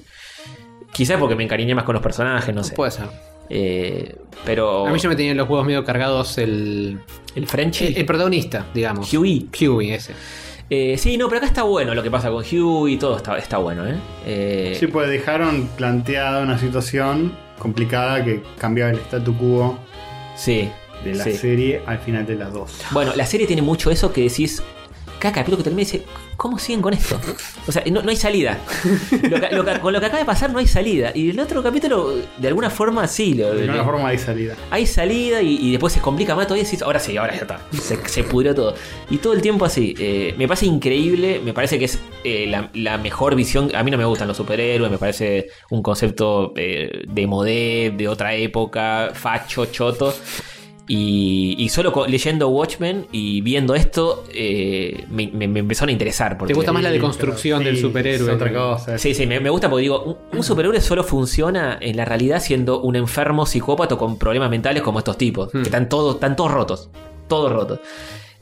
[0.91, 2.75] Quizás porque me encariñé más con los personajes, no sé.
[2.75, 3.05] Puede ser.
[3.49, 6.99] Eh, pero A mí ya me tenían los huevos medio cargados el,
[7.35, 9.11] el Frenchy, el, el protagonista, digamos.
[9.13, 9.47] Huey.
[9.59, 10.13] Huey, ese.
[10.69, 13.37] Eh, sí, no, pero acá está bueno lo que pasa con Huey y todo está,
[13.37, 13.95] está bueno, ¿eh?
[14.25, 19.77] Eh, Sí, pues dejaron planteada una situación complicada que cambiaba el statu quo
[20.35, 20.69] sí,
[21.03, 21.33] de la sí.
[21.33, 22.73] serie al final de las dos.
[22.91, 24.61] Bueno, la serie tiene mucho eso que decís.
[25.23, 26.03] Cada capítulo que termina dice,
[26.35, 27.17] ¿cómo siguen con esto?
[27.65, 28.59] O sea, no, no hay salida.
[29.11, 31.11] Lo que- lo que- con lo que acaba de pasar no hay salida.
[31.15, 33.33] Y el otro capítulo, de alguna forma, sí.
[33.33, 34.55] Lo, De alguna forma hay salida.
[34.69, 36.63] hay salida y, y después se complica más todavía.
[36.63, 37.61] y decís, ahora sí, ahora ya está.
[37.71, 38.75] Se, se pudrió todo.
[39.09, 39.95] Y todo el tiempo así.
[39.97, 41.39] Eh, me parece increíble.
[41.41, 43.73] Me parece que es eh, la, la mejor visión.
[43.73, 44.91] A mí no me gustan los superhéroes.
[44.91, 50.13] Me parece un concepto eh, de modé, de otra época, facho, choto.
[50.85, 56.37] Y, y solo leyendo Watchmen y viendo esto, eh, me, me- me empezaron a interesar.
[56.37, 58.27] Porque, ¿Te gusta más la deconstrucción del superhéroe?
[58.27, 58.97] Es otra cosa.
[58.97, 62.41] Sí, sí, me, me gusta porque digo, un, un superhéroe solo funciona en la realidad
[62.41, 65.59] siendo un enfermo psicópata con problemas mentales como estos tipos, Hmm.
[65.61, 66.89] que están todos, están todos rotos,
[67.29, 67.79] todos rotos.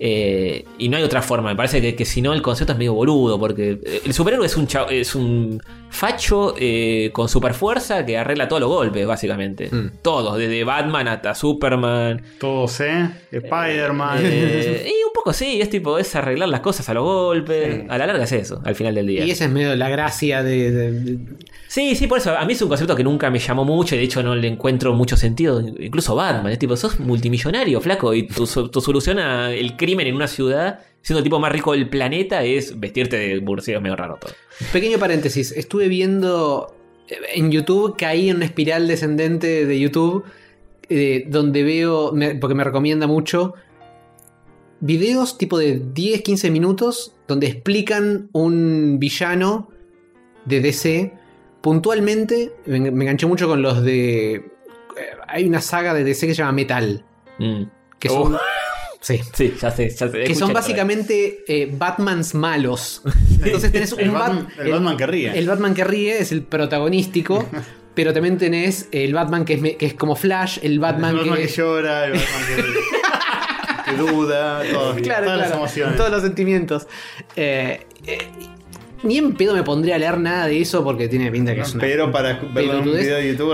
[0.03, 2.79] Eh, y no hay otra forma, me parece que, que si no el concepto es
[2.79, 5.61] medio boludo, porque eh, el superhéroe es un, es un
[5.91, 9.69] facho eh, con super fuerza que arregla todos los golpes, básicamente.
[9.71, 9.91] Hmm.
[10.01, 12.23] Todos, desde Batman hasta Superman.
[12.39, 13.09] Todos, ¿eh?
[13.31, 14.19] Spider-Man.
[14.23, 17.87] Eh, y un poco sí, es tipo, es arreglar las cosas a los golpes.
[17.87, 19.23] A la larga es eso, al final del día.
[19.23, 20.71] Y esa es medio la gracia de.
[20.71, 21.17] de- de-
[21.71, 22.37] Sí, sí, por eso.
[22.37, 24.45] A mí es un concepto que nunca me llamó mucho y de hecho no le
[24.45, 25.61] encuentro mucho sentido.
[25.61, 26.51] Incluso Batman.
[26.51, 28.13] Es tipo, sos multimillonario, flaco.
[28.13, 31.87] Y tu, tu solución al crimen en una ciudad, siendo el tipo más rico del
[31.87, 34.33] planeta, es vestirte de burcillo medio raro todo.
[34.73, 35.53] Pequeño paréntesis.
[35.53, 36.75] Estuve viendo
[37.07, 40.25] eh, en YouTube, caí en una espiral descendente de YouTube.
[40.89, 43.53] eh, donde veo, porque me recomienda mucho,
[44.81, 49.69] videos tipo de 10, 15 minutos donde explican un villano
[50.43, 51.20] de DC.
[51.61, 54.33] Puntualmente, me, me enganché mucho con los de...
[54.33, 54.43] eh,
[55.27, 57.03] Hay una saga de DC que se llama Metal.
[57.39, 57.63] Mm.
[57.99, 58.35] Que son...
[58.35, 58.39] Oh.
[59.03, 59.19] Sí.
[59.33, 60.23] Sí, ya sé, ya sé.
[60.25, 63.01] Que son básicamente eh, Batmans malos.
[63.43, 65.39] Entonces tenés El un Bat- Batman- el Batman que ríe.
[65.39, 67.49] El Batman que ríe es el protagonístico.
[67.95, 71.17] pero también tenés el Batman que es, me- que es como Flash, el Batman, el
[71.17, 72.43] Batman que, que, llora, el Batman
[73.85, 75.97] que, que duda, todo, Claro, todas las emociones.
[75.97, 76.87] todos los sentimientos.
[77.35, 78.17] Eh, eh,
[79.03, 81.73] ni en pedo me pondría a leer nada de eso porque tiene pinta que es
[81.73, 83.51] una Pero para verlo en un video de YouTube,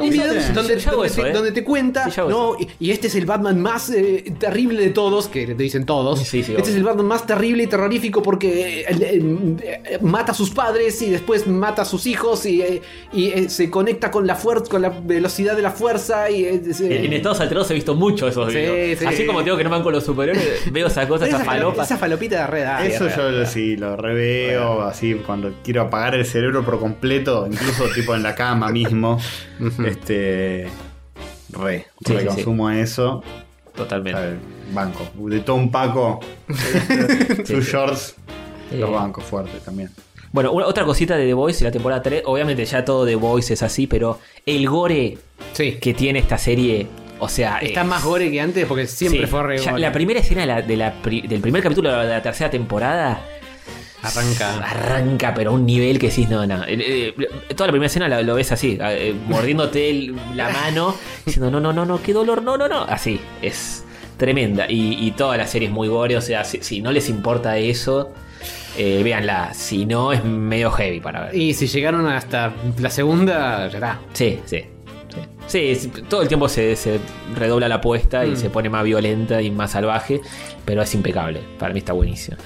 [0.00, 0.52] un video ¿viste?
[0.52, 1.32] donde, Yo hago donde eso, te, ¿eh?
[1.32, 5.28] donde te cuenta, no, y, y este es el Batman más eh, terrible de todos,
[5.28, 6.20] que te dicen todos.
[6.20, 6.64] Sí, sí, este obvio.
[6.64, 11.00] es el Batman más terrible y terrorífico porque eh, eh, eh, mata a sus padres
[11.02, 12.82] y después mata a sus hijos y, eh,
[13.12, 16.62] y, eh, se conecta con la fuerza, con la velocidad de la fuerza y eh,
[16.72, 18.98] se- En, Estados Alterados he visto mucho esos Sí, videos.
[18.98, 19.04] sí.
[19.06, 21.86] Así como tengo que no van con los superhéroes, veo esas cosas, esa, esas falopas.
[21.86, 22.64] esa falopita de red.
[22.64, 23.38] ah, Eso de yo red.
[23.40, 28.22] lo, sí, lo reveo así cuando quiero apagar el cerebro por completo, incluso tipo en
[28.22, 29.18] la cama mismo.
[29.86, 30.68] este.
[31.52, 33.22] Re, Sí, re sí, consumo eso.
[33.74, 34.20] Totalmente.
[34.20, 34.36] Ver,
[34.72, 35.08] banco.
[35.28, 36.20] De todo un Paco.
[37.44, 38.14] sus shorts.
[38.72, 39.90] Los bancos fuertes también.
[40.32, 42.22] Bueno, una- otra cosita de The Voice, la temporada 3.
[42.24, 45.18] Obviamente ya todo The Voice es así, pero el gore
[45.52, 45.72] Sí.
[45.80, 46.86] que tiene esta serie,
[47.18, 47.58] o sea...
[47.58, 49.82] Está es- más gore que antes porque siempre sí, fue re ya gore.
[49.82, 53.22] La primera escena de la- de la pri- del primer capítulo de la tercera temporada
[54.02, 54.58] Arranca.
[54.58, 56.64] arranca, pero a un nivel que decís, no, no.
[56.64, 61.50] Eh, eh, toda la primera escena lo ves así, eh, mordiéndote el- la mano, diciendo,
[61.50, 62.82] no, no, no, no, qué dolor, no, no, no.
[62.82, 63.84] Así, es
[64.16, 64.66] tremenda.
[64.70, 67.56] Y, y toda la serie es muy gore, o sea, si, si no les importa
[67.58, 68.10] eso,
[68.76, 69.54] eh, véanla.
[69.54, 71.34] Si no, es medio heavy para ver.
[71.36, 74.00] Y si llegaron hasta la segunda, ya está.
[74.12, 74.62] Sí, sí.
[75.46, 76.98] Sí, todo el tiempo se, se
[77.36, 78.36] redobla la apuesta y Mm.
[78.36, 80.20] se pone más violenta y más salvaje,
[80.64, 81.40] pero es impecable.
[81.58, 82.36] Para mí está buenísimo.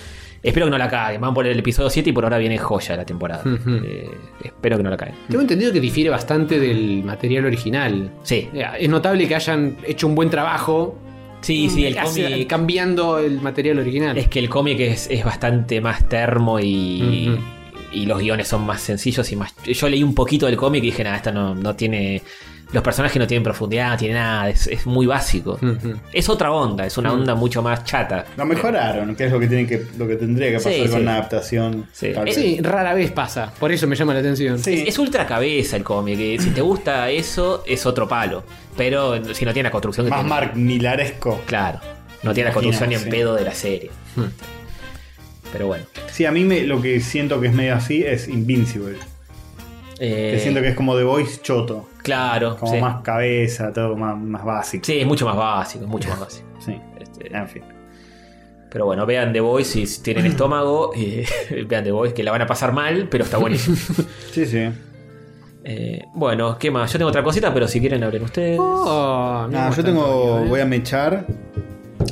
[0.47, 1.21] Espero que no la caguen.
[1.21, 3.43] Van por el episodio 7 y por ahora viene joya la temporada.
[3.85, 4.11] Eh,
[4.45, 5.15] espero que no la caguen.
[5.29, 8.13] Tengo entendido que difiere bastante del material original.
[8.23, 10.97] Sí, Eh, Es notable que hayan hecho un buen trabajo
[11.41, 12.47] sí, sí, el hace- cómic.
[12.49, 14.17] cambiando el material original.
[14.17, 17.37] Es que el cómic es, es bastante más termo y,
[17.93, 19.55] y los guiones son más sencillos y más.
[19.65, 22.23] Yo leí un poquito del cómic y dije, nada, esto no, no tiene.
[22.73, 25.59] Los personajes no tienen profundidad, no tiene nada, es, es muy básico.
[26.13, 28.25] Es otra onda, es una onda mucho más chata.
[28.37, 30.97] Lo mejoraron, que es lo que tiene que, lo que tendría que Sí, pasar con
[30.97, 31.03] sí.
[31.03, 31.87] una adaptación.
[31.93, 32.13] Sí.
[32.13, 32.35] Tal Eh, vez.
[32.35, 33.53] Sí, rara vez pasa.
[33.59, 34.59] Por eso me llama la atención.
[34.59, 34.81] Sí.
[34.83, 36.19] Es, es ultra cabeza el cómic.
[36.19, 38.43] eh, Si te gusta eso, es otro palo.
[38.77, 40.29] Pero si no tiene la construcción que Más tiene.
[40.29, 41.41] Mark Milaresco.
[41.47, 41.79] Claro.
[42.25, 43.11] No tiene la construcción ni en sí.
[43.11, 43.91] pedo de la serie.
[44.17, 44.25] Hmm.
[45.53, 45.85] Pero bueno.
[46.11, 48.97] Sí, a mí me, lo que siento que es medio así es Invincible.
[50.01, 51.89] Eh, Que siento que es como The Voice choto.
[52.07, 52.57] Claro.
[52.57, 52.81] Como sí.
[52.81, 54.85] más cabeza, todo más, más básico.
[54.85, 56.47] Sí, es mucho más básico, es mucho más básico.
[56.61, 56.79] Sí.
[57.01, 57.63] Este, En fin.
[58.71, 60.93] pero bueno, vean The Voice si tienen estómago.
[60.97, 61.27] eh,
[61.69, 63.77] vean The Voice, que la van a pasar mal, pero está buenísimo.
[64.33, 64.69] Sí, sí.
[65.69, 66.93] Eh, bueno, ¿qué más?
[66.93, 68.57] Yo tengo otra cosita, pero si quieren abren ustedes.
[68.61, 70.45] Oh, Nada, yo tengo.
[70.45, 71.27] Voy a mechar.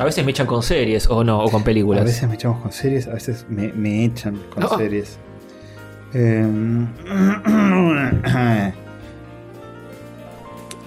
[0.01, 2.03] A veces me echan con series o no, o con películas.
[2.03, 4.77] A veces me echamos con series, a veces me, me echan con No.
[4.77, 5.19] series.
[6.17, 8.73] Eh,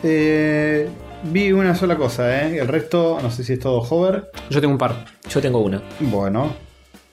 [0.04, 0.88] eh,
[1.24, 2.60] vi una sola cosa, ¿eh?
[2.60, 4.30] El resto, no sé si es todo hover.
[4.50, 5.06] Yo tengo un par.
[5.30, 5.82] Yo tengo una.
[6.00, 6.68] Bueno.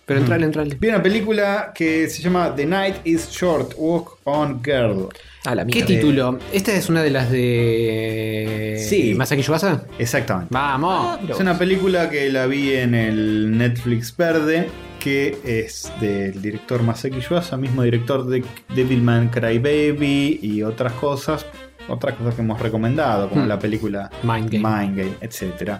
[0.07, 0.77] Pero entrale, entrale.
[0.79, 5.09] Vi una película que se llama The Night is Short, Walk on Girl.
[5.47, 5.87] Ah, la ¿Qué mierda.
[5.87, 6.39] título?
[6.53, 8.85] ¿Esta es una de las de.
[8.87, 9.15] Sí.
[9.15, 9.85] Masaki Yuasa?
[9.99, 10.49] Exactamente.
[10.53, 11.19] Vamos.
[11.29, 14.69] Es una película que la vi en el Netflix verde,
[15.01, 18.45] que es del director Masaki Yuasa, mismo director de
[18.75, 21.47] Devilman Crybaby y otras cosas,
[21.89, 23.49] otras cosas que hemos recomendado, como Hmm.
[23.49, 24.69] la película Mind Game.
[24.87, 25.79] Mind Game, etc.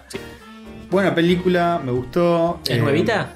[0.89, 2.59] Buena película, me gustó.
[2.65, 3.33] ¿Es eh, nuevita?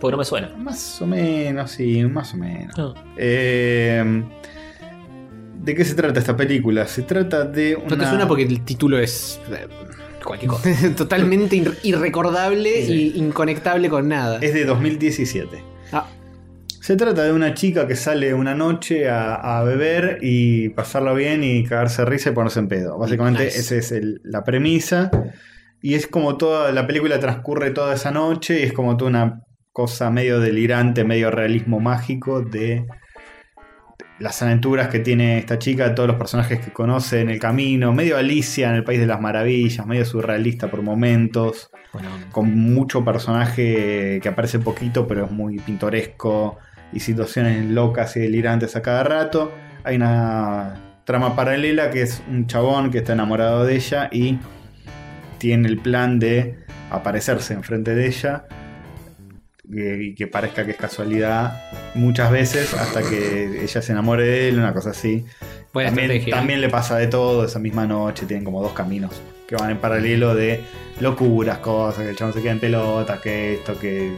[0.00, 0.50] Porque no me suena.
[0.58, 2.76] Más o menos, sí, más o menos.
[2.76, 2.94] No.
[3.16, 4.22] Eh,
[5.62, 6.86] ¿De qué se trata esta película?
[6.86, 7.88] Se trata de una...
[7.88, 9.40] No te suena porque el título es.
[9.50, 9.66] eh,
[10.24, 10.70] Cualquier cosa.
[10.96, 13.12] Totalmente ir- irrecordable Sí.
[13.14, 14.38] y inconectable con nada.
[14.40, 15.62] Es de 2017.
[15.92, 16.06] Ah,
[16.86, 21.42] Se trata de una chica que sale una noche a, a beber y pasarla bien
[21.42, 22.96] y cagarse risa y ponerse en pedo.
[22.96, 23.58] Básicamente Nice.
[23.58, 25.10] esa es el- la premisa.
[25.82, 29.40] Y es como toda la película transcurre toda esa noche y es como toda una
[29.72, 32.86] cosa medio delirante, medio realismo mágico de
[34.20, 38.16] las aventuras que tiene esta chica, todos los personajes que conoce en el camino, medio
[38.16, 44.20] Alicia en el País de las Maravillas, medio surrealista por momentos Bueno, con mucho personaje
[44.22, 46.58] que aparece poquito, pero es muy pintoresco
[46.92, 49.52] y situaciones locas y delirantes a cada rato.
[49.84, 50.74] Hay una
[51.04, 54.38] trama paralela que es un chabón que está enamorado de ella y
[55.38, 56.58] tiene el plan de
[56.90, 58.44] aparecerse enfrente de ella
[59.74, 61.60] eh, y que parezca que es casualidad
[61.94, 65.24] muchas veces hasta que ella se enamore de él, una cosa así.
[65.72, 66.34] buena También, estrategia.
[66.36, 69.12] también le pasa de todo esa misma noche, tienen como dos caminos
[69.46, 70.60] que van en paralelo de
[71.00, 74.10] locuras, cosas, que el chabón se queda en pelota, que esto, que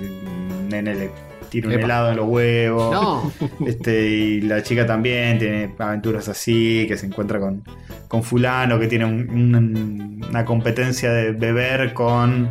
[0.68, 1.10] nene le
[1.50, 1.84] tira un Epa.
[1.84, 2.92] helado en los huevos.
[2.92, 3.32] No.
[3.66, 7.62] Este, y la chica también tiene aventuras así, que se encuentra con,
[8.08, 12.48] con fulano, que tiene un- un- una competencia de beber con,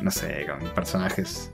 [0.00, 1.50] no sé, con personajes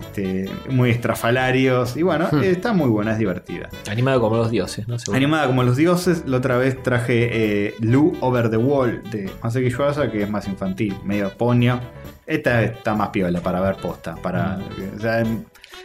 [0.00, 1.96] este, muy estrafalarios.
[1.96, 2.42] Y bueno, Hmm.
[2.42, 3.68] está muy buena, es divertida.
[3.90, 4.98] Animado como los dioses, ¿no?
[4.98, 5.16] Seguro.
[5.16, 7.28] Animada como los dioses, la otra vez traje
[7.68, 11.80] eh, Lou Over the Wall de Masaki Yuasa, que es más infantil, medio poño.
[12.26, 14.14] Esta está más piola para ver posta.
[14.16, 14.58] Para,
[14.96, 15.24] o sea,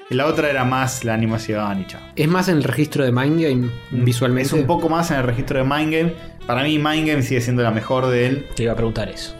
[0.10, 2.02] la otra era más la animación y chao.
[2.16, 4.48] Es más en el registro de Mind Game visualmente.
[4.48, 6.14] Es un poco más en el registro de Mind Game.
[6.46, 8.46] Para mí, Mind Game sigue siendo la mejor de él.
[8.56, 9.34] Te iba a preguntar eso.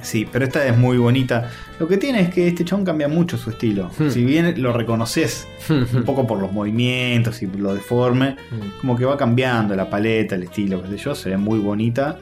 [0.00, 1.48] Sí, pero esta es muy bonita.
[1.78, 3.88] Lo que tiene es que este chabón cambia mucho su estilo.
[3.98, 4.08] Hmm.
[4.10, 8.80] Si bien lo reconoces Hmm, un poco por los movimientos y lo deforme, Mm.
[8.80, 12.18] como que va cambiando la paleta, el estilo, qué sé yo, se ve muy bonita.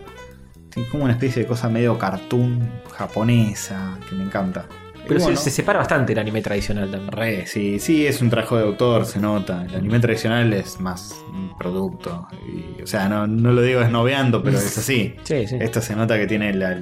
[0.69, 4.67] Tiene como una especie de cosa medio cartoon japonesa que me encanta.
[5.07, 7.13] Pero se, separa bastante el anime tradicional también.
[7.13, 9.65] re, sí, sí, es un trabajo de autor, se nota.
[9.65, 12.27] El anime tradicional es más un producto.
[12.47, 15.15] y, o sea, no, no lo digo esnoveando, pero es así.
[15.25, 15.57] Sí, sí.
[15.61, 16.81] Esto se nota que tiene la,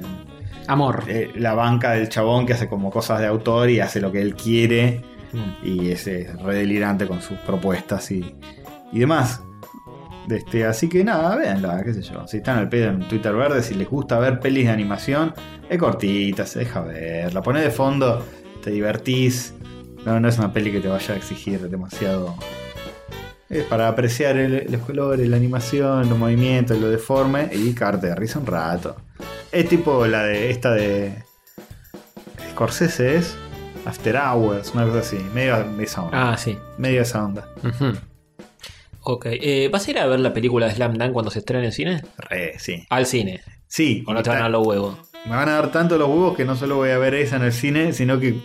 [0.67, 1.03] Amor.
[1.07, 4.21] eh, la banca del chabón que hace como cosas de autor y hace lo que
[4.21, 5.01] él quiere.
[5.31, 5.65] Mm.
[5.67, 8.35] Y es eh, re delirante con sus propuestas y,
[8.91, 9.41] y demás.
[10.29, 12.27] Este, así que nada, véanla, qué sé yo.
[12.27, 15.33] Si están al pedo en Twitter verde, si les gusta ver pelis de animación,
[15.69, 17.33] es cortita, se deja ver.
[17.33, 18.23] La pones de fondo,
[18.63, 19.53] te divertís.
[20.05, 22.35] No, no es una peli que te vaya a exigir demasiado.
[23.49, 28.15] Es para apreciar el- los colores, la animación, los movimientos, lo deforme y carte de
[28.15, 28.95] risa un rato.
[29.51, 31.23] Es tipo la de esta de
[32.51, 33.35] Scorsese es
[33.85, 36.31] After Hours, una cosa así, medio de esa onda.
[36.31, 36.57] Ah, sí.
[36.77, 37.47] Medio esa onda.
[37.63, 37.93] Ujú.
[39.11, 39.25] Ok.
[39.31, 41.71] Eh, ¿Vas a ir a ver la película de Slam Dunk cuando se estrene en
[41.71, 42.01] cine?
[42.17, 42.85] Re, sí.
[42.89, 43.41] Al cine.
[43.67, 44.97] Sí, ¿O no te van a dar los huevos?
[45.25, 47.43] me van a dar tanto los huevos que no solo voy a ver esa en
[47.43, 48.39] el cine, sino que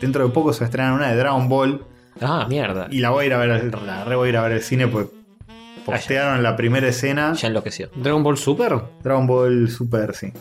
[0.00, 1.84] dentro de poco se estrena una de Dragon Ball
[2.20, 2.86] Ah, mierda.
[2.90, 4.52] y la voy a ir a ver, al- la re voy a ir a ver
[4.52, 5.10] al cine porque
[5.84, 7.32] postearon la primera escena.
[7.34, 7.90] Ya enloqueció.
[7.96, 8.78] Dragon Ball Super.
[9.02, 10.32] Dragon Ball Super, sí.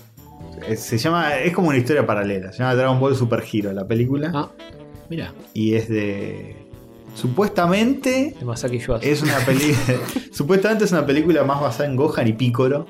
[0.76, 2.52] Se llama, es como una historia paralela.
[2.52, 4.32] Se llama Dragon Ball Super Hero, la película.
[4.36, 4.50] Ah,
[5.10, 5.34] mira.
[5.54, 6.56] Y es de.
[7.16, 9.06] Supuestamente De Masaki Yuasa.
[9.06, 9.98] es una película.
[10.32, 12.86] supuestamente es una película más basada en Gohan y Piccolo.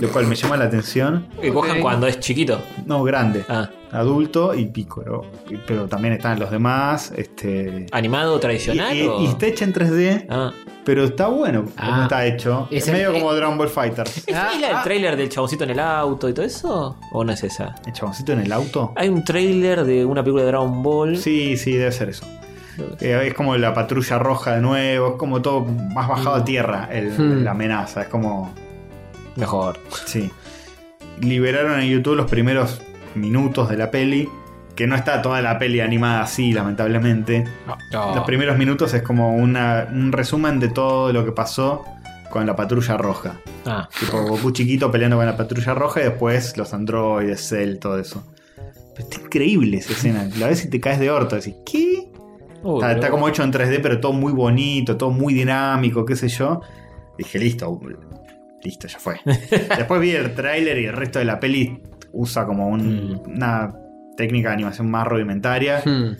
[0.00, 1.28] Lo cual me llama la atención.
[1.40, 1.82] Que cojan Ok.
[1.82, 2.60] cuando es chiquito.
[2.86, 3.44] No, grande.
[3.48, 3.70] Ah.
[3.92, 5.22] Adulto y Piccolo.
[5.48, 7.12] Y- Pero también están los demás.
[7.16, 7.86] Este.
[7.92, 8.96] ¿Animado Y, tradicional?
[8.96, 10.26] y- o- y está hecha en 3D.
[10.28, 10.52] Ah.
[10.84, 12.00] Pero está bueno como Ah.
[12.02, 12.66] está hecho.
[12.70, 13.20] Es Es, el- medio eh.
[13.20, 14.24] como Dragon Ball Fighters.
[14.26, 14.80] ¿Es, Ah, del ah.
[14.82, 16.96] trailer del chaboncito en el auto y todo eso?
[17.12, 17.76] ¿O no es esa?
[17.86, 18.92] El chaboncito en el auto.
[18.96, 21.16] Hay un trailer de una película de Dragon Ball.
[21.16, 22.26] Sí, sí, debe ser eso.
[23.00, 26.88] Eh, es como la patrulla roja de nuevo, es como todo más bajado a tierra
[26.92, 27.44] el- Hmm.
[27.44, 28.54] la amenaza, es como...
[29.36, 29.78] Mejor.
[30.06, 30.30] Sí.
[31.20, 32.80] Liberaron en YouTube los primeros
[33.14, 34.28] minutos de la peli,
[34.74, 37.44] que no está toda la peli animada así, lamentablemente.
[37.92, 41.84] Los primeros minutos es como una- un resumen de todo lo que pasó
[42.30, 43.40] con la patrulla roja.
[43.66, 43.88] Ah.
[43.98, 48.24] Tipo Goku chiquito peleando con la patrulla roja y después los androides, Cell, todo eso.
[48.94, 50.28] Pero está increíble esa escena.
[50.38, 51.36] La ves y te caes de orto.
[51.36, 51.89] Decís, ¿qué?
[52.96, 56.60] Está, como hecho en 3D, pero todo muy bonito, todo muy dinámico, qué sé yo.
[57.18, 57.80] Dije, listo,
[58.62, 59.16] listo, ya fue.
[59.24, 61.80] Después vi el tráiler y el resto de la peli
[62.12, 63.32] usa como un- Mm.
[63.36, 63.74] una
[64.16, 65.82] técnica de animación más rudimentaria.
[65.84, 66.14] Hmm.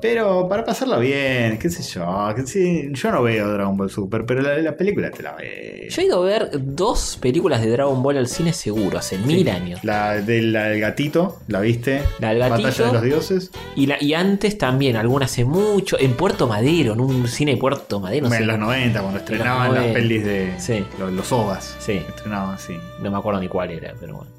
[0.00, 2.32] Pero para pasarla bien, qué sé yo.
[2.36, 5.88] que sí, yo no veo Dragon Ball Super, pero la, la película te la ve.
[5.90, 9.48] Yo he ido a ver dos películas de Dragon Ball al cine seguro, hace mil
[9.48, 9.82] años.
[9.82, 12.02] La del, gatito, ¿la viste?
[12.20, 12.68] La del gatito.
[12.68, 13.50] Batalla de los dioses.
[13.74, 17.56] Y, la, y antes también, alguna hace mucho, en Puerto Madero, en un cine de
[17.56, 18.28] Puerto Madero.
[18.28, 18.46] No en sé.
[18.46, 19.94] los 90, cuando estrenaban las 90.
[19.98, 20.84] pelis de Sí.
[21.00, 21.76] los, los OVAs.
[21.80, 22.00] Sí.
[22.08, 22.74] Estrenaban así.
[23.02, 24.30] No me acuerdo ni cuál era, pero bueno.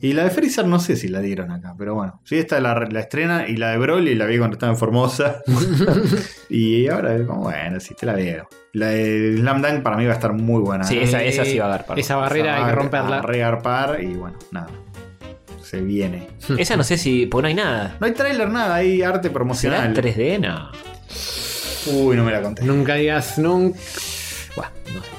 [0.00, 2.20] Y la de Freezer no sé si la dieron acá, pero bueno.
[2.24, 5.42] Sí, esta la, la estrena y la de Broly la vi cuando estaba en Formosa.
[6.48, 8.48] y ahora es como, bueno, sí, te la veo.
[8.74, 10.84] La de Slam Dunk para mí va a estar muy buena.
[10.84, 12.00] Sí, esa, esa sí va a dar para.
[12.00, 13.18] Esa barrera hay que romperla.
[13.18, 14.68] a rearpar y bueno, nada.
[15.62, 16.28] Se viene.
[16.58, 17.26] Esa no sé si.
[17.26, 17.96] Porque no hay nada.
[18.00, 19.94] No hay tráiler, nada, hay arte ¿Será promocional.
[19.94, 20.40] 3D?
[20.40, 20.70] No.
[21.92, 22.64] Uy, no me la conté.
[22.64, 23.78] Nunca digas nunca.
[24.56, 25.17] Bueno, no sé.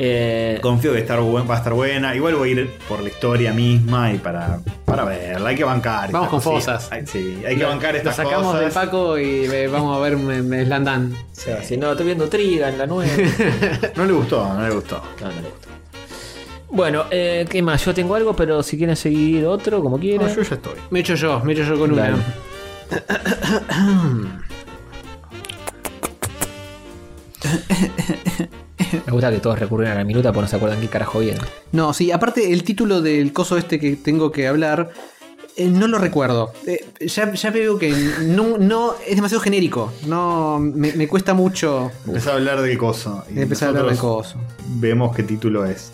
[0.00, 2.14] Eh, Confío que estar buen- va a estar buena.
[2.14, 5.48] Igual voy a ir por la historia misma y para, para verla.
[5.48, 6.12] Hay que bancar.
[6.12, 6.84] Vamos con cositas.
[6.84, 6.92] fosas.
[6.92, 8.60] Hay- Sí, hay que bancar Lo estas sacamos cosas.
[8.66, 11.12] de Paco y eh, vamos a ver me, me Slandan.
[11.12, 13.10] o sea, si no, estoy viendo Trigan, la nueva.
[13.96, 15.02] No le gustó, no le gustó.
[15.20, 15.68] No, no le gusta.
[16.70, 17.84] Bueno, eh, ¿qué más?
[17.84, 20.28] Yo tengo algo, pero si quieren seguir otro, como No, quieran.
[20.34, 20.74] yo ya estoy.
[20.90, 22.14] Me echo yo, me echo yo con Dale.
[22.14, 22.24] una.
[29.06, 31.40] Me gusta que todos recurren a la minuta porque no se acuerdan qué carajo viene.
[31.72, 34.90] No, sí, aparte el título del coso este que tengo que hablar
[35.56, 36.52] Eh, no lo recuerdo.
[36.66, 37.90] Eh, ya, ya veo que
[38.22, 39.92] no, no es demasiado genérico.
[40.06, 43.24] No me, me cuesta mucho Empezó a hablar del coso.
[43.34, 44.38] y empezar a hablar de nosotros coso.
[44.76, 45.90] Vemos qué título es.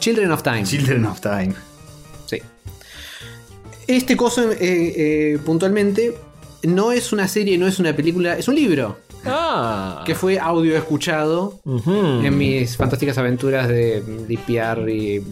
[0.00, 0.64] Children of Time.
[0.64, 1.54] Children of Time.
[2.26, 2.38] Sí.
[3.86, 6.14] Este coso, eh, eh, puntualmente,
[6.64, 8.98] no es una serie, no es una película, es un libro.
[9.26, 10.02] Ah.
[10.04, 15.22] Que fue audio escuchado en mis fantásticas aventuras de limpiar y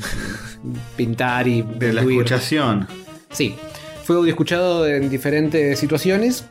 [0.97, 2.87] pintar y De la escuchación.
[3.31, 3.55] Sí,
[4.05, 6.45] fue audio escuchado en diferentes situaciones.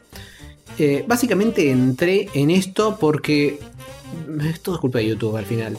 [0.78, 3.60] Eh, básicamente entré en esto porque.
[4.42, 5.78] Es todo culpa de YouTube al final.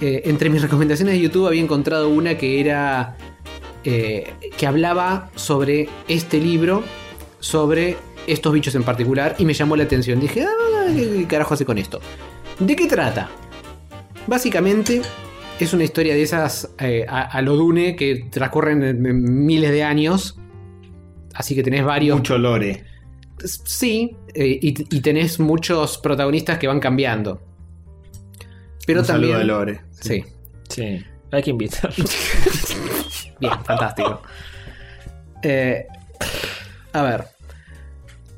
[0.00, 3.16] Eh, entre mis recomendaciones de YouTube había encontrado una que era.
[3.84, 6.82] eh, que hablaba sobre este libro,
[7.40, 7.96] sobre
[8.32, 10.20] estos bichos en particular, y me llamó la atención.
[10.20, 12.00] Dije, ah, ¿qué carajo hace con esto?
[12.58, 13.28] ¿De qué trata?
[14.26, 15.02] Básicamente
[15.58, 19.70] es una historia de esas eh, a, a lo Dune que transcurren en- en miles
[19.70, 20.38] de años.
[21.34, 22.16] Así que tenés varios.
[22.18, 22.84] Mucho lore.
[23.44, 27.40] Sí, eh, y, y tenés muchos protagonistas que van cambiando.
[28.86, 29.32] Pero Un también.
[29.32, 29.80] saludo a lore.
[29.92, 30.24] Sí,
[30.68, 31.02] Sí.
[31.32, 32.04] Hay que invitarlo.
[33.40, 34.20] bien, fantástico.
[35.42, 35.86] Eh,
[36.92, 37.24] a ver.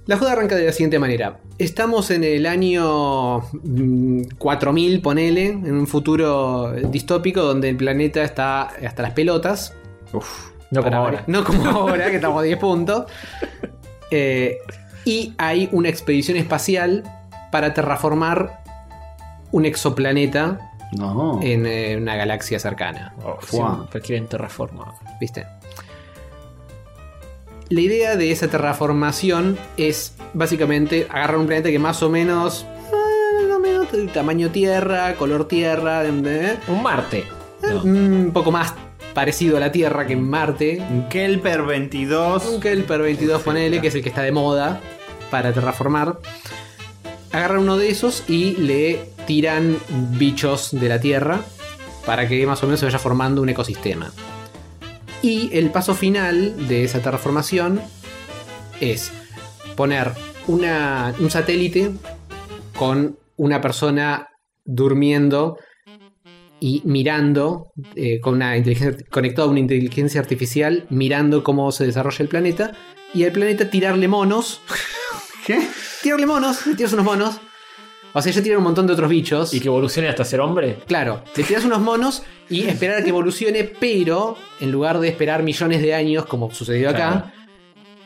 [0.07, 1.39] La joda arranca de la siguiente manera.
[1.59, 8.63] Estamos en el año mm, 4000, ponele, en un futuro distópico donde el planeta está
[8.63, 9.75] hasta las pelotas.
[10.13, 10.51] Uf.
[10.73, 11.23] No como ahora.
[11.27, 13.05] No como ahora, que estamos a 10 puntos.
[14.15, 14.59] Eh,
[15.07, 17.03] y hay una expedición espacial
[17.51, 18.63] para terraformar
[19.53, 21.41] un exoplaneta No.
[21.43, 23.15] en eh, una galaxia cercana.
[23.25, 23.79] Oh, Fua.
[23.85, 24.89] sí, pero quieren terraformar.
[25.19, 25.47] ¿Viste?
[27.73, 32.67] La idea de esa terraformación es básicamente agarrar un planeta que más o menos.
[32.93, 37.25] eh, más o menos tamaño tierra, color tierra, eh, Un Marte.
[37.63, 37.83] No.
[37.83, 38.75] un poco más
[39.15, 40.87] parecido a la Tierra que en Marte.
[40.91, 42.45] Un Kelper 22.
[42.45, 44.79] Un Kelper 22, ponele, que es el que está de moda
[45.31, 46.19] para terraformar.
[47.33, 49.79] Agarran uno de esos y le tiran
[50.19, 51.41] bichos de la Tierra
[52.05, 54.13] para que más o menos se vaya formando un ecosistema.
[55.23, 57.81] Y el paso final de esa terraformación
[58.81, 59.13] es
[59.77, 60.13] poner
[60.49, 61.93] una- un satélite
[62.77, 64.29] con una persona
[64.65, 65.57] durmiendo
[66.61, 72.23] y mirando eh, con una inteligencia conectado a una inteligencia artificial mirando cómo se desarrolla
[72.23, 72.73] el planeta.
[73.15, 74.61] Y al planeta tirarle monos.
[75.47, 75.61] ¿Qué?
[76.03, 77.41] tirarle monos le tiras unos monos
[78.15, 80.77] o sea ya tiran un montón de otros bichos ¿Y que evolucione hasta ser hombre?
[80.87, 85.43] claro le tiras unos monos y esperar a que evolucione pero en lugar de esperar
[85.43, 87.33] millones de años como sucedió acá Claro.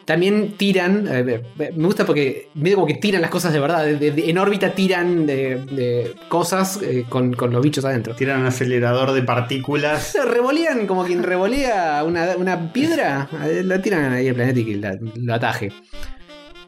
[0.05, 3.97] también tiran, eh, me gusta porque medio como que tiran las cosas de verdad, de-
[3.97, 8.15] de- de- en órbita tiran de, de cosas eh, con, con los bichos adentro.
[8.15, 10.05] Tiran un acelerador de partículas.
[10.13, 14.65] Se revolean como quien revolea una, una piedra, eh, la tiran ahí al planeta y
[14.65, 15.73] que la- lo ataje.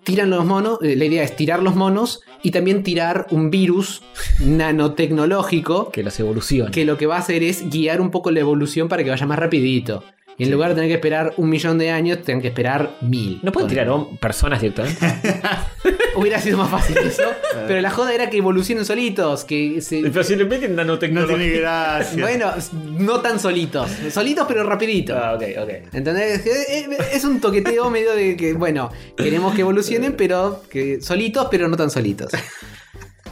[0.09, 4.01] Tiran los monos, eh, la idea es tirar los monos y también tirar un virus
[4.41, 6.71] nanotecnológico Que los evolucione.
[6.71, 9.27] que lo que va a hacer es guiar un poco la evolución para que vaya
[9.27, 10.03] más rapidito.
[10.39, 13.41] Y en lugar de tener que esperar un millón de años, tengan que esperar mil.
[13.43, 13.89] ¿No pueden tirar
[14.21, 15.05] personas directamente?
[16.15, 17.23] Hubiera sido más fácil eso.
[17.67, 19.45] pero la joda era que evolucionen solitos.
[19.45, 20.01] Que se...
[20.03, 21.37] Pero si le meten No nanotecnología.
[21.37, 22.23] tiene gracia.
[22.23, 22.53] Bueno,
[22.99, 23.91] no tan solitos.
[24.13, 25.17] Solitos pero rapidito.
[25.17, 25.71] Ah, ok, ok.
[25.93, 26.47] ¿Entendés?
[26.47, 31.49] Eh, eh, Es un toqueteo medio de que, bueno, queremos que evolucionen, pero que solitos,
[31.51, 32.31] pero no tan solitos.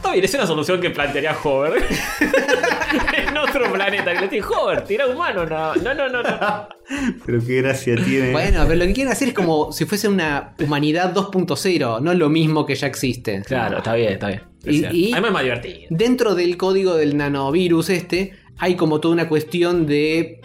[0.07, 1.83] Está bien, es una solución que plantearía Hover.
[3.27, 4.13] en otro planeta.
[4.13, 5.45] Que le dice, Hover, tira humano.
[5.45, 6.23] No, no, no, no.
[6.23, 6.67] no.
[7.25, 8.31] Pero qué gracia tiene.
[8.31, 12.29] Bueno, pero lo que quieren hacer es como si fuese una humanidad 2.0, no lo
[12.29, 13.41] mismo que ya existe.
[13.45, 14.43] Claro, está bien, está bien.
[14.63, 14.95] Es Y- cierto.
[14.95, 15.79] y- Además es más divertido.
[15.89, 20.41] Dentro del código del nanovirus este, hay como toda una cuestión de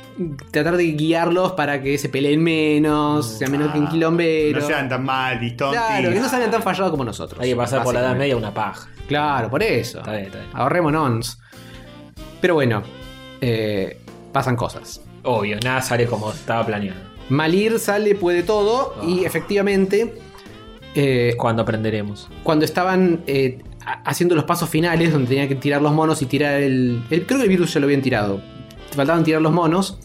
[0.50, 4.60] tratar de guiarlos para que se peleen menos, sean menos que un Ah, quilombero.
[4.60, 5.80] No sean tan mal, tontis.
[5.80, 7.40] Claro, que no salgan tan fallados como nosotros.
[7.40, 8.88] Hay que pasar por la edad media una paja.
[9.08, 9.98] Claro, por eso.
[10.00, 10.50] Está bien, está bien.
[10.52, 11.38] Ahorrémonos.
[12.40, 12.82] Pero bueno,
[13.40, 13.98] eh,
[14.32, 15.00] pasan cosas.
[15.24, 17.00] Obvio, nada sale como estaba planeado.
[17.28, 19.04] Malir sale, puede todo, Ah.
[19.06, 20.14] y efectivamente,
[20.94, 22.28] eh, ¿Cuándo aprenderemos?
[22.42, 23.62] cuando estaban eh,
[24.04, 27.38] haciendo los pasos finales, donde tenían que tirar los monos y tirar el, el- Creo
[27.38, 28.40] que el virus ya lo habían tirado.
[28.94, 29.98] Faltaban tirar los monos.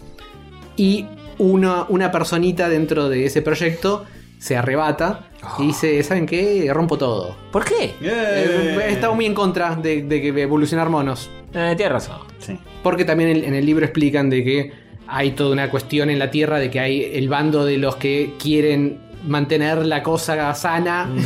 [0.76, 1.06] Y
[1.38, 4.06] una, una personita dentro de ese proyecto
[4.40, 5.28] se arrebata
[5.60, 6.70] y dice: ¿Saben qué?
[6.74, 7.36] Rompo todo.
[7.52, 7.96] ¿Por qué?
[8.02, 11.30] Eh, he estado muy en contra de, de que evolucionar monos.
[11.54, 12.18] Eh, tienes razón.
[12.40, 12.58] Sí.
[12.84, 14.72] Porque también en, en el libro explican de que
[15.08, 18.34] hay toda una cuestión en la Tierra de que hay el bando de los que
[18.42, 21.18] quieren mantener la cosa sana Mm.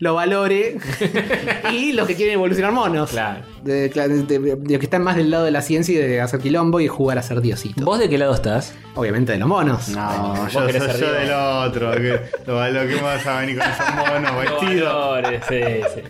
[0.00, 0.76] lo valore.
[1.72, 3.10] y los que quieren evolucionar monos.
[3.10, 3.40] Claro.
[3.62, 6.20] De, de- de- de los que están más del lado de la ciencia y de
[6.20, 7.84] hacer quilombo y jugar a ser diosito.
[7.84, 8.74] ¿Vos de qué lado estás?
[8.94, 9.88] Obviamente de los monos.
[9.90, 11.90] No, Vos yo querés soy ser yo del otro.
[11.92, 14.94] Que, lo, lo que vas a venir con esos monos vestidos.
[14.94, 15.60] Valores, sí,
[15.94, 16.00] sí.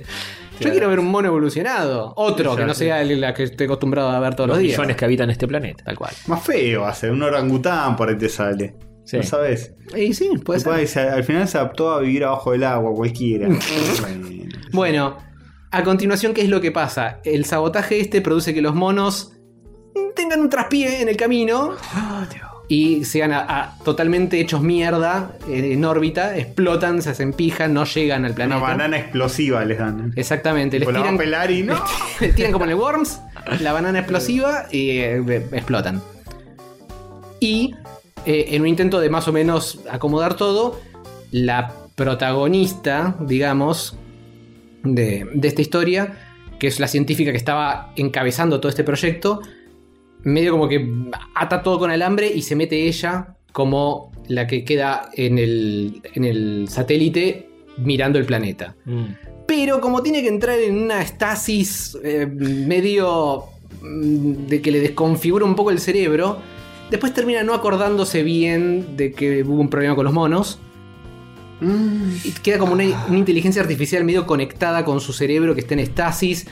[0.60, 2.12] Yo quiero ver un mono evolucionado.
[2.16, 4.78] Otro, que no sea el la que estoy acostumbrado a ver todos los, Los días.
[4.78, 5.84] millones que habitan este planeta.
[5.84, 6.12] Tal cual.
[6.26, 8.74] Más feo hace, un orangután por ahí te sale.
[9.10, 9.16] Sí.
[9.16, 9.72] ¿No sabes?
[9.96, 10.72] Y sí, puede ser.
[10.76, 13.48] Después, al final se adaptó a vivir abajo del agua, cualquiera.
[14.72, 15.16] Bueno.
[15.72, 17.20] A continuación, ¿qué es lo que pasa?
[17.24, 19.32] El sabotaje este produce que los monos
[20.16, 21.74] tengan un traspié en el camino
[22.66, 27.84] y sean a- a- totalmente hechos mierda en, en órbita, explotan, se hacen pija, no
[27.84, 28.60] llegan al Una planeta.
[28.60, 30.12] banana explosiva les dan.
[30.16, 31.80] Exactamente, les la va a tiran, pelar y no.
[32.20, 33.20] les tiran como en el Worms,
[33.60, 36.02] la banana explosiva y eh, explotan.
[37.38, 37.74] Y
[38.26, 40.80] eh, en un intento de más o menos acomodar todo,
[41.30, 43.96] la protagonista, digamos,
[44.82, 46.18] de, de esta historia,
[46.58, 49.40] que es la científica que estaba encabezando todo este proyecto,
[50.22, 50.86] medio como que
[51.34, 56.24] ata todo con alambre y se mete ella como la que queda en el, en
[56.24, 58.76] el satélite mirando el planeta.
[58.84, 59.04] Mm.
[59.46, 63.44] Pero como tiene que entrar en una estasis eh, medio
[63.82, 66.38] mm, de que le desconfigura un poco el cerebro,
[66.90, 70.58] después termina no acordándose bien de que hubo un problema con los monos.
[72.24, 75.80] Y queda como una, una inteligencia artificial medio conectada con su cerebro que está en
[75.80, 76.46] estasis.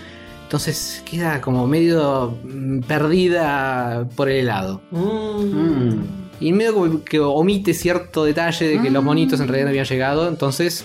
[0.48, 4.80] Entonces queda como medio mm, perdida por el helado.
[4.90, 5.92] Mm.
[6.40, 9.86] Y medio como que omite cierto detalle de que los monitos en realidad no habían
[9.86, 10.28] llegado.
[10.28, 10.84] Entonces.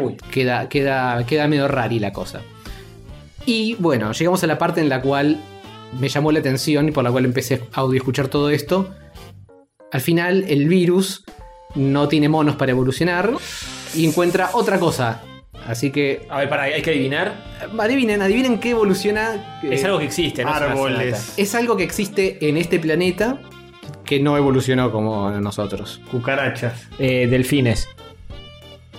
[0.00, 2.42] Uy, queda, queda, queda medio rari la cosa.
[3.46, 5.40] Y bueno, llegamos a la parte en la cual
[5.98, 8.94] me llamó la atención y por la cual empecé a audio escuchar todo esto.
[9.92, 11.24] Al final, el virus
[11.74, 13.30] no tiene monos para evolucionar
[13.94, 15.22] y encuentra otra cosa.
[15.66, 17.34] Así que, A ver, para, hay que adivinar.
[17.78, 19.58] adivinen, adivinen qué evoluciona.
[19.62, 21.34] Es eh, algo que existe, Árboles.
[21.36, 23.40] es algo que existe en este planeta
[24.04, 26.00] que no evolucionó como nosotros.
[26.10, 26.86] Cucarachas.
[26.98, 27.88] Eh, delfines.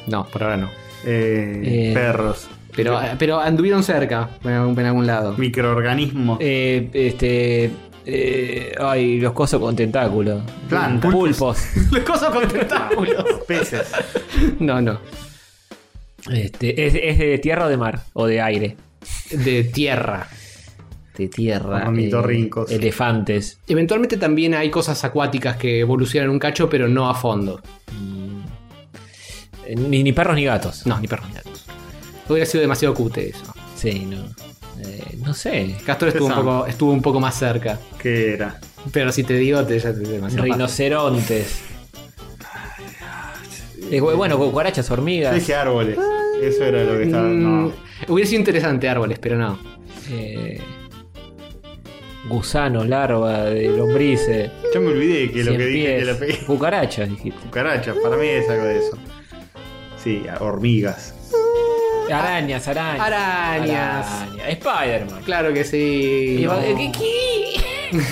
[0.08, 0.70] No, por ahora no.
[1.06, 1.92] eh, Eh.
[1.94, 2.48] perros.
[2.78, 5.34] Pero, pero anduvieron cerca, en algún, en algún lado.
[5.38, 6.38] Microorganismos.
[6.40, 7.72] Eh, este.
[8.06, 10.42] eh, ay, los cosos con tentáculos.
[10.70, 11.12] Plantas.
[11.12, 11.58] Pulpos.
[11.92, 13.26] Las cosas con tentáculos.
[13.48, 13.92] Peces.
[14.60, 15.00] No, no.
[16.32, 18.02] Este, ¿es, es de tierra o de mar?
[18.14, 18.78] ¿O de aire?
[19.32, 20.28] De tierra.
[21.18, 21.92] De tierra.
[21.98, 23.60] Eh, elefantes.
[23.68, 27.60] Eventualmente también hay cosas acuáticas que evolucionan un cacho, pero no a fondo.
[29.66, 30.86] Eh, Ni, ni perros ni gatos.
[30.86, 31.57] No, ni perros ni gatos.
[32.30, 33.46] Hubiera sido demasiado cute eso.
[33.76, 34.18] Sí, no.
[34.86, 35.76] Eh, no sé.
[35.86, 37.80] Castor estuvo un, poco, estuvo un poco más cerca.
[38.02, 38.60] ¿Qué era?
[38.92, 40.44] Pero si te digo, te, ya te demasiado.
[40.44, 41.62] Rinocerontes.
[43.90, 45.34] Eh, bu- bueno, cucarachas, Yo hormigas.
[45.36, 45.98] dije árboles.
[46.42, 47.28] Eso era lo que estaba.
[47.28, 47.74] Mm, No.
[48.10, 49.58] Hubiera sido interesante árboles, pero no.
[50.10, 50.60] eh,
[52.30, 54.52] gusano, larva de lombrices.
[54.74, 56.38] Ya me olvidé que lo que dije que la pegué.
[56.46, 57.40] Cucarachas, dijiste.
[57.42, 58.98] Cucarachas, para mí es algo de eso.
[60.04, 61.14] Sí, hormigas.
[62.12, 63.00] Arañas, arañas.
[63.08, 64.08] Arañas.
[64.22, 64.50] Araña.
[64.50, 65.22] Spider-Man.
[65.26, 66.38] Claro que sí.
[66.40, 66.62] Y va- No.
[66.62, 67.58] ¿Qué, qué?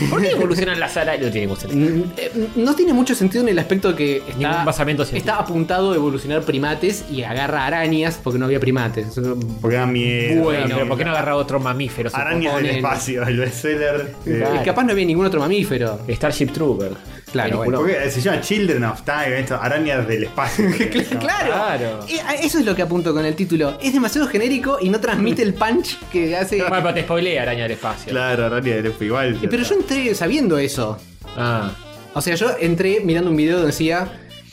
[0.09, 1.25] ¿Por qué evolucionan las arañas?
[1.25, 1.75] No tiene sentido.
[1.97, 5.03] Mm, eh, No tiene mucho sentido en el aspecto que está, basamento
[5.39, 9.19] apuntado a evolucionar primates y agarra arañas porque no había primates.
[9.61, 10.43] Porque da miedo.
[10.43, 12.09] Bueno, pero ¿por qué no agarra otro mamífero?
[12.13, 14.13] Arañas del espacio, el bestseller.
[14.25, 14.61] eh, Claro.
[14.61, 15.99] Y capaz no había ningún otro mamífero.
[16.07, 16.91] Starship Trooper.
[17.35, 17.77] Claro, Película.
[17.79, 20.65] Porque se llama Children of Time, esto, arañas del espacio.
[21.19, 21.51] Claro.
[21.51, 21.99] Claro.
[22.07, 23.77] Eh, Eso es lo que apunto con el título.
[23.81, 26.59] Es demasiado genérico y no transmite el punch que hace.
[26.59, 28.11] Bueno, pero te spoilea araña del espacio.
[28.11, 29.39] Claro, arañas del espacio, igual.
[29.41, 30.97] Eh, Pero yo entré sabiendo eso.
[31.35, 31.71] Ah.
[32.13, 34.07] O sea, yo entré mirando un video donde decía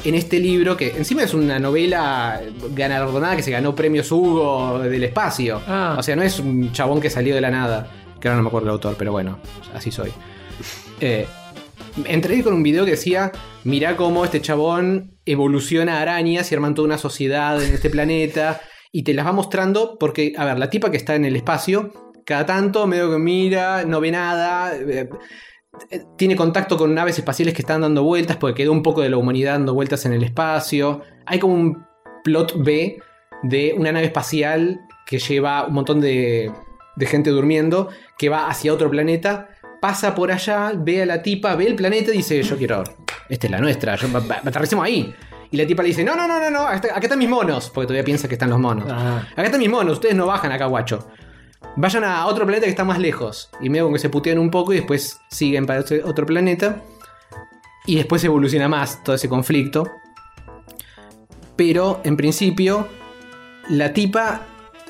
[0.05, 2.41] en este libro, que encima es una novela
[2.75, 5.63] galardonada que se ganó premios Hugo del espacio.
[5.69, 5.95] Ah.
[5.97, 7.89] O sea, no es un chabón que salió de la nada.
[8.21, 9.39] Que ahora no me acuerdo el autor, pero bueno,
[9.75, 10.11] así soy.
[11.01, 11.27] Eh,
[12.05, 13.33] entré con un video que decía,
[13.65, 18.61] mirá cómo este chabón evoluciona arañas y arman toda una sociedad en este planeta.
[18.91, 21.93] Y te las va mostrando porque, a ver, la tipa que está en el espacio,
[22.27, 24.77] cada tanto medio que mira, no ve nada.
[24.77, 25.09] eh,
[26.19, 29.17] tiene contacto con naves espaciales que están dando vueltas porque quedó un poco de la
[29.17, 31.01] humanidad dando vueltas en el espacio.
[31.25, 31.85] Hay como un
[32.25, 32.99] plot B
[33.43, 36.53] de una nave espacial que lleva un montón de
[37.01, 37.89] gente durmiendo
[38.19, 39.49] que va hacia otro planeta,
[39.83, 42.85] pasa por allá, ve a la tipa, ve el planeta y dice, yo quiero,
[43.29, 45.13] esta es la nuestra, yo, aterricemos ahí.
[45.51, 47.69] Y la tipa le dice, no, no, no, no, no, acá, acá están mis monos,
[47.69, 48.87] porque todavía piensa que están los monos.
[48.89, 49.27] Ah.
[49.33, 51.09] Acá están mis monos, ustedes no bajan acá, guacho.
[51.75, 53.51] Vayan a otro planeta que está más lejos.
[53.61, 56.81] Y medio como que se putean un poco y después siguen para ese otro planeta.
[57.85, 59.91] Y después evoluciona más todo ese conflicto.
[61.57, 62.87] Pero en principio,
[63.69, 64.43] la tipa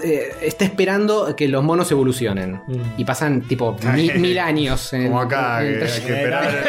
[0.02, 2.60] eh, está esperando que los monos evolucionen.
[2.96, 4.92] Y pasan tipo mi- mil, años.
[4.92, 6.64] en- Como acá, en que hay que esperar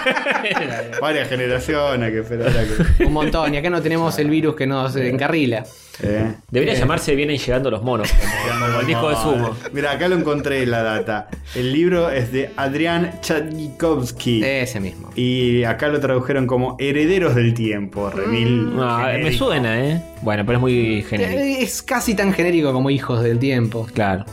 [1.00, 2.64] varias generaciones hay que esperar a
[2.96, 3.04] que.
[3.04, 3.54] Un montón.
[3.54, 5.64] Y acá no tenemos el virus que nos encarrila.
[6.02, 6.32] Eh.
[6.50, 8.10] Debería llamarse Vienen llegando los monos.
[8.10, 9.56] Como, como el disco de sumo.
[9.72, 11.28] Mira, acá lo encontré la data.
[11.54, 14.42] El libro es de Adrián Chadnikovsky.
[14.42, 15.10] Ese mismo.
[15.14, 18.72] Y acá lo tradujeron como Herederos del Tiempo, remil.
[18.78, 20.00] Ah, me suena, ¿eh?
[20.22, 21.40] Bueno, pero es muy genérico.
[21.40, 23.86] Eh, Es casi tan genérico como Hijos del Tiempo.
[23.94, 24.24] Claro.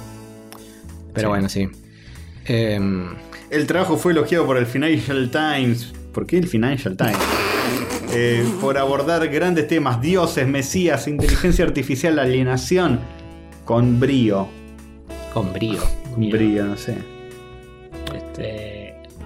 [1.14, 1.68] Pero bueno, sí.
[2.46, 3.10] Em,
[3.50, 5.94] El trabajo fue elogiado por el Financial Times.
[6.14, 7.18] ¿Por qué el Financial Times?
[8.14, 13.00] Eh, por abordar grandes temas, dioses, mesías, inteligencia artificial, alienación,
[13.66, 14.48] con brío.
[15.34, 15.80] con brío.
[16.14, 16.98] Con brío, no sé.
[18.16, 18.77] Este...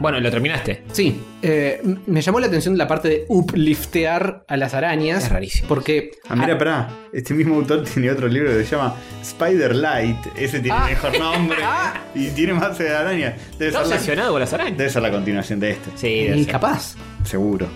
[0.02, 0.84] Bueno, lo terminaste.
[0.92, 5.24] Sí, eh, me llamó la atención la parte de upliftear a las arañas.
[5.26, 5.68] Es rarísimo.
[5.68, 6.12] Porque.
[6.28, 6.90] Ah, mira, pará.
[7.14, 10.18] Este mismo autor tiene otro libro que se llama Spider Light.
[10.36, 10.86] Ese tiene Ah.
[10.90, 11.60] mejor nombre.
[12.16, 13.36] y tiene más de araña.
[13.60, 14.78] Debe Está ser, la, obsesionado con las arañas.
[14.78, 15.90] debe ser la continuación de este.
[15.96, 16.52] Sí, y debe ser.
[16.52, 16.96] capaz.
[17.24, 17.68] Seguro.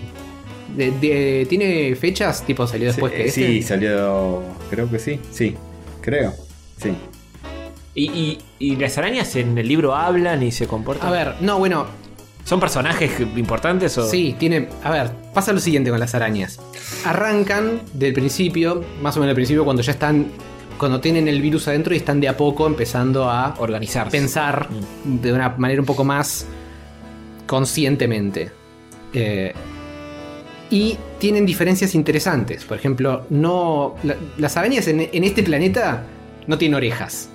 [0.76, 2.44] De- de- ¿Tiene fechas?
[2.45, 3.45] Tipo, salió después sí, que eh, este.
[3.48, 4.42] sí, salió.
[4.70, 5.20] Creo que sí.
[5.32, 5.56] Sí,
[6.02, 6.34] creo.
[6.82, 6.92] Sí.
[7.94, 11.08] ¿Y, y, y las arañas en el libro hablan y se comportan?
[11.08, 11.86] A ver, no, bueno,
[12.45, 14.07] ¿Son personajes importantes o...?
[14.07, 14.69] sí, tiene.
[14.83, 16.59] A ver, pasa lo siguiente con las arañas.
[17.03, 20.27] Arrancan del principio, más o menos del principio, cuando ya están.
[20.77, 24.11] Cuando tienen el virus adentro y están de a poco empezando a Organizarse.
[24.11, 24.67] pensar
[25.06, 26.45] de una manera un poco más
[27.48, 28.51] conscientemente.
[29.14, 29.53] Eh,
[30.69, 32.65] y tienen diferencias interesantes.
[32.65, 33.95] Por ejemplo, no.
[34.03, 36.03] la- las arañas en, en este planeta
[36.48, 37.30] no tienen orejas.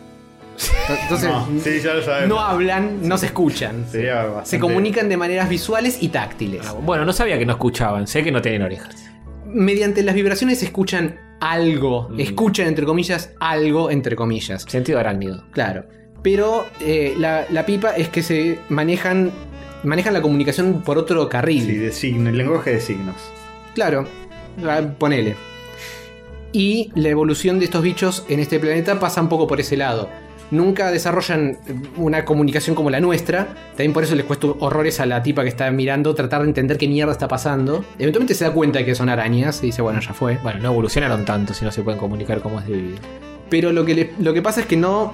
[1.03, 2.29] Entonces, No, sí, ya lo sabemos.
[2.29, 3.87] no hablan, no se escuchan.
[3.91, 6.67] Sería bastante- Se comunican de maneras visuales y táctiles.
[6.67, 8.07] Ah, Bueno, no sabía que no escuchaban.
[8.07, 8.97] Sé que no tienen orejas.
[9.47, 12.09] Mediante las vibraciones escuchan algo.
[12.11, 12.21] Mm.
[12.21, 14.63] Escuchan, entre comillas, algo, entre comillas.
[14.69, 15.45] Sentido arácnido.
[15.53, 15.85] Claro.
[16.23, 19.31] Pero eh, la, la pipa es que se manejan.
[19.83, 21.65] Manejan la comunicación por otro carril.
[21.65, 23.17] Sí, de signo, el lenguaje de signos.
[23.75, 24.07] Claro.
[24.63, 25.37] Ah, Ponele.
[26.53, 30.11] Y la evolución de estos bichos en este planeta pasa un poco por ese lado.
[30.51, 31.59] Nunca desarrollan
[31.97, 33.49] una comunicación como la nuestra.
[33.71, 36.77] También por eso les cuesta horrores a la tipa que está mirando tratar de entender
[36.77, 37.85] qué mierda está pasando.
[37.99, 40.39] Eventualmente se da cuenta de que son arañas y dice, bueno, ya fue.
[40.43, 42.99] Bueno, no evolucionaron tanto si no se pueden comunicar como es debido.
[43.49, 45.13] Pero lo que, le- lo que pasa es que no.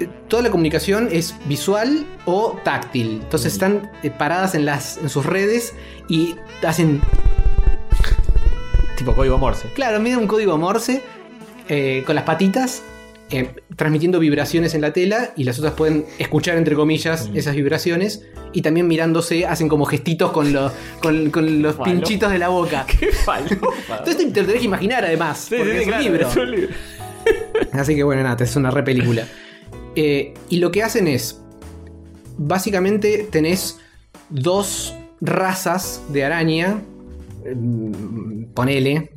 [0.00, 3.20] eh, Toda la comunicación es visual o táctil.
[3.22, 5.74] Entonces están eh, paradas en, las, en sus redes
[6.08, 6.34] y
[6.66, 7.00] hacen.
[8.96, 9.68] Tipo código Morse.
[9.74, 11.02] Claro, miden un código Morse
[11.68, 12.82] eh, con las patitas,
[13.32, 18.22] eh, transmitiendo vibraciones en la tela y las otras pueden escuchar, entre comillas, esas vibraciones.
[18.52, 20.70] Y también mirándose, hacen como gestitos con, los
[21.00, 21.84] con, con los Falo.
[21.84, 22.86] pinchitos de la boca.
[23.00, 24.02] Qué falopa.
[24.06, 25.46] Esto te lo tenés que imaginar, además.
[25.48, 26.28] porque es un libro.
[26.28, 26.68] es un libro.
[27.72, 29.26] Así que bueno, nada, es una re película.
[29.96, 31.38] Eh, y lo que hacen es.
[32.38, 33.78] Básicamente tenés
[34.28, 36.82] dos razas de araña.
[37.54, 39.10] mm, Ponele.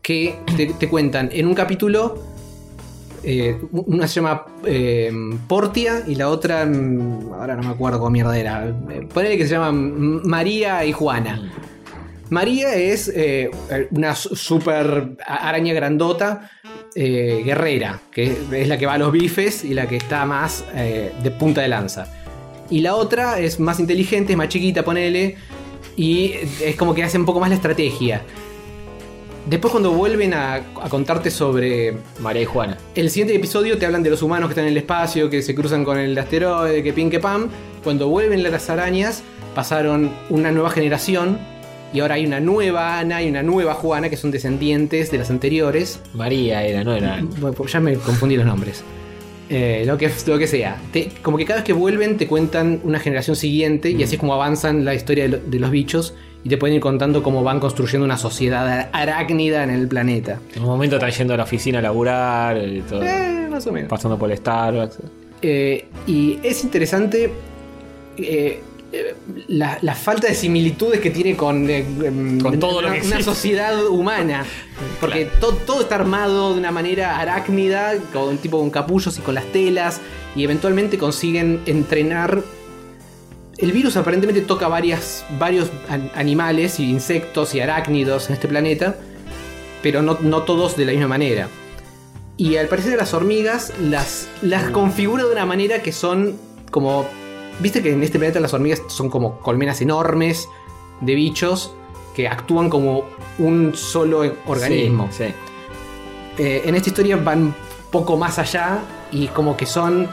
[0.00, 2.31] Que te, te cuentan en un capítulo.
[3.22, 5.12] Eh, una se llama eh,
[5.48, 6.64] Portia y la otra.
[6.66, 8.68] mm, Ahora no me acuerdo cómo mierda era.
[8.90, 11.50] Eh, Ponele que se llaman María y Juana.
[12.30, 13.12] María es
[13.90, 16.50] una su- super araña grandota,
[16.94, 21.30] guerrera, que es la que va a los bifes y la que está más de
[21.38, 22.06] punta de lanza.
[22.70, 25.36] Y la otra es más inteligente, es más chiquita, ponele,
[25.94, 28.22] y es como que hace un poco más la estrategia.
[29.46, 32.78] Después cuando vuelven a, a contarte sobre María y Juana.
[32.94, 35.54] el siguiente episodio te hablan de los humanos que están en el espacio, que se
[35.54, 37.48] cruzan con el asteroide, que pin que pam.
[37.82, 39.22] Cuando vuelven las arañas,
[39.54, 41.38] pasaron una nueva generación
[41.92, 45.28] y ahora hay una nueva Ana y una nueva Juana que son descendientes de las
[45.30, 46.00] anteriores.
[46.14, 47.18] María era, no era.
[47.40, 48.84] Bueno, pues ya me confundí los nombres.
[49.50, 50.80] Eh, lo, que, lo que sea.
[50.92, 54.20] Te- como que cada vez que vuelven te cuentan una generación siguiente y así es
[54.20, 56.14] como avanzan la historia de, lo- de los bichos
[56.44, 60.40] y te pueden ir contando cómo van construyendo una sociedad arácnida en el planeta.
[60.54, 63.02] En un momento están yendo a la oficina a laburar y todo.
[63.02, 63.88] Eh, más o menos.
[63.88, 64.98] Pasando por el Starbucks.
[65.42, 67.32] Eh, y es interesante
[68.16, 68.60] eh,
[68.92, 69.14] eh,
[69.48, 73.06] la, la falta de similitudes que tiene con, eh, em, Con todo lo una, que
[73.06, 73.22] una existe.
[73.24, 74.44] sociedad humana.
[75.00, 79.34] Porque to- todo está armado de una manera arácnida, con tipo con capullos y con
[79.34, 80.00] las telas,
[80.36, 82.42] y eventualmente consiguen entrenar.
[83.62, 88.96] El virus aparentemente toca varias, varios an- animales y insectos y arácnidos en este planeta,
[89.82, 91.48] pero no, no todos de la misma manera.
[92.36, 96.36] Y al parecer las hormigas las, las configura de una manera que son
[96.70, 97.06] como...
[97.60, 100.48] Viste que en este planeta las hormigas son como colmenas enormes
[101.00, 101.72] de bichos
[102.16, 103.04] que actúan como
[103.38, 105.08] un solo organismo.
[105.12, 106.42] Sí, sí.
[106.42, 107.54] Eh, en esta historia van
[107.90, 108.80] poco más allá
[109.12, 110.08] y como que son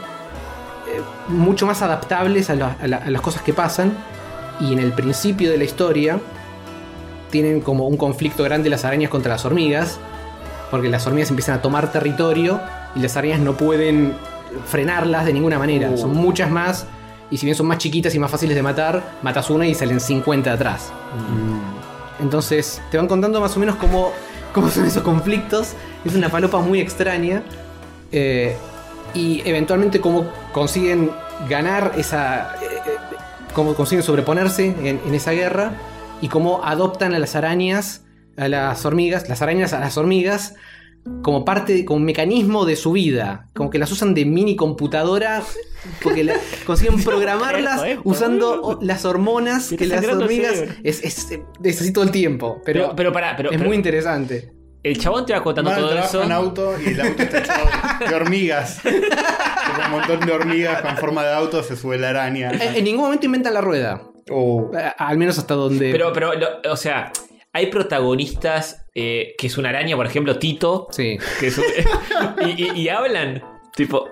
[1.28, 3.92] mucho más adaptables a, la- a la- a las cosas que pasan.
[4.60, 6.18] Y en el principio de la historia
[7.30, 9.98] tienen como un conflicto grande las arañas contra las hormigas.
[10.70, 12.60] Porque las hormigas empiezan a tomar territorio
[12.94, 14.14] y las arañas no pueden
[14.66, 15.96] frenarlas de ninguna manera.
[15.96, 16.86] Son muchas más.
[17.30, 20.00] Y si bien son más chiquitas y más fáciles de matar, matas una y salen
[20.00, 20.92] 50 atrás.
[22.20, 24.12] Entonces te van contando más o menos cómo,
[24.52, 25.72] cómo son esos conflictos.
[26.04, 27.42] Es una palopa muy extraña.
[28.12, 28.56] Eh,
[29.14, 31.10] y eventualmente cómo consiguen
[31.48, 32.54] ganar esa...
[32.62, 33.16] eh, eh,
[33.54, 35.72] cómo consiguen sobreponerse en, en esa guerra.
[36.22, 38.04] Y cómo adoptan a las arañas,
[38.36, 40.54] a las hormigas, las arañas a las hormigas.
[41.22, 43.46] Como parte, como mecanismo de su vida.
[43.54, 45.42] Como que las usan de mini computadora.
[46.02, 46.34] Porque la-
[46.66, 50.62] consiguen programarlas Esto, usando las hormonas que las hormigas.
[50.84, 51.26] Es, es,
[51.64, 52.60] es así todo el tiempo.
[52.66, 54.52] Pero, Pero, pero pará, pero, es pero muy interesante.
[54.82, 56.22] El chabón te va contando todo eso.
[56.22, 58.80] en auto y el auto está hecho de hormigas.
[58.84, 62.50] Un montón de hormigas con forma de auto se sube la araña.
[62.52, 64.02] En, en ningún momento inventan la rueda.
[64.30, 64.70] Oh.
[64.76, 65.90] A- Al menos hasta donde.
[65.92, 67.12] Pero, pero, lo- o sea,
[67.52, 71.18] hay protagonistas eh, que es una araña, por ejemplo, Tito, Sí.
[71.38, 71.64] que es un-
[72.48, 73.42] y, y- y hablan,
[73.74, 74.08] tipo,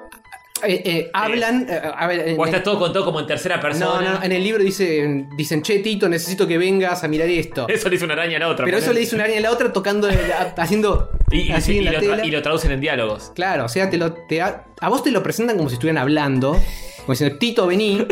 [0.65, 1.67] Eh, eh, hablan.
[1.69, 4.15] eh, a ver, en, o está todo contado como en tercera no, persona.
[4.19, 7.67] no, en el libro dice, dicen, che, Tito, necesito que vengas a mirar esto.
[7.69, 8.65] Eso le hizo una araña a la otra.
[8.65, 10.09] Pero eso le dice una araña a la otra tocando,
[10.57, 12.27] haciendo y, y- así y en la lo tra- tela.
[12.27, 13.33] y lo traducen en diálogos.
[13.35, 15.99] Claro, o sea, te lo, te a, a vos te lo presentan como si estuvieran
[16.03, 16.53] hablando.
[16.99, 18.07] Como diciendo, Tito, vení.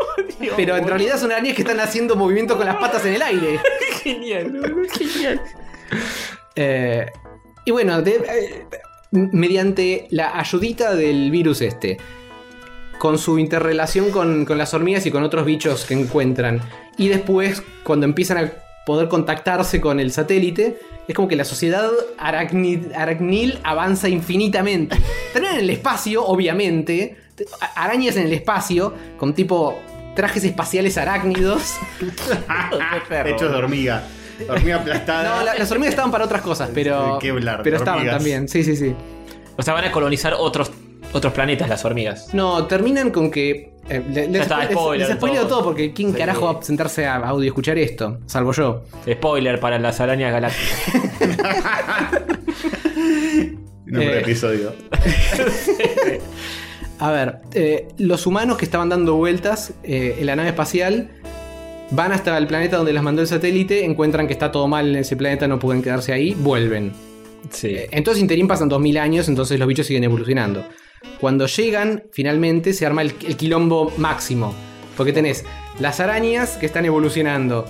[0.56, 3.60] pero en realidad son arañas que están haciendo movimientos con las patas en el aire.
[4.02, 4.58] Genial,
[4.98, 5.40] genial.
[7.66, 8.66] Y bueno, de-
[9.10, 11.98] mediante la ayudita del virus este,
[12.98, 16.60] con su interrelación con, con las hormigas y con otros bichos que encuentran,
[16.96, 18.52] y después cuando empiezan a
[18.86, 24.96] poder contactarse con el satélite, es como que la sociedad aracni- aracnil avanza infinitamente.
[25.32, 27.16] También en el espacio, obviamente,
[27.74, 29.78] arañas en el espacio, con tipo
[30.14, 31.74] trajes espaciales arácnidos.
[33.30, 34.04] Hechos de hormiga.
[34.48, 35.36] Hormiga aplastada.
[35.38, 38.16] No, la- las hormigas estaban para otras cosas, pero, Qué hablar, pero estaban hormigas.
[38.18, 38.94] también, sí, sí, sí.
[39.56, 40.70] O sea, van a colonizar otros,
[41.12, 42.32] otros planetas las hormigas.
[42.34, 43.70] No, terminan con que.
[43.88, 45.50] eh, le- les, está, les- spoiler, les spoileo todo.
[45.56, 46.18] todo porque ¿quién Sí.
[46.18, 48.18] carajo va a sentarse a audio escuchar esto?
[48.26, 48.82] Salvo yo.
[49.10, 51.20] Spoiler para las arañas galácticas.
[53.86, 54.20] Nombre de Eh.
[54.20, 54.72] episodio.
[57.00, 61.08] A ver, eh, los humanos que estaban dando vueltas eh, en la nave espacial
[61.90, 64.96] van hasta el planeta donde las mandó el satélite, encuentran que está todo mal en
[64.96, 66.92] ese planeta, no pueden quedarse ahí, vuelven.
[67.50, 67.68] Sí.
[67.68, 70.64] Eh, Entonces, interín pasan 2000 años, entonces los bichos siguen evolucionando.
[71.20, 74.54] Cuando llegan, finalmente se arma el, el quilombo máximo.
[74.96, 75.44] Porque tenés
[75.78, 77.64] las arañas que están evolucionando,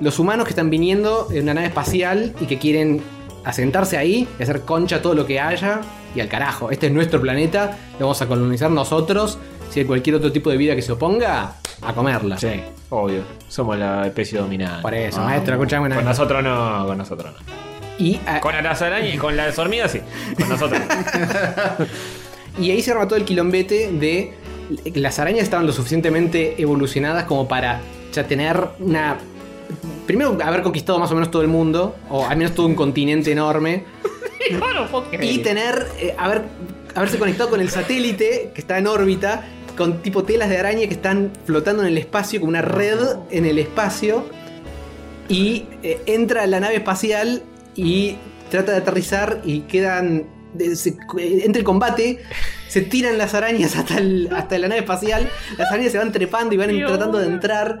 [0.00, 3.00] los humanos que están viniendo en una nave espacial y que quieren
[3.44, 5.80] asentarse ahí y hacer concha todo lo que haya.
[6.14, 9.38] Y al carajo, este es nuestro planeta, lo vamos a colonizar nosotros.
[9.70, 12.38] Si hay cualquier otro tipo de vida que se oponga, a comerla.
[12.38, 12.60] Sí,
[12.90, 13.22] obvio.
[13.48, 14.82] Somos la especie dominante.
[14.82, 16.10] Por eso, Ah, maestro, escuchame una Con vez.
[16.16, 17.54] nosotros no, con nosotros no.
[18.04, 20.00] Y, ah, Con las arañas y con las hormigas sí.
[20.38, 21.86] Con nosotros no.
[22.64, 24.32] Y ahí se arma todo el quilombete de
[24.94, 27.80] las arañas estaban lo suficientemente evolucionadas como para
[28.12, 29.16] ya tener una.
[30.06, 33.32] Primero, haber conquistado más o menos todo el mundo, o al menos todo un continente
[33.32, 33.84] enorme,
[35.20, 35.88] y tener.
[35.98, 36.42] eh, haber,
[36.94, 39.44] haberse conectado con el satélite que está en órbita,
[39.76, 42.98] con tipo telas de araña que están flotando en el espacio, con una red
[43.30, 44.24] en el espacio,
[45.28, 47.42] y eh, entra a la nave espacial
[47.74, 48.16] y
[48.50, 50.26] trata de aterrizar y quedan.
[50.54, 52.20] de- se- entra el combate,
[52.68, 56.54] se tiran las arañas hasta, el- hasta la nave espacial, las arañas se van trepando
[56.54, 56.88] y van Dios.
[56.92, 57.80] tratando de entrar.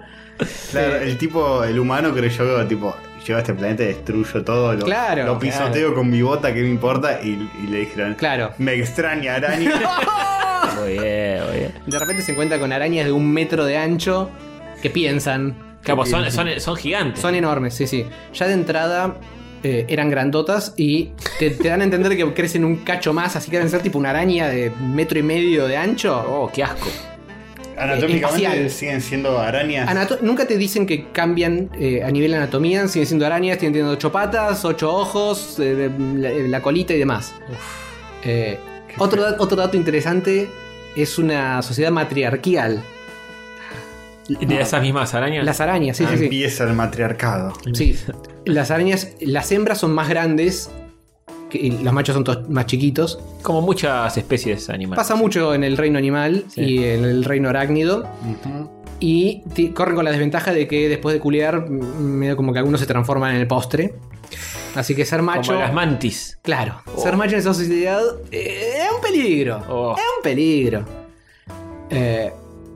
[0.72, 2.92] Claro, Eh, el tipo, el humano creyó, tipo,
[3.26, 6.62] llego a este planeta y destruyo todo, lo, Claro, lo pisoteo con mi bota, ¿qué
[6.62, 7.20] me importa?
[7.22, 8.52] Y, y le dijeron, Claro.
[8.58, 9.72] me extraña araña.
[10.80, 11.72] Muy bien, muy bien.
[11.86, 14.30] De repente se encuentra con arañas de un metro de ancho
[14.82, 15.56] que piensan.
[15.82, 17.20] Claro, son, son, son gigantes.
[17.20, 18.06] Son enormes, sí, sí.
[18.32, 19.14] Ya de entrada
[19.62, 23.50] eh, eran grandotas y te, te dan a entender que crecen un cacho más, así
[23.50, 26.16] que deben ser tipo una araña de metro y medio de ancho.
[26.26, 26.88] Oh, qué asco.
[27.78, 28.70] Anatómicamente espacial.
[28.70, 29.88] siguen siendo arañas.
[29.88, 33.72] Anato- Nunca te dicen que cambian eh, a nivel de anatomía, siguen siendo arañas, tienen
[33.72, 37.32] teniendo ocho patas, ocho ojos, eh, la, la colita y demás.
[38.24, 38.58] Eh,
[38.98, 40.48] otro, da- otro dato interesante
[40.96, 42.82] es una sociedad matriarcal.
[44.28, 45.44] ¿De esas mismas arañas?
[45.44, 46.24] Las arañas, sí, sí, sí.
[46.24, 47.52] Empieza el matriarcado.
[47.74, 47.98] Sí,
[48.46, 50.70] las arañas, las hembras son más grandes,
[51.58, 53.18] que, los machos son todos más chiquitos.
[53.42, 54.96] Como muchas especies animales.
[54.96, 56.60] Pasa mucho en el reino animal Sí.
[56.62, 58.08] y en el reino arácnido.
[59.00, 59.42] Y
[59.74, 62.86] corren con la desventaja de que después de culiar, mm, medio como que algunos se
[62.86, 63.94] transforman en el postre.
[64.74, 65.52] Así que ser macho.
[65.52, 66.38] Como las mantis.
[66.42, 68.02] Claro, ser macho en esa sociedad
[68.32, 69.62] eh, es un peligro.
[69.68, 69.94] Oh.
[69.96, 70.84] Es un peligro.
[71.90, 72.32] Eh,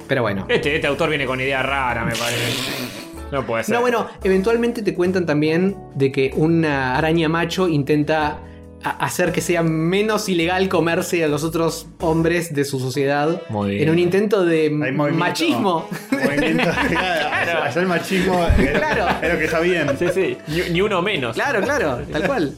[0.06, 0.46] pero bueno.
[0.48, 2.98] Este, este autor viene con idea rara, me parece.
[3.30, 3.74] No puede ser.
[3.74, 8.38] No, bueno, eventualmente te cuentan también de que una araña macho intenta
[8.84, 13.42] hacer que sea menos ilegal comerse a los otros hombres de su sociedad.
[13.48, 13.82] Muy bien.
[13.84, 15.88] En un intento de movimiento- machismo.
[16.12, 16.70] Movimiento.
[16.88, 19.06] Claro, Allá el machismo es, Claro.
[19.22, 19.88] es lo que está bien.
[19.98, 20.36] Sí, sí.
[20.48, 21.34] Ni, ni uno menos.
[21.34, 22.54] claro, claro, tal cual.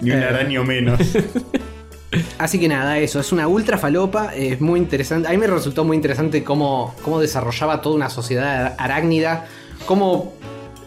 [0.00, 1.00] Ni un araño menos.
[2.38, 5.28] Así que nada, eso, es una ultra falopa, es muy interesante.
[5.28, 9.46] A mí me resultó muy interesante cómo, cómo desarrollaba toda una sociedad arácnida,
[9.86, 10.34] cómo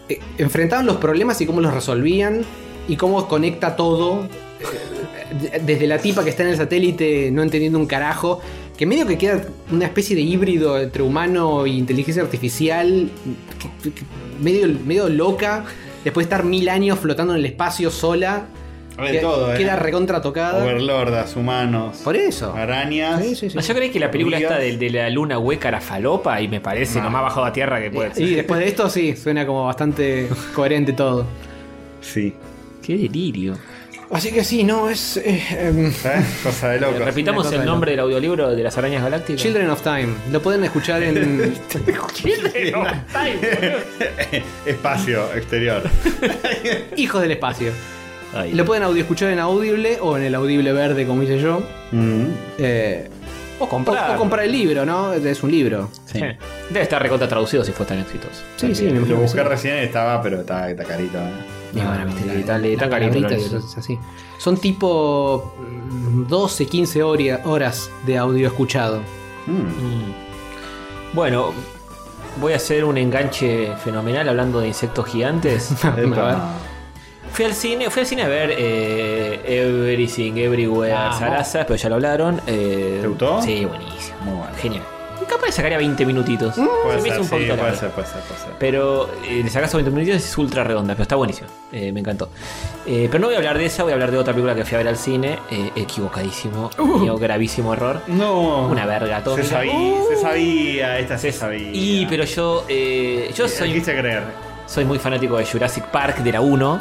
[0.08, 2.42] eh, enfrentaban los problemas y cómo los resolvían,
[2.88, 7.42] y cómo conecta todo, eh, de- desde la tipa que está en el satélite no
[7.42, 8.40] entendiendo un carajo,
[8.76, 9.42] que medio que queda
[9.72, 13.08] una especie de híbrido entre humano e inteligencia artificial,
[13.82, 14.02] que- que-
[14.40, 15.64] medio, medio loca,
[16.04, 18.46] después de estar mil años flotando en el espacio sola.
[18.96, 19.58] Que- todo, ¿eh?
[19.58, 20.64] Queda recontra tocada.
[20.64, 21.98] Overlordas, humanos.
[22.02, 22.54] Por eso.
[22.54, 23.22] Arañas.
[23.22, 23.54] Sí, sí, sí.
[23.56, 26.48] No, yo creí que la película esta de, de la luna hueca era falopa y
[26.48, 27.04] me parece No.
[27.04, 28.36] lo más bajado a tierra que puede Y ser.
[28.36, 31.26] después de esto sí, suena como bastante coherente todo.
[32.00, 32.32] Sí.
[32.86, 33.56] Qué delirio.
[34.12, 35.16] Así que sí, no, es...
[35.16, 36.24] eh, em, ¿Eh?
[36.44, 37.00] Cosa de locos.
[37.04, 39.42] Repitamos una cosa el nombre del audiolibro de las arañas galácticas.
[39.42, 40.08] Children of Time.
[40.30, 41.52] Lo pueden escuchar en...
[42.14, 43.72] Children of Time.
[44.64, 45.82] Espacio exterior.
[46.96, 47.72] Hijos del Espacio.
[48.32, 48.52] Ay.
[48.52, 51.62] Lo pueden audio escuchar en Audible o en el Audible verde, como hice yo.
[51.90, 52.26] Mm.
[52.58, 53.08] Eh,
[53.58, 54.10] O comprar.
[54.10, 55.14] O, o comprar el libro, ¿no?
[55.14, 55.90] Es un libro.
[56.04, 56.18] Sí.
[56.22, 56.36] Eh,
[56.68, 58.42] Debe estar recontra traducido si fue tan exitoso.
[58.56, 59.48] Sí, sí, me Lo imagino que busqué sí.
[59.48, 61.18] recién estaba, pero está, está carito.
[61.18, 61.55] ¿eh?
[62.06, 62.34] Viste, la-
[62.78, 62.90] tan
[63.64, 63.98] es así.
[64.38, 69.00] Son tipo mm, 12, 15 horia- horas de audio escuchado.
[69.46, 69.52] Mm.
[69.52, 70.14] Mm.
[71.14, 71.52] Bueno,
[72.40, 75.72] voy a hacer un enganche fenomenal hablando de insectos gigantes.
[77.32, 80.94] Fui al cine, fui al cine a ver eh, Everything, Everywhere.
[81.18, 82.40] Sarasa, pero ya lo hablaron.
[82.46, 83.42] eh, ¿Te gustó?
[83.42, 84.16] Sí, buenísimo.
[84.24, 84.52] Muy bueno.
[84.60, 84.82] Genial.
[85.28, 86.54] Capaz le sacaría 20 minutitos.
[86.54, 87.80] Puede Se me ser, hizo un sí, poquito puede largo.
[87.80, 88.50] ser, puede ser, puede ser.
[88.58, 91.48] Pero eh, le sacas 20 minutitos es ultra redonda, pero está buenísimo.
[91.72, 92.28] Eh, me encantó.
[92.86, 94.64] Eh, pero no voy a hablar de esa, voy a hablar de otra película que
[94.64, 95.38] fui a ver al cine.
[95.50, 96.70] eh, equivocadísimo.
[97.00, 98.00] mío, gravísimo error.
[98.06, 98.68] No.
[98.68, 99.48] Una verga Se atómica.
[99.48, 101.70] sabía, se sabía, esta se sabía.
[101.72, 103.58] Y pero yo yo Soy...
[103.58, 104.22] soy, Quise creer.
[104.66, 106.80] soy muy fanático de Jurassic Park de la 1.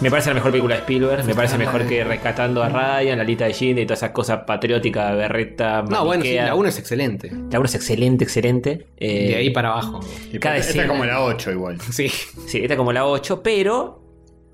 [0.00, 1.24] Me parece la mejor película de Spielberg.
[1.24, 4.40] Me parece mejor que Rescatando a Ryan, La lista de Jin y todas esas cosas
[4.46, 6.46] patrióticas, berreta, No, bueno, sí, maniquea.
[6.46, 7.30] la 1 es excelente.
[7.50, 8.86] La 1 es excelente, excelente.
[8.98, 10.00] Eh, De ahí para abajo.
[10.40, 11.80] Cada esta escena- es como la 8 igual.
[11.80, 12.08] Sí.
[12.08, 14.02] Sí, esta es como la 8, pero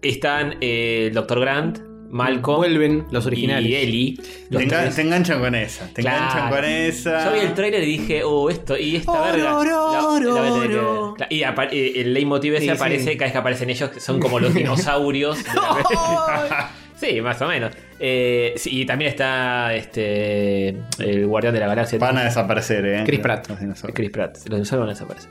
[0.02, 1.40] están eh, el Dr.
[1.40, 1.78] Grant,
[2.10, 3.68] Malcolm Vuelven los originales.
[3.70, 4.16] y Ellie.
[4.16, 4.22] Te,
[4.54, 4.96] los engan- tres.
[4.96, 5.86] te enganchan con esa.
[5.88, 6.18] Te Claro.
[6.18, 7.24] enganchan con esa.
[7.26, 9.56] Yo vi el trailer y dije, oh, esto y esta Oro, verga.
[9.58, 13.16] oro, la- la Y el leitmotiv ese Sí, aparece sí.
[13.16, 15.38] cada vez que aparecen ellos, que son como los dinosaurios.
[17.00, 17.72] sí, más o menos.
[17.98, 21.98] Eh, sí, y también está este el guardián de la galaxia.
[21.98, 23.02] Van a desaparecer, eh.
[23.06, 23.48] Chris Pratt.
[23.48, 23.94] Los dinosaurios.
[23.96, 24.36] Chris Pratt.
[24.36, 25.30] Los dinosaurios van a desaparecer.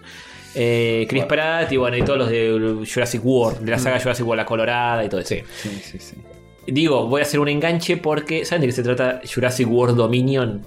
[0.56, 4.26] Eh, Chris Pratt y bueno, y todos los de Jurassic World, de la saga Jurassic
[4.26, 5.36] World, la colorada y todo eso.
[5.36, 5.42] Sí.
[5.62, 6.16] Sí, sí, sí.
[6.72, 8.46] Digo, voy a hacer un enganche porque.
[8.46, 10.62] ¿Saben de qué se trata Jurassic World Dominion?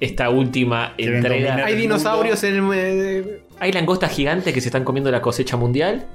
[0.00, 1.64] Esta última entrega.
[1.64, 2.70] Hay dinosaurios en el.
[2.74, 6.06] eh, Hay langostas gigantes que se están comiendo la cosecha mundial.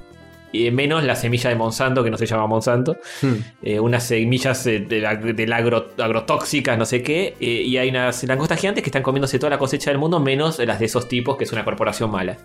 [0.52, 2.96] Y menos la semilla de Monsanto, que no se llama Monsanto.
[3.22, 3.32] hmm.
[3.64, 7.34] Eh, unas semillas eh, de la- del agro, agrotóxicas, no sé qué.
[7.40, 10.60] eh, y hay unas langostas gigantes que están comiéndose toda la cosecha del mundo, menos
[10.60, 12.36] las de esos tipos, que es una corporación mala.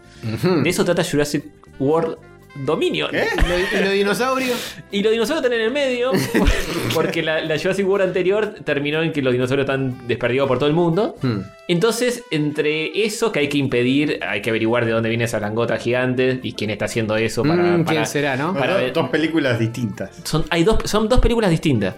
[0.64, 1.46] De eso trata Jurassic
[1.80, 2.18] World
[2.56, 3.14] Dominion.
[3.16, 3.28] ¿Eh?
[3.38, 4.76] ¿Y lo- y los dinosaurios?
[4.92, 6.12] Y los dinosaurios están en el medio,
[6.96, 10.68] porque la, la Jurassic World anterior terminó en que los dinosaurios están desperdigados por todo
[10.68, 11.16] el mundo.
[11.22, 11.42] Hmm.
[11.68, 15.78] Entonces, entre eso que hay que impedir, hay que averiguar de dónde viene esa langota
[15.78, 17.62] gigante y quién está haciendo eso para.
[17.62, 18.54] Mm, para- ¿Quién será, no?
[18.56, 20.20] Para dos películas distintas.
[20.24, 21.96] Son, hay dos, son dos películas distintas.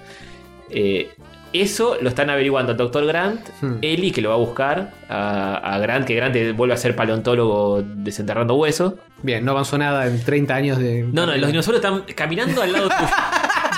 [0.70, 1.10] Eh,
[1.54, 3.06] eso lo están averiguando el Dr.
[3.06, 3.78] Grant, Hmm.
[3.82, 7.84] Ellie, que lo va a buscar a, a Grant, que Grant vuelve a ser paleontólogo
[7.84, 8.94] desenterrando huesos.
[9.24, 11.04] Bien, no avanzó nada en 30 años de.
[11.12, 13.10] No, no, los dinosaurios están caminando al lado tuyo.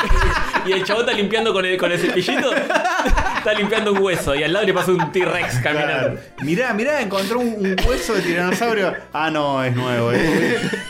[0.65, 2.49] y el chabón está limpiando con el, con el cepillito.
[3.45, 4.33] Está limpiando un hueso.
[4.35, 5.93] Y al lado le pasa un T-Rex caminando.
[5.93, 6.19] Claro.
[6.43, 8.93] Mirá, mirá, encontró un, un hueso de tiranosaurio.
[9.11, 10.11] Ah, no, es nuevo.
[10.13, 10.23] es-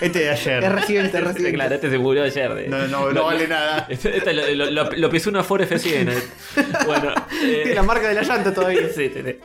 [0.02, 0.64] Este de ayer.
[0.64, 1.54] Es reciente, es reciente.
[1.54, 2.54] Claro, este se murió ayer.
[2.54, 3.88] de- No, no, no vale nada.
[3.90, 6.10] Este, este lo, lo, lo- lo pisó una Ford F100.
[6.10, 6.24] eh.
[6.86, 7.12] Bueno.
[7.44, 8.88] eh, Tiene la marca de la llanta todavía.
[8.96, 9.36] sí, sí, sí.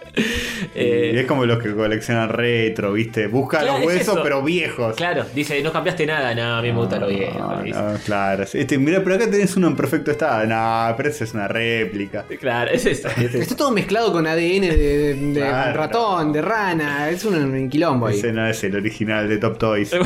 [0.74, 3.26] Y es como los que coleccionan retro, ¿viste?
[3.26, 4.22] Busca Claro, los es huesos, eso.
[4.22, 4.96] pero viejos.
[4.96, 6.34] Claro, dice, no cambiaste nada.
[6.34, 7.08] No, a mí me gusta lo.
[7.08, 8.44] No, no, claro.
[8.52, 10.44] Este, mira, pero acá tenés uno en perfecto estado.
[10.46, 12.24] No, pero esa es una réplica.
[12.40, 15.78] Claro, ese Está todo mezclado con ADN de, de- de Claro.
[15.78, 17.08] ratón, de rana.
[17.10, 18.18] Es un, un quilombo ahí.
[18.18, 19.90] Ese no es el original de Top Toys.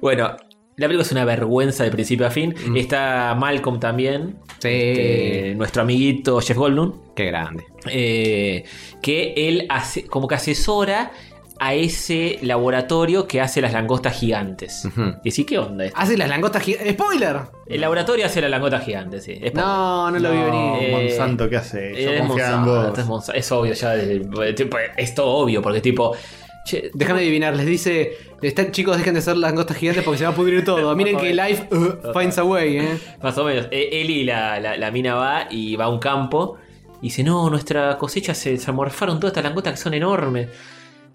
[0.00, 0.36] Bueno,
[0.76, 2.54] la película es una vergüenza de principio a fin.
[2.76, 4.36] Está Malcolm también.
[4.58, 4.68] Sí.
[4.68, 7.14] eh, nuestro amiguito Jeff Goldblum.
[7.14, 7.62] Qué grande.
[7.88, 8.64] eh,
[9.00, 11.12] que él hace, como que asesora
[11.64, 14.82] a ese laboratorio que hace las langostas gigantes.
[15.22, 15.96] Y sí, ¿qué onda esto?
[15.98, 16.92] Hace las langostas gigantes.
[16.94, 17.36] ¡Spoiler!
[17.68, 19.38] El laboratorio hace las langostas gigantes, sí.
[19.40, 20.72] Es No, no lo vi venir.
[20.80, 21.92] Eh, Monsanto, ¿qué hace?
[22.02, 23.38] Yo es Monsanto, es Monsanto.
[23.38, 23.90] Es obvio ya.
[23.90, 26.16] desde- tipo, es todo obvio, porque tipo.
[26.64, 30.30] che, Déjame adivinar, les dice, están chicos, dejen de ser langostas gigantes porque se va
[30.30, 30.96] a pudrir todo.
[30.96, 32.98] Miren que life uh, finds a way, eh.
[33.22, 33.68] Más o menos.
[33.70, 36.56] Eh, Él y la, la- la mina va y va a un campo.
[37.00, 40.48] Y dice, no, nuestra cosecha se, se amorfaron todas estas langostas que son enormes.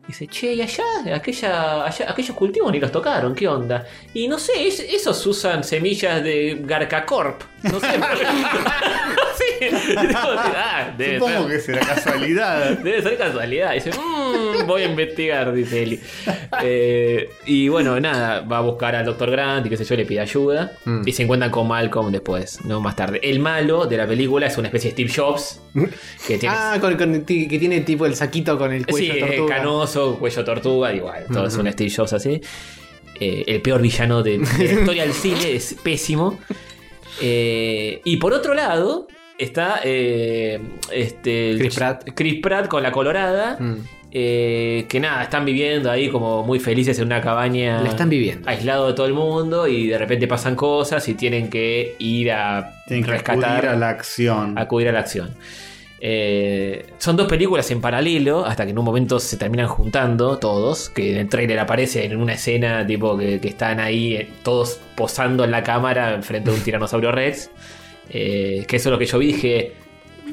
[0.07, 3.85] Dice, che, y allá, aquella, allá, aquellos cultivos ni los tocaron, ¿qué onda?
[4.13, 7.41] Y no sé, es- esos usan semillas de Garcacorp.
[7.71, 7.87] No sé.
[9.37, 9.75] sí,
[10.15, 11.51] ah, debe Supongo ser.
[11.51, 12.77] que será casualidad.
[12.83, 13.73] Debe ser casualidad.
[13.73, 15.99] Dice, "Mm, voy a investigar, dice Eli.
[16.63, 19.31] Eh, y bueno, nada, va a buscar al Dr.
[19.31, 20.73] Grant y qué sé yo, le pide ayuda.
[20.85, 21.01] Mm.
[21.05, 22.79] Y se encuentran con Malcolm después, ¿no?
[22.81, 23.19] Más tarde.
[23.23, 25.61] El malo de la película es una especie de Steve Jobs.
[26.27, 26.55] Que tiene.
[26.57, 29.55] Ah, con, con- ti- que tiene tipo el saquito con el sí, cuello eh, tortuga.
[29.57, 31.25] canoso, cuello tortuga, igual.
[31.31, 32.41] Todo es un Steve Jobs así.
[33.19, 36.37] Eh, el peor villano de, de la historia del cine es pésimo.
[37.21, 40.59] Eh, y por otro lado, está eh,
[40.91, 42.09] este, Chris Pratt.
[42.13, 43.57] Chris Pratt con la colorada.
[43.59, 43.75] Mm.
[44.11, 47.81] eh, que nada, están viviendo ahí como muy felices en una cabaña.
[47.81, 48.49] La están viviendo.
[48.49, 52.81] Aislado de todo el mundo y de repente pasan cosas y tienen que ir a
[52.87, 54.57] Tienen que rescatar, acudir a la acción.
[54.57, 55.35] acudir a la acción.
[55.99, 60.89] Eh, son dos películas en paralelo hasta que en un momento se terminan juntando todos,
[60.89, 64.79] que en el trailer aparece en una escena tipo que, que están ahí eh, todos
[64.95, 67.49] posando en la cámara enfrente de un tiranosaurio rex.
[68.09, 69.73] Eh, que eso es lo que yo vi, dije,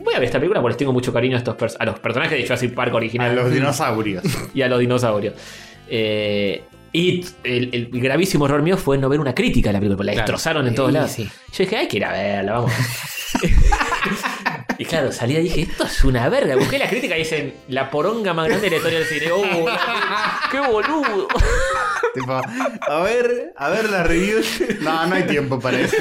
[0.05, 2.39] voy a ver esta película porque les tengo mucho cariño a, estos a los personajes
[2.39, 4.23] de Jurassic Park A original los dinosaurios.
[4.55, 5.35] y a los dinosaurios.
[5.89, 6.63] Eh,
[6.93, 10.07] y el, el gravísimo error mío fue no ver una crítica a la película, porque
[10.07, 10.27] la Claro.
[10.27, 11.11] destrozaron en todos lados.
[11.11, 11.25] sí.
[11.25, 12.73] Yo dije, hay que ir a verla, vamos.
[14.95, 16.55] claro, salí y dije, esto es una verga.
[16.57, 19.33] Busqué la crítica y dicen, la poronga más grande de la historia del cine.
[19.33, 19.67] ¡Oh,
[20.51, 21.29] ¡Qué boludo!
[22.15, 24.47] tipo, a ver, a ver las reviews.
[24.81, 25.97] No, no hay tiempo para eso.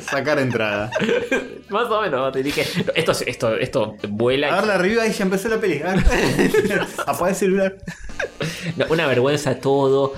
[0.00, 0.90] Sacar entrada.
[1.70, 4.48] más o menos, te dije, esto, esto, esto vuela.
[4.48, 5.80] A ver la review, ahí ya empezó la peli.
[7.06, 7.76] Apaga el celular.
[8.76, 10.14] No, una vergüenza todo.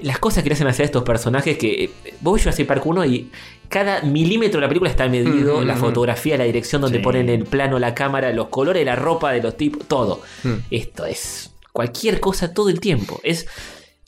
[0.00, 1.84] Las cosas que le hacen hacer a estos personajes que.
[1.84, 1.90] eh,
[2.20, 3.30] Vos ves Jurassic Park 1 y
[3.68, 7.04] cada milímetro de la película está medido, Mm, la mm, fotografía, la dirección donde Sí.
[7.04, 10.22] ponen el plano, la cámara, los colores la ropa de los tipos, todo.
[10.42, 10.54] Mm.
[10.70, 13.20] Esto es cualquier cosa todo el tiempo.
[13.22, 13.46] Es.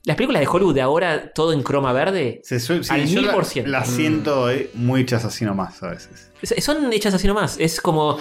[0.04, 3.26] Las películas de Hollywood de ahora, todo en croma verde, Se sue- sí, Al mil
[3.30, 3.70] por ciento.
[3.70, 6.30] Las siento eh, muy hechas así nomás a veces.
[6.42, 7.56] es- son hechas así nomás.
[7.58, 8.18] Es como.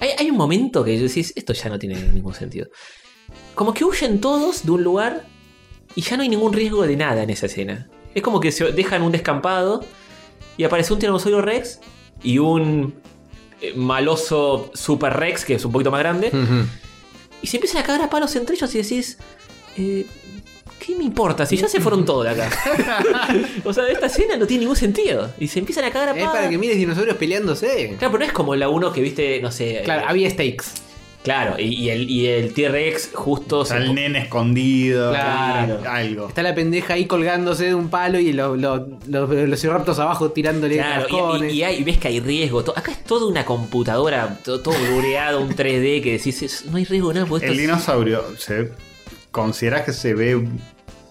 [0.00, 2.68] Hay, hay un momento que decís, esto ya no tiene ningún sentido.
[3.54, 5.26] Como que huyen todos de un lugar
[5.94, 7.88] y ya no hay ningún riesgo de nada en esa escena.
[8.14, 9.84] Es como que se dejan un descampado
[10.56, 11.80] y aparece un tiranosaurio Rex
[12.22, 12.94] y un
[13.60, 16.30] eh, maloso Super Rex, que es un poquito más grande,
[17.42, 19.18] y se empiezan a cagar a palos entre ellos y decís,
[19.76, 20.06] eh,
[20.78, 21.46] ¿qué me importa?
[21.46, 22.50] Si ya se fueron todos de acá.
[23.64, 25.30] o sea, esta escena no tiene ningún sentido.
[25.38, 26.34] Y se empiezan a cagar a Es palos.
[26.34, 27.94] para que mires dinosaurios peleándose.
[27.98, 29.82] Claro, pero no es como la uno que viste, no sé.
[29.84, 30.64] Claro, eh, había stakes.
[31.22, 35.10] Claro, y, y el, y el T-Rex justo Está se- el nene escondido.
[35.10, 35.80] Claro.
[35.86, 36.28] Algo.
[36.28, 40.76] Está la pendeja ahí colgándose de un palo y los los los velociraptors abajo tirándole
[40.76, 41.52] Claro, y- cascones.
[41.52, 42.60] y, y hay- ves que hay riesgo.
[42.74, 47.12] acá es toda una computadora, to- todo, blureado, un 3D que decís, no hay riesgo
[47.12, 47.26] nada.
[47.26, 48.70] El esto dinosaurio, ¿se
[49.30, 50.42] ¿considerás que se ve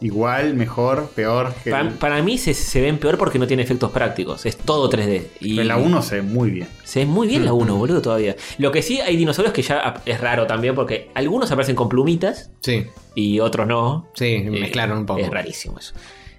[0.01, 3.63] igual, mejor, peor que para, el, para mí se, se ven peor porque no tiene
[3.63, 4.45] efectos prácticos.
[4.45, 5.23] Es todo 3D.
[5.41, 6.67] Y pero la 1 se ve muy bien.
[6.83, 8.35] Se ve muy bien la 1, boludo, todavía.
[8.57, 12.49] Lo que sí hay dinosaurios que ya es raro también porque algunos aparecen con plumitas
[12.61, 14.07] Sí, y otros no.
[14.15, 15.19] sí, Eh, mezclaron un poco.
[15.19, 15.93] Es rarísimo eso.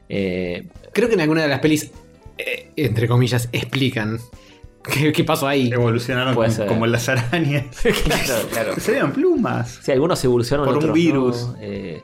[0.09, 1.91] Eh, Creo que en alguna de las pelis,
[2.39, 4.19] eh, entre comillas, explican
[4.83, 5.71] qué, qué pasó ahí.
[5.71, 7.67] Evolucionaron como, como las arañas.
[8.05, 8.75] claro, claro.
[8.81, 9.79] se veían plumas.
[9.83, 11.49] Sí, algunos evolucionaron Por un virus.
[11.49, 11.57] no.
[11.61, 12.03] Eh,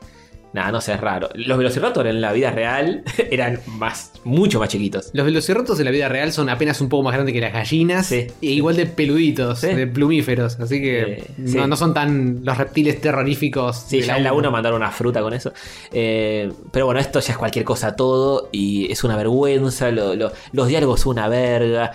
[0.57, 1.29] nada, no sé, es raro.
[1.35, 5.09] Los Velociraptor en la vida real eran más, mucho más chiquitos.
[5.13, 8.07] Los velociraptors en la vida real son apenas un poco más grandes que las gallinas.
[8.07, 8.27] Sí.
[8.41, 9.67] E igual de peluditos, Sí.
[9.73, 10.59] de plumíferos.
[10.59, 11.69] Así que Eh, no, sí.
[11.69, 13.85] no son tan los reptiles terroríficos.
[13.87, 14.51] Sí, ya en la 1 uno.
[14.51, 15.53] mandaron una fruta con eso.
[15.91, 19.91] Eh, pero bueno, esto ya es cualquier cosa todo y es una vergüenza.
[19.91, 21.91] lo- lo- los diálogos son una verga.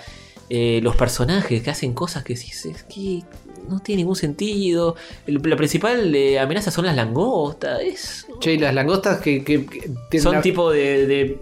[0.54, 3.22] eh, los personajes que hacen cosas que sí, es que
[3.68, 4.96] no tiene ningún sentido.
[5.26, 7.80] El- la principal eh, amenaza son las langostas.
[7.80, 11.38] Es, Che, y las langostas que, que- que tienen son tipo de, de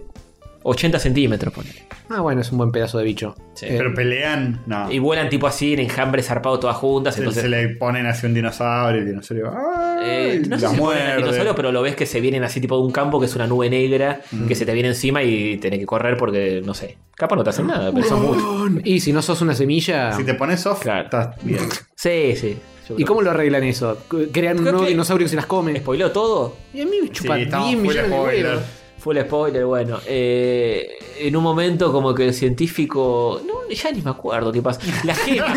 [0.63, 1.69] 80 centímetros, pone.
[2.13, 3.35] Ah, bueno, es un buen pedazo de bicho.
[3.53, 3.65] Sí.
[3.67, 4.91] Eh, Pero pelean, no.
[4.91, 7.15] Y vuelan tipo así, en enjambres zarpados todas juntas.
[7.15, 9.51] se, Entonces, se le ponen así un dinosaurio y el dinosaurio.
[9.51, 9.99] ¡ay!
[10.03, 11.17] Eh, no sé si muerde.
[11.17, 13.47] dinosaurio, pero lo ves que se vienen así tipo de un campo que es una
[13.47, 17.35] nube negra que se te viene encima y tenés que correr porque, no sé, capaz
[17.35, 18.81] no te hacen nada, pero son muchos.
[18.85, 20.11] Y si no sos una semilla.
[20.13, 21.03] Si te pones off, Claro.
[21.05, 21.59] estás bien.
[21.95, 22.57] Sí, sí.
[22.97, 23.95] ¿Y cómo lo arreglan eso?
[24.33, 25.77] Crean un nuevo que- dinosaurio que se las come.
[25.79, 26.55] ¿Spoiló todo?
[26.73, 28.45] Y a mí me chupa Sí, 10 estamos full millones de spoiler.
[28.47, 28.63] huevos.
[29.01, 29.99] Fue el spoiler, bueno.
[30.07, 33.41] eh, en un momento como que el científico...
[33.47, 34.79] No, ya ni me acuerdo qué pasa.
[35.03, 35.53] Las quema.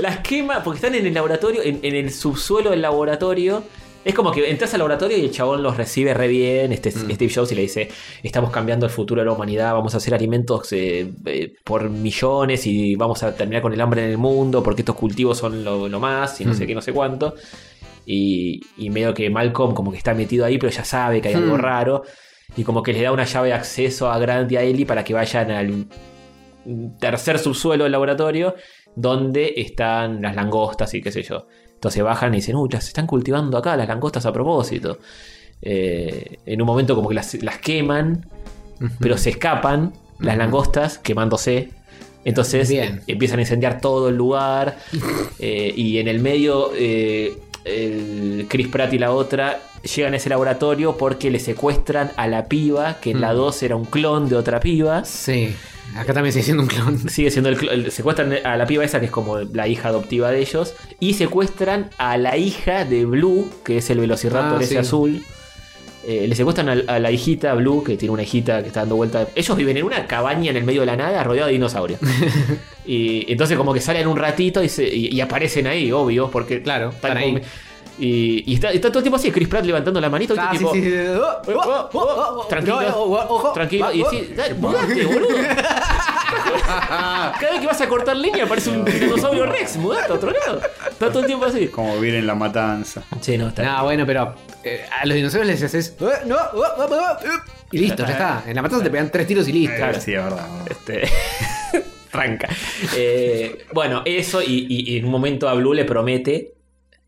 [0.00, 3.62] las quema porque están en el laboratorio, en, en el subsuelo del laboratorio.
[4.04, 7.32] Es como que entras al laboratorio y el chabón los recibe re bien, este, Steve
[7.32, 7.88] Jobs, y le dice,
[8.22, 12.66] estamos cambiando el futuro de la humanidad, vamos a hacer alimentos eh, eh, por millones
[12.68, 15.88] y vamos a terminar con el hambre en el mundo porque estos cultivos son lo,
[15.88, 17.34] lo más y no sé qué, no sé cuánto.
[18.06, 21.34] Y, y medio que Malcolm como que está metido ahí, pero ya sabe que hay
[21.34, 21.60] algo Hmm.
[21.60, 22.02] raro.
[22.54, 25.02] Y como que le da una llave de acceso a Grant y a Ellie para
[25.02, 25.86] que vayan al
[26.98, 28.54] tercer subsuelo del laboratorio
[28.94, 31.46] donde están las langostas y qué sé yo.
[31.74, 34.98] Entonces bajan y dicen, uy, las están cultivando acá, las langostas a propósito.
[35.60, 38.26] Eh, en un momento como que las, las queman,
[38.98, 41.70] pero se escapan las langostas quemándose.
[42.24, 42.96] Entonces Bien.
[42.96, 44.78] eh, empiezan a incendiar todo el lugar.
[45.38, 50.28] eh, y en el medio, eh, el Chris Pratt y la otra llegan a ese
[50.28, 54.36] laboratorio porque le secuestran a la piba, que en la 2 era un clon de
[54.36, 55.04] otra piba.
[55.04, 55.54] Sí.
[55.96, 56.98] Acá también sigue siendo un clon.
[57.08, 59.88] Sigue siendo el, cl- el- secuestran a la piba esa que es como la hija
[59.88, 64.62] adoptiva de ellos y secuestran a la hija de Blue que es el velociraptor Ah,
[64.62, 64.76] ese sí.
[64.78, 65.22] azul
[66.08, 68.94] Eh, le secuestran a, a la hijita Blue que tiene una hijita que está dando
[68.96, 71.98] vuelta ellos viven en una cabaña en el medio de la nada rodeado de dinosaurios
[72.86, 76.62] y entonces como que salen un ratito y, se- y- y aparecen ahí obvio porque
[76.62, 77.40] Claro, están ahí.
[77.98, 80.72] Y, y está, está todo el tiempo así Chris Pratt levantando la manito Ah, tipo,
[80.72, 80.96] sí, sí, sí.
[81.16, 82.78] Oh, oh, oh, oh, oh, Tranquilo.
[82.94, 83.52] oh, oh.
[83.52, 84.10] Tranquilo, Ah, y oh.
[84.10, 85.36] sí, mudate, boludo.
[86.66, 90.60] Cada vez que vas a cortar línea aparece un dinosaurio Rex, mudate a otro lado.
[90.90, 91.68] Está todo el tiempo así.
[91.68, 93.02] Como vivir en la matanza.
[93.20, 93.62] Sí, no, está.
[93.62, 94.34] No, bueno, pero
[94.64, 95.94] eh, a los dinosaurios les haces.
[96.00, 97.16] "Eh, no, oh, oh, oh, oh",
[97.72, 98.44] y listo, ya está.
[98.46, 99.74] En la matanza te pegan tres tiros y listo.
[99.76, 100.46] Eh, sí, es verdad.
[100.68, 101.08] Este.
[102.10, 102.48] Tranca.
[102.94, 106.54] Eh, bueno, eso, y, y- y en un momento a Blue le promete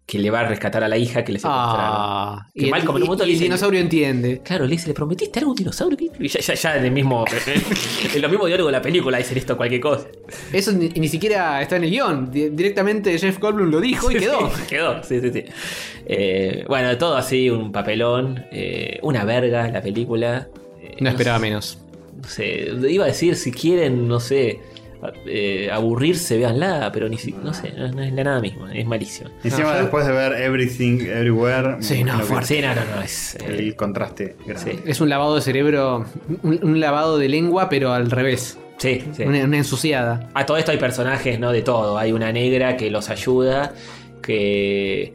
[0.09, 1.77] que le va a rescatar a la hija que le secuestraron.
[1.87, 4.41] Ah, Que y, Malcolm en un y- momento y le el dinosaurio entiende.
[4.43, 6.11] Claro, le dice, ¿le prometiste algo a un dinosaurio?
[6.19, 7.27] Y ya, ya, ya en el mismo.
[8.15, 10.07] en lo mismo diálogo de la película dicen esto, cualquier cosa.
[10.51, 12.31] Eso ni, ni siquiera está en el guion.
[12.31, 14.49] Di- directamente Jeff Goldblum lo dijo y quedó.
[14.51, 15.45] Sí, quedó, sí, sí, sí.
[16.07, 20.49] Eh, bueno, todo así, un papelón, eh, una verga la película.
[20.83, 21.79] Eh, No esperaba sé- menos.
[22.23, 24.59] No sé, iba a decir si quieren, no sé,
[25.27, 28.87] eh, aburrirse, véanla, pero ni si, no sé, no, no es la nada misma, es
[28.87, 29.31] malísima.
[29.45, 32.57] Encima, después de ver Everything Everywhere, Sí, no, fuerte.
[32.57, 33.35] Sí, no, no, no, es.
[33.37, 34.73] eh, El contraste grande.
[34.73, 34.79] Sí.
[34.87, 36.05] Es un lavado de cerebro,
[36.43, 38.59] un, un lavado de lengua, pero al revés.
[38.79, 39.23] sí, sí.
[39.23, 40.29] Una, una ensuciada.
[40.35, 41.53] A todo esto hay personajes, ¿no?
[41.53, 41.97] De todo.
[41.99, 43.73] Hay una negra que los ayuda,
[44.23, 45.15] que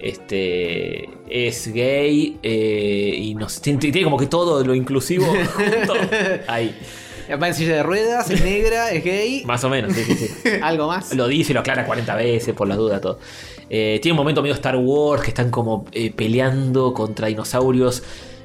[0.00, 5.94] este es gay eh, y nos tiene, tiene como que todo lo inclusivo junto.
[6.46, 6.76] Ahí,
[7.30, 9.42] Va en silla de ruedas, es negra, es gay.
[9.44, 10.48] más o menos, sí, sí, sí.
[10.62, 11.14] Algo más.
[11.14, 13.18] Lo dice y lo aclara 40 veces por las dudas, todo.
[13.70, 18.02] Eh, tiene un momento medio Star Wars que están como eh, peleando contra dinosaurios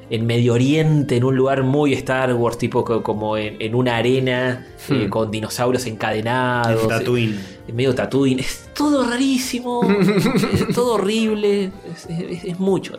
[0.08, 3.96] en Medio Oriente, en un lugar muy Star Wars, tipo co- como en, en una
[3.96, 5.08] arena eh, Hmm.
[5.08, 6.82] con dinosaurios encadenados.
[6.82, 7.38] En Tatooine.
[7.68, 8.40] En medio Tatooine.
[8.40, 9.82] Es todo rarísimo,
[10.52, 12.98] es todo horrible, es, es- es mucho.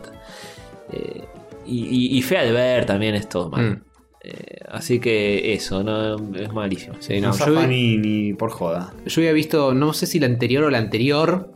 [0.92, 1.24] Eh,
[1.66, 3.62] y, y- y fea de ver también es todo mal.
[3.62, 3.82] Mm.
[4.24, 6.94] Eh, así que eso, no es malísimo.
[7.00, 8.92] Sí, No, no, yo, ni, ni por joda.
[9.06, 11.52] yo había visto, no sé si la anterior o la anterior.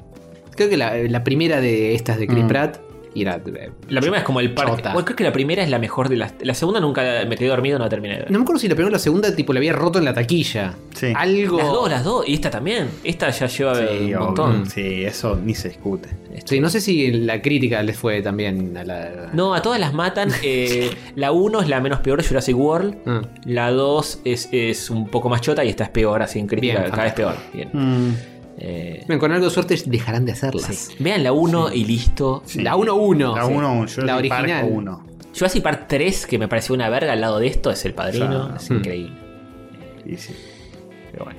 [0.56, 2.48] Creo que la, la primera de estas de Chris Mm.
[2.48, 2.80] Pratt.
[3.16, 3.36] Y era.
[3.36, 4.76] eh, La primera es como el parque.
[4.76, 4.92] Chota.
[4.92, 6.34] Bueno, creo que la primera es la mejor de las.
[6.42, 8.30] La segunda nunca me quedé dormido, no la terminé de ver.
[8.30, 10.12] No me acuerdo si la primera o la segunda, tipo, la había roto en la
[10.14, 10.74] taquilla.
[10.94, 11.12] Sí.
[11.16, 11.56] Algo.
[11.58, 12.28] Las dos, las dos.
[12.28, 12.88] Y esta también.
[13.04, 14.20] Esta ya lleva Sí, un obvio.
[14.20, 14.66] montón.
[14.70, 16.08] Sí, eso ni se discute.
[16.44, 19.30] Sí, no sé si la crítica les fue también a la.
[19.32, 20.30] No, a todas las matan.
[20.42, 22.96] Eh, la 1 es la menos peor, Jurassic World.
[23.06, 23.22] Ah.
[23.44, 26.80] La 2 es, es un poco más chota y esta es peor, así en crítica.
[26.80, 27.34] Bien, cada vez peor.
[27.54, 27.70] Bien.
[27.72, 28.14] Mm.
[28.58, 30.64] Eh, Bien, con algo de suerte dejarán de hacerlas.
[30.74, 30.94] sí.
[30.98, 32.42] Vean la 1 y listo.
[32.46, 32.62] Sí.
[32.62, 33.34] La 1-1.
[33.34, 33.52] La sí.
[33.52, 34.66] 1, yo La original.
[34.70, 35.06] 1.
[35.36, 38.48] Jurassic Park 3, que me pareció una verga al lado de esto, es el padrino.
[38.50, 38.56] Ya.
[38.56, 38.76] Es Hmm.
[38.76, 39.12] increíble.
[40.06, 40.34] Y sí.
[41.12, 41.38] Pero bueno.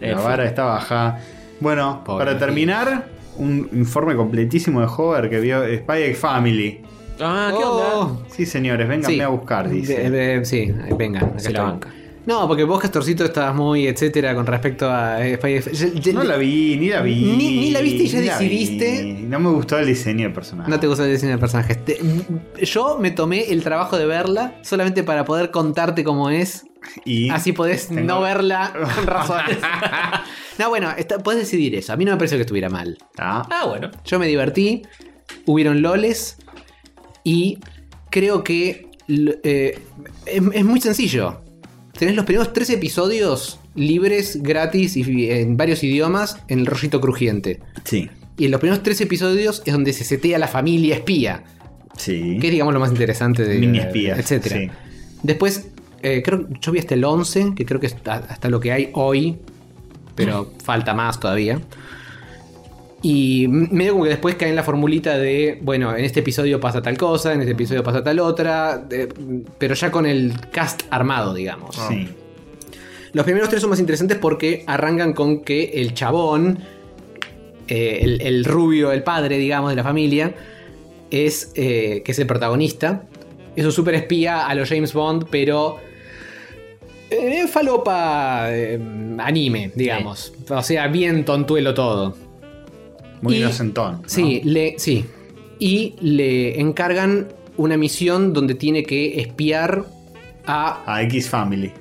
[0.00, 1.18] La Eh, fue- vara está baja.
[1.60, 3.06] Bueno, Pobre para terminar,
[3.38, 6.82] un informe completísimo de Hover que vio Spy X Family.
[7.18, 8.08] Ah, ¿qué Oh.
[8.10, 8.24] onda?
[8.28, 9.20] Sí, señores, vénganme Sí.
[9.22, 10.10] a buscar, dice.
[10.10, 11.24] De- de- sí, vengan.
[11.24, 11.88] acá Se la banca.
[12.26, 16.76] No, porque vos, Castorcito, estabas muy etcétera con respecto a eh, Spy No la vi,
[16.76, 17.14] ni la vi.
[17.14, 19.02] Ni- ni la viste y ya decidiste.
[19.04, 19.12] vi.
[19.22, 20.68] No me gustó el diseño del personaje.
[20.68, 21.84] No te gusta el diseño de personajes.
[21.84, 22.00] Te-
[22.64, 26.66] yo me tomé el trabajo de verla solamente para poder contarte cómo es.
[27.04, 29.58] Y Así podés tengo- no verla con razones.
[30.58, 31.92] no, bueno, está- podés decidir eso.
[31.92, 32.98] A mí no me pareció que estuviera mal.
[33.18, 33.90] Ah, Ah, bueno.
[34.04, 34.82] Yo me divertí,
[35.46, 36.38] hubieron loles
[37.22, 37.58] y
[38.10, 39.78] creo que eh,
[40.26, 41.42] es, es muy sencillo.
[41.98, 47.60] Tenés los primeros tres episodios libres, gratis y en varios idiomas en el rollito crujiente.
[47.84, 48.10] sí.
[48.38, 51.44] Y en los primeros tres episodios es donde se setea la familia espía,
[51.96, 52.36] Sí.
[52.38, 54.56] que es digamos lo más interesante de Mini espías, etcétera.
[54.58, 54.70] sí.
[55.22, 55.68] Después,
[56.02, 58.72] eh, creo yo vi hasta el 11, que creo que es hasta hasta lo que
[58.72, 59.38] hay hoy,
[60.14, 61.58] pero falta más todavía.
[63.08, 66.82] Y medio como que después cae en la formulita de, bueno, en este episodio pasa
[66.82, 69.08] tal cosa, en este episodio pasa tal otra, de-
[69.58, 71.76] pero ya con el cast armado, digamos.
[71.88, 72.08] Sí.
[73.12, 76.58] Los primeros tres son más interesantes porque arrancan con que el chabón,
[77.68, 80.34] eh, el, el rubio, el padre, digamos, de la familia,
[81.10, 83.04] es, eh, que es el protagonista.
[83.54, 85.78] Es un super espía a los James Bond, pero...
[87.08, 88.80] eh, falopa eh,
[89.18, 90.32] anime, digamos.
[90.50, 92.25] O sea, bien tontuelo todo.
[93.22, 94.02] Muy Y- inocentón.
[94.02, 94.08] ¿no?
[94.08, 95.04] Sí, le, sí.
[95.58, 99.84] Y le encargan una misión donde tiene que espiar
[100.46, 100.82] a...
[100.86, 101.72] A X Family.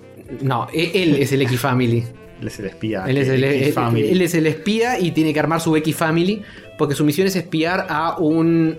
[0.41, 2.03] No, e- él es el X-Family.
[2.41, 3.05] Él es el espía.
[3.07, 4.09] Él es, el, X Family.
[4.09, 6.41] él es el espía y tiene que armar su X Family
[6.77, 8.77] porque su misión es espiar a un,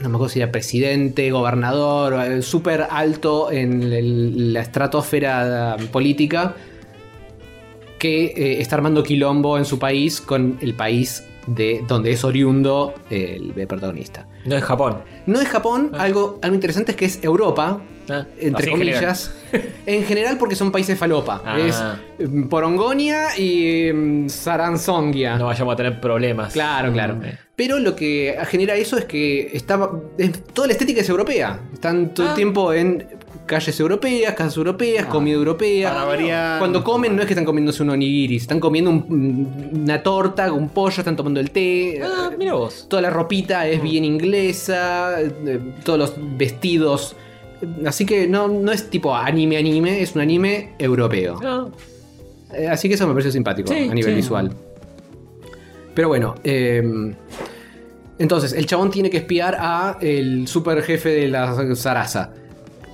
[0.00, 6.56] no me acuerdo si era presidente, gobernador, súper alto en el- la estratosfera eh, política
[7.98, 12.94] que eh, está armando quilombo en su país con el país de donde es oriundo
[13.10, 14.26] el, protagonista.
[14.44, 14.98] No es Japón.
[15.26, 19.00] No es Japón, algo, algo interesante es que es Europa, Ah, entre así en general.
[19.00, 19.34] comillas.
[19.86, 21.42] En general porque son países falopa.
[21.44, 21.58] Ah.
[21.58, 25.36] Es mm, Porongonia y mm, Saranzongia.
[25.38, 26.52] No vayamos a tener problemas.
[26.52, 27.16] Claro, claro.
[27.16, 27.22] Mm.
[27.56, 31.58] Pero lo que genera eso es que está, es- toda la estética es europea.
[31.72, 32.36] Están todo el Ah.
[32.36, 33.06] tiempo en
[33.46, 36.04] calles europeas, casas europeas, comida europea.
[36.58, 40.68] Cuando comen no es que están comiéndose un onigiri, están comiendo un- una torta, un
[40.68, 42.00] pollo, están tomando el té.
[42.04, 42.86] Ah, mira vos.
[42.90, 47.16] Toda la ropita es bien inglesa, eh, todos los vestidos.
[47.86, 51.40] Así que no, no es tipo anime anime, es un anime europeo.
[51.42, 51.68] Ah,
[52.54, 54.16] Eh, Así que eso me pareció simpático Sí, a nivel sí.
[54.16, 54.52] visual.
[55.96, 56.80] Pero bueno, eh,
[58.18, 62.32] entonces el chabón tiene que espiar a el super jefe de la Sarasa.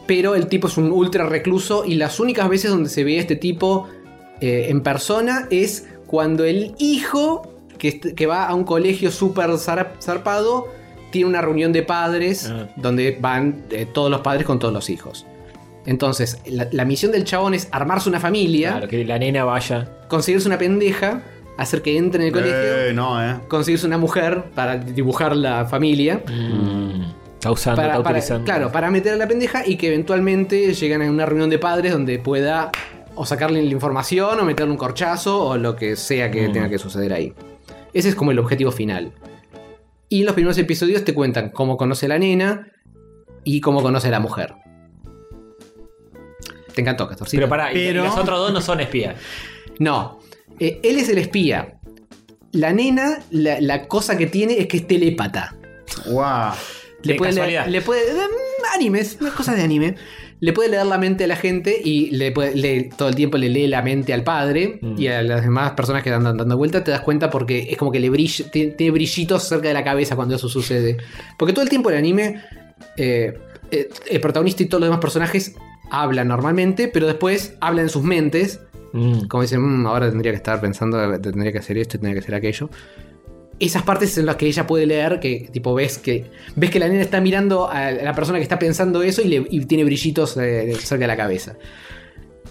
[0.06, 3.20] Pero el tipo es un ultra recluso y las únicas veces donde se ve a
[3.20, 3.88] este tipo
[4.40, 7.42] eh, en persona es cuando el hijo
[7.78, 10.66] que, que va a un colegio súper zar- zarpado
[11.12, 12.68] tiene una reunión de padres Ah.
[12.76, 15.26] donde van eh, todos los padres con todos los hijos.
[15.86, 19.88] Entonces, la, la misión del chabón es armarse una familia, claro, que la nena vaya.
[20.08, 21.22] conseguirse una pendeja,
[21.58, 23.36] hacer que entre en el colegio, Eh, no, eh.
[23.48, 26.22] conseguirse una mujer para dibujar la familia.
[27.34, 28.44] Está usando, Para, está para- utilizando.
[28.44, 31.92] claro, para meter a la pendeja y que eventualmente lleguen a una reunión de padres
[31.92, 32.70] donde pueda
[33.14, 36.52] o sacarle la información o meterle un corchazo o lo que sea que Mm.
[36.52, 37.34] tenga que suceder ahí.
[37.92, 39.12] Ese es como el objetivo final.
[40.08, 42.68] Y en los primeros episodios te cuentan cómo conoce a la nena
[43.44, 44.54] y cómo conoce a la mujer.
[46.74, 47.38] Te encantó, Castorcito.
[47.38, 49.16] Pero pará, y- Pero- y los otros dos no son espías.
[49.78, 50.20] No,
[50.64, 51.74] eh, él es el espía.
[52.52, 55.54] La nena, la, la cosa que tiene es que es telépata.
[56.06, 56.52] Guau.
[57.02, 58.02] Le puede, leer, le puede
[58.74, 59.96] animes, cosas de anime.
[60.38, 63.38] Le puede leer la mente a la gente y le puede, le- todo el tiempo
[63.38, 65.00] le lee la mente al padre Mm.
[65.00, 66.82] y a las demás personas que andan dando vuelta.
[66.84, 69.82] Te das cuenta porque es como que le brilla, tiene, tiene brillitos cerca de la
[69.84, 70.96] cabeza cuando eso sucede.
[71.38, 72.40] Porque todo el tiempo el anime,
[72.96, 73.34] eh,
[73.70, 75.54] eh, el protagonista y todos los demás personajes
[75.90, 78.60] hablan normalmente, pero después hablan en sus mentes
[78.92, 79.26] Mm.
[79.26, 82.34] como dicen, "Mm, ahora tendría que estar pensando, tendría que hacer esto, tendría que hacer
[82.34, 82.68] aquello.
[83.58, 86.88] Esas partes son las que ella puede leer, que tipo ves que ves que la
[86.88, 90.74] nena está mirando a la persona que está pensando eso y, le, tiene brillitos eh,
[90.80, 91.56] cerca de la cabeza.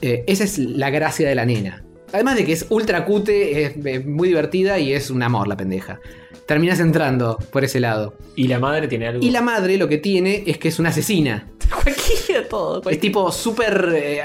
[0.01, 1.83] Eh, esa es la gracia de la nena.
[2.13, 5.99] Además de que es ultra cute, es, muy divertida y es un amor la pendeja.
[6.45, 8.15] Terminas entrando por ese lado.
[8.35, 9.23] Y la madre tiene algo.
[9.23, 11.47] Y la madre lo que tiene es que es una asesina.
[11.69, 12.89] Cualquiera todo.
[12.89, 14.21] Es tipo súper eh,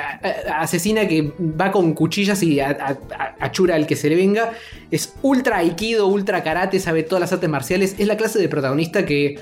[0.53, 4.53] asesina que va con cuchillas y achura al que se le venga.
[4.91, 7.95] Es ultra aikido, ultra karate, sabe todas las artes marciales.
[7.99, 9.39] Es la clase de protagonista que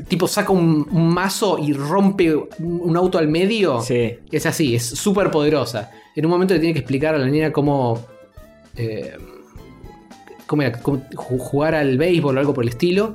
[0.00, 3.80] tipo saca un, un mazo y rompe un- auto al medio.
[3.80, 4.18] Sí.
[4.30, 5.90] Es así, es súper poderosa.
[6.14, 8.04] En un momento le tiene que explicar a la niña cómo...
[8.76, 9.16] eh,
[10.46, 13.14] cómo era, cómo jugar al béisbol o algo por el estilo.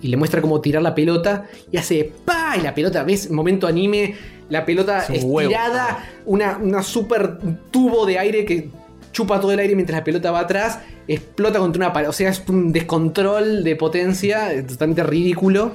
[0.00, 1.46] Y le muestra cómo tirar la pelota.
[1.72, 2.54] Y hace ¡pa!
[2.56, 4.14] Y la pelota, ves, momento anime.
[4.48, 5.50] la pelota Es huevo.
[5.50, 7.38] estirada, una, una super
[7.70, 8.70] tubo de aire que
[9.12, 10.78] chupa todo el aire mientras la pelota va atrás,
[11.08, 12.08] explota contra una pared.
[12.08, 15.72] O sea, es un descontrol de potencia totalmente ridículo.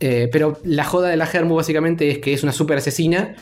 [0.00, 3.36] Eh, pero la joda de la Germu básicamente es que es una super asesina.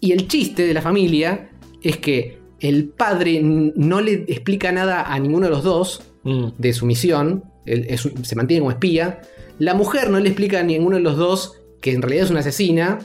[0.00, 1.48] Y el chiste de la familia
[1.80, 6.48] es que el padre no le explica nada a ninguno de los dos Mm.
[6.58, 7.44] de su misión.
[7.66, 9.20] Él es se mantiene como espía.
[9.58, 12.40] La mujer no le explica a ninguno de los dos que en realidad es una
[12.40, 12.98] asesina.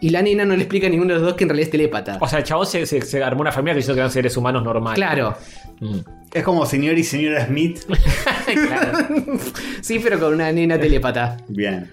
[0.00, 1.70] Y la nena no le explica a ninguno de los dos que en realidad es
[1.70, 2.18] telépata.
[2.20, 4.62] O sea, el se, se- se armó una familia que hizo que eran seres humanos
[4.64, 4.96] normales.
[4.96, 5.36] claro.
[5.80, 5.98] Mm.
[6.32, 7.80] Es como señor y señora Smith.
[8.46, 9.08] Claro.
[9.80, 11.36] Sí, pero con una nena telépata.
[11.48, 11.90] Bien.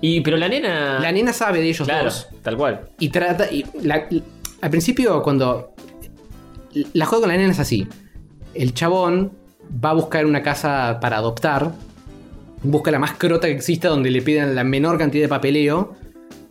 [0.00, 0.98] Y, pero la nena.
[1.00, 2.28] La nena sabe de ellos Claro, dos.
[2.42, 2.88] tal cual.
[2.98, 3.50] Y trata.
[3.50, 4.06] Y la-
[4.60, 5.74] al principio, cuando.
[6.92, 7.86] La juego con la nena es así.
[8.54, 9.32] El chabón
[9.84, 11.72] va a buscar una casa para adoptar.
[12.62, 15.96] Busca la más crota que exista donde le pidan la menor cantidad de papeleo.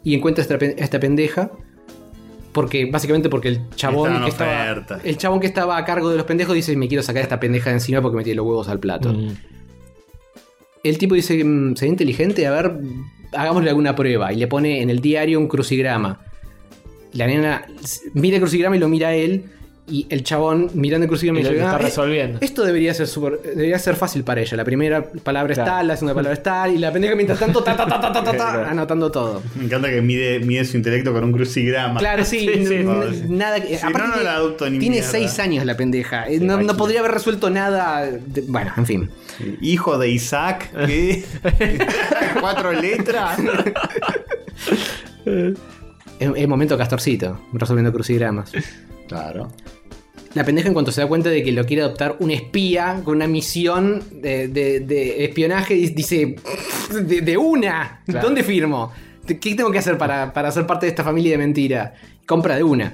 [0.04, 1.52] Y encuentra esta, esta pendeja.
[2.52, 5.00] Porque, básicamente porque el chabón que estaba.
[5.04, 7.70] El chabón que estaba a cargo de los pendejos dice: Me quiero sacar esta pendeja
[7.70, 9.14] de encima porque me tiene los huevos al plato.
[9.14, 9.36] Mm.
[10.84, 12.80] El tipo dice, "Mm, se ve inteligente, a ver,
[13.34, 14.34] hagámosle alguna prueba.
[14.34, 16.20] Y le pone en el diario un crucigrama.
[17.14, 17.66] La nena
[18.14, 19.46] mira el crucigrama y lo mira a él.
[19.90, 22.38] Y el chabón mirando el crucigrama Y y lo dice, está "Ah, eh, resolviendo.
[22.42, 24.56] esto debería ser super- debería ser fácil para ella.
[24.58, 25.72] La primera palabra es Claro.
[25.72, 26.74] tal, la segunda palabra es tal.
[26.74, 28.68] Y la pendeja mientras tanto, ta, ta, ta, ta, ta, ta, ta, Claro.
[28.70, 29.42] anotando todo.
[29.56, 32.00] Me encanta que mide, mide su intelecto con un crucigrama.
[32.00, 33.24] Claro, sí, Sí, sí, sí.
[33.30, 33.78] nada que.
[33.78, 35.10] Si no, la adopto ni Tiene mierda.
[35.12, 36.28] seis años la pendeja.
[36.30, 38.04] Eh, no, podría haber resuelto nada.
[38.06, 39.10] de- bueno, en fin.
[39.62, 41.24] Hijo de Isaac, ¿qué?
[42.42, 43.40] Cuatro letras.
[45.26, 48.52] Es el momento Castorcito, resolviendo crucigramas.
[49.08, 49.52] Claro.
[50.36, 53.16] La pendeja en cuanto se da cuenta de que lo quiere adoptar un espía con
[53.16, 56.36] una misión de, de- de espionaje, di- dice,
[57.04, 58.28] de, de una, Claro.
[58.28, 58.92] ¿dónde firmo?
[59.26, 61.94] ¿Qué tengo que hacer para, para ser parte de esta familia de mentira?
[62.28, 62.94] Compra de una.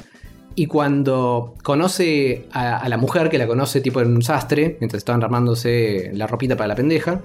[0.55, 4.99] Y cuando conoce a, a la mujer, que la conoce tipo en un sastre, mientras
[4.99, 7.21] estaban armándose la ropita para la pendeja,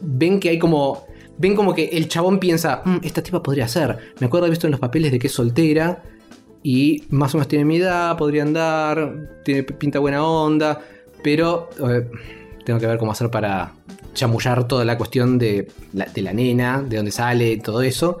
[0.00, 1.06] ven que hay como...
[1.36, 3.98] Ven como que el chabón piensa, "Mm, esta tipa podría ser.
[4.20, 6.00] Me acuerdo haber visto en los papeles de que es soltera
[6.64, 10.80] y más o menos tiene mi edad, podría andar, tiene pinta buena onda,
[11.22, 12.08] pero eh,
[12.64, 13.72] tengo que ver cómo hacer para
[14.14, 18.20] chamullar toda la cuestión de la, de la nena, de dónde sale, todo eso.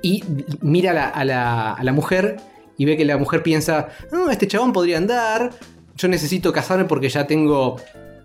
[0.00, 0.24] Y
[0.62, 2.36] mira a la, a la- a la mujer
[2.78, 5.50] y ve que la mujer piensa, "Ah, este chabón podría andar,
[5.96, 7.76] yo necesito casarme porque ya tengo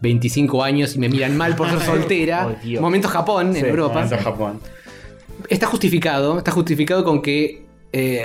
[0.02, 2.48] 25 años y me miran mal por ser soltera.
[2.78, 2.82] Oh.
[2.82, 3.96] Momento Japón, en Europa.
[4.04, 4.60] Momento Japón.
[5.50, 8.24] Está justificado, está justificado con que eh,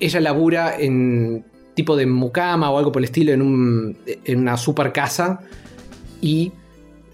[0.00, 4.56] ella labura en tipo de mucama o algo por el estilo en, un, en una
[4.56, 5.40] super casa
[6.20, 6.52] y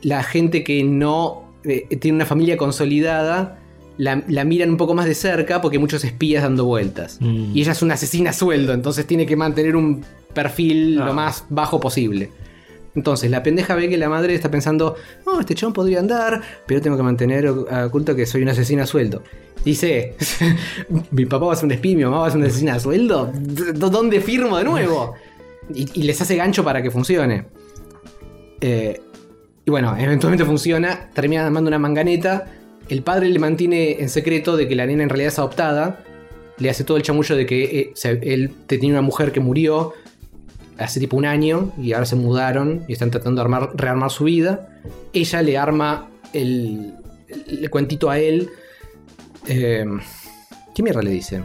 [0.02, 3.58] la gente que no eh, tiene una familia consolidada
[3.96, 7.18] la, la miran un poco más de cerca porque hay muchos espías dando vueltas.
[7.20, 7.54] Mm.
[7.54, 11.06] Y ella es una asesina a sueldo, entonces tiene que mantener un perfil No.
[11.06, 12.30] lo más bajo posible.
[12.94, 16.80] Entonces la pendeja ve que la madre está pensando, oh, este chabón podría andar, pero
[16.80, 19.22] tengo que mantener oculto que soy una asesina a sueldo.
[19.64, 20.14] Dice,
[21.10, 22.80] mi papá va a ser un espía, mi mamá va a ser una asesina a
[22.80, 23.30] sueldo.
[23.32, 25.14] ¿D- ¿Dónde firmo de nuevo?
[25.72, 27.44] Y, les hace gancho para que funcione.
[28.60, 29.00] Eh,
[29.64, 32.46] y bueno, eventualmente funciona, termina armando una manganeta.
[32.88, 36.02] El padre le mantiene en secreto de que la nena en realidad es adoptada.
[36.58, 39.92] Le hace todo el chamullo de que eh, él tenía una mujer que murió
[40.84, 44.24] hace tipo un año y ahora se mudaron y están tratando de armar, rearmar su
[44.24, 44.68] vida.
[45.12, 46.94] Ella le arma el,
[47.28, 48.48] el, el cuentito a él.
[49.46, 49.84] Eh,
[50.74, 51.42] ¿Qué mierda le dice?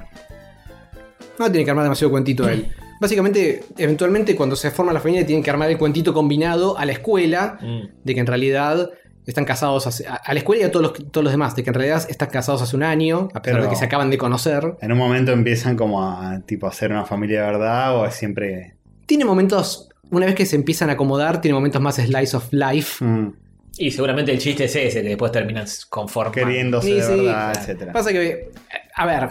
[1.37, 2.67] No tiene que armar demasiado cuentito a él.
[3.01, 6.93] Básicamente, eventualmente cuando se forma la familia tienen que armar el cuentito combinado a la
[6.93, 7.81] escuela Mm.
[8.03, 8.89] de que en realidad
[9.25, 11.63] están casados hace- a, a la escuela y a todos los, todos los demás, de
[11.63, 14.09] que en realidad están casados hace un año, a pesar Pero- de que se acaban
[14.11, 14.75] de conocer.
[14.81, 18.74] En un momento empiezan como a tipo hacer una familia de verdad o es siempre.
[19.05, 23.03] Tiene momentos, una vez que se empiezan a acomodar, tiene momentos más slice of life.
[23.03, 23.33] mm,
[23.77, 26.47] Y seguramente el chiste es ese, que después terminan conformando.
[26.47, 27.59] queriéndose Sí, de sí, verdad, claro.
[27.59, 27.93] etcétera.
[27.93, 28.49] Pasa que,
[28.95, 29.29] a ver,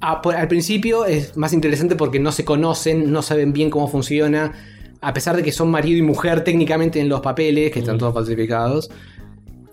[0.00, 3.88] a- por- al principio es más interesante porque no se conocen, no saben bien cómo
[3.88, 4.52] funciona.
[5.00, 8.14] A pesar de que son marido y mujer técnicamente en los papeles, que están todos
[8.14, 8.90] falsificados.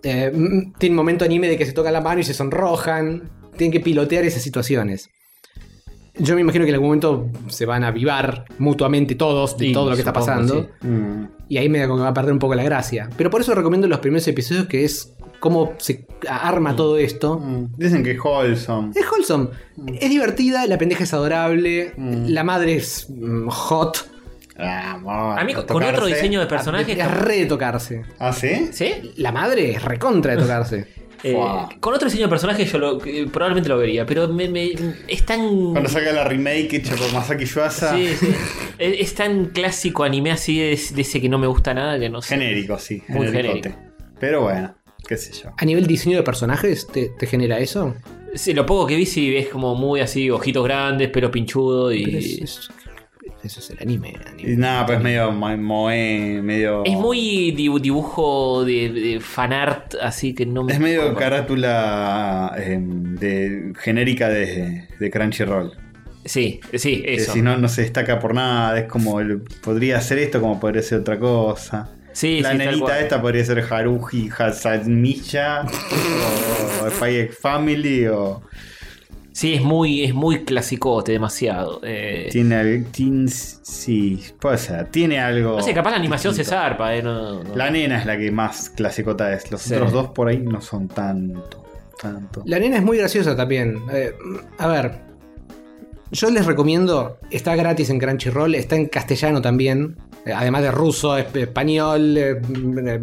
[0.04, 0.32] Eh,
[0.78, 3.30] tiene un momento anime de que se tocan la mano y se sonrojan.
[3.58, 5.10] Tienen que pilotear esas situaciones.
[6.18, 9.74] Yo me imagino que en algún momento se van a avivar mutuamente todos de Sí,
[9.74, 10.68] todo lo que está pasando.
[10.82, 10.88] sí.
[10.88, 13.10] Mm, Y ahí me da como que va a perder un poco la gracia.
[13.18, 17.38] Pero por eso recomiendo los primeros episodios, que es cómo se arma todo esto.
[17.40, 17.76] mm.
[17.78, 18.92] Dicen que es wholesome.
[18.96, 19.50] Es wholesome.
[20.00, 22.28] Es divertida, la pendeja es adorable, Mm.
[22.30, 24.10] la madre es mm, hot.
[24.58, 26.94] Vamos, A mí, con otro diseño de personaje.
[26.94, 28.04] Es re de tocarse.
[28.20, 28.70] ¿Ah, sí?
[28.72, 29.12] ¿Sí?
[29.18, 30.88] La madre es recontra de tocarse.
[31.28, 34.74] Eh, con otro diseño de personaje yo lo, eh, probablemente lo vería, pero me, me-
[35.08, 35.72] es tan...
[35.72, 38.28] Cuando salga la remake hecha por Masaki Yuasa, Sí, sí.
[38.78, 42.10] Es, es tan clásico anime así de, de ese que no me gusta nada que
[42.10, 42.36] no sé.
[42.36, 43.02] genérico, sí.
[43.08, 43.76] Muy genericote.
[44.20, 44.76] Pero bueno,
[45.08, 45.52] qué sé yo.
[45.58, 47.96] A nivel diseño de personajes, ¿te, te genera eso?
[48.36, 52.04] Sí, lo poco que vi sí es como muy así, ojitos grandes, pelo pinchudo y...
[52.04, 52.70] Pero es- es-
[53.46, 54.14] eso es el anime.
[54.28, 54.52] anime.
[54.52, 56.84] Y nada, pues medio mo- moe, medio.
[56.86, 60.74] Es muy dibu- dibujo de, de fanart, así que no me.
[60.74, 65.72] Es medio carátula eh, de, genérica de, de Crunchyroll.
[66.26, 67.34] Sí, sí, eso.
[67.34, 68.80] si no, no se destaca por nada.
[68.80, 69.20] Es como.
[69.20, 71.90] el- podría ser esto, como podría ser otra cosa.
[72.14, 75.64] Sí, la sí, nenita esta podría ser Haruhi Hasanmiya
[76.84, 78.42] o Spy X Family o.
[79.36, 81.82] Sí, es muy, es muy clasicote, demasiado.
[81.84, 84.88] Eh, Tiene, al- tiene- Sí, puede ser.
[84.92, 85.58] Tiene algo.
[85.58, 87.04] no sé, capaz la animación se zarpa, eh.
[87.04, 87.54] No, no.
[87.54, 89.52] La nena es la que más clasicota es.
[89.52, 89.74] Los Sí.
[89.74, 91.66] otros dos por ahí no son tanto.
[92.02, 92.44] tanto.
[92.46, 93.82] La nena es muy graciosa también.
[93.92, 94.14] Eh,
[94.58, 95.02] a ver.
[96.12, 97.18] Yo les recomiendo.
[97.30, 98.56] Está gratis en Crunchyroll.
[98.56, 99.98] Está en castellano también.
[100.26, 102.42] Eh, Además de ruso, esp- español, eh,
[102.88, 103.00] eh,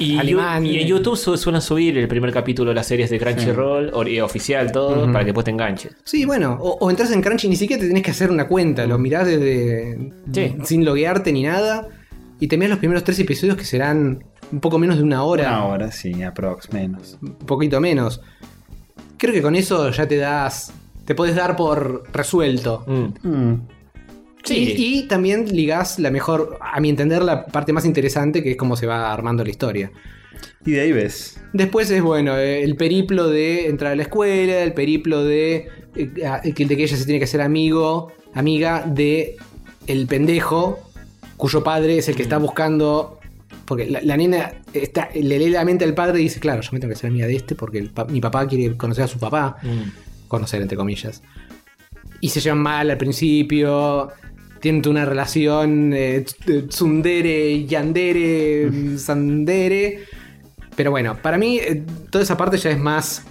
[0.00, 0.66] Y, alemán.
[0.66, 4.20] Y en YouTube su- suelen subir el primer capítulo de las series de Crunchyroll, ori-
[4.20, 5.94] oficial, todo, para que después te enganches.
[6.04, 8.84] Sí, bueno, o, o entras en Crunchy, ni siquiera te tenés que hacer una cuenta,
[8.86, 10.12] lo mirás desde.
[10.32, 10.56] Sí.
[10.64, 11.88] sin loguearte ni nada.
[12.40, 14.22] Y te mirás los primeros tres episodios que serán
[14.52, 15.44] un poco menos de una hora.
[15.48, 17.16] Una hora, sí, aprox menos.
[17.22, 18.20] Un poquito menos.
[19.16, 20.72] Creo que con eso ya te das.
[21.06, 22.84] Te podés dar por resuelto.
[22.86, 23.28] Mm.
[23.28, 23.62] Mm.
[24.46, 24.74] Sí.
[24.76, 28.56] Y, y también ligás la mejor, a mi entender, la parte más interesante, que es
[28.56, 29.90] cómo se va armando la historia.
[30.64, 31.40] Y de ahí ves.
[31.52, 36.10] Después es, bueno, eh, el periplo de entrar a la escuela, el periplo de, eh,
[36.54, 39.36] que- de que ella se tiene que hacer amigo, amiga de
[39.86, 40.78] el pendejo,
[41.36, 43.18] cuyo padre es el que está buscando...
[43.64, 46.70] Porque la, la nena está, le lee la mente al padre y dice, claro, yo
[46.72, 49.08] me tengo que ser amiga de este porque el pa- mi papá quiere conocer a
[49.08, 49.56] su papá.
[49.62, 50.28] Mm.
[50.28, 51.20] Conocer, entre comillas.
[52.20, 54.10] Y se llevan mal al principio.
[54.60, 56.24] Tienen una relación eh,
[56.68, 60.04] tsundere, yandere, mm, sandere.
[60.74, 63.22] Pero bueno, para mí eh, toda esa parte ya es más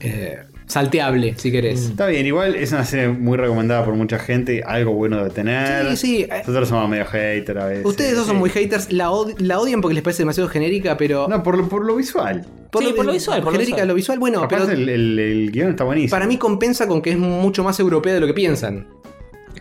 [0.00, 1.86] eh, salteable, si querés.
[1.90, 4.62] Está bien, igual es una serie muy recomendada por mucha gente.
[4.64, 5.90] Algo bueno de tener.
[5.90, 6.22] Sí, sí.
[6.22, 7.84] eh, Nosotros somos medio hater a veces.
[7.86, 11.28] Ustedes dos son muy haters, la, od- la odian porque les parece demasiado genérica, pero...
[11.28, 12.44] No, por lo, por lo visual.
[12.78, 13.88] Sí, por lo visual, por lo genérica, visual.
[13.88, 16.10] lo visual, bueno, Capaz pero el, el- el guion está buenísimo.
[16.10, 18.86] para mí compensa con que es mucho más europea de lo que piensan.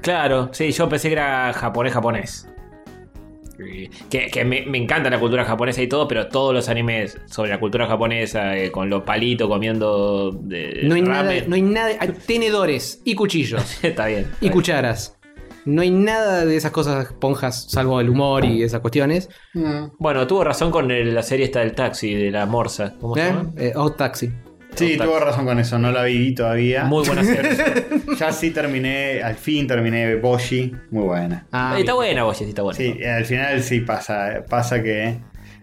[0.02, 2.48] Claro, sí, yo pensé que era japonés, japonés.
[4.10, 7.52] Que, que me, me encanta la cultura japonesa y todo, pero todos los animes sobre
[7.52, 11.92] la cultura japonesa, eh, con los palitos comiendo de No hay nada, no hay nada,
[12.00, 13.62] hay tenedores y cuchillos.
[13.84, 14.22] está bien.
[14.22, 14.54] está y bien.
[14.54, 15.16] cucharas.
[15.66, 19.30] No hay nada de esas cosas ponjas, salvo el humor y esas cuestiones.
[20.00, 22.96] Bueno, tuvo razón con el- la serie esta del taxi, de la morsa.
[23.00, 23.26] ¿Cómo se ¿Eh?
[23.28, 23.52] llama?
[23.58, 24.32] Eh, Odd Taxi.
[24.76, 25.78] Sí, tuvo razón con eso.
[25.78, 26.84] No la vi todavía.
[26.86, 27.52] Muy buena serie.
[28.20, 30.74] Ya sí terminé, al fin terminé Boshi.
[30.92, 31.46] Muy buena.
[31.52, 31.96] Ah, está bien.
[31.96, 32.78] buena, Boye, sí, está buena.
[32.78, 35.18] Sí, al final sí pasa, pasa que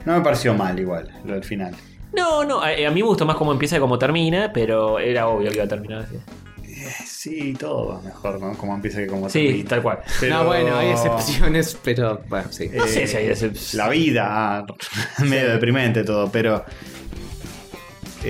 [0.04, 1.74] no me pareció mal igual lo del final.
[2.16, 5.28] No, no, a, a mí me gustó más cómo empieza y cómo termina, pero era
[5.28, 6.16] obvio que iba a terminar así.
[6.64, 8.56] Eh, Sí, todo va mejor, ¿no?
[8.56, 9.68] Como empieza que como Sí, termina.
[9.68, 9.98] tal cual.
[10.20, 12.70] Pero- No, bueno, hay excepciones, pero bueno, sí.
[12.74, 14.64] No sé si hay Eh, excep- La vida,
[15.18, 16.64] medio deprimente todo, pero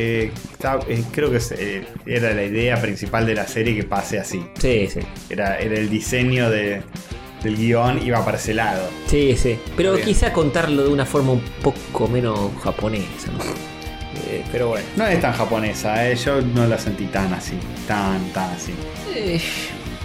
[0.01, 3.83] eh, está- eh, creo que es, eh, era la idea principal de la serie que
[3.85, 4.45] pase así.
[4.59, 5.01] Sí, sí.
[5.29, 6.83] Era, era el diseño de-
[7.43, 8.89] del guion, iba para ese lado.
[9.07, 9.59] Sí, sí.
[9.77, 10.05] Pero bien.
[10.07, 13.45] quizá contarlo de una forma un poco menos japonesa, ¿no?
[14.31, 14.85] Eh, pero bueno.
[14.97, 17.55] No es tan japonesa, eh, yo no la sentí tan así,
[17.87, 18.73] tan, tan así.
[19.15, 19.41] Eh,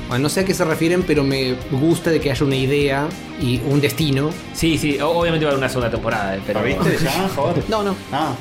[0.08, 3.08] Bueno, no sé a qué se refieren, pero me gusta de que haya una idea
[3.42, 4.32] y un destino.
[4.54, 6.60] sí, sí, obviamente va a haber una segunda temporada, pero.
[6.60, 7.64] ¿La viste ya, joder?
[7.70, 7.96] No, no.
[8.12, 8.36] Ah,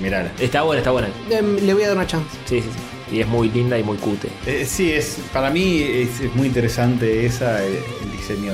[0.00, 0.30] mirala.
[0.38, 1.08] Está buena, está buena.
[1.30, 2.28] Em, le voy a dar una chance.
[2.46, 3.16] Sí, sí, sí.
[3.16, 4.28] Y es muy linda y muy cute.
[4.46, 8.52] Eh, sí, es, para mí es, es muy interesante esa, el, el diseño,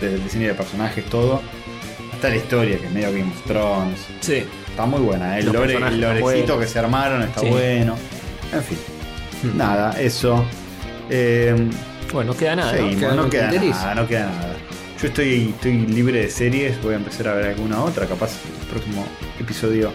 [0.00, 1.42] desde el diseño de personajes, todo.
[2.12, 4.00] Hasta la historia, que es medio Game of Thrones.
[4.20, 4.44] Sí.
[4.68, 5.40] Está muy buena, ¿eh?
[5.40, 7.46] el, Los lore- personajes el lorecito que se armaron está Sí.
[7.48, 7.96] bueno.
[8.52, 8.78] En fin,
[9.56, 10.44] nada, eso.
[11.10, 11.54] Eh,
[12.12, 12.72] Bueno, no queda nada.
[12.76, 14.54] Queda no queda nada, no queda nada.
[15.00, 18.66] Yo estoy, estoy libre de series, voy a empezar a ver alguna otra, capaz el
[18.68, 19.04] próximo
[19.40, 19.92] episodio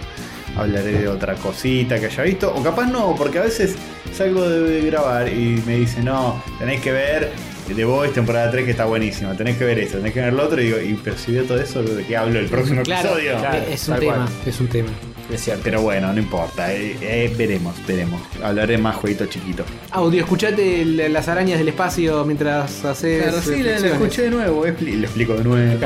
[0.58, 3.76] hablaré de otra cosita que haya visto, o capaz no, porque a veces
[4.16, 7.32] salgo de grabar y me dicen, no, tenéis que ver
[7.74, 10.44] The Voice temporada 3 que está buenísima, tenés que ver esto, tenés que ver lo
[10.44, 13.10] otro, y digo, y pero si veo todo eso, ¿de qué hablo el próximo Claro,
[13.10, 13.38] episodio?
[13.38, 13.64] claro.
[13.70, 14.28] Es un tema, cual.
[14.46, 14.90] es un tema.
[15.32, 15.62] Es cierto.
[15.64, 18.20] Pero bueno, no importa, eh, eh, veremos, veremos.
[18.44, 19.64] Hablaré más jueguito chiquito.
[19.92, 23.22] Audio, escuchate el- las arañas del espacio mientras haces.
[23.22, 23.84] Claro, sí, flexiones.
[23.84, 24.72] escuché de nuevo, le
[25.04, 25.80] explico de nuevo.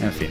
[0.00, 0.28] en fin.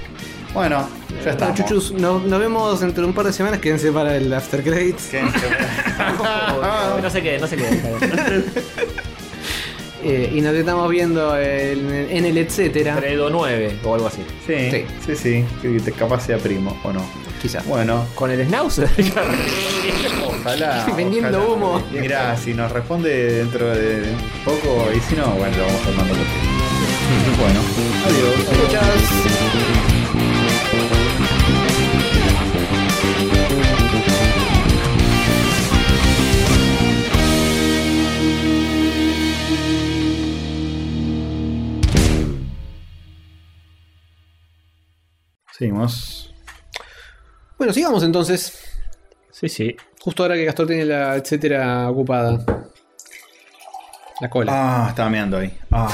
[0.53, 1.55] Bueno, ya Bueno, estamos.
[1.59, 3.59] chuchus, no- nos vemos dentro de un par de semanas.
[3.59, 5.05] Quédense para el After Credits.
[5.07, 5.37] Quédense.
[7.01, 8.43] No se quede, no se quede.
[10.03, 12.95] Eh, y nos estamos viendo en, en el etcétera.
[12.97, 14.23] Fredo 9 o algo así.
[14.47, 14.85] Sí, Sí.
[15.05, 15.45] sí, sí.
[15.61, 17.05] Que te capaz sea primo, o no.
[17.39, 17.63] Quizás.
[17.67, 18.89] Bueno, Con el Schnauzer.
[20.25, 20.87] ojalá.
[20.97, 21.53] Vendiendo ojalá.
[21.53, 21.83] humo.
[21.91, 24.05] Mira, si nos responde dentro de
[24.43, 26.23] poco, y si no, bueno, lo vamos ti.
[27.39, 27.59] Bueno,
[28.07, 28.71] adiós.
[28.71, 29.90] Chao.
[45.61, 46.33] Seguimos.
[47.59, 48.63] Bueno, sigamos entonces.
[49.29, 49.75] Sí, sí.
[49.99, 52.43] Justo ahora que Castor tiene la etcétera ocupada.
[54.19, 54.51] La cola.
[54.51, 55.55] Ah, estaba meando ahí.
[55.69, 55.87] Ah.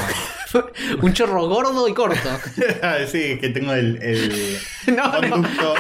[1.02, 2.30] Un chorro gordo y corto.
[3.12, 4.58] sí, que tengo el, el
[4.96, 5.30] No, no.
[5.32, 5.76] conducto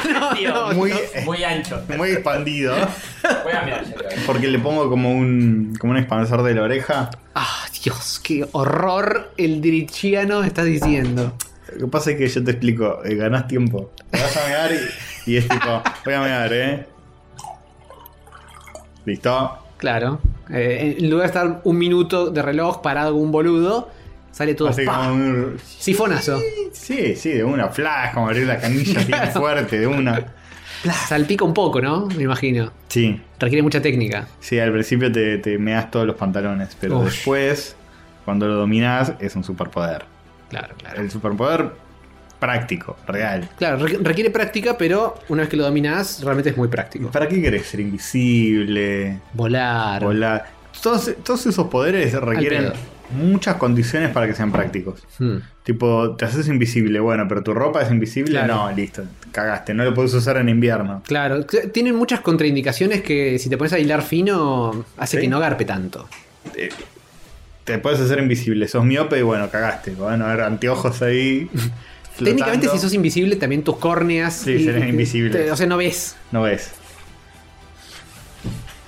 [0.74, 0.91] muy,
[1.24, 1.82] Muy ancho.
[1.98, 2.75] muy expandido.
[3.45, 3.85] Voy a mirar.
[4.25, 7.09] Porque le pongo como un, como un expansor de la oreja.
[7.35, 11.32] Ah, Dios, qué horror el dirichiano estás diciendo.
[11.77, 13.91] Lo que pasa es que yo te explico, eh, ganás tiempo.
[14.09, 14.72] Te vas a mear
[15.25, 16.85] y, y es tipo, voy a mear, ¿eh?
[19.06, 19.57] ¿Listo?
[19.77, 20.19] Claro.
[20.49, 23.89] Eh, en lugar de estar un minuto de reloj parado como un boludo,
[24.31, 24.69] sale todo.
[24.69, 24.95] Así ¡pa!
[24.97, 26.39] como un- Sifonazo.
[26.73, 30.25] Sí, sí, de una flash, como abrir la canilla así fuerte, de una.
[31.07, 32.07] Salpica un poco, ¿no?
[32.07, 32.72] Me imagino.
[32.88, 34.27] Sí, Requiere mucha técnica.
[34.39, 37.75] sí, al principio te, te meas todos los pantalones, pero después,
[38.25, 40.06] cuando lo dominás, es un superpoder.
[40.50, 41.01] Claro, claro.
[41.01, 41.72] El superpoder
[42.40, 43.50] práctico, real.
[43.58, 47.09] Claro, re- requiere práctica, pero una vez que lo dominás, realmente es muy práctico.
[47.11, 49.19] ¿Para qué querés ser invisible?
[49.34, 50.03] Volar.
[50.03, 50.45] Volar.
[50.82, 52.72] Todos, todos esos poderes requieren
[53.11, 55.01] muchas condiciones para que sean prácticos.
[55.17, 55.38] Hmm.
[55.64, 58.56] Tipo, te haces invisible, bueno, pero tu ropa es invisible, Claro.
[58.56, 61.01] no, listo, cagaste, no lo puedes usar en invierno.
[61.06, 65.22] Claro, tienen muchas contraindicaciones que si te pones a hilar fino, hace Sí.
[65.24, 66.08] que no garpe tanto.
[66.56, 66.69] Eh,
[67.67, 69.91] te puedes hacer invisible, sos miope y bueno, cagaste.
[69.91, 71.49] Bueno, a ver, anteojos ahí.
[72.17, 74.33] Técnicamente, si sos invisible, también tus córneas.
[74.33, 75.37] Sí, y- serás invisible.
[75.37, 76.15] te- o sea, no ves.
[76.31, 76.71] No ves.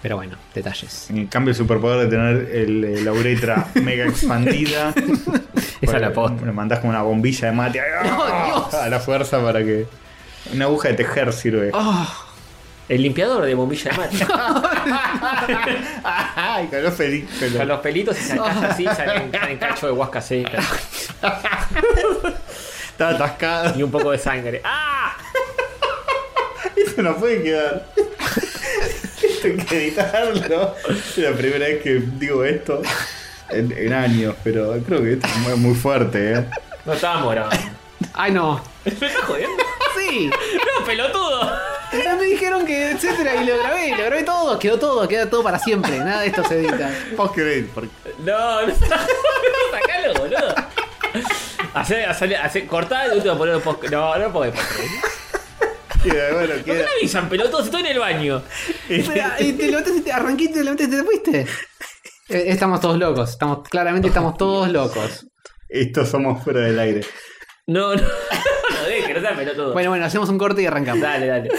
[0.01, 1.09] Pero bueno, detalles.
[1.09, 4.93] En cambio, el superpoder de tener el, el la uretra mega expandida.
[5.81, 6.45] Esa es la posta.
[6.45, 7.81] Le mandás como una bombilla de mate
[8.17, 8.73] ¡Oh, Dios!
[8.75, 9.85] a la fuerza para que.
[10.53, 11.71] Una aguja de tejer sirve.
[11.73, 12.07] Oh,
[12.89, 14.17] El limpiador de bombilla de mate.
[16.35, 17.53] Ay, con los felices.
[17.55, 20.59] Con los pelitos y sacas así, salen, salen cacho de huasca seca.
[22.89, 23.77] Está atascado.
[23.79, 24.61] Y un poco de sangre.
[24.63, 25.15] ¡Ah!
[26.75, 27.85] Eso no puede quedar.
[27.95, 30.75] Esto hay que editarlo.
[30.89, 32.81] Es la primera vez que digo esto
[33.49, 36.45] en, en años, pero creo que esto es muy, muy fuerte, ¿eh?
[36.85, 37.65] No estábamos grabando.
[38.13, 38.63] Ay, no.
[38.83, 39.63] ¿Me estás jodiendo?
[39.95, 40.29] Sí.
[40.29, 41.68] ¡No, pelotudo!
[41.91, 45.43] Ya me dijeron que etcétera y lo grabé, lo grabé todo, quedó todo, queda todo
[45.43, 45.97] para siempre.
[45.99, 46.91] Nada de esto se edita.
[47.17, 48.73] Post credit, porque No, no,
[49.71, 50.55] sacalo, boludo.
[51.73, 53.83] Hace, hace, hace, cortá y último poner post.
[53.89, 56.03] No, no podés post.
[56.03, 56.83] queda, bueno, ¿Por qué queda.
[56.85, 57.59] me avisan, pelotudo?
[57.61, 58.43] Si estoy en el baño.
[58.87, 61.39] Espera, y te levantaste, y te arranqué, te levantaste y te fuiste.
[62.29, 65.25] Eh, Estamos todos locos, estamos, claramente estamos todos locos.
[65.67, 67.01] Estos somos fuera del aire.
[67.67, 68.01] No, no.
[68.69, 69.73] No dejes, no seas pelotudo.
[69.73, 71.01] Bueno, bueno, hacemos un corte y arrancamos.
[71.01, 71.49] Dale, dale.